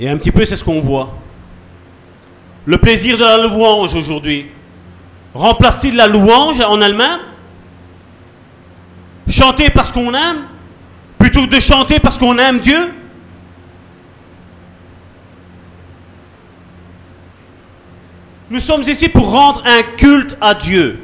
Et 0.00 0.08
un 0.08 0.16
petit 0.16 0.30
peu, 0.30 0.44
c'est 0.44 0.56
ce 0.56 0.64
qu'on 0.64 0.80
voit. 0.80 1.16
Le 2.64 2.78
plaisir 2.78 3.16
de 3.16 3.24
la 3.24 3.38
louange 3.38 3.94
aujourd'hui. 3.94 4.46
Remplace-t-il 5.34 5.96
la 5.96 6.06
louange 6.06 6.60
en 6.60 6.80
elle-même? 6.80 7.20
Chanter 9.28 9.70
parce 9.70 9.92
qu'on 9.92 10.14
aime 10.14 10.46
Plutôt 11.18 11.46
que 11.46 11.54
de 11.54 11.60
chanter 11.60 11.98
parce 11.98 12.18
qu'on 12.18 12.38
aime 12.38 12.60
Dieu? 12.60 12.92
Nous 18.50 18.60
sommes 18.60 18.82
ici 18.82 19.08
pour 19.08 19.30
rendre 19.30 19.62
un 19.66 19.82
culte 19.96 20.36
à 20.40 20.54
Dieu. 20.54 21.00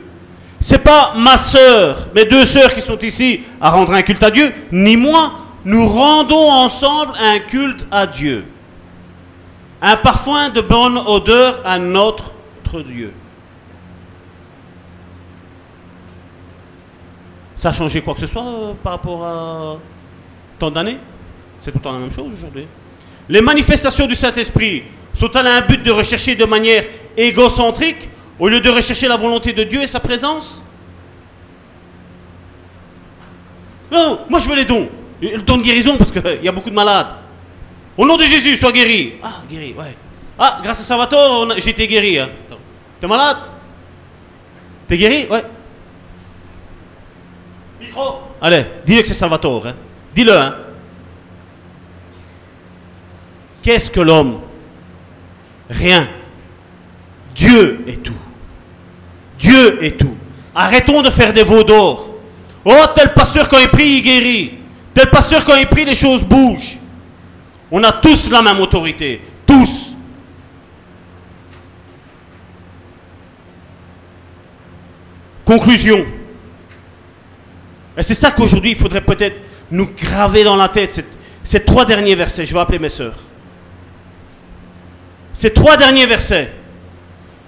C'est 0.60 0.78
pas 0.78 1.12
ma 1.16 1.36
sœur, 1.36 2.08
mes 2.14 2.24
deux 2.24 2.44
sœurs 2.44 2.72
qui 2.72 2.80
sont 2.80 2.98
ici 2.98 3.40
à 3.60 3.70
rendre 3.70 3.92
un 3.92 4.02
culte 4.02 4.22
à 4.22 4.30
Dieu, 4.30 4.52
ni 4.72 4.96
moi. 4.96 5.32
Nous 5.64 5.86
rendons 5.88 6.50
ensemble 6.50 7.12
un 7.20 7.38
culte 7.38 7.86
à 7.90 8.06
Dieu 8.06 8.44
un 9.84 9.96
parfum 9.96 10.48
de 10.48 10.62
bonne 10.62 10.96
odeur 10.96 11.60
à 11.62 11.78
notre 11.78 12.32
Dieu. 12.86 13.12
Ça 17.54 17.68
a 17.68 17.72
changé 17.74 18.00
quoi 18.00 18.14
que 18.14 18.20
ce 18.20 18.26
soit 18.26 18.42
euh, 18.42 18.72
par 18.82 18.94
rapport 18.94 19.24
à 19.24 19.76
tant 20.58 20.70
d'années? 20.70 20.98
C'est 21.60 21.70
tout 21.70 21.80
le 21.84 21.92
la 21.92 21.98
même 21.98 22.10
chose 22.12 22.32
aujourd'hui. 22.32 22.66
Les 23.28 23.42
manifestations 23.42 24.06
du 24.06 24.14
Saint-Esprit 24.14 24.84
sont-elles 25.14 25.46
un 25.46 25.62
but 25.62 25.82
de 25.82 25.90
rechercher 25.90 26.34
de 26.34 26.44
manière 26.44 26.84
égocentrique 27.16 28.10
au 28.38 28.48
lieu 28.48 28.60
de 28.60 28.68
rechercher 28.68 29.08
la 29.08 29.16
volonté 29.16 29.52
de 29.52 29.62
Dieu 29.62 29.82
et 29.82 29.86
sa 29.86 30.00
présence 30.00 30.62
Non, 33.90 34.20
moi 34.28 34.40
je 34.40 34.48
veux 34.48 34.56
les 34.56 34.64
dons. 34.64 34.88
Le 35.22 35.40
don 35.42 35.56
de 35.58 35.62
guérison 35.62 35.96
parce 35.96 36.10
qu'il 36.10 36.40
y 36.42 36.48
a 36.48 36.52
beaucoup 36.52 36.70
de 36.70 36.74
malades. 36.74 37.14
Au 37.96 38.04
nom 38.04 38.16
de 38.16 38.24
Jésus, 38.24 38.56
sois 38.56 38.72
guéri. 38.72 39.14
Ah, 39.22 39.40
guéri, 39.48 39.72
ouais. 39.78 39.96
Ah, 40.38 40.58
grâce 40.62 40.80
à 40.80 40.82
Salvatore, 40.82 41.54
j'ai 41.58 41.70
été 41.70 41.86
guéri. 41.86 42.18
Hein. 42.18 42.28
T'es 43.00 43.06
malade? 43.06 43.36
T'es 44.88 44.96
guéri? 44.96 45.26
Ouais. 45.30 45.44
Micro. 47.80 48.18
Allez, 48.40 48.66
dis-le 48.84 49.02
que 49.02 49.08
c'est 49.08 49.14
Salvatore. 49.14 49.68
Hein. 49.68 49.74
Dis-le. 50.14 50.36
Hein. 50.36 50.56
Qu'est-ce 53.62 53.90
que 53.90 54.00
l'homme 54.00 54.40
Rien. 55.70 56.08
Dieu 57.34 57.84
est 57.86 58.02
tout. 58.02 58.12
Dieu 59.38 59.82
est 59.82 59.98
tout. 59.98 60.16
Arrêtons 60.54 61.02
de 61.02 61.10
faire 61.10 61.32
des 61.32 61.42
veaux 61.42 61.64
d'or. 61.64 62.14
Oh, 62.64 62.84
tel 62.94 63.12
pasteur 63.12 63.48
quand 63.48 63.58
il 63.58 63.68
prie, 63.68 63.98
il 63.98 64.02
guérit. 64.02 64.54
Tel 64.94 65.10
pasteur 65.10 65.44
quand 65.44 65.56
il 65.56 65.66
prie, 65.66 65.84
les 65.84 65.94
choses 65.94 66.22
bougent. 66.22 66.78
On 67.70 67.82
a 67.82 67.92
tous 67.92 68.30
la 68.30 68.40
même 68.40 68.60
autorité. 68.60 69.20
Tous. 69.46 69.92
Conclusion. 75.44 76.06
Et 77.96 78.02
c'est 78.02 78.14
ça 78.14 78.30
qu'aujourd'hui, 78.30 78.70
il 78.70 78.76
faudrait 78.76 79.00
peut-être 79.00 79.36
nous 79.70 79.86
graver 79.86 80.44
dans 80.44 80.56
la 80.56 80.68
tête, 80.68 81.04
ces 81.42 81.64
trois 81.64 81.84
derniers 81.84 82.14
versets. 82.14 82.46
Je 82.46 82.54
vais 82.54 82.60
appeler 82.60 82.78
mes 82.78 82.88
sœurs. 82.88 83.16
Ces 85.34 85.52
trois 85.52 85.76
derniers 85.76 86.06
versets, 86.06 86.50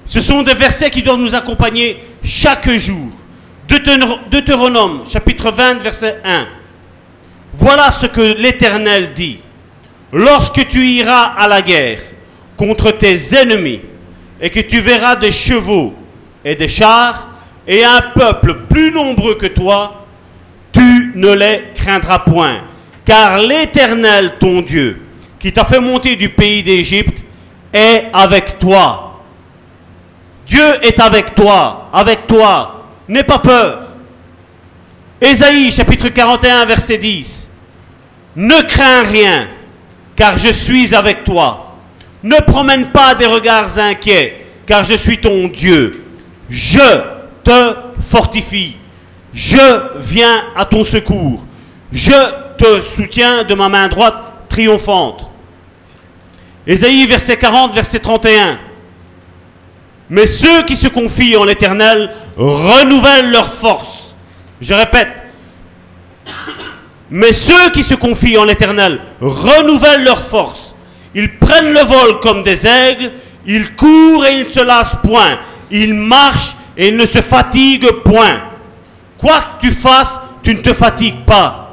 ce 0.05 0.21
sont 0.21 0.43
des 0.43 0.55
versets 0.55 0.91
qui 0.91 1.03
doivent 1.03 1.21
nous 1.21 1.35
accompagner 1.35 2.03
chaque 2.23 2.69
jour. 2.73 3.09
Deutéronome, 4.31 5.05
chapitre 5.09 5.53
20, 5.53 5.75
verset 5.83 6.17
1. 6.25 6.47
Voilà 7.55 7.91
ce 7.93 8.07
que 8.07 8.37
l'Éternel 8.39 9.13
dit. 9.15 9.39
Lorsque 10.13 10.67
tu 10.69 10.87
iras 10.87 11.35
à 11.39 11.47
la 11.47 11.63
guerre 11.63 12.01
contre 12.57 12.91
tes 12.91 13.37
ennemis 13.37 13.81
et 14.41 14.51
que 14.51 14.61
tu 14.61 14.81
verras 14.81 15.17
des 15.17 15.33
chevaux 15.33 15.95
et 16.45 16.57
des 16.57 16.69
chars 16.69 17.29
et 17.67 17.85
un 17.85 18.01
peuple 18.15 18.67
plus 18.69 18.91
nombreux 18.91 19.37
que 19.37 19.47
toi, 19.47 20.07
tu 20.73 21.13
ne 21.15 21.33
les 21.33 21.65
craindras 21.75 22.21
point. 22.21 22.63
Car 23.05 23.39
l'Éternel, 23.39 24.35
ton 24.41 24.63
Dieu, 24.63 25.01
qui 25.39 25.53
t'a 25.53 25.65
fait 25.65 25.81
monter 25.81 26.17
du 26.17 26.29
pays 26.29 26.63
d'Égypte, 26.63 27.25
est 27.77 28.11
avec 28.13 28.59
toi. 28.59 29.21
Dieu 30.47 30.85
est 30.85 30.99
avec 31.01 31.35
toi, 31.35 31.91
avec 31.93 32.27
toi. 32.27 32.85
N'aie 33.09 33.25
pas 33.25 33.39
peur. 33.39 33.83
Ésaïe 35.21 35.71
chapitre 35.71 36.09
41 36.09 36.65
verset 36.65 36.99
10. 36.99 37.51
Ne 38.37 38.63
crains 38.63 39.03
rien, 39.03 39.49
car 40.15 40.39
je 40.39 40.51
suis 40.51 40.95
avec 40.95 41.25
toi. 41.25 41.77
Ne 42.23 42.39
promène 42.39 42.91
pas 42.91 43.15
des 43.15 43.27
regards 43.27 43.79
inquiets, 43.79 44.47
car 44.67 44.85
je 44.85 44.95
suis 44.95 45.19
ton 45.19 45.49
Dieu. 45.49 46.05
Je 46.49 47.03
te 47.45 47.77
fortifie. 48.01 48.77
Je 49.33 49.99
viens 49.99 50.45
à 50.57 50.65
ton 50.65 50.83
secours. 50.83 51.45
Je 51.93 52.57
te 52.57 52.81
soutiens 52.81 53.45
de 53.45 53.55
ma 53.55 53.69
main 53.69 53.89
droite 53.89 54.17
triomphante. 54.49 55.31
Ésaïe 56.67 57.07
verset 57.07 57.37
40, 57.37 57.75
verset 57.75 58.01
31. 58.01 58.59
Mais 60.11 60.27
ceux 60.27 60.65
qui 60.65 60.77
se 60.77 60.89
confient 60.89 61.37
en 61.37 61.45
l'Éternel 61.45 62.11
renouvellent 62.37 63.31
leur 63.31 63.53
force. 63.53 64.15
Je 64.61 64.75
répète. 64.75 65.25
Mais 67.11 67.33
ceux 67.33 67.71
qui 67.71 67.83
se 67.83 67.95
confient 67.95 68.39
en 68.39 68.45
l'Éternel 68.45 69.01
renouvellent 69.21 70.05
leur 70.05 70.21
force. 70.21 70.75
Ils 71.15 71.39
prennent 71.39 71.73
le 71.73 71.81
vol 71.81 72.21
comme 72.21 72.43
des 72.43 72.67
aigles, 72.67 73.13
ils 73.47 73.75
courent 73.75 74.27
et 74.27 74.41
ils 74.41 74.47
ne 74.47 74.51
se 74.51 74.61
lassent 74.61 74.97
point. 75.03 75.39
Ils 75.71 75.95
marchent 75.95 76.57
et 76.77 76.89
ils 76.89 76.97
ne 76.97 77.07
se 77.07 77.21
fatiguent 77.21 78.03
point. 78.05 78.41
Quoi 79.19 79.41
que 79.41 79.67
tu 79.67 79.73
fasses, 79.73 80.21
tu 80.43 80.55
ne 80.55 80.61
te 80.61 80.73
fatigues 80.73 81.25
pas. 81.25 81.66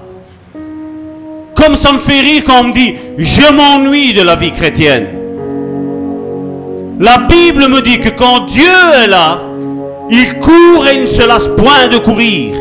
Comme 1.64 1.77
ça 1.77 1.94
me 1.94 1.98
fait 1.98 2.19
rire 2.19 2.44
quand 2.45 2.60
on 2.60 2.64
me 2.65 2.73
dit 2.73 2.95
je 3.18 3.53
m'ennuie 3.53 4.14
de 4.14 4.22
la 4.22 4.35
vie 4.35 4.52
chrétienne. 4.52 5.07
La 6.99 7.19
Bible 7.19 7.69
me 7.69 7.81
dit 7.81 8.02
que 8.02 8.10
quand 8.10 8.48
Dieu 8.48 8.64
est 9.02 9.07
là, 9.07 9.40
il 10.10 10.40
court 10.40 10.85
et 10.85 10.95
il 10.95 11.02
ne 11.03 11.07
se 11.07 11.26
lasse 11.26 11.48
point 11.48 11.88
de 11.90 11.99
courir. 11.99 12.56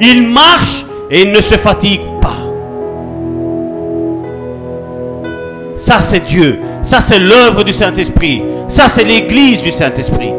Il 0.00 0.28
marche 0.28 0.84
et 1.10 1.22
il 1.22 1.32
ne 1.32 1.40
se 1.40 1.54
fatigue 1.54 2.02
pas. 2.20 2.36
Ça 5.76 6.00
c'est 6.00 6.24
Dieu. 6.24 6.60
Ça 6.82 7.00
c'est 7.00 7.18
l'œuvre 7.18 7.64
du 7.64 7.72
Saint-Esprit. 7.72 8.40
Ça 8.68 8.86
c'est 8.86 9.04
l'église 9.04 9.62
du 9.62 9.72
Saint-Esprit. 9.72 10.32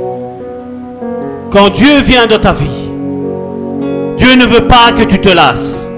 Quand 1.51 1.69
Dieu 1.69 1.99
vient 1.99 2.27
dans 2.27 2.39
ta 2.39 2.53
vie, 2.53 2.89
Dieu 4.17 4.35
ne 4.37 4.45
veut 4.45 4.69
pas 4.69 4.93
que 4.93 5.03
tu 5.03 5.19
te 5.19 5.29
lasses. 5.29 5.89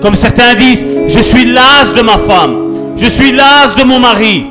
Comme 0.00 0.16
certains 0.16 0.54
disent, 0.54 0.84
je 1.10 1.20
suis 1.20 1.44
las 1.44 1.92
de 1.94 2.02
ma 2.02 2.18
femme, 2.18 2.94
je 2.96 3.06
suis 3.06 3.32
las 3.32 3.74
de 3.76 3.84
mon 3.84 3.98
mari. 3.98 4.46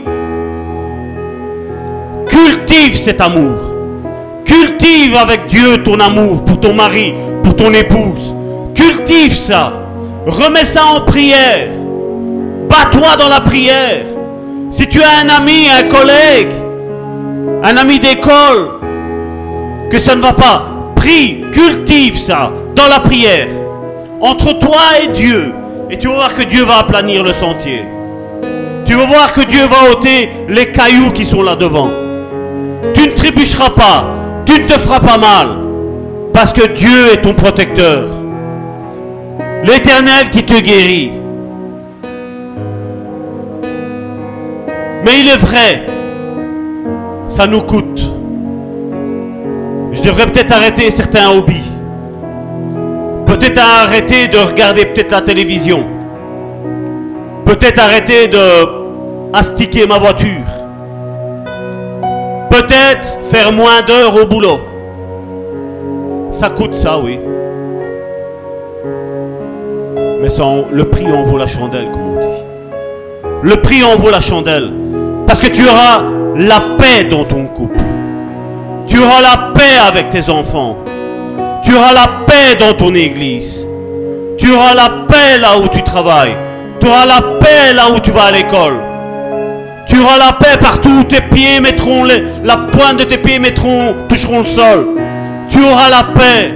Cultive 2.28 2.96
cet 2.96 3.22
amour. 3.22 3.58
Cultive 4.46 5.16
avec 5.16 5.48
Dieu 5.48 5.82
ton 5.84 6.00
amour 6.00 6.44
pour 6.44 6.60
ton 6.60 6.74
mari, 6.74 7.14
pour 7.44 7.56
ton 7.56 7.74
épouse. 7.74 8.34
Cultive 8.76 9.34
ça. 9.34 9.74
Remets 10.26 10.66
ça 10.66 10.82
en 10.86 11.02
prière. 11.02 11.70
Bats-toi 12.70 13.16
dans 13.18 13.30
la 13.30 13.42
prière. 13.42 14.06
Si 14.70 14.88
tu 14.88 15.02
as 15.02 15.26
un 15.26 15.30
ami, 15.30 15.68
un 15.70 15.88
collègue, 15.88 16.52
un 17.64 17.78
ami 17.78 18.00
d'école, 18.00 18.80
que 19.90 19.98
ça 19.98 20.16
ne 20.16 20.22
va 20.22 20.34
pas, 20.34 20.64
prie, 20.96 21.46
cultive 21.52 22.18
ça 22.18 22.52
dans 22.76 22.88
la 22.88 23.00
prière 23.00 23.48
entre 24.22 24.58
toi 24.60 24.82
et 25.04 25.08
Dieu. 25.08 25.54
Et 25.90 25.98
tu 25.98 26.08
vas 26.08 26.14
voir 26.16 26.34
que 26.34 26.44
Dieu 26.44 26.64
va 26.66 26.80
aplanir 26.80 27.24
le 27.24 27.34
sentier. 27.34 27.84
Tu 28.86 28.94
vas 28.94 29.06
voir 29.06 29.34
que 29.34 29.42
Dieu 29.42 29.66
va 29.66 29.92
ôter 29.92 30.30
les 30.48 30.72
cailloux 30.72 31.12
qui 31.12 31.26
sont 31.26 31.42
là 31.42 31.56
devant. 31.56 31.90
Tu 32.94 33.08
ne 33.08 33.14
trébucheras 33.14 33.72
pas. 33.72 34.08
Tu 34.46 34.54
ne 34.62 34.68
te 34.68 34.74
feras 34.74 35.00
pas 35.00 35.18
mal. 35.18 35.48
Parce 36.34 36.54
que 36.54 36.68
Dieu 36.68 37.14
est 37.14 37.22
ton 37.22 37.34
protecteur. 37.34 38.10
L'éternel 39.64 40.30
qui 40.32 40.44
te 40.44 40.60
guérit. 40.60 41.12
Mais 45.04 45.22
il 45.22 45.28
est 45.30 45.38
vrai, 45.38 45.88
ça 47.28 47.48
nous 47.48 47.62
coûte. 47.62 48.02
Je 49.92 50.02
devrais 50.04 50.28
peut-être 50.28 50.52
arrêter 50.52 50.92
certains 50.92 51.30
hobbies. 51.30 51.79
Peut-être 53.30 53.60
arrêter 53.60 54.28
de 54.28 54.40
regarder 54.40 54.86
peut-être 54.86 55.12
la 55.12 55.22
télévision. 55.22 55.86
Peut-être 57.46 57.78
arrêter 57.78 58.28
de 58.28 58.40
astiquer 59.32 59.86
ma 59.86 60.00
voiture. 60.00 60.48
Peut-être 62.50 63.20
faire 63.30 63.52
moins 63.52 63.84
d'heures 63.86 64.16
au 64.20 64.26
boulot. 64.26 64.60
Ça 66.32 66.50
coûte 66.50 66.74
ça, 66.74 66.98
oui. 66.98 67.20
Mais 70.22 70.30
le 70.72 70.84
prix 70.86 71.06
en 71.14 71.22
vaut 71.22 71.38
la 71.38 71.46
chandelle, 71.46 71.92
comme 71.92 72.18
on 72.18 72.20
dit. 72.20 72.28
Le 73.44 73.56
prix 73.58 73.84
en 73.84 73.96
vaut 73.96 74.10
la 74.10 74.22
chandelle. 74.22 74.72
Parce 75.28 75.40
que 75.40 75.52
tu 75.52 75.68
auras 75.68 76.02
la 76.36 76.62
paix 76.80 77.04
dans 77.04 77.26
ton 77.26 77.46
couple. 77.46 77.78
Tu 78.88 78.98
auras 78.98 79.22
la 79.22 79.52
paix 79.54 79.78
avec 79.88 80.10
tes 80.10 80.32
enfants. 80.32 80.78
Tu 81.70 81.76
auras 81.76 81.94
la 81.94 82.08
paix 82.26 82.56
dans 82.60 82.74
ton 82.74 82.96
église. 82.96 83.68
Tu 84.40 84.52
auras 84.52 84.74
la 84.74 84.90
paix 85.08 85.38
là 85.40 85.60
où 85.60 85.68
tu 85.68 85.84
travailles. 85.84 86.36
Tu 86.80 86.88
auras 86.88 87.06
la 87.06 87.22
paix 87.22 87.74
là 87.76 87.92
où 87.96 88.00
tu 88.00 88.10
vas 88.10 88.24
à 88.24 88.32
l'école. 88.32 88.74
Tu 89.88 90.00
auras 90.00 90.18
la 90.18 90.34
paix 90.34 90.58
partout 90.60 91.02
où 91.02 91.04
tes 91.04 91.22
pieds 91.22 91.60
mettront 91.60 92.06
la 92.44 92.58
pointe 92.58 92.98
de 92.98 93.04
tes 93.04 93.20
pieds 93.20 93.38
mettront, 93.38 93.94
toucheront 94.08 94.40
le 94.40 94.46
sol. 94.48 94.88
Tu 95.52 95.64
auras 95.64 95.92
la 95.92 96.06
paix. 96.06 96.56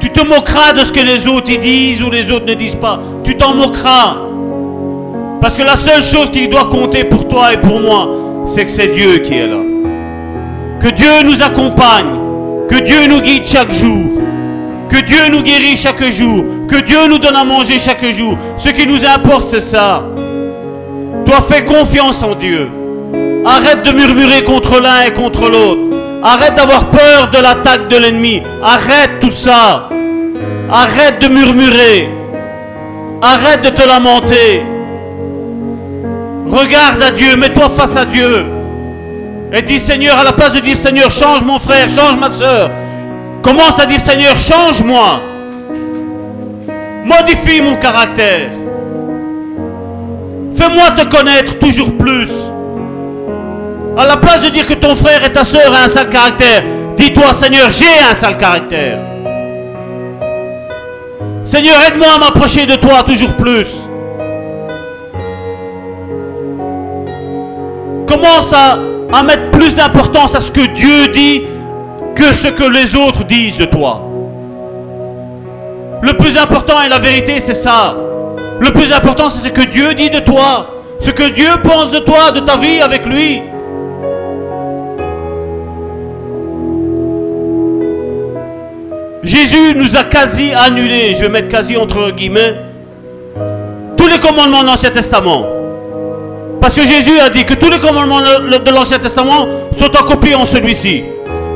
Tu 0.00 0.10
te 0.10 0.26
moqueras 0.26 0.72
de 0.72 0.80
ce 0.80 0.90
que 0.90 0.98
les 0.98 1.28
autres 1.28 1.52
y 1.52 1.58
disent 1.58 2.02
ou 2.02 2.10
les 2.10 2.28
autres 2.32 2.46
ne 2.46 2.54
disent 2.54 2.74
pas. 2.74 2.98
Tu 3.22 3.36
t'en 3.36 3.54
moqueras. 3.54 4.16
Parce 5.40 5.54
que 5.54 5.62
la 5.62 5.76
seule 5.76 6.02
chose 6.02 6.28
qui 6.28 6.48
doit 6.48 6.66
compter 6.66 7.04
pour 7.04 7.28
toi 7.28 7.52
et 7.52 7.58
pour 7.58 7.78
moi, 7.78 8.08
c'est 8.46 8.64
que 8.64 8.70
c'est 8.72 8.88
Dieu 8.88 9.18
qui 9.18 9.34
est 9.34 9.46
là. 9.46 9.58
Que 10.80 10.88
Dieu 10.88 11.22
nous 11.24 11.40
accompagne. 11.40 12.21
Que 12.72 12.78
Dieu 12.78 13.06
nous 13.06 13.20
guide 13.20 13.46
chaque 13.46 13.70
jour. 13.70 14.22
Que 14.88 15.02
Dieu 15.04 15.28
nous 15.30 15.42
guérit 15.42 15.76
chaque 15.76 16.02
jour. 16.10 16.42
Que 16.66 16.80
Dieu 16.80 17.06
nous 17.06 17.18
donne 17.18 17.36
à 17.36 17.44
manger 17.44 17.78
chaque 17.78 18.02
jour. 18.12 18.38
Ce 18.56 18.70
qui 18.70 18.86
nous 18.86 19.04
importe, 19.04 19.48
c'est 19.50 19.60
ça. 19.60 20.02
Toi, 21.26 21.36
fais 21.46 21.66
confiance 21.66 22.22
en 22.22 22.34
Dieu. 22.34 22.70
Arrête 23.44 23.82
de 23.84 23.92
murmurer 23.92 24.42
contre 24.44 24.80
l'un 24.80 25.02
et 25.02 25.12
contre 25.12 25.50
l'autre. 25.50 25.82
Arrête 26.22 26.54
d'avoir 26.54 26.86
peur 26.86 27.30
de 27.30 27.42
l'attaque 27.42 27.88
de 27.88 27.96
l'ennemi. 27.98 28.42
Arrête 28.62 29.20
tout 29.20 29.30
ça. 29.30 29.90
Arrête 30.70 31.20
de 31.20 31.28
murmurer. 31.28 32.08
Arrête 33.20 33.64
de 33.64 33.68
te 33.68 33.86
lamenter. 33.86 34.62
Regarde 36.48 37.02
à 37.02 37.10
Dieu. 37.10 37.36
Mets-toi 37.36 37.68
face 37.68 37.98
à 37.98 38.06
Dieu. 38.06 38.46
Et 39.54 39.60
dis 39.60 39.78
Seigneur, 39.78 40.18
à 40.18 40.24
la 40.24 40.32
place 40.32 40.54
de 40.54 40.60
dire 40.60 40.76
Seigneur, 40.76 41.10
change 41.10 41.42
mon 41.42 41.58
frère, 41.58 41.86
change 41.88 42.16
ma 42.18 42.30
soeur, 42.30 42.70
commence 43.42 43.78
à 43.78 43.84
dire 43.84 44.00
Seigneur, 44.00 44.34
change-moi. 44.34 45.20
Modifie 47.04 47.60
mon 47.60 47.76
caractère. 47.76 48.48
Fais-moi 50.56 50.90
te 50.96 51.04
connaître 51.04 51.58
toujours 51.58 51.92
plus. 51.98 52.30
À 53.98 54.06
la 54.06 54.16
place 54.16 54.42
de 54.42 54.48
dire 54.48 54.64
que 54.64 54.74
ton 54.74 54.94
frère 54.94 55.22
et 55.22 55.32
ta 55.32 55.44
soeur 55.44 55.70
ont 55.70 55.84
un 55.84 55.88
sale 55.88 56.08
caractère, 56.08 56.62
dis-toi 56.96 57.34
Seigneur, 57.34 57.70
j'ai 57.70 58.10
un 58.10 58.14
sale 58.14 58.38
caractère. 58.38 58.98
Seigneur, 61.44 61.76
aide-moi 61.88 62.06
à 62.14 62.18
m'approcher 62.18 62.64
de 62.64 62.76
toi 62.76 63.02
toujours 63.02 63.34
plus. 63.34 63.82
Commence 68.06 68.52
à, 68.52 68.78
à 69.12 69.22
mettre 69.22 69.50
plus 69.50 69.74
d'importance 69.74 70.34
à 70.34 70.40
ce 70.40 70.50
que 70.50 70.66
Dieu 70.66 71.08
dit 71.12 71.42
que 72.14 72.32
ce 72.32 72.48
que 72.48 72.64
les 72.64 72.94
autres 72.96 73.24
disent 73.24 73.58
de 73.58 73.66
toi. 73.66 74.08
Le 76.02 76.14
plus 76.14 76.36
important 76.36 76.82
et 76.82 76.88
la 76.88 76.98
vérité, 76.98 77.38
c'est 77.38 77.54
ça. 77.54 77.94
Le 78.58 78.72
plus 78.72 78.92
important, 78.92 79.30
c'est 79.30 79.48
ce 79.48 79.52
que 79.52 79.68
Dieu 79.68 79.94
dit 79.94 80.10
de 80.10 80.18
toi. 80.20 80.68
Ce 80.98 81.10
que 81.10 81.30
Dieu 81.30 81.50
pense 81.62 81.90
de 81.90 81.98
toi, 81.98 82.32
de 82.32 82.40
ta 82.40 82.56
vie 82.56 82.80
avec 82.80 83.06
lui. 83.06 83.42
Jésus 89.22 89.74
nous 89.76 89.96
a 89.96 90.04
quasi 90.04 90.52
annulé, 90.52 91.14
je 91.14 91.22
vais 91.22 91.28
mettre 91.28 91.48
quasi 91.48 91.76
entre 91.76 92.10
guillemets, 92.10 92.56
tous 93.96 94.08
les 94.08 94.18
commandements 94.18 94.62
de 94.62 94.66
l'Ancien 94.66 94.90
Testament. 94.90 95.61
Parce 96.62 96.76
que 96.76 96.82
Jésus 96.82 97.18
a 97.18 97.28
dit 97.28 97.44
que 97.44 97.54
tous 97.54 97.68
les 97.70 97.80
commandements 97.80 98.20
de 98.20 98.70
l'Ancien 98.70 99.00
Testament 99.00 99.48
sont 99.76 99.96
en 99.96 100.04
copie 100.04 100.32
en 100.32 100.46
celui-ci. 100.46 101.02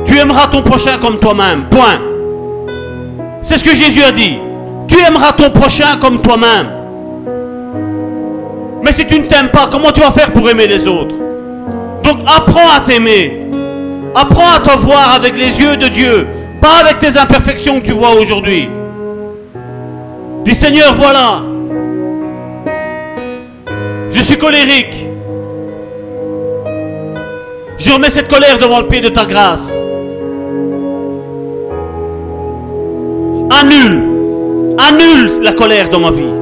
Tu 0.05 0.17
aimeras 0.17 0.47
ton 0.47 0.61
prochain 0.61 0.97
comme 0.99 1.17
toi-même. 1.17 1.63
Point. 1.69 2.01
C'est 3.41 3.57
ce 3.57 3.63
que 3.63 3.73
Jésus 3.73 4.03
a 4.03 4.11
dit. 4.11 4.37
Tu 4.89 4.97
aimeras 4.99 5.31
ton 5.31 5.49
prochain 5.49 5.97
comme 6.01 6.21
toi-même. 6.21 6.67
Mais 8.83 8.91
si 8.91 9.07
tu 9.07 9.17
ne 9.17 9.25
t'aimes 9.27 9.47
pas, 9.47 9.69
comment 9.71 9.93
tu 9.93 10.01
vas 10.01 10.11
faire 10.11 10.33
pour 10.33 10.49
aimer 10.49 10.67
les 10.67 10.85
autres? 10.85 11.15
Donc 12.03 12.17
apprends 12.25 12.69
à 12.75 12.81
t'aimer. 12.81 13.47
Apprends 14.13 14.55
à 14.57 14.59
te 14.59 14.77
voir 14.77 15.13
avec 15.15 15.37
les 15.37 15.57
yeux 15.61 15.77
de 15.77 15.87
Dieu. 15.87 16.27
Pas 16.59 16.81
avec 16.81 16.99
tes 16.99 17.17
imperfections 17.17 17.79
que 17.79 17.85
tu 17.85 17.93
vois 17.93 18.11
aujourd'hui. 18.11 18.67
Dis 20.43 20.53
Seigneur, 20.53 20.93
voilà. 20.95 21.43
Je 24.09 24.21
suis 24.21 24.37
colérique. 24.37 24.95
Je 27.77 27.91
remets 27.91 28.09
cette 28.09 28.27
colère 28.27 28.57
devant 28.57 28.79
le 28.79 28.87
pied 28.87 29.01
de 29.01 29.09
ta 29.09 29.25
grâce. 29.25 29.71
Annule. 33.49 34.03
Annule 34.77 35.31
la 35.41 35.53
colère 35.53 35.89
dans 35.89 35.99
ma 35.99 36.11
vie. 36.11 36.33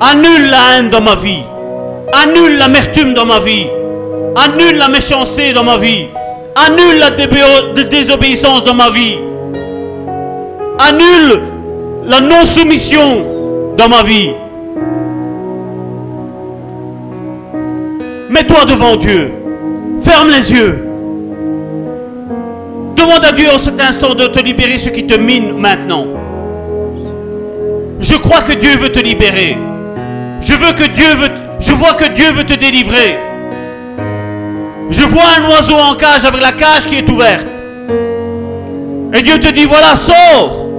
Annule 0.00 0.50
la 0.50 0.78
haine 0.78 0.90
dans 0.90 1.00
ma 1.00 1.14
vie. 1.14 1.42
Annule 2.12 2.58
l'amertume 2.58 3.14
dans 3.14 3.26
ma 3.26 3.40
vie. 3.40 3.66
Annule 4.36 4.78
la 4.78 4.88
méchanceté 4.88 5.52
dans 5.52 5.64
ma 5.64 5.76
vie. 5.76 6.06
Annule 6.54 6.98
la 7.00 7.10
désobéissance 7.84 8.64
dans 8.64 8.74
ma 8.74 8.90
vie. 8.90 9.18
Annule 10.78 11.40
la 12.04 12.20
non-soumission 12.20 13.26
dans 13.76 13.88
ma 13.88 14.02
vie. 14.02 14.32
Mets-toi 18.32 18.64
devant 18.64 18.96
Dieu. 18.96 19.30
Ferme 20.02 20.30
les 20.30 20.50
yeux. 20.50 20.82
Demande 22.96 23.24
à 23.26 23.32
Dieu 23.32 23.46
en 23.54 23.58
cet 23.58 23.78
instant 23.78 24.14
de 24.14 24.26
te 24.26 24.42
libérer 24.42 24.78
ce 24.78 24.88
qui 24.88 25.06
te 25.06 25.18
mine 25.18 25.58
maintenant. 25.58 26.06
Je 28.00 28.14
crois 28.14 28.40
que 28.40 28.54
Dieu 28.54 28.78
veut 28.78 28.90
te 28.90 29.00
libérer. 29.00 29.58
Je 30.40 30.54
veux 30.54 30.72
que 30.72 30.88
Dieu 30.88 31.14
veut, 31.14 31.28
je 31.60 31.72
vois 31.74 31.92
que 31.92 32.08
Dieu 32.08 32.32
veut 32.32 32.46
te 32.46 32.54
délivrer. 32.54 33.18
Je 34.88 35.02
vois 35.02 35.24
un 35.38 35.50
oiseau 35.50 35.76
en 35.76 35.94
cage 35.94 36.24
avec 36.24 36.40
la 36.40 36.52
cage 36.52 36.86
qui 36.86 36.96
est 36.96 37.10
ouverte. 37.10 37.46
Et 39.12 39.20
Dieu 39.20 39.38
te 39.40 39.52
dit, 39.52 39.66
voilà, 39.66 39.94
sors. 39.94 40.70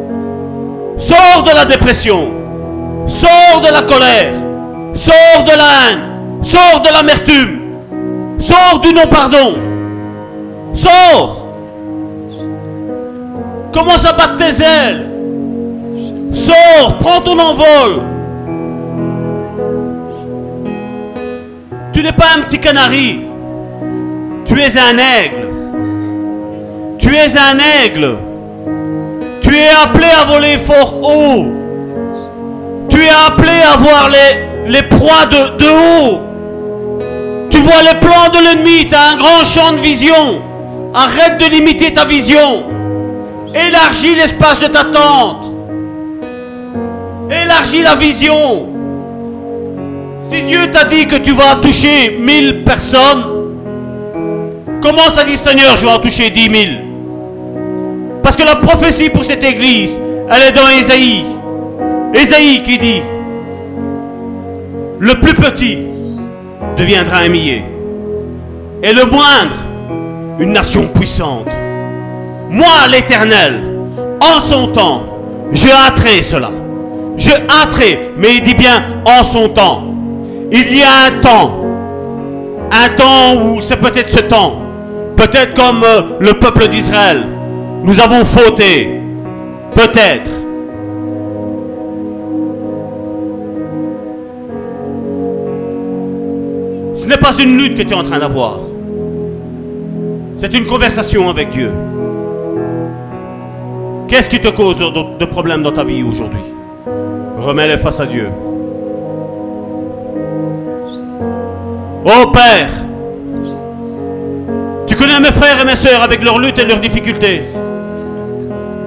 Sors 0.97 1.43
de 1.43 1.53
la 1.53 1.65
dépression. 1.65 2.31
Sors 3.05 3.61
de 3.61 3.71
la 3.71 3.83
colère. 3.83 4.33
Sors 4.95 5.43
de 5.43 5.55
la 5.55 5.91
haine. 5.91 6.12
Sors 6.43 6.81
de 6.81 6.93
l'amertume. 6.93 7.61
Sors 8.37 8.81
du 8.81 8.93
non-pardon. 8.93 9.55
Sors. 10.73 11.47
Commence 13.71 14.05
à 14.05 14.11
battre 14.11 14.35
tes 14.35 14.61
ailes. 14.61 15.09
Sors, 16.33 16.97
prends 16.99 17.21
ton 17.21 17.39
envol. 17.39 18.03
Tu 21.93 22.03
n'es 22.03 22.11
pas 22.11 22.25
un 22.37 22.41
petit 22.41 22.59
canari. 22.59 23.21
Tu 24.45 24.59
es 24.59 24.77
un 24.77 24.97
aigle. 24.97 25.47
Tu 26.99 27.15
es 27.15 27.37
un 27.37 27.57
aigle. 27.83 28.17
Tu 29.41 29.55
es 29.55 29.69
appelé 29.69 30.07
à 30.07 30.25
voler 30.25 30.57
fort 30.57 30.99
haut. 31.01 31.45
Tu 32.89 32.97
es 33.01 33.09
appelé 33.27 33.61
à 33.71 33.77
voir 33.77 34.09
les, 34.67 34.83
proies 34.83 35.25
de 35.27 35.65
haut. 35.69 36.32
Vois 37.63 37.81
les 37.81 37.97
plans 37.99 38.29
de 38.33 38.43
l'ennemi. 38.43 38.89
Tu 38.89 38.95
as 38.95 39.13
un 39.13 39.15
grand 39.15 39.45
champ 39.45 39.71
de 39.71 39.77
vision. 39.77 40.41
Arrête 40.93 41.39
de 41.39 41.45
limiter 41.49 41.93
ta 41.93 42.03
vision. 42.03 42.63
Élargis 43.55 44.15
l'espace 44.15 44.61
de 44.61 44.67
ta 44.67 44.83
tente. 44.83 45.45
Élargis 47.31 47.81
la 47.81 47.95
vision. 47.95 48.69
Si 50.21 50.43
Dieu 50.43 50.71
t'a 50.71 50.83
dit 50.85 51.07
que 51.07 51.15
tu 51.15 51.31
vas 51.31 51.55
toucher 51.61 52.17
mille 52.19 52.63
personnes, 52.63 53.23
commence 54.81 55.17
à 55.17 55.23
dire 55.23 55.37
Seigneur, 55.37 55.77
je 55.77 55.85
vais 55.85 55.91
en 55.91 55.99
toucher 55.99 56.29
dix 56.29 56.49
mille? 56.49 56.81
Parce 58.21 58.35
que 58.35 58.43
la 58.43 58.57
prophétie 58.57 59.09
pour 59.09 59.23
cette 59.23 59.43
église, 59.43 59.99
elle 60.29 60.43
est 60.43 60.51
dans 60.51 60.69
Ésaïe. 60.69 61.25
Ésaïe 62.13 62.61
qui 62.63 62.77
dit, 62.77 63.01
le 64.99 65.13
plus 65.19 65.33
petit 65.33 65.92
deviendra 66.77 67.17
un 67.19 67.29
millier. 67.29 67.63
Et 68.81 68.93
le 68.93 69.05
moindre, 69.05 69.55
une 70.39 70.53
nation 70.53 70.87
puissante. 70.87 71.47
Moi, 72.49 72.87
l'Éternel, 72.91 73.61
en 74.21 74.39
son 74.41 74.67
temps, 74.67 75.03
je 75.51 75.67
hâterai 75.67 76.21
cela. 76.21 76.51
Je 77.17 77.31
hâterai, 77.31 78.11
mais 78.17 78.35
il 78.35 78.41
dit 78.41 78.55
bien 78.55 78.83
en 79.05 79.23
son 79.23 79.49
temps. 79.49 79.83
Il 80.51 80.75
y 80.75 80.83
a 80.83 81.07
un 81.07 81.19
temps, 81.21 81.63
un 82.71 82.89
temps 82.89 83.41
où 83.41 83.61
c'est 83.61 83.77
peut-être 83.77 84.09
ce 84.09 84.19
temps, 84.19 84.59
peut-être 85.15 85.53
comme 85.55 85.83
euh, 85.83 86.01
le 86.19 86.33
peuple 86.33 86.67
d'Israël, 86.67 87.23
nous 87.83 87.99
avons 87.99 88.23
fauté, 88.23 89.01
peut-être. 89.73 90.42
Ce 96.95 97.07
n'est 97.07 97.17
pas 97.17 97.33
une 97.39 97.57
lutte 97.57 97.75
que 97.75 97.81
tu 97.81 97.89
es 97.89 97.95
en 97.95 98.03
train 98.03 98.19
d'avoir. 98.19 98.59
C'est 100.37 100.53
une 100.53 100.65
conversation 100.65 101.29
avec 101.29 101.49
Dieu. 101.49 101.71
Qu'est-ce 104.07 104.29
qui 104.29 104.39
te 104.39 104.49
cause 104.49 104.79
de 104.79 105.25
problèmes 105.25 105.63
dans 105.63 105.71
ta 105.71 105.83
vie 105.83 106.03
aujourd'hui? 106.03 106.43
Remets-les 107.39 107.77
face 107.77 107.99
à 107.99 108.05
Dieu. 108.05 108.27
Oh 112.05 112.27
Père, 112.31 112.69
tu 114.85 114.95
connais 114.95 115.19
mes 115.19 115.31
frères 115.31 115.61
et 115.61 115.65
mes 115.65 115.75
sœurs 115.75 116.03
avec 116.03 116.23
leurs 116.23 116.37
luttes 116.37 116.59
et 116.59 116.65
leurs 116.65 116.79
difficultés. 116.79 117.43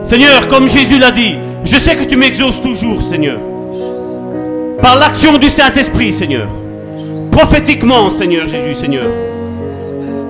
Seigneur, 0.04 0.46
comme 0.48 0.68
Jésus 0.68 0.98
l'a 0.98 1.10
dit, 1.10 1.34
je 1.64 1.76
sais 1.78 1.96
que 1.96 2.04
tu 2.04 2.16
m'exauces 2.16 2.60
toujours, 2.60 3.02
Seigneur. 3.02 3.40
Par 4.80 4.96
l'action 4.96 5.38
du 5.38 5.48
Saint-Esprit, 5.48 6.12
Seigneur. 6.12 6.48
Prophétiquement, 7.36 8.08
Seigneur 8.08 8.46
Jésus, 8.46 8.72
Seigneur. 8.72 9.08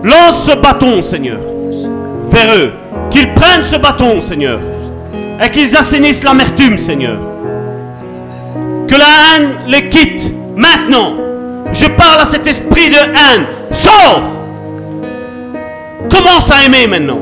Lance 0.02 0.44
ce 0.44 0.56
bâton, 0.56 1.04
Seigneur, 1.04 1.38
vers 2.28 2.56
eux. 2.56 2.72
Qu'ils 3.10 3.32
prennent 3.32 3.64
ce 3.64 3.76
bâton, 3.76 4.20
Seigneur. 4.20 4.58
Et 5.40 5.48
qu'ils 5.50 5.76
assainissent 5.76 6.24
l'amertume, 6.24 6.76
Seigneur. 6.76 7.20
Que 8.88 8.96
la 8.96 9.04
haine 9.04 9.50
les 9.68 9.88
quitte 9.88 10.34
maintenant. 10.56 11.14
Je 11.72 11.86
parle 11.86 12.22
à 12.22 12.26
cet 12.26 12.44
esprit 12.44 12.90
de 12.90 12.96
haine. 12.96 13.46
Sors 13.70 14.22
Commence 16.10 16.50
à 16.50 16.64
aimer 16.66 16.88
maintenant. 16.88 17.20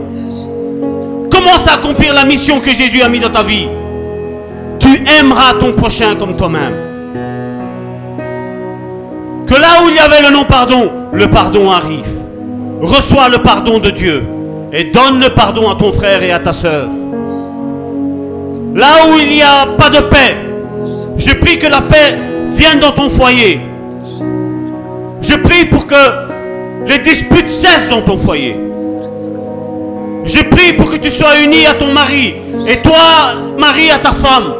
Commence 1.30 1.68
à 1.68 1.74
accomplir 1.74 2.14
la 2.14 2.24
mission 2.24 2.58
que 2.58 2.72
Jésus 2.72 3.02
a 3.02 3.08
mis 3.10 3.20
dans 3.20 3.30
ta 3.30 3.42
vie. 3.42 3.68
Tu 4.78 5.04
aimeras 5.20 5.52
ton 5.60 5.74
prochain 5.74 6.14
comme 6.16 6.38
toi-même. 6.38 6.93
Que 9.46 9.54
là 9.54 9.82
où 9.84 9.88
il 9.88 9.96
y 9.96 9.98
avait 9.98 10.22
le 10.22 10.32
non-pardon, 10.32 10.90
le 11.12 11.28
pardon 11.28 11.70
arrive. 11.70 12.08
Reçois 12.80 13.28
le 13.28 13.38
pardon 13.38 13.78
de 13.78 13.90
Dieu 13.90 14.24
et 14.72 14.84
donne 14.84 15.20
le 15.20 15.30
pardon 15.30 15.70
à 15.70 15.76
ton 15.76 15.92
frère 15.92 16.22
et 16.22 16.32
à 16.32 16.38
ta 16.38 16.52
sœur. 16.52 16.88
Là 18.74 19.06
où 19.08 19.18
il 19.20 19.28
n'y 19.28 19.42
a 19.42 19.66
pas 19.78 19.90
de 19.90 20.00
paix, 20.00 20.36
je 21.16 21.32
prie 21.34 21.58
que 21.58 21.66
la 21.66 21.80
paix 21.80 22.18
vienne 22.48 22.80
dans 22.80 22.92
ton 22.92 23.08
foyer. 23.08 23.60
Je 25.22 25.34
prie 25.36 25.66
pour 25.66 25.86
que 25.86 25.94
les 26.86 26.98
disputes 26.98 27.50
cessent 27.50 27.88
dans 27.88 28.02
ton 28.02 28.18
foyer. 28.18 28.58
Je 30.24 30.42
prie 30.42 30.72
pour 30.72 30.90
que 30.90 30.96
tu 30.96 31.10
sois 31.10 31.40
uni 31.42 31.66
à 31.66 31.74
ton 31.74 31.92
mari 31.92 32.34
et 32.66 32.76
toi, 32.78 33.34
mari, 33.58 33.90
à 33.90 33.98
ta 33.98 34.12
femme. 34.12 34.54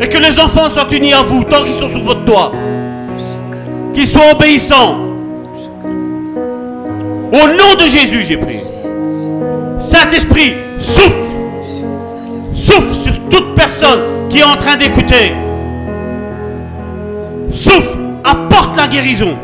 Et 0.00 0.08
que 0.08 0.18
les 0.18 0.38
enfants 0.38 0.68
soient 0.68 0.86
unis 0.92 1.12
à 1.12 1.22
vous 1.22 1.44
tant 1.44 1.62
qu'ils 1.62 1.74
sont 1.74 1.88
sur 1.88 2.02
votre 2.02 2.24
toit. 2.24 2.52
Qu'ils 3.94 4.06
soient 4.06 4.32
obéissants. 4.32 4.98
Au 7.32 7.46
nom 7.48 7.74
de 7.78 7.88
Jésus, 7.88 8.24
j'ai 8.24 8.36
prié. 8.36 8.60
Saint-Esprit, 9.78 10.54
souffle. 10.78 11.16
Souffle 12.52 12.94
sur 12.94 13.12
toute 13.30 13.54
personne 13.54 14.28
qui 14.28 14.38
est 14.38 14.44
en 14.44 14.56
train 14.56 14.76
d'écouter. 14.76 15.32
Souffle, 17.50 17.98
apporte 18.24 18.76
la 18.76 18.88
guérison. 18.88 19.34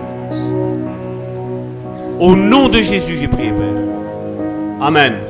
Au 2.18 2.34
nom 2.34 2.68
de 2.68 2.82
Jésus, 2.82 3.16
j'ai 3.18 3.28
prié, 3.28 3.50
Père. 3.50 3.74
Amen. 4.80 5.29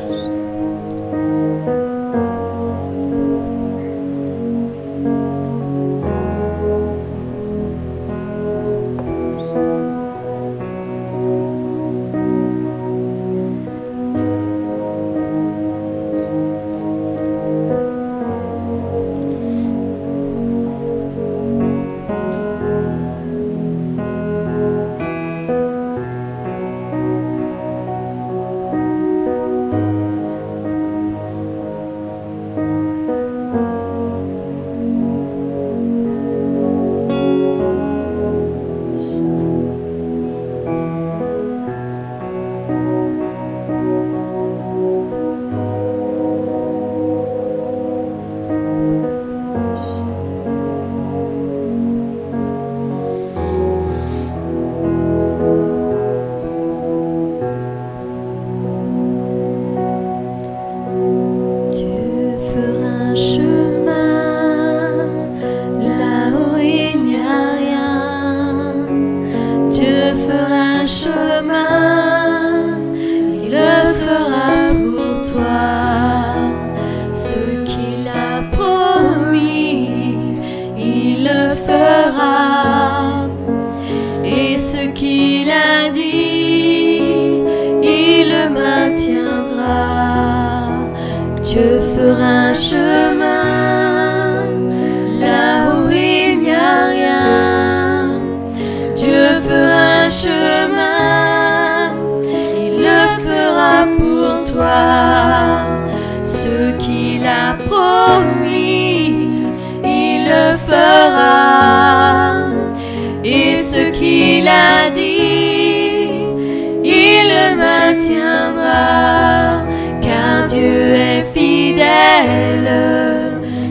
Le 118.01 118.09
maintiendra. 118.09 119.67
Car 120.01 120.47
Dieu 120.47 120.95
est 120.95 121.25
fidèle, 121.33 122.71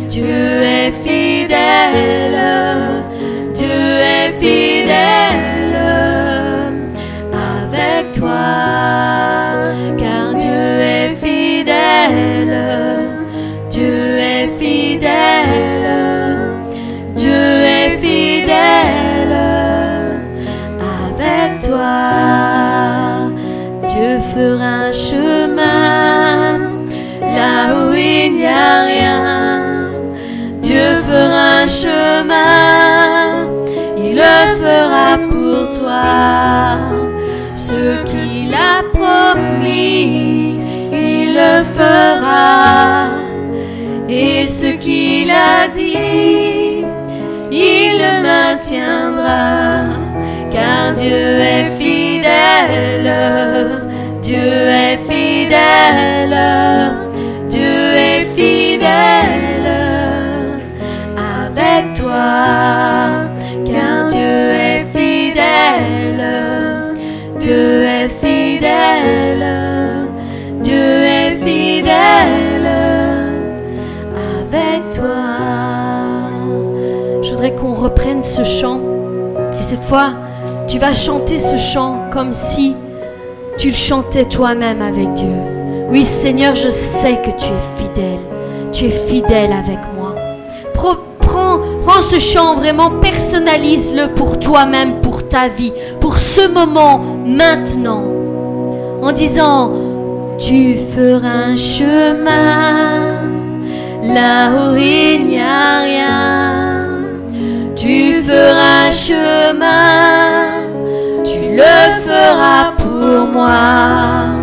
Dieu 0.08 0.62
est 0.62 0.92
fidèle, 1.04 2.38
Ce 37.56 38.04
qu'il 38.04 38.54
a 38.54 38.84
promis, 38.94 40.60
il 40.92 41.34
le 41.34 41.64
fera. 41.64 43.08
Et 44.08 44.48
ce 44.48 44.68
qu'il 44.78 45.30
a 45.30 45.68
dit, 45.76 46.84
il 47.52 47.92
le 48.04 48.24
maintiendra. 48.24 49.86
Car 50.52 50.94
Dieu 50.94 51.40
est 51.56 51.70
fidèle, 51.80 53.12
Dieu 54.22 54.38
est 54.38 55.00
fidèle, 55.10 56.38
Dieu 57.50 57.94
est 57.94 58.26
fidèle 58.36 59.70
avec 61.18 61.94
toi. 61.94 63.29
Dieu 67.50 67.84
est 67.84 68.10
fidèle, 68.10 69.44
Dieu 70.62 70.76
est 70.76 71.36
fidèle 71.44 72.70
avec 74.52 74.94
toi. 74.94 76.30
Je 77.24 77.30
voudrais 77.32 77.56
qu'on 77.56 77.74
reprenne 77.74 78.22
ce 78.22 78.44
chant. 78.44 78.80
Et 79.58 79.64
cette 79.64 79.82
fois, 79.82 80.12
tu 80.68 80.78
vas 80.78 80.94
chanter 80.94 81.40
ce 81.40 81.58
chant 81.58 82.04
comme 82.14 82.34
si 82.34 82.76
tu 83.58 83.70
le 83.70 83.76
chantais 83.76 84.26
toi-même 84.26 84.84
avec 84.84 85.12
Dieu. 85.14 85.40
Oui, 85.90 86.06
Seigneur, 86.06 86.54
je 86.54 86.70
sais 86.70 87.18
que 87.18 87.32
tu 87.32 87.48
es 87.48 87.82
fidèle. 87.84 88.20
Tu 88.72 88.86
es 88.86 88.92
fidèle 88.92 89.54
avec 89.54 89.80
moi. 89.98 90.14
Prends, 90.76 90.98
prends 91.84 92.02
ce 92.02 92.20
chant 92.20 92.54
vraiment, 92.54 93.00
personnalise-le 93.00 94.14
pour 94.14 94.40
toi-même, 94.40 95.02
ta 95.30 95.48
vie, 95.48 95.74
pour 96.00 96.18
ce 96.18 96.48
moment, 96.48 97.00
maintenant. 97.26 98.04
En 99.02 99.12
disant, 99.12 99.72
tu 100.38 100.76
feras 100.94 101.52
un 101.52 101.56
chemin 101.56 103.20
là 104.04 104.50
où 104.50 104.76
il 104.76 105.28
n'y 105.28 105.40
a 105.40 105.82
rien. 105.82 107.00
Tu 107.76 108.22
feras 108.22 108.88
un 108.88 108.92
chemin, 108.92 110.50
tu 111.24 111.56
le 111.56 112.02
feras 112.04 112.74
pour 112.78 113.28
moi. 113.32 114.36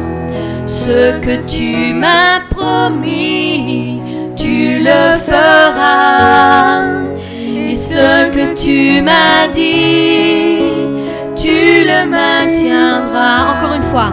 Ce 0.66 1.18
que 1.20 1.36
tu 1.46 1.92
m'as 1.94 2.40
promis, 2.50 4.00
tu 4.36 4.78
le 4.78 5.18
feras 5.26 6.96
ce 7.76 8.30
que 8.30 8.54
tu 8.54 9.02
m'as 9.02 9.48
dit, 9.52 10.58
tu 11.36 11.84
le 11.84 12.06
maintiendras. 12.06 13.56
Encore 13.56 13.74
une 13.76 13.82
fois, 13.82 14.12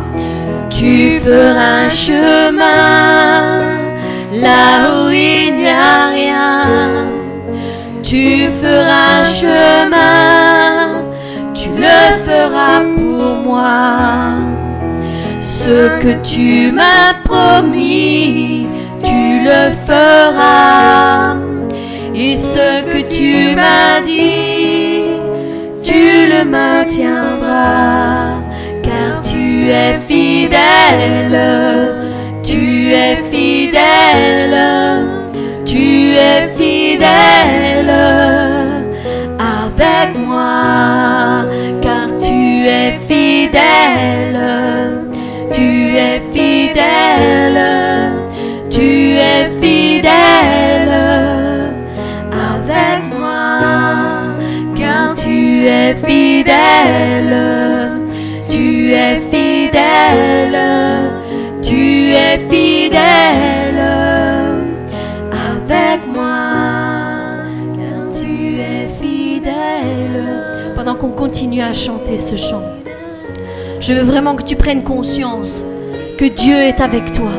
tu 0.70 1.20
feras 1.20 1.86
un 1.86 1.90
chemin 1.90 2.64
là 4.34 5.06
où 5.06 5.10
il 5.10 5.56
n'y 5.56 5.70
a 5.70 6.10
rien. 6.10 7.08
Tu 8.04 8.50
feras 8.62 9.22
un 9.22 9.24
chemin, 9.24 11.04
tu 11.54 11.70
le 11.70 12.24
feras 12.26 12.82
pour 12.96 13.36
moi. 13.46 14.34
Ce 15.40 16.00
que 16.00 16.22
tu 16.22 16.72
m'as 16.74 17.14
promis, 17.24 18.68
tu 19.02 19.40
le 19.46 19.72
feras 19.88 21.53
et 22.16 22.36
ce 22.36 22.84
que 22.84 23.02
tu 23.10 23.56
m'as 23.56 24.00
dit, 24.02 25.06
tu 25.84 26.28
le 26.30 26.46
maintiendras. 26.46 28.38
Car 28.84 29.22
tu 29.24 29.70
es 29.70 29.98
fidèle, 30.08 31.40
tu 32.44 32.92
es 32.92 33.18
fidèle, 33.32 34.60
tu 35.66 36.14
es 36.16 36.50
fidèle 36.56 37.90
avec 39.40 40.16
moi. 40.16 41.46
Car 41.82 42.08
tu 42.22 42.68
es 42.68 43.00
fidèle, 43.08 44.38
es 55.94 56.08
fidèle, 56.08 57.36
tu 58.50 58.94
es 58.94 59.20
fidèle, 59.32 60.60
tu 61.62 62.14
es 62.14 62.40
fidèle 62.50 63.84
avec 65.32 66.02
moi. 66.14 67.44
Car 67.76 68.10
tu 68.10 68.60
es 68.60 68.88
fidèle. 69.00 70.24
pendant 70.76 70.96
qu'on 70.96 71.12
continue 71.12 71.62
à 71.62 71.74
chanter 71.74 72.18
ce 72.18 72.36
chant. 72.36 72.64
Je 73.80 73.94
veux 73.94 74.04
vraiment 74.04 74.36
que 74.36 74.44
tu 74.44 74.56
prennes 74.56 74.84
conscience 74.84 75.64
que 76.18 76.26
Dieu 76.26 76.56
est 76.56 76.82
avec 76.82 77.12
toi, 77.12 77.32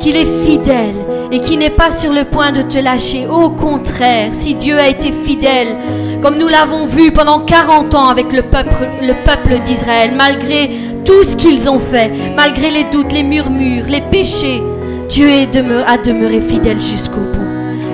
qu'il 0.00 0.16
est 0.16 0.44
fidèle 0.44 0.96
et 1.30 1.40
qu'il 1.40 1.58
n'est 1.58 1.70
pas 1.70 1.90
sur 1.90 2.12
le 2.12 2.24
point 2.24 2.50
de 2.52 2.62
te 2.62 2.78
lâcher. 2.78 3.26
Au 3.26 3.50
contraire, 3.50 4.30
si 4.32 4.54
Dieu 4.54 4.78
a 4.78 4.88
été 4.88 5.12
fidèle, 5.12 5.76
comme 6.22 6.38
nous 6.38 6.48
l'avons 6.48 6.86
vu 6.86 7.12
pendant 7.12 7.40
40 7.40 7.94
ans 7.94 8.08
avec 8.08 8.32
le 8.32 8.42
peuple, 8.42 8.88
le 9.02 9.14
peuple 9.24 9.60
d'Israël, 9.60 10.12
malgré 10.16 10.70
tout 11.04 11.22
ce 11.22 11.36
qu'ils 11.36 11.68
ont 11.68 11.78
fait, 11.78 12.10
malgré 12.34 12.70
les 12.70 12.84
doutes, 12.84 13.12
les 13.12 13.22
murmures, 13.22 13.86
les 13.88 14.00
péchés, 14.00 14.62
Dieu 15.08 15.28
est 15.28 15.56
a 15.56 15.98
demeuré 15.98 16.40
fidèle 16.40 16.80
jusqu'au 16.80 17.20
bout. 17.20 17.40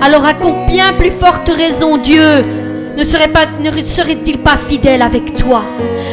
Alors 0.03 0.25
à 0.25 0.35
combien 0.35 0.93
plus 0.93 1.11
forte 1.11 1.49
raison 1.49 1.97
Dieu 1.97 2.45
ne 2.97 3.03
serait-il 3.03 4.39
pas 4.39 4.57
fidèle 4.57 5.03
avec 5.03 5.37
toi? 5.37 5.65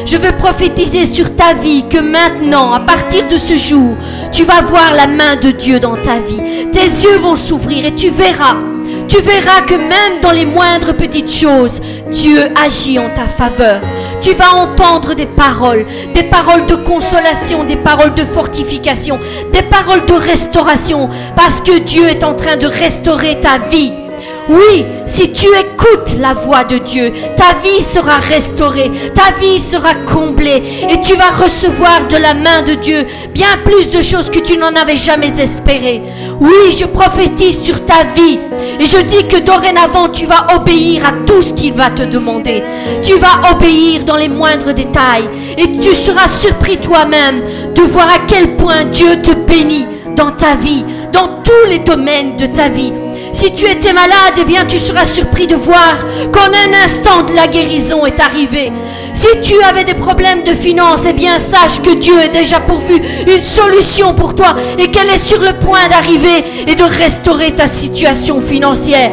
Je 0.04 0.16
veux 0.16 0.32
prophétiser 0.36 1.06
sur 1.06 1.34
ta 1.34 1.54
vie 1.54 1.84
que 1.88 1.98
maintenant, 1.98 2.72
à 2.72 2.80
partir 2.80 3.26
de 3.28 3.36
ce 3.36 3.56
jour, 3.56 3.96
tu 4.32 4.44
vas 4.44 4.60
voir 4.60 4.92
la 4.94 5.06
main 5.06 5.36
de 5.36 5.50
Dieu 5.50 5.80
dans 5.80 5.96
ta 5.96 6.18
vie. 6.18 6.68
Tes 6.72 6.80
yeux 6.80 7.16
vont 7.18 7.36
s'ouvrir 7.36 7.86
et 7.86 7.94
tu 7.94 8.10
verras. 8.10 8.56
Tu 9.08 9.20
verras 9.20 9.62
que 9.62 9.74
même 9.74 10.20
dans 10.22 10.32
les 10.32 10.44
moindres 10.44 10.94
petites 10.94 11.32
choses, 11.32 11.80
Dieu 12.10 12.48
agit 12.60 12.98
en 12.98 13.10
ta 13.10 13.26
faveur. 13.26 13.80
Tu 14.20 14.32
vas 14.32 14.54
entendre 14.54 15.14
des 15.14 15.26
paroles, 15.26 15.86
des 16.14 16.24
paroles 16.24 16.66
de 16.66 16.74
consolation, 16.74 17.64
des 17.64 17.76
paroles 17.76 18.14
de 18.14 18.24
fortification, 18.24 19.18
des 19.52 19.62
paroles 19.62 20.04
de 20.06 20.14
restauration, 20.14 21.08
parce 21.36 21.60
que 21.60 21.78
Dieu 21.78 22.08
est 22.08 22.24
en 22.24 22.34
train 22.34 22.56
de 22.56 22.66
restaurer 22.66 23.40
ta 23.40 23.58
vie. 23.58 23.92
Oui, 24.48 24.84
si 25.06 25.32
tu 25.32 25.46
écoutes 25.48 26.18
la 26.20 26.34
voix 26.34 26.64
de 26.64 26.76
Dieu, 26.76 27.12
ta 27.36 27.54
vie 27.62 27.80
sera 27.80 28.16
restaurée, 28.18 28.90
ta 29.14 29.32
vie 29.40 29.58
sera 29.58 29.94
comblée 29.94 30.62
et 30.90 31.00
tu 31.00 31.14
vas 31.14 31.30
recevoir 31.30 32.06
de 32.08 32.16
la 32.16 32.34
main 32.34 32.60
de 32.62 32.74
Dieu 32.74 33.06
bien 33.32 33.46
plus 33.64 33.88
de 33.88 34.02
choses 34.02 34.28
que 34.28 34.40
tu 34.40 34.58
n'en 34.58 34.74
avais 34.74 34.98
jamais 34.98 35.40
espéré. 35.40 36.02
Oui, 36.40 36.76
je 36.78 36.84
prophétise 36.84 37.62
sur 37.62 37.86
ta 37.86 38.04
vie 38.14 38.38
et 38.78 38.84
je 38.84 39.02
dis 39.04 39.26
que 39.28 39.38
dorénavant 39.38 40.08
tu 40.08 40.26
vas 40.26 40.46
obéir 40.54 41.06
à 41.06 41.12
tout 41.24 41.40
ce 41.40 41.54
qu'il 41.54 41.72
va 41.72 41.88
te 41.88 42.02
demander. 42.02 42.62
Tu 43.02 43.14
vas 43.14 43.50
obéir 43.50 44.04
dans 44.04 44.16
les 44.16 44.28
moindres 44.28 44.74
détails 44.74 45.28
et 45.56 45.78
tu 45.78 45.94
seras 45.94 46.28
surpris 46.28 46.76
toi-même 46.76 47.42
de 47.74 47.82
voir 47.82 48.08
à 48.08 48.18
quel 48.26 48.56
point 48.56 48.84
Dieu 48.84 49.22
te 49.22 49.32
bénit 49.32 49.86
dans 50.16 50.32
ta 50.32 50.54
vie, 50.54 50.84
dans 51.12 51.42
tous 51.42 51.68
les 51.70 51.78
domaines 51.78 52.36
de 52.36 52.46
ta 52.46 52.68
vie. 52.68 52.92
Si 53.34 53.52
tu 53.52 53.66
étais 53.66 53.92
malade, 53.92 54.38
eh 54.40 54.44
bien 54.44 54.64
tu 54.64 54.78
seras 54.78 55.04
surpris 55.04 55.48
de 55.48 55.56
voir 55.56 55.98
qu'en 56.32 56.46
un 56.46 56.84
instant 56.84 57.26
la 57.34 57.48
guérison 57.48 58.06
est 58.06 58.20
arrivée. 58.20 58.72
Si 59.12 59.26
tu 59.42 59.60
avais 59.68 59.82
des 59.82 59.94
problèmes 59.94 60.44
de 60.44 60.54
finances, 60.54 61.04
eh 61.10 61.12
bien 61.12 61.40
sache 61.40 61.82
que 61.82 61.94
Dieu 61.94 62.16
a 62.16 62.28
déjà 62.28 62.60
pourvu 62.60 62.94
une 62.94 63.42
solution 63.42 64.14
pour 64.14 64.36
toi 64.36 64.54
et 64.78 64.88
qu'elle 64.88 65.08
est 65.08 65.24
sur 65.24 65.42
le 65.42 65.58
point 65.58 65.88
d'arriver 65.90 66.44
et 66.68 66.76
de 66.76 66.84
restaurer 66.84 67.52
ta 67.52 67.66
situation 67.66 68.40
financière. 68.40 69.10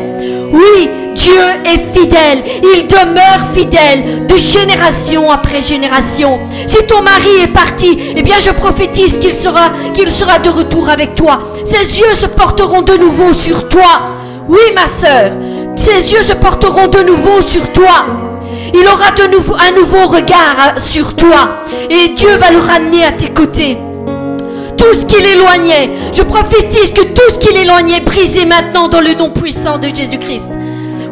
Oui, 0.53 0.89
Dieu 1.16 1.42
est 1.66 1.98
fidèle, 1.98 2.44
il 2.76 2.88
demeure 2.88 3.46
fidèle 3.54 4.28
de 4.28 4.36
génération 4.36 5.30
après 5.30 5.62
génération. 5.62 6.40
Si 6.68 6.78
ton 6.88 7.02
mari 7.02 7.44
est 7.44 7.54
parti, 7.54 7.98
eh 8.16 8.22
bien 8.22 8.38
je 8.40 8.52
prophétise 8.52 9.18
qu'il 9.18 9.36
sera, 9.36 9.72
qu'il 9.94 10.06
de 10.06 10.50
retour 10.50 10.90
avec 10.90 11.16
toi. 11.16 11.40
Ses 11.64 12.00
yeux 12.00 12.14
se 12.14 12.26
porteront 12.28 12.82
de 12.82 12.96
nouveau 12.96 13.34
sur 13.34 13.70
toi. 13.70 14.02
Oui, 14.48 14.60
ma 14.74 14.88
sœur, 14.88 15.32
ses 15.76 16.12
yeux 16.12 16.24
se 16.24 16.34
porteront 16.34 16.88
de 16.88 17.00
nouveau 17.04 17.42
sur 17.46 17.72
toi. 17.72 18.06
Il 18.74 18.88
aura 18.88 19.12
de 19.12 19.32
nouveau 19.32 19.56
un 19.56 19.76
nouveau 19.76 20.08
regard 20.08 20.74
sur 20.78 21.16
toi 21.16 21.64
et 21.90 22.10
Dieu 22.10 22.36
va 22.38 22.52
le 22.52 22.60
ramener 22.60 23.04
à 23.04 23.12
tes 23.12 23.30
côtés 23.30 23.78
tout 24.78 24.94
ce 24.94 25.06
qui 25.06 25.22
l'éloignait. 25.22 25.92
Je 26.12 26.24
prophétise 26.24 26.92
que 26.92 27.04
tout 27.04 27.30
ce 27.34 27.38
qui 27.38 27.54
l'éloignait 27.54 28.02
brisé 28.02 28.46
maintenant 28.46 28.88
dans 28.88 29.02
le 29.02 29.14
nom 29.14 29.30
puissant 29.30 29.78
de 29.78 29.88
Jésus-Christ. 29.88 30.52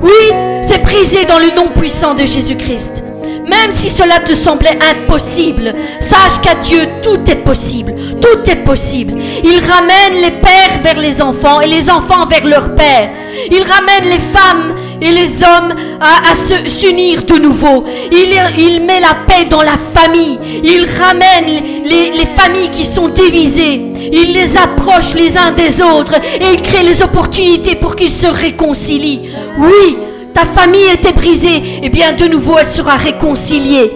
Oui, 0.02 0.62
c'est 0.62 0.82
brisé 0.82 1.26
dans 1.26 1.40
le 1.40 1.56
nom 1.56 1.72
puissant 1.74 2.14
de 2.14 2.26
Jésus-Christ. 2.26 3.04
Même 3.50 3.72
si 3.72 3.90
cela 3.90 4.20
te 4.20 4.34
semblait 4.34 4.78
impossible, 4.92 5.74
sache 6.00 6.40
qu'à 6.44 6.56
Dieu 6.56 6.82
tout 7.02 7.20
est 7.30 7.44
possible. 7.44 7.94
Tout 8.22 8.50
est 8.50 8.64
possible. 8.64 9.14
Il 9.44 9.60
ramène 9.60 10.22
les 10.22 10.40
pères 10.40 10.80
vers 10.84 11.00
les 11.00 11.22
enfants 11.22 11.60
et 11.60 11.68
les 11.68 11.90
enfants 11.90 12.26
vers 12.28 12.46
leurs 12.46 12.76
pères. 12.76 13.10
Il 13.50 13.64
ramène 13.64 14.10
les 14.10 14.20
femmes 14.20 14.76
et 15.02 15.12
les 15.12 15.44
hommes 15.44 15.74
à, 16.00 16.34
s'unir 16.36 17.24
de 17.24 17.36
nouveau. 17.36 17.84
Il, 18.12 18.82
met 18.82 19.00
la 19.00 19.16
paix 19.28 19.46
dans 19.50 19.62
la 19.62 19.78
famille. 19.78 20.40
Il 20.64 20.86
ramène 21.00 21.64
les, 21.86 22.12
les 22.12 22.26
familles 22.26 22.70
qui 22.70 22.86
sont 22.86 23.10
divisées. 23.10 23.82
Il 24.12 24.34
les 24.34 24.58
approche 24.58 25.14
les 25.14 25.38
uns 25.38 25.52
des 25.52 25.82
autres 25.82 26.16
et 26.16 26.54
il 26.54 26.62
crée 26.62 26.84
les 26.84 27.02
opportunités 27.02 27.76
pour 27.76 27.96
qu'ils 27.96 28.10
se 28.10 28.28
réconcilient. 28.28 29.30
Oui, 29.58 29.98
ta 30.34 30.46
famille 30.46 30.86
était 30.94 31.14
brisée, 31.14 31.80
et 31.84 31.90
bien 31.90 32.14
de 32.14 32.26
nouveau 32.26 32.58
elle 32.60 32.68
sera 32.68 32.96
réconciliée. 32.96 33.92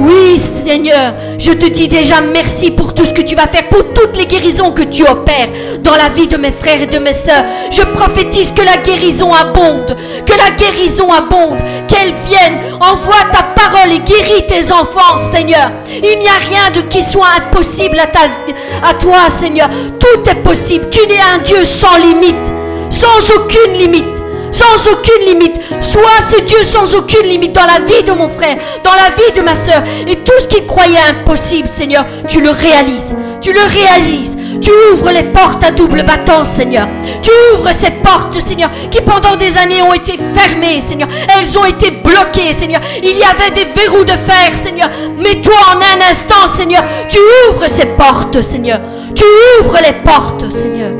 Oui, 0.00 0.36
Seigneur, 0.36 1.14
je 1.38 1.52
te 1.52 1.66
dis 1.66 1.88
déjà 1.88 2.20
merci 2.20 2.70
pour 2.70 2.94
tout 2.94 3.04
ce 3.04 3.12
que 3.12 3.22
tu 3.22 3.34
vas 3.34 3.46
faire, 3.46 3.68
pour 3.68 3.92
toutes 3.94 4.16
les 4.16 4.26
guérisons 4.26 4.72
que 4.72 4.82
tu 4.82 5.02
opères 5.02 5.48
dans 5.80 5.94
la 5.94 6.08
vie 6.10 6.26
de 6.26 6.36
mes 6.36 6.52
frères 6.52 6.82
et 6.82 6.86
de 6.86 6.98
mes 6.98 7.12
sœurs. 7.12 7.44
Je 7.70 7.82
prophétise 7.82 8.52
que 8.52 8.62
la 8.62 8.76
guérison 8.78 9.32
abonde, 9.32 9.96
que 10.26 10.32
la 10.36 10.50
guérison 10.56 11.10
abonde, 11.10 11.58
qu'elle 11.88 12.12
vienne. 12.28 12.58
Envoie 12.80 13.24
ta 13.32 13.42
parole 13.42 13.92
et 13.92 14.00
guéris 14.00 14.46
tes 14.46 14.70
enfants, 14.72 15.16
Seigneur. 15.16 15.70
Il 15.90 16.18
n'y 16.18 16.28
a 16.28 16.38
rien 16.48 16.70
de 16.74 16.82
qui 16.88 17.02
soit 17.02 17.28
impossible 17.38 17.98
à, 17.98 18.88
à 18.88 18.94
toi, 18.94 19.28
Seigneur. 19.28 19.68
Tout 19.98 20.30
est 20.30 20.42
possible. 20.42 20.86
Tu 20.90 21.00
es 21.00 21.18
un 21.34 21.38
Dieu 21.38 21.64
sans 21.64 21.96
limite, 21.96 22.54
sans 22.90 23.36
aucune 23.36 23.72
limite 23.72 24.17
sans 24.52 24.90
aucune 24.92 25.26
limite. 25.26 25.60
Sois 25.80 26.20
ce 26.28 26.42
Dieu 26.42 26.62
sans 26.62 26.94
aucune 26.96 27.28
limite 27.28 27.54
dans 27.54 27.66
la 27.66 27.84
vie 27.84 28.02
de 28.04 28.12
mon 28.12 28.28
frère, 28.28 28.56
dans 28.84 28.92
la 28.92 29.14
vie 29.14 29.32
de 29.36 29.42
ma 29.42 29.54
soeur. 29.54 29.82
Et 30.06 30.16
tout 30.16 30.38
ce 30.38 30.48
qu'il 30.48 30.66
croyait 30.66 30.98
impossible, 31.10 31.68
Seigneur, 31.68 32.04
tu 32.26 32.40
le 32.40 32.50
réalises. 32.50 33.14
Tu 33.40 33.52
le 33.52 33.60
réalises. 33.60 34.36
Tu 34.60 34.70
ouvres 34.92 35.10
les 35.10 35.24
portes 35.24 35.62
à 35.62 35.70
double 35.70 36.02
battant, 36.02 36.44
Seigneur. 36.44 36.88
Tu 37.22 37.30
ouvres 37.54 37.72
ces 37.72 37.90
portes, 37.90 38.40
Seigneur, 38.40 38.70
qui 38.90 39.00
pendant 39.00 39.36
des 39.36 39.56
années 39.56 39.82
ont 39.82 39.94
été 39.94 40.18
fermées, 40.34 40.80
Seigneur. 40.80 41.08
Elles 41.36 41.58
ont 41.58 41.64
été 41.64 41.90
bloquées, 41.90 42.52
Seigneur. 42.52 42.80
Il 43.02 43.16
y 43.16 43.22
avait 43.22 43.50
des 43.54 43.64
verrous 43.64 44.04
de 44.04 44.12
fer, 44.12 44.52
Seigneur. 44.54 44.90
Mais 45.18 45.40
toi, 45.40 45.56
en 45.72 45.76
un 45.76 46.10
instant, 46.10 46.48
Seigneur, 46.48 46.82
tu 47.08 47.18
ouvres 47.50 47.68
ces 47.68 47.86
portes, 47.86 48.42
Seigneur. 48.42 48.80
Tu 49.14 49.24
ouvres 49.60 49.78
les 49.84 49.94
portes, 50.04 50.50
Seigneur. 50.50 50.90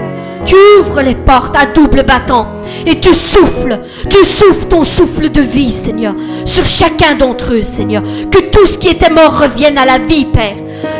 Tu 0.46 0.54
ouvres 0.80 1.02
les 1.02 1.14
portes 1.14 1.56
à 1.56 1.66
double 1.66 2.04
battant 2.04 2.57
et 2.86 3.00
tu 3.00 3.12
souffles, 3.12 3.78
tu 4.08 4.24
souffles 4.24 4.66
ton 4.68 4.82
souffle 4.82 5.30
de 5.30 5.40
vie, 5.40 5.70
Seigneur, 5.70 6.14
sur 6.44 6.64
chacun 6.64 7.14
d'entre 7.14 7.54
eux, 7.54 7.62
Seigneur. 7.62 8.02
Que 8.30 8.50
tout 8.50 8.66
ce 8.66 8.78
qui 8.78 8.88
était 8.88 9.10
mort 9.10 9.40
revienne 9.40 9.78
à 9.78 9.86
la 9.86 9.98
vie, 9.98 10.26
Père. 10.26 10.56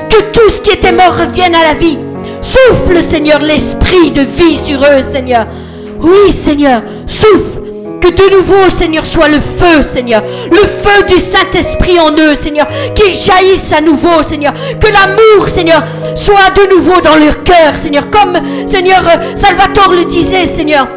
Que 0.09 0.23
tout 0.33 0.49
ce 0.49 0.61
qui 0.61 0.71
était 0.71 0.93
mort 0.93 1.17
revienne 1.17 1.55
à 1.55 1.65
la 1.65 1.75
vie. 1.75 1.99
Souffle, 2.41 3.03
Seigneur, 3.03 3.41
l'esprit 3.41 4.11
de 4.11 4.23
vie 4.23 4.57
sur 4.57 4.81
eux, 4.81 5.03
Seigneur. 5.11 5.47
Oui, 6.01 6.31
Seigneur, 6.31 6.83
souffle. 7.07 7.63
Que 8.01 8.09
de 8.09 8.37
nouveau, 8.37 8.69
Seigneur, 8.69 9.05
soit 9.05 9.29
le 9.29 9.41
feu, 9.41 9.83
Seigneur. 9.83 10.23
Le 10.51 10.67
feu 10.67 11.05
du 11.09 11.19
Saint-Esprit 11.19 11.99
en 11.99 12.13
eux, 12.13 12.35
Seigneur. 12.35 12.69
Qu'il 12.95 13.15
jaillisse 13.15 13.73
à 13.73 13.81
nouveau, 13.81 14.23
Seigneur. 14.23 14.53
Que 14.81 14.87
l'amour, 14.87 15.49
Seigneur, 15.49 15.85
soit 16.15 16.51
de 16.57 16.75
nouveau 16.75 17.01
dans 17.01 17.17
leur 17.17 17.43
cœur, 17.43 17.77
Seigneur. 17.77 18.09
Comme, 18.11 18.39
Seigneur, 18.67 19.03
Salvatore 19.35 19.95
le 19.95 20.05
disait, 20.05 20.47
Seigneur. 20.47 20.89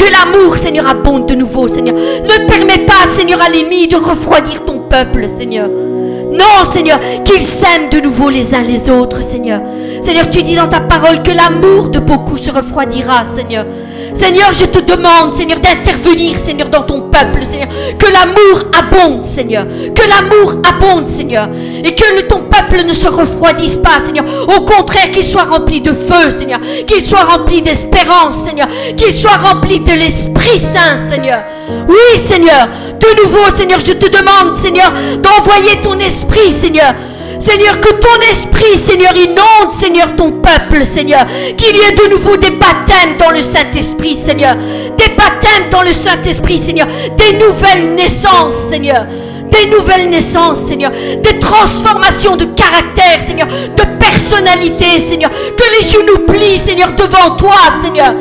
Que 0.00 0.10
l'amour, 0.10 0.56
Seigneur, 0.56 0.86
abonde 0.88 1.26
de 1.26 1.34
nouveau, 1.34 1.68
Seigneur. 1.68 1.94
Ne 1.94 2.46
permets 2.46 2.86
pas, 2.86 3.04
Seigneur, 3.12 3.38
à 3.42 3.50
l'ennemi 3.50 3.86
de 3.86 3.96
refroidir 3.96 4.64
ton 4.64 4.78
peuple, 4.78 5.28
Seigneur. 5.28 5.68
Non, 5.68 6.64
Seigneur, 6.64 6.98
qu'ils 7.22 7.42
s'aiment 7.42 7.90
de 7.90 8.00
nouveau 8.00 8.30
les 8.30 8.54
uns 8.54 8.62
les 8.62 8.88
autres, 8.88 9.22
Seigneur. 9.22 9.60
Seigneur, 10.00 10.30
tu 10.30 10.42
dis 10.42 10.54
dans 10.54 10.68
ta 10.68 10.80
parole 10.80 11.22
que 11.22 11.32
l'amour 11.32 11.90
de 11.90 11.98
beaucoup 11.98 12.38
se 12.38 12.50
refroidira, 12.50 13.24
Seigneur. 13.24 13.66
Seigneur, 14.14 14.52
je 14.52 14.64
te 14.64 14.78
demande, 14.80 15.34
Seigneur, 15.34 15.58
d'intervenir, 15.60 16.38
Seigneur, 16.38 16.68
dans 16.68 16.82
ton 16.82 17.02
peuple, 17.02 17.44
Seigneur. 17.44 17.68
Que 17.98 18.06
l'amour 18.06 18.64
abonde, 18.78 19.24
Seigneur. 19.24 19.66
Que 19.66 20.08
l'amour 20.08 20.56
abonde, 20.68 21.08
Seigneur. 21.08 21.48
Et 21.84 21.94
que 21.94 22.20
ton 22.22 22.40
peuple 22.40 22.84
ne 22.86 22.92
se 22.92 23.08
refroidisse 23.08 23.76
pas, 23.78 23.98
Seigneur. 24.04 24.24
Au 24.56 24.62
contraire, 24.62 25.10
qu'il 25.10 25.24
soit 25.24 25.44
rempli 25.44 25.80
de 25.80 25.92
feu, 25.92 26.30
Seigneur. 26.30 26.60
Qu'il 26.86 27.02
soit 27.02 27.24
rempli 27.24 27.62
d'espérance, 27.62 28.34
Seigneur. 28.34 28.68
Qu'il 28.96 29.12
soit 29.12 29.36
rempli 29.36 29.80
de 29.80 29.92
l'Esprit 29.92 30.58
Saint, 30.58 30.96
Seigneur. 31.08 31.42
Oui, 31.88 32.18
Seigneur. 32.18 32.68
De 32.98 33.22
nouveau, 33.22 33.54
Seigneur, 33.54 33.80
je 33.80 33.92
te 33.92 34.06
demande, 34.10 34.56
Seigneur, 34.56 34.92
d'envoyer 35.22 35.80
ton 35.82 35.98
esprit, 35.98 36.50
Seigneur. 36.50 36.94
Seigneur, 37.40 37.80
que 37.80 37.88
ton 37.88 38.20
esprit, 38.30 38.76
Seigneur, 38.76 39.16
inonde, 39.16 39.72
Seigneur, 39.72 40.14
ton 40.14 40.30
peuple, 40.30 40.84
Seigneur. 40.84 41.24
Qu'il 41.56 41.74
y 41.74 41.80
ait 41.80 41.92
de 41.92 42.10
nouveau 42.10 42.36
des 42.36 42.50
baptêmes 42.50 43.16
dans 43.18 43.30
le 43.30 43.40
Saint-Esprit, 43.40 44.14
Seigneur. 44.14 44.56
Des 44.56 45.08
baptêmes 45.14 45.70
dans 45.70 45.82
le 45.82 45.90
Saint-Esprit, 45.90 46.58
Seigneur. 46.58 46.86
Des 47.16 47.38
nouvelles 47.38 47.94
naissances, 47.94 48.56
Seigneur. 48.68 49.06
Des 49.50 49.70
nouvelles 49.70 50.10
naissances, 50.10 50.60
Seigneur. 50.60 50.90
Des 50.90 51.38
transformations 51.38 52.36
de 52.36 52.44
caractère, 52.44 53.22
Seigneur. 53.22 53.48
De 53.48 53.84
personnalité, 53.98 54.98
Seigneur. 54.98 55.30
Que 55.30 55.64
les 55.78 55.86
genoux 55.86 56.26
plient, 56.26 56.58
Seigneur, 56.58 56.92
devant 56.92 57.36
toi, 57.36 57.56
Seigneur. 57.82 58.12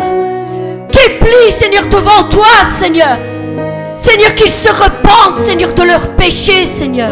Qu'ils 0.94 1.20
plient, 1.20 1.52
Seigneur, 1.52 1.88
devant 1.88 2.24
toi, 2.30 2.48
Seigneur. 2.80 3.18
Seigneur, 3.98 4.34
qu'ils 4.34 4.50
se 4.50 4.70
repentent, 4.70 5.42
Seigneur, 5.42 5.74
de 5.74 5.84
leurs 5.84 6.16
péchés, 6.16 6.66
Seigneur. 6.66 7.12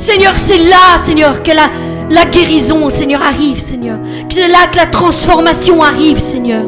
Seigneur, 0.00 0.32
c'est 0.34 0.56
là, 0.56 0.96
Seigneur, 0.96 1.42
que 1.42 1.50
la, 1.50 1.68
la 2.08 2.24
guérison, 2.24 2.88
Seigneur, 2.88 3.20
arrive, 3.22 3.60
Seigneur. 3.60 3.98
C'est 4.30 4.48
là 4.48 4.66
que 4.72 4.78
la 4.78 4.86
transformation 4.86 5.82
arrive, 5.82 6.18
Seigneur. 6.18 6.62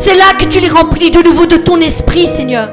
C'est 0.00 0.16
là 0.16 0.24
que 0.36 0.44
tu 0.46 0.58
les 0.58 0.68
remplis 0.68 1.12
de 1.12 1.22
nouveau 1.22 1.46
de 1.46 1.56
ton 1.56 1.80
esprit, 1.80 2.26
Seigneur. 2.26 2.68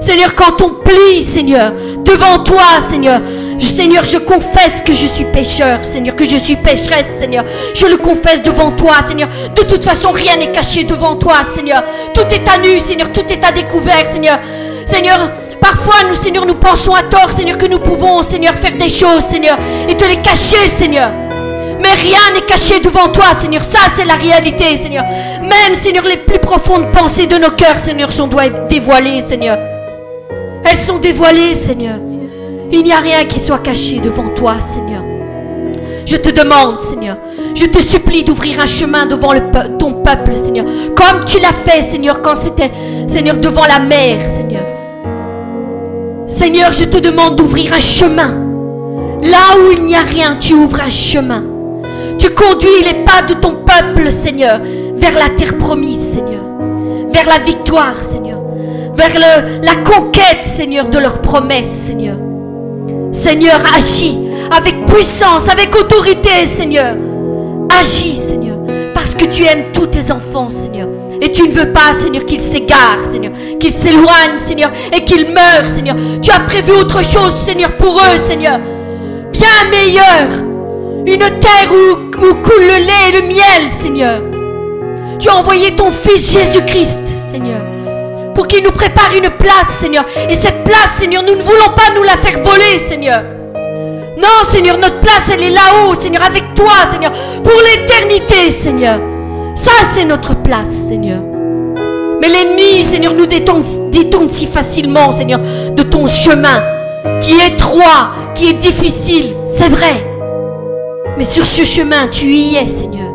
Seigneur, 0.00 0.34
quand 0.34 0.62
on 0.62 0.70
plie, 0.82 1.20
Seigneur, 1.20 1.74
devant 2.04 2.38
toi, 2.38 2.80
Seigneur, 2.80 3.20
Seigneur, 3.58 4.06
je 4.06 4.16
confesse 4.16 4.80
que 4.80 4.94
je 4.94 5.06
suis 5.06 5.26
pécheur, 5.26 5.84
Seigneur, 5.84 6.16
que 6.16 6.24
je 6.24 6.38
suis 6.38 6.56
pécheresse, 6.56 7.18
Seigneur. 7.20 7.44
Je 7.74 7.86
le 7.86 7.98
confesse 7.98 8.42
devant 8.42 8.72
toi, 8.72 8.94
Seigneur. 9.06 9.28
De 9.54 9.62
toute 9.62 9.84
façon, 9.84 10.10
rien 10.10 10.38
n'est 10.38 10.52
caché 10.52 10.84
devant 10.84 11.16
toi, 11.16 11.42
Seigneur. 11.44 11.84
Tout 12.14 12.26
est 12.30 12.48
à 12.48 12.56
nu, 12.56 12.78
Seigneur. 12.78 13.12
Tout 13.12 13.26
est 13.28 13.44
à 13.44 13.52
découvert, 13.52 14.06
Seigneur. 14.10 14.38
Seigneur, 14.86 15.30
parfois 15.64 16.06
nous, 16.06 16.14
Seigneur, 16.14 16.44
nous 16.44 16.56
pensons 16.56 16.92
à 16.92 17.02
tort, 17.04 17.32
Seigneur, 17.32 17.56
que 17.56 17.64
nous 17.64 17.78
pouvons, 17.78 18.22
Seigneur, 18.22 18.52
faire 18.52 18.74
des 18.74 18.90
choses, 18.90 19.24
Seigneur, 19.24 19.56
et 19.88 19.96
te 19.96 20.04
les 20.04 20.20
cacher, 20.20 20.68
Seigneur. 20.68 21.08
Mais 21.80 21.92
rien 22.02 22.34
n'est 22.34 22.42
caché 22.42 22.80
devant 22.80 23.08
toi, 23.08 23.32
Seigneur. 23.32 23.62
Ça, 23.62 23.78
c'est 23.94 24.04
la 24.04 24.14
réalité, 24.14 24.76
Seigneur. 24.76 25.04
Même, 25.40 25.74
Seigneur, 25.74 26.04
les 26.04 26.18
plus 26.18 26.38
profondes 26.38 26.92
pensées 26.92 27.26
de 27.26 27.36
nos 27.36 27.50
cœurs, 27.50 27.78
Seigneur, 27.78 28.12
sont 28.12 28.28
dévoilées, 28.68 29.22
Seigneur. 29.26 29.58
Elles 30.64 30.76
sont 30.76 30.98
dévoilées, 30.98 31.54
Seigneur. 31.54 31.96
Il 32.70 32.82
n'y 32.82 32.92
a 32.92 32.98
rien 32.98 33.24
qui 33.24 33.38
soit 33.38 33.60
caché 33.60 34.00
devant 34.00 34.28
toi, 34.34 34.56
Seigneur. 34.60 35.02
Je 36.04 36.16
te 36.16 36.28
demande, 36.28 36.82
Seigneur, 36.82 37.16
je 37.54 37.64
te 37.64 37.78
supplie 37.78 38.22
d'ouvrir 38.22 38.60
un 38.60 38.66
chemin 38.66 39.06
devant 39.06 39.32
ton 39.78 39.94
peuple, 39.94 40.36
Seigneur. 40.36 40.66
Comme 40.94 41.24
tu 41.24 41.38
l'as 41.40 41.52
fait, 41.52 41.80
Seigneur, 41.80 42.20
quand 42.20 42.34
c'était, 42.34 42.70
Seigneur, 43.06 43.38
devant 43.38 43.64
la 43.64 43.78
mer, 43.78 44.20
Seigneur. 44.28 44.64
Seigneur, 46.26 46.72
je 46.72 46.84
te 46.84 46.96
demande 46.98 47.36
d'ouvrir 47.36 47.72
un 47.74 47.78
chemin. 47.78 48.34
Là 49.22 49.58
où 49.58 49.72
il 49.76 49.84
n'y 49.84 49.94
a 49.94 50.00
rien, 50.00 50.36
tu 50.40 50.54
ouvres 50.54 50.80
un 50.80 50.90
chemin. 50.90 51.44
Tu 52.18 52.30
conduis 52.30 52.82
les 52.82 53.04
pas 53.04 53.22
de 53.28 53.34
ton 53.34 53.56
peuple, 53.56 54.10
Seigneur, 54.10 54.60
vers 54.94 55.14
la 55.18 55.28
terre 55.28 55.58
promise, 55.58 56.14
Seigneur. 56.14 56.42
Vers 57.12 57.26
la 57.26 57.38
victoire, 57.38 58.02
Seigneur. 58.02 58.40
Vers 58.96 59.18
la 59.62 59.76
conquête, 59.76 60.44
Seigneur, 60.44 60.88
de 60.88 60.98
leurs 60.98 61.20
promesses, 61.20 61.70
Seigneur. 61.70 62.16
Seigneur, 63.12 63.60
agis 63.76 64.18
avec 64.50 64.86
puissance, 64.86 65.48
avec 65.48 65.74
autorité, 65.76 66.44
Seigneur. 66.44 66.96
Agis, 67.78 68.16
Seigneur, 68.16 68.58
parce 68.94 69.14
que 69.14 69.26
tu 69.26 69.44
aimes 69.44 69.72
tous 69.72 69.86
tes 69.86 70.10
enfants, 70.10 70.48
Seigneur. 70.48 70.88
Et 71.20 71.30
tu 71.30 71.48
ne 71.48 71.52
veux 71.52 71.72
pas, 71.72 71.92
Seigneur, 71.92 72.24
qu'ils 72.24 72.40
s'égarent, 72.40 73.04
Seigneur, 73.10 73.32
qu'ils 73.58 73.72
s'éloignent, 73.72 74.36
Seigneur, 74.36 74.70
et 74.92 75.04
qu'ils 75.04 75.26
meurent, 75.26 75.66
Seigneur. 75.66 75.96
Tu 76.20 76.30
as 76.30 76.40
prévu 76.40 76.72
autre 76.72 77.02
chose, 77.02 77.34
Seigneur, 77.34 77.76
pour 77.76 77.98
eux, 77.98 78.16
Seigneur. 78.16 78.58
Bien 79.32 79.70
meilleur. 79.70 80.44
Une 81.06 81.18
terre 81.18 81.70
où, 81.70 81.96
où 82.18 82.34
coule 82.34 82.62
le 82.62 82.86
lait 82.86 83.10
et 83.10 83.20
le 83.20 83.26
miel, 83.26 83.68
Seigneur. 83.68 84.22
Tu 85.18 85.28
as 85.28 85.36
envoyé 85.36 85.76
ton 85.76 85.90
Fils 85.90 86.32
Jésus-Christ, 86.32 87.06
Seigneur, 87.06 87.62
pour 88.34 88.46
qu'il 88.48 88.64
nous 88.64 88.72
prépare 88.72 89.14
une 89.14 89.30
place, 89.30 89.78
Seigneur. 89.80 90.04
Et 90.28 90.34
cette 90.34 90.64
place, 90.64 90.96
Seigneur, 90.98 91.22
nous 91.22 91.36
ne 91.36 91.42
voulons 91.42 91.74
pas 91.76 91.94
nous 91.94 92.02
la 92.02 92.16
faire 92.16 92.42
voler, 92.42 92.78
Seigneur. 92.88 93.22
Non, 94.16 94.48
Seigneur, 94.48 94.78
notre 94.78 95.00
place, 95.00 95.30
elle 95.32 95.42
est 95.42 95.50
là-haut, 95.50 95.94
Seigneur, 95.94 96.22
avec 96.22 96.54
toi, 96.54 96.72
Seigneur, 96.90 97.12
pour 97.42 97.60
l'éternité, 97.62 98.50
Seigneur. 98.50 99.13
Ça, 99.54 99.70
c'est 99.92 100.04
notre 100.04 100.36
place, 100.36 100.70
Seigneur. 100.88 101.22
Mais 102.20 102.28
l'ennemi, 102.28 102.82
Seigneur, 102.82 103.14
nous 103.14 103.26
détourne, 103.26 103.62
si 104.28 104.46
facilement, 104.46 105.12
Seigneur, 105.12 105.40
de 105.74 105.82
ton 105.82 106.06
chemin, 106.06 106.62
qui 107.20 107.32
est 107.32 107.54
étroit, 107.54 108.12
qui 108.34 108.48
est 108.48 108.54
difficile, 108.54 109.34
c'est 109.44 109.68
vrai. 109.68 110.04
Mais 111.16 111.24
sur 111.24 111.44
ce 111.44 111.62
chemin, 111.62 112.08
tu 112.08 112.26
y 112.26 112.56
es, 112.56 112.66
Seigneur. 112.66 113.12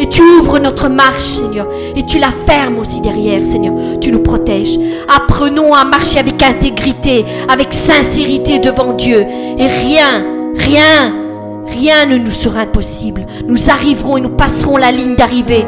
Et 0.00 0.08
tu 0.08 0.22
ouvres 0.22 0.58
notre 0.58 0.88
marche, 0.88 1.24
Seigneur. 1.24 1.68
Et 1.96 2.04
tu 2.04 2.18
la 2.18 2.30
fermes 2.30 2.78
aussi 2.78 3.00
derrière, 3.00 3.44
Seigneur. 3.44 3.74
Tu 4.00 4.12
nous 4.12 4.20
protèges. 4.20 4.78
Apprenons 5.08 5.74
à 5.74 5.84
marcher 5.84 6.20
avec 6.20 6.42
intégrité, 6.42 7.24
avec 7.48 7.74
sincérité 7.74 8.58
devant 8.60 8.92
Dieu. 8.92 9.26
Et 9.58 9.66
rien, 9.66 10.24
rien, 10.56 11.14
rien 11.70 12.06
ne 12.06 12.16
nous 12.16 12.30
sera 12.30 12.60
impossible. 12.60 13.26
Nous 13.46 13.70
arriverons 13.70 14.16
et 14.16 14.20
nous 14.20 14.30
passerons 14.30 14.76
la 14.76 14.92
ligne 14.92 15.16
d'arrivée. 15.16 15.66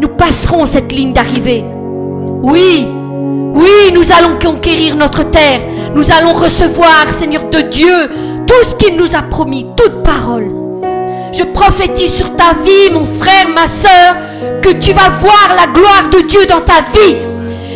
Nous 0.00 0.08
passerons 0.08 0.66
cette 0.66 0.92
ligne 0.92 1.12
d'arrivée. 1.12 1.64
Oui, 2.42 2.86
oui, 3.54 3.92
nous 3.94 4.12
allons 4.12 4.38
conquérir 4.38 4.96
notre 4.96 5.30
terre. 5.30 5.60
Nous 5.94 6.10
allons 6.10 6.32
recevoir, 6.32 7.08
Seigneur 7.08 7.44
de 7.44 7.60
Dieu, 7.60 8.10
tout 8.46 8.64
ce 8.64 8.74
qu'il 8.74 8.96
nous 8.96 9.14
a 9.14 9.22
promis, 9.22 9.66
toute 9.76 10.02
parole. 10.02 10.50
Je 11.32 11.44
prophétise 11.44 12.12
sur 12.14 12.34
ta 12.36 12.52
vie, 12.64 12.92
mon 12.92 13.06
frère, 13.06 13.48
ma 13.48 13.66
soeur, 13.66 14.16
que 14.62 14.70
tu 14.70 14.92
vas 14.92 15.08
voir 15.08 15.50
la 15.56 15.72
gloire 15.72 16.08
de 16.10 16.26
Dieu 16.26 16.44
dans 16.46 16.60
ta 16.60 16.80
vie. 16.94 17.31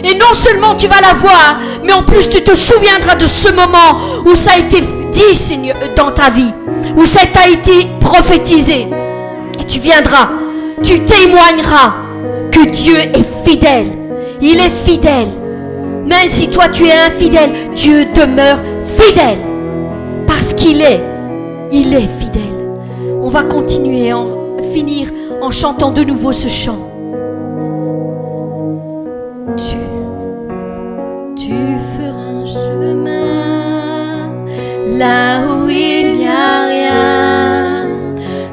Et 0.09 0.15
non 0.15 0.33
seulement 0.35 0.74
tu 0.77 0.87
vas 0.87 1.01
la 1.01 1.15
voir, 1.15 1.59
mais 1.83 1.93
en 1.93 2.03
plus 2.03 2.28
tu 2.28 2.43
te 2.43 2.55
souviendras 2.55 3.16
de 3.16 3.27
ce 3.27 3.51
moment 3.51 3.99
où 4.24 4.35
ça 4.37 4.53
a 4.53 4.59
été 4.59 4.81
dit, 5.12 5.62
dans 5.97 6.12
ta 6.12 6.31
vie, 6.31 6.53
où 6.97 7.05
ça 7.05 7.20
a 7.43 7.49
été 7.49 7.89
prophétisé. 8.01 8.87
Et 9.61 9.65
tu 9.65 9.81
viendras, 9.81 10.31
tu 10.83 11.01
témoigneras 11.01 11.95
que 12.53 12.69
Dieu 12.69 12.97
est 12.97 13.27
fidèle. 13.45 13.89
Il 14.41 14.61
est 14.61 14.70
fidèle. 14.70 15.28
Même 16.07 16.28
si 16.28 16.49
toi 16.51 16.69
tu 16.69 16.87
es 16.87 16.93
infidèle, 16.93 17.51
Dieu 17.74 18.07
demeure 18.15 18.59
fidèle. 18.97 19.39
Parce 20.27 20.55
qu'il 20.55 20.83
est, 20.83 21.03
il 21.73 21.93
est 21.95 22.09
fidèle. 22.20 22.43
On 23.23 23.28
va 23.28 23.43
continuer, 23.43 24.12
en 24.12 24.28
finir 24.73 25.09
en 25.43 25.51
chantant 25.51 25.91
de 25.91 26.05
nouveau 26.05 26.33
ce 26.33 26.49
chant. 26.49 26.95
Tu 31.37 31.55
feras 31.97 32.31
un 32.43 32.47
chemin 32.47 33.07
là 34.99 35.47
où 35.47 35.69
il 35.69 36.19
n'y 36.19 36.27
a 36.27 36.67
rien. 36.67 37.87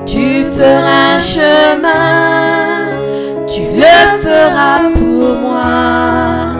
Tu 0.05 0.45
feras 0.55 1.15
un 1.15 1.19
chemin, 1.19 2.85
tu 3.47 3.61
le 3.83 3.97
feras 4.21 4.91
pour 4.93 5.35
moi. 5.35 6.55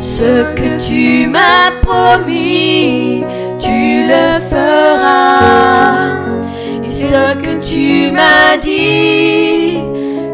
Ce 0.00 0.54
que 0.54 0.78
tu 0.84 1.28
m'as 1.28 1.70
promis, 1.82 3.24
tu 3.60 4.04
le 4.06 4.40
feras 4.50 5.78
ce 7.08 7.34
que 7.34 7.58
tu 7.60 8.10
m'as 8.12 8.56
dit, 8.60 9.78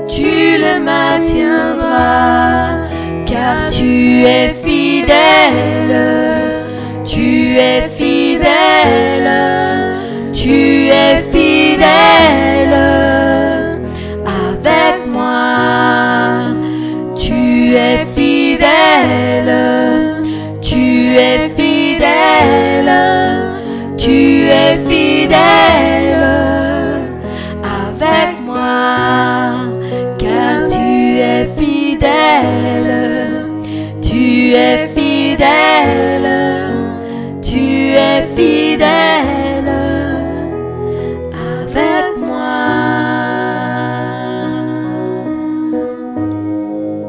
tu 0.08 0.58
le 0.58 0.80
maintiendras, 0.80 2.78
car 3.26 3.66
tu 3.70 4.24
es 4.26 4.52
fidèle, 4.64 5.94
tu 7.04 7.56
es 7.58 7.88
fidèle, 7.96 9.30
tu 10.32 10.88
es 10.88 11.18
fidèle 11.32 12.74
avec 14.26 15.06
moi, 15.06 16.54
tu 17.16 17.74
es 17.76 18.04
fidèle, 18.14 19.54
tu 20.60 21.16
es 21.16 21.48
fidèle, 21.56 22.92
tu 23.96 24.48
es 24.48 24.76
fidèle. 24.88 25.93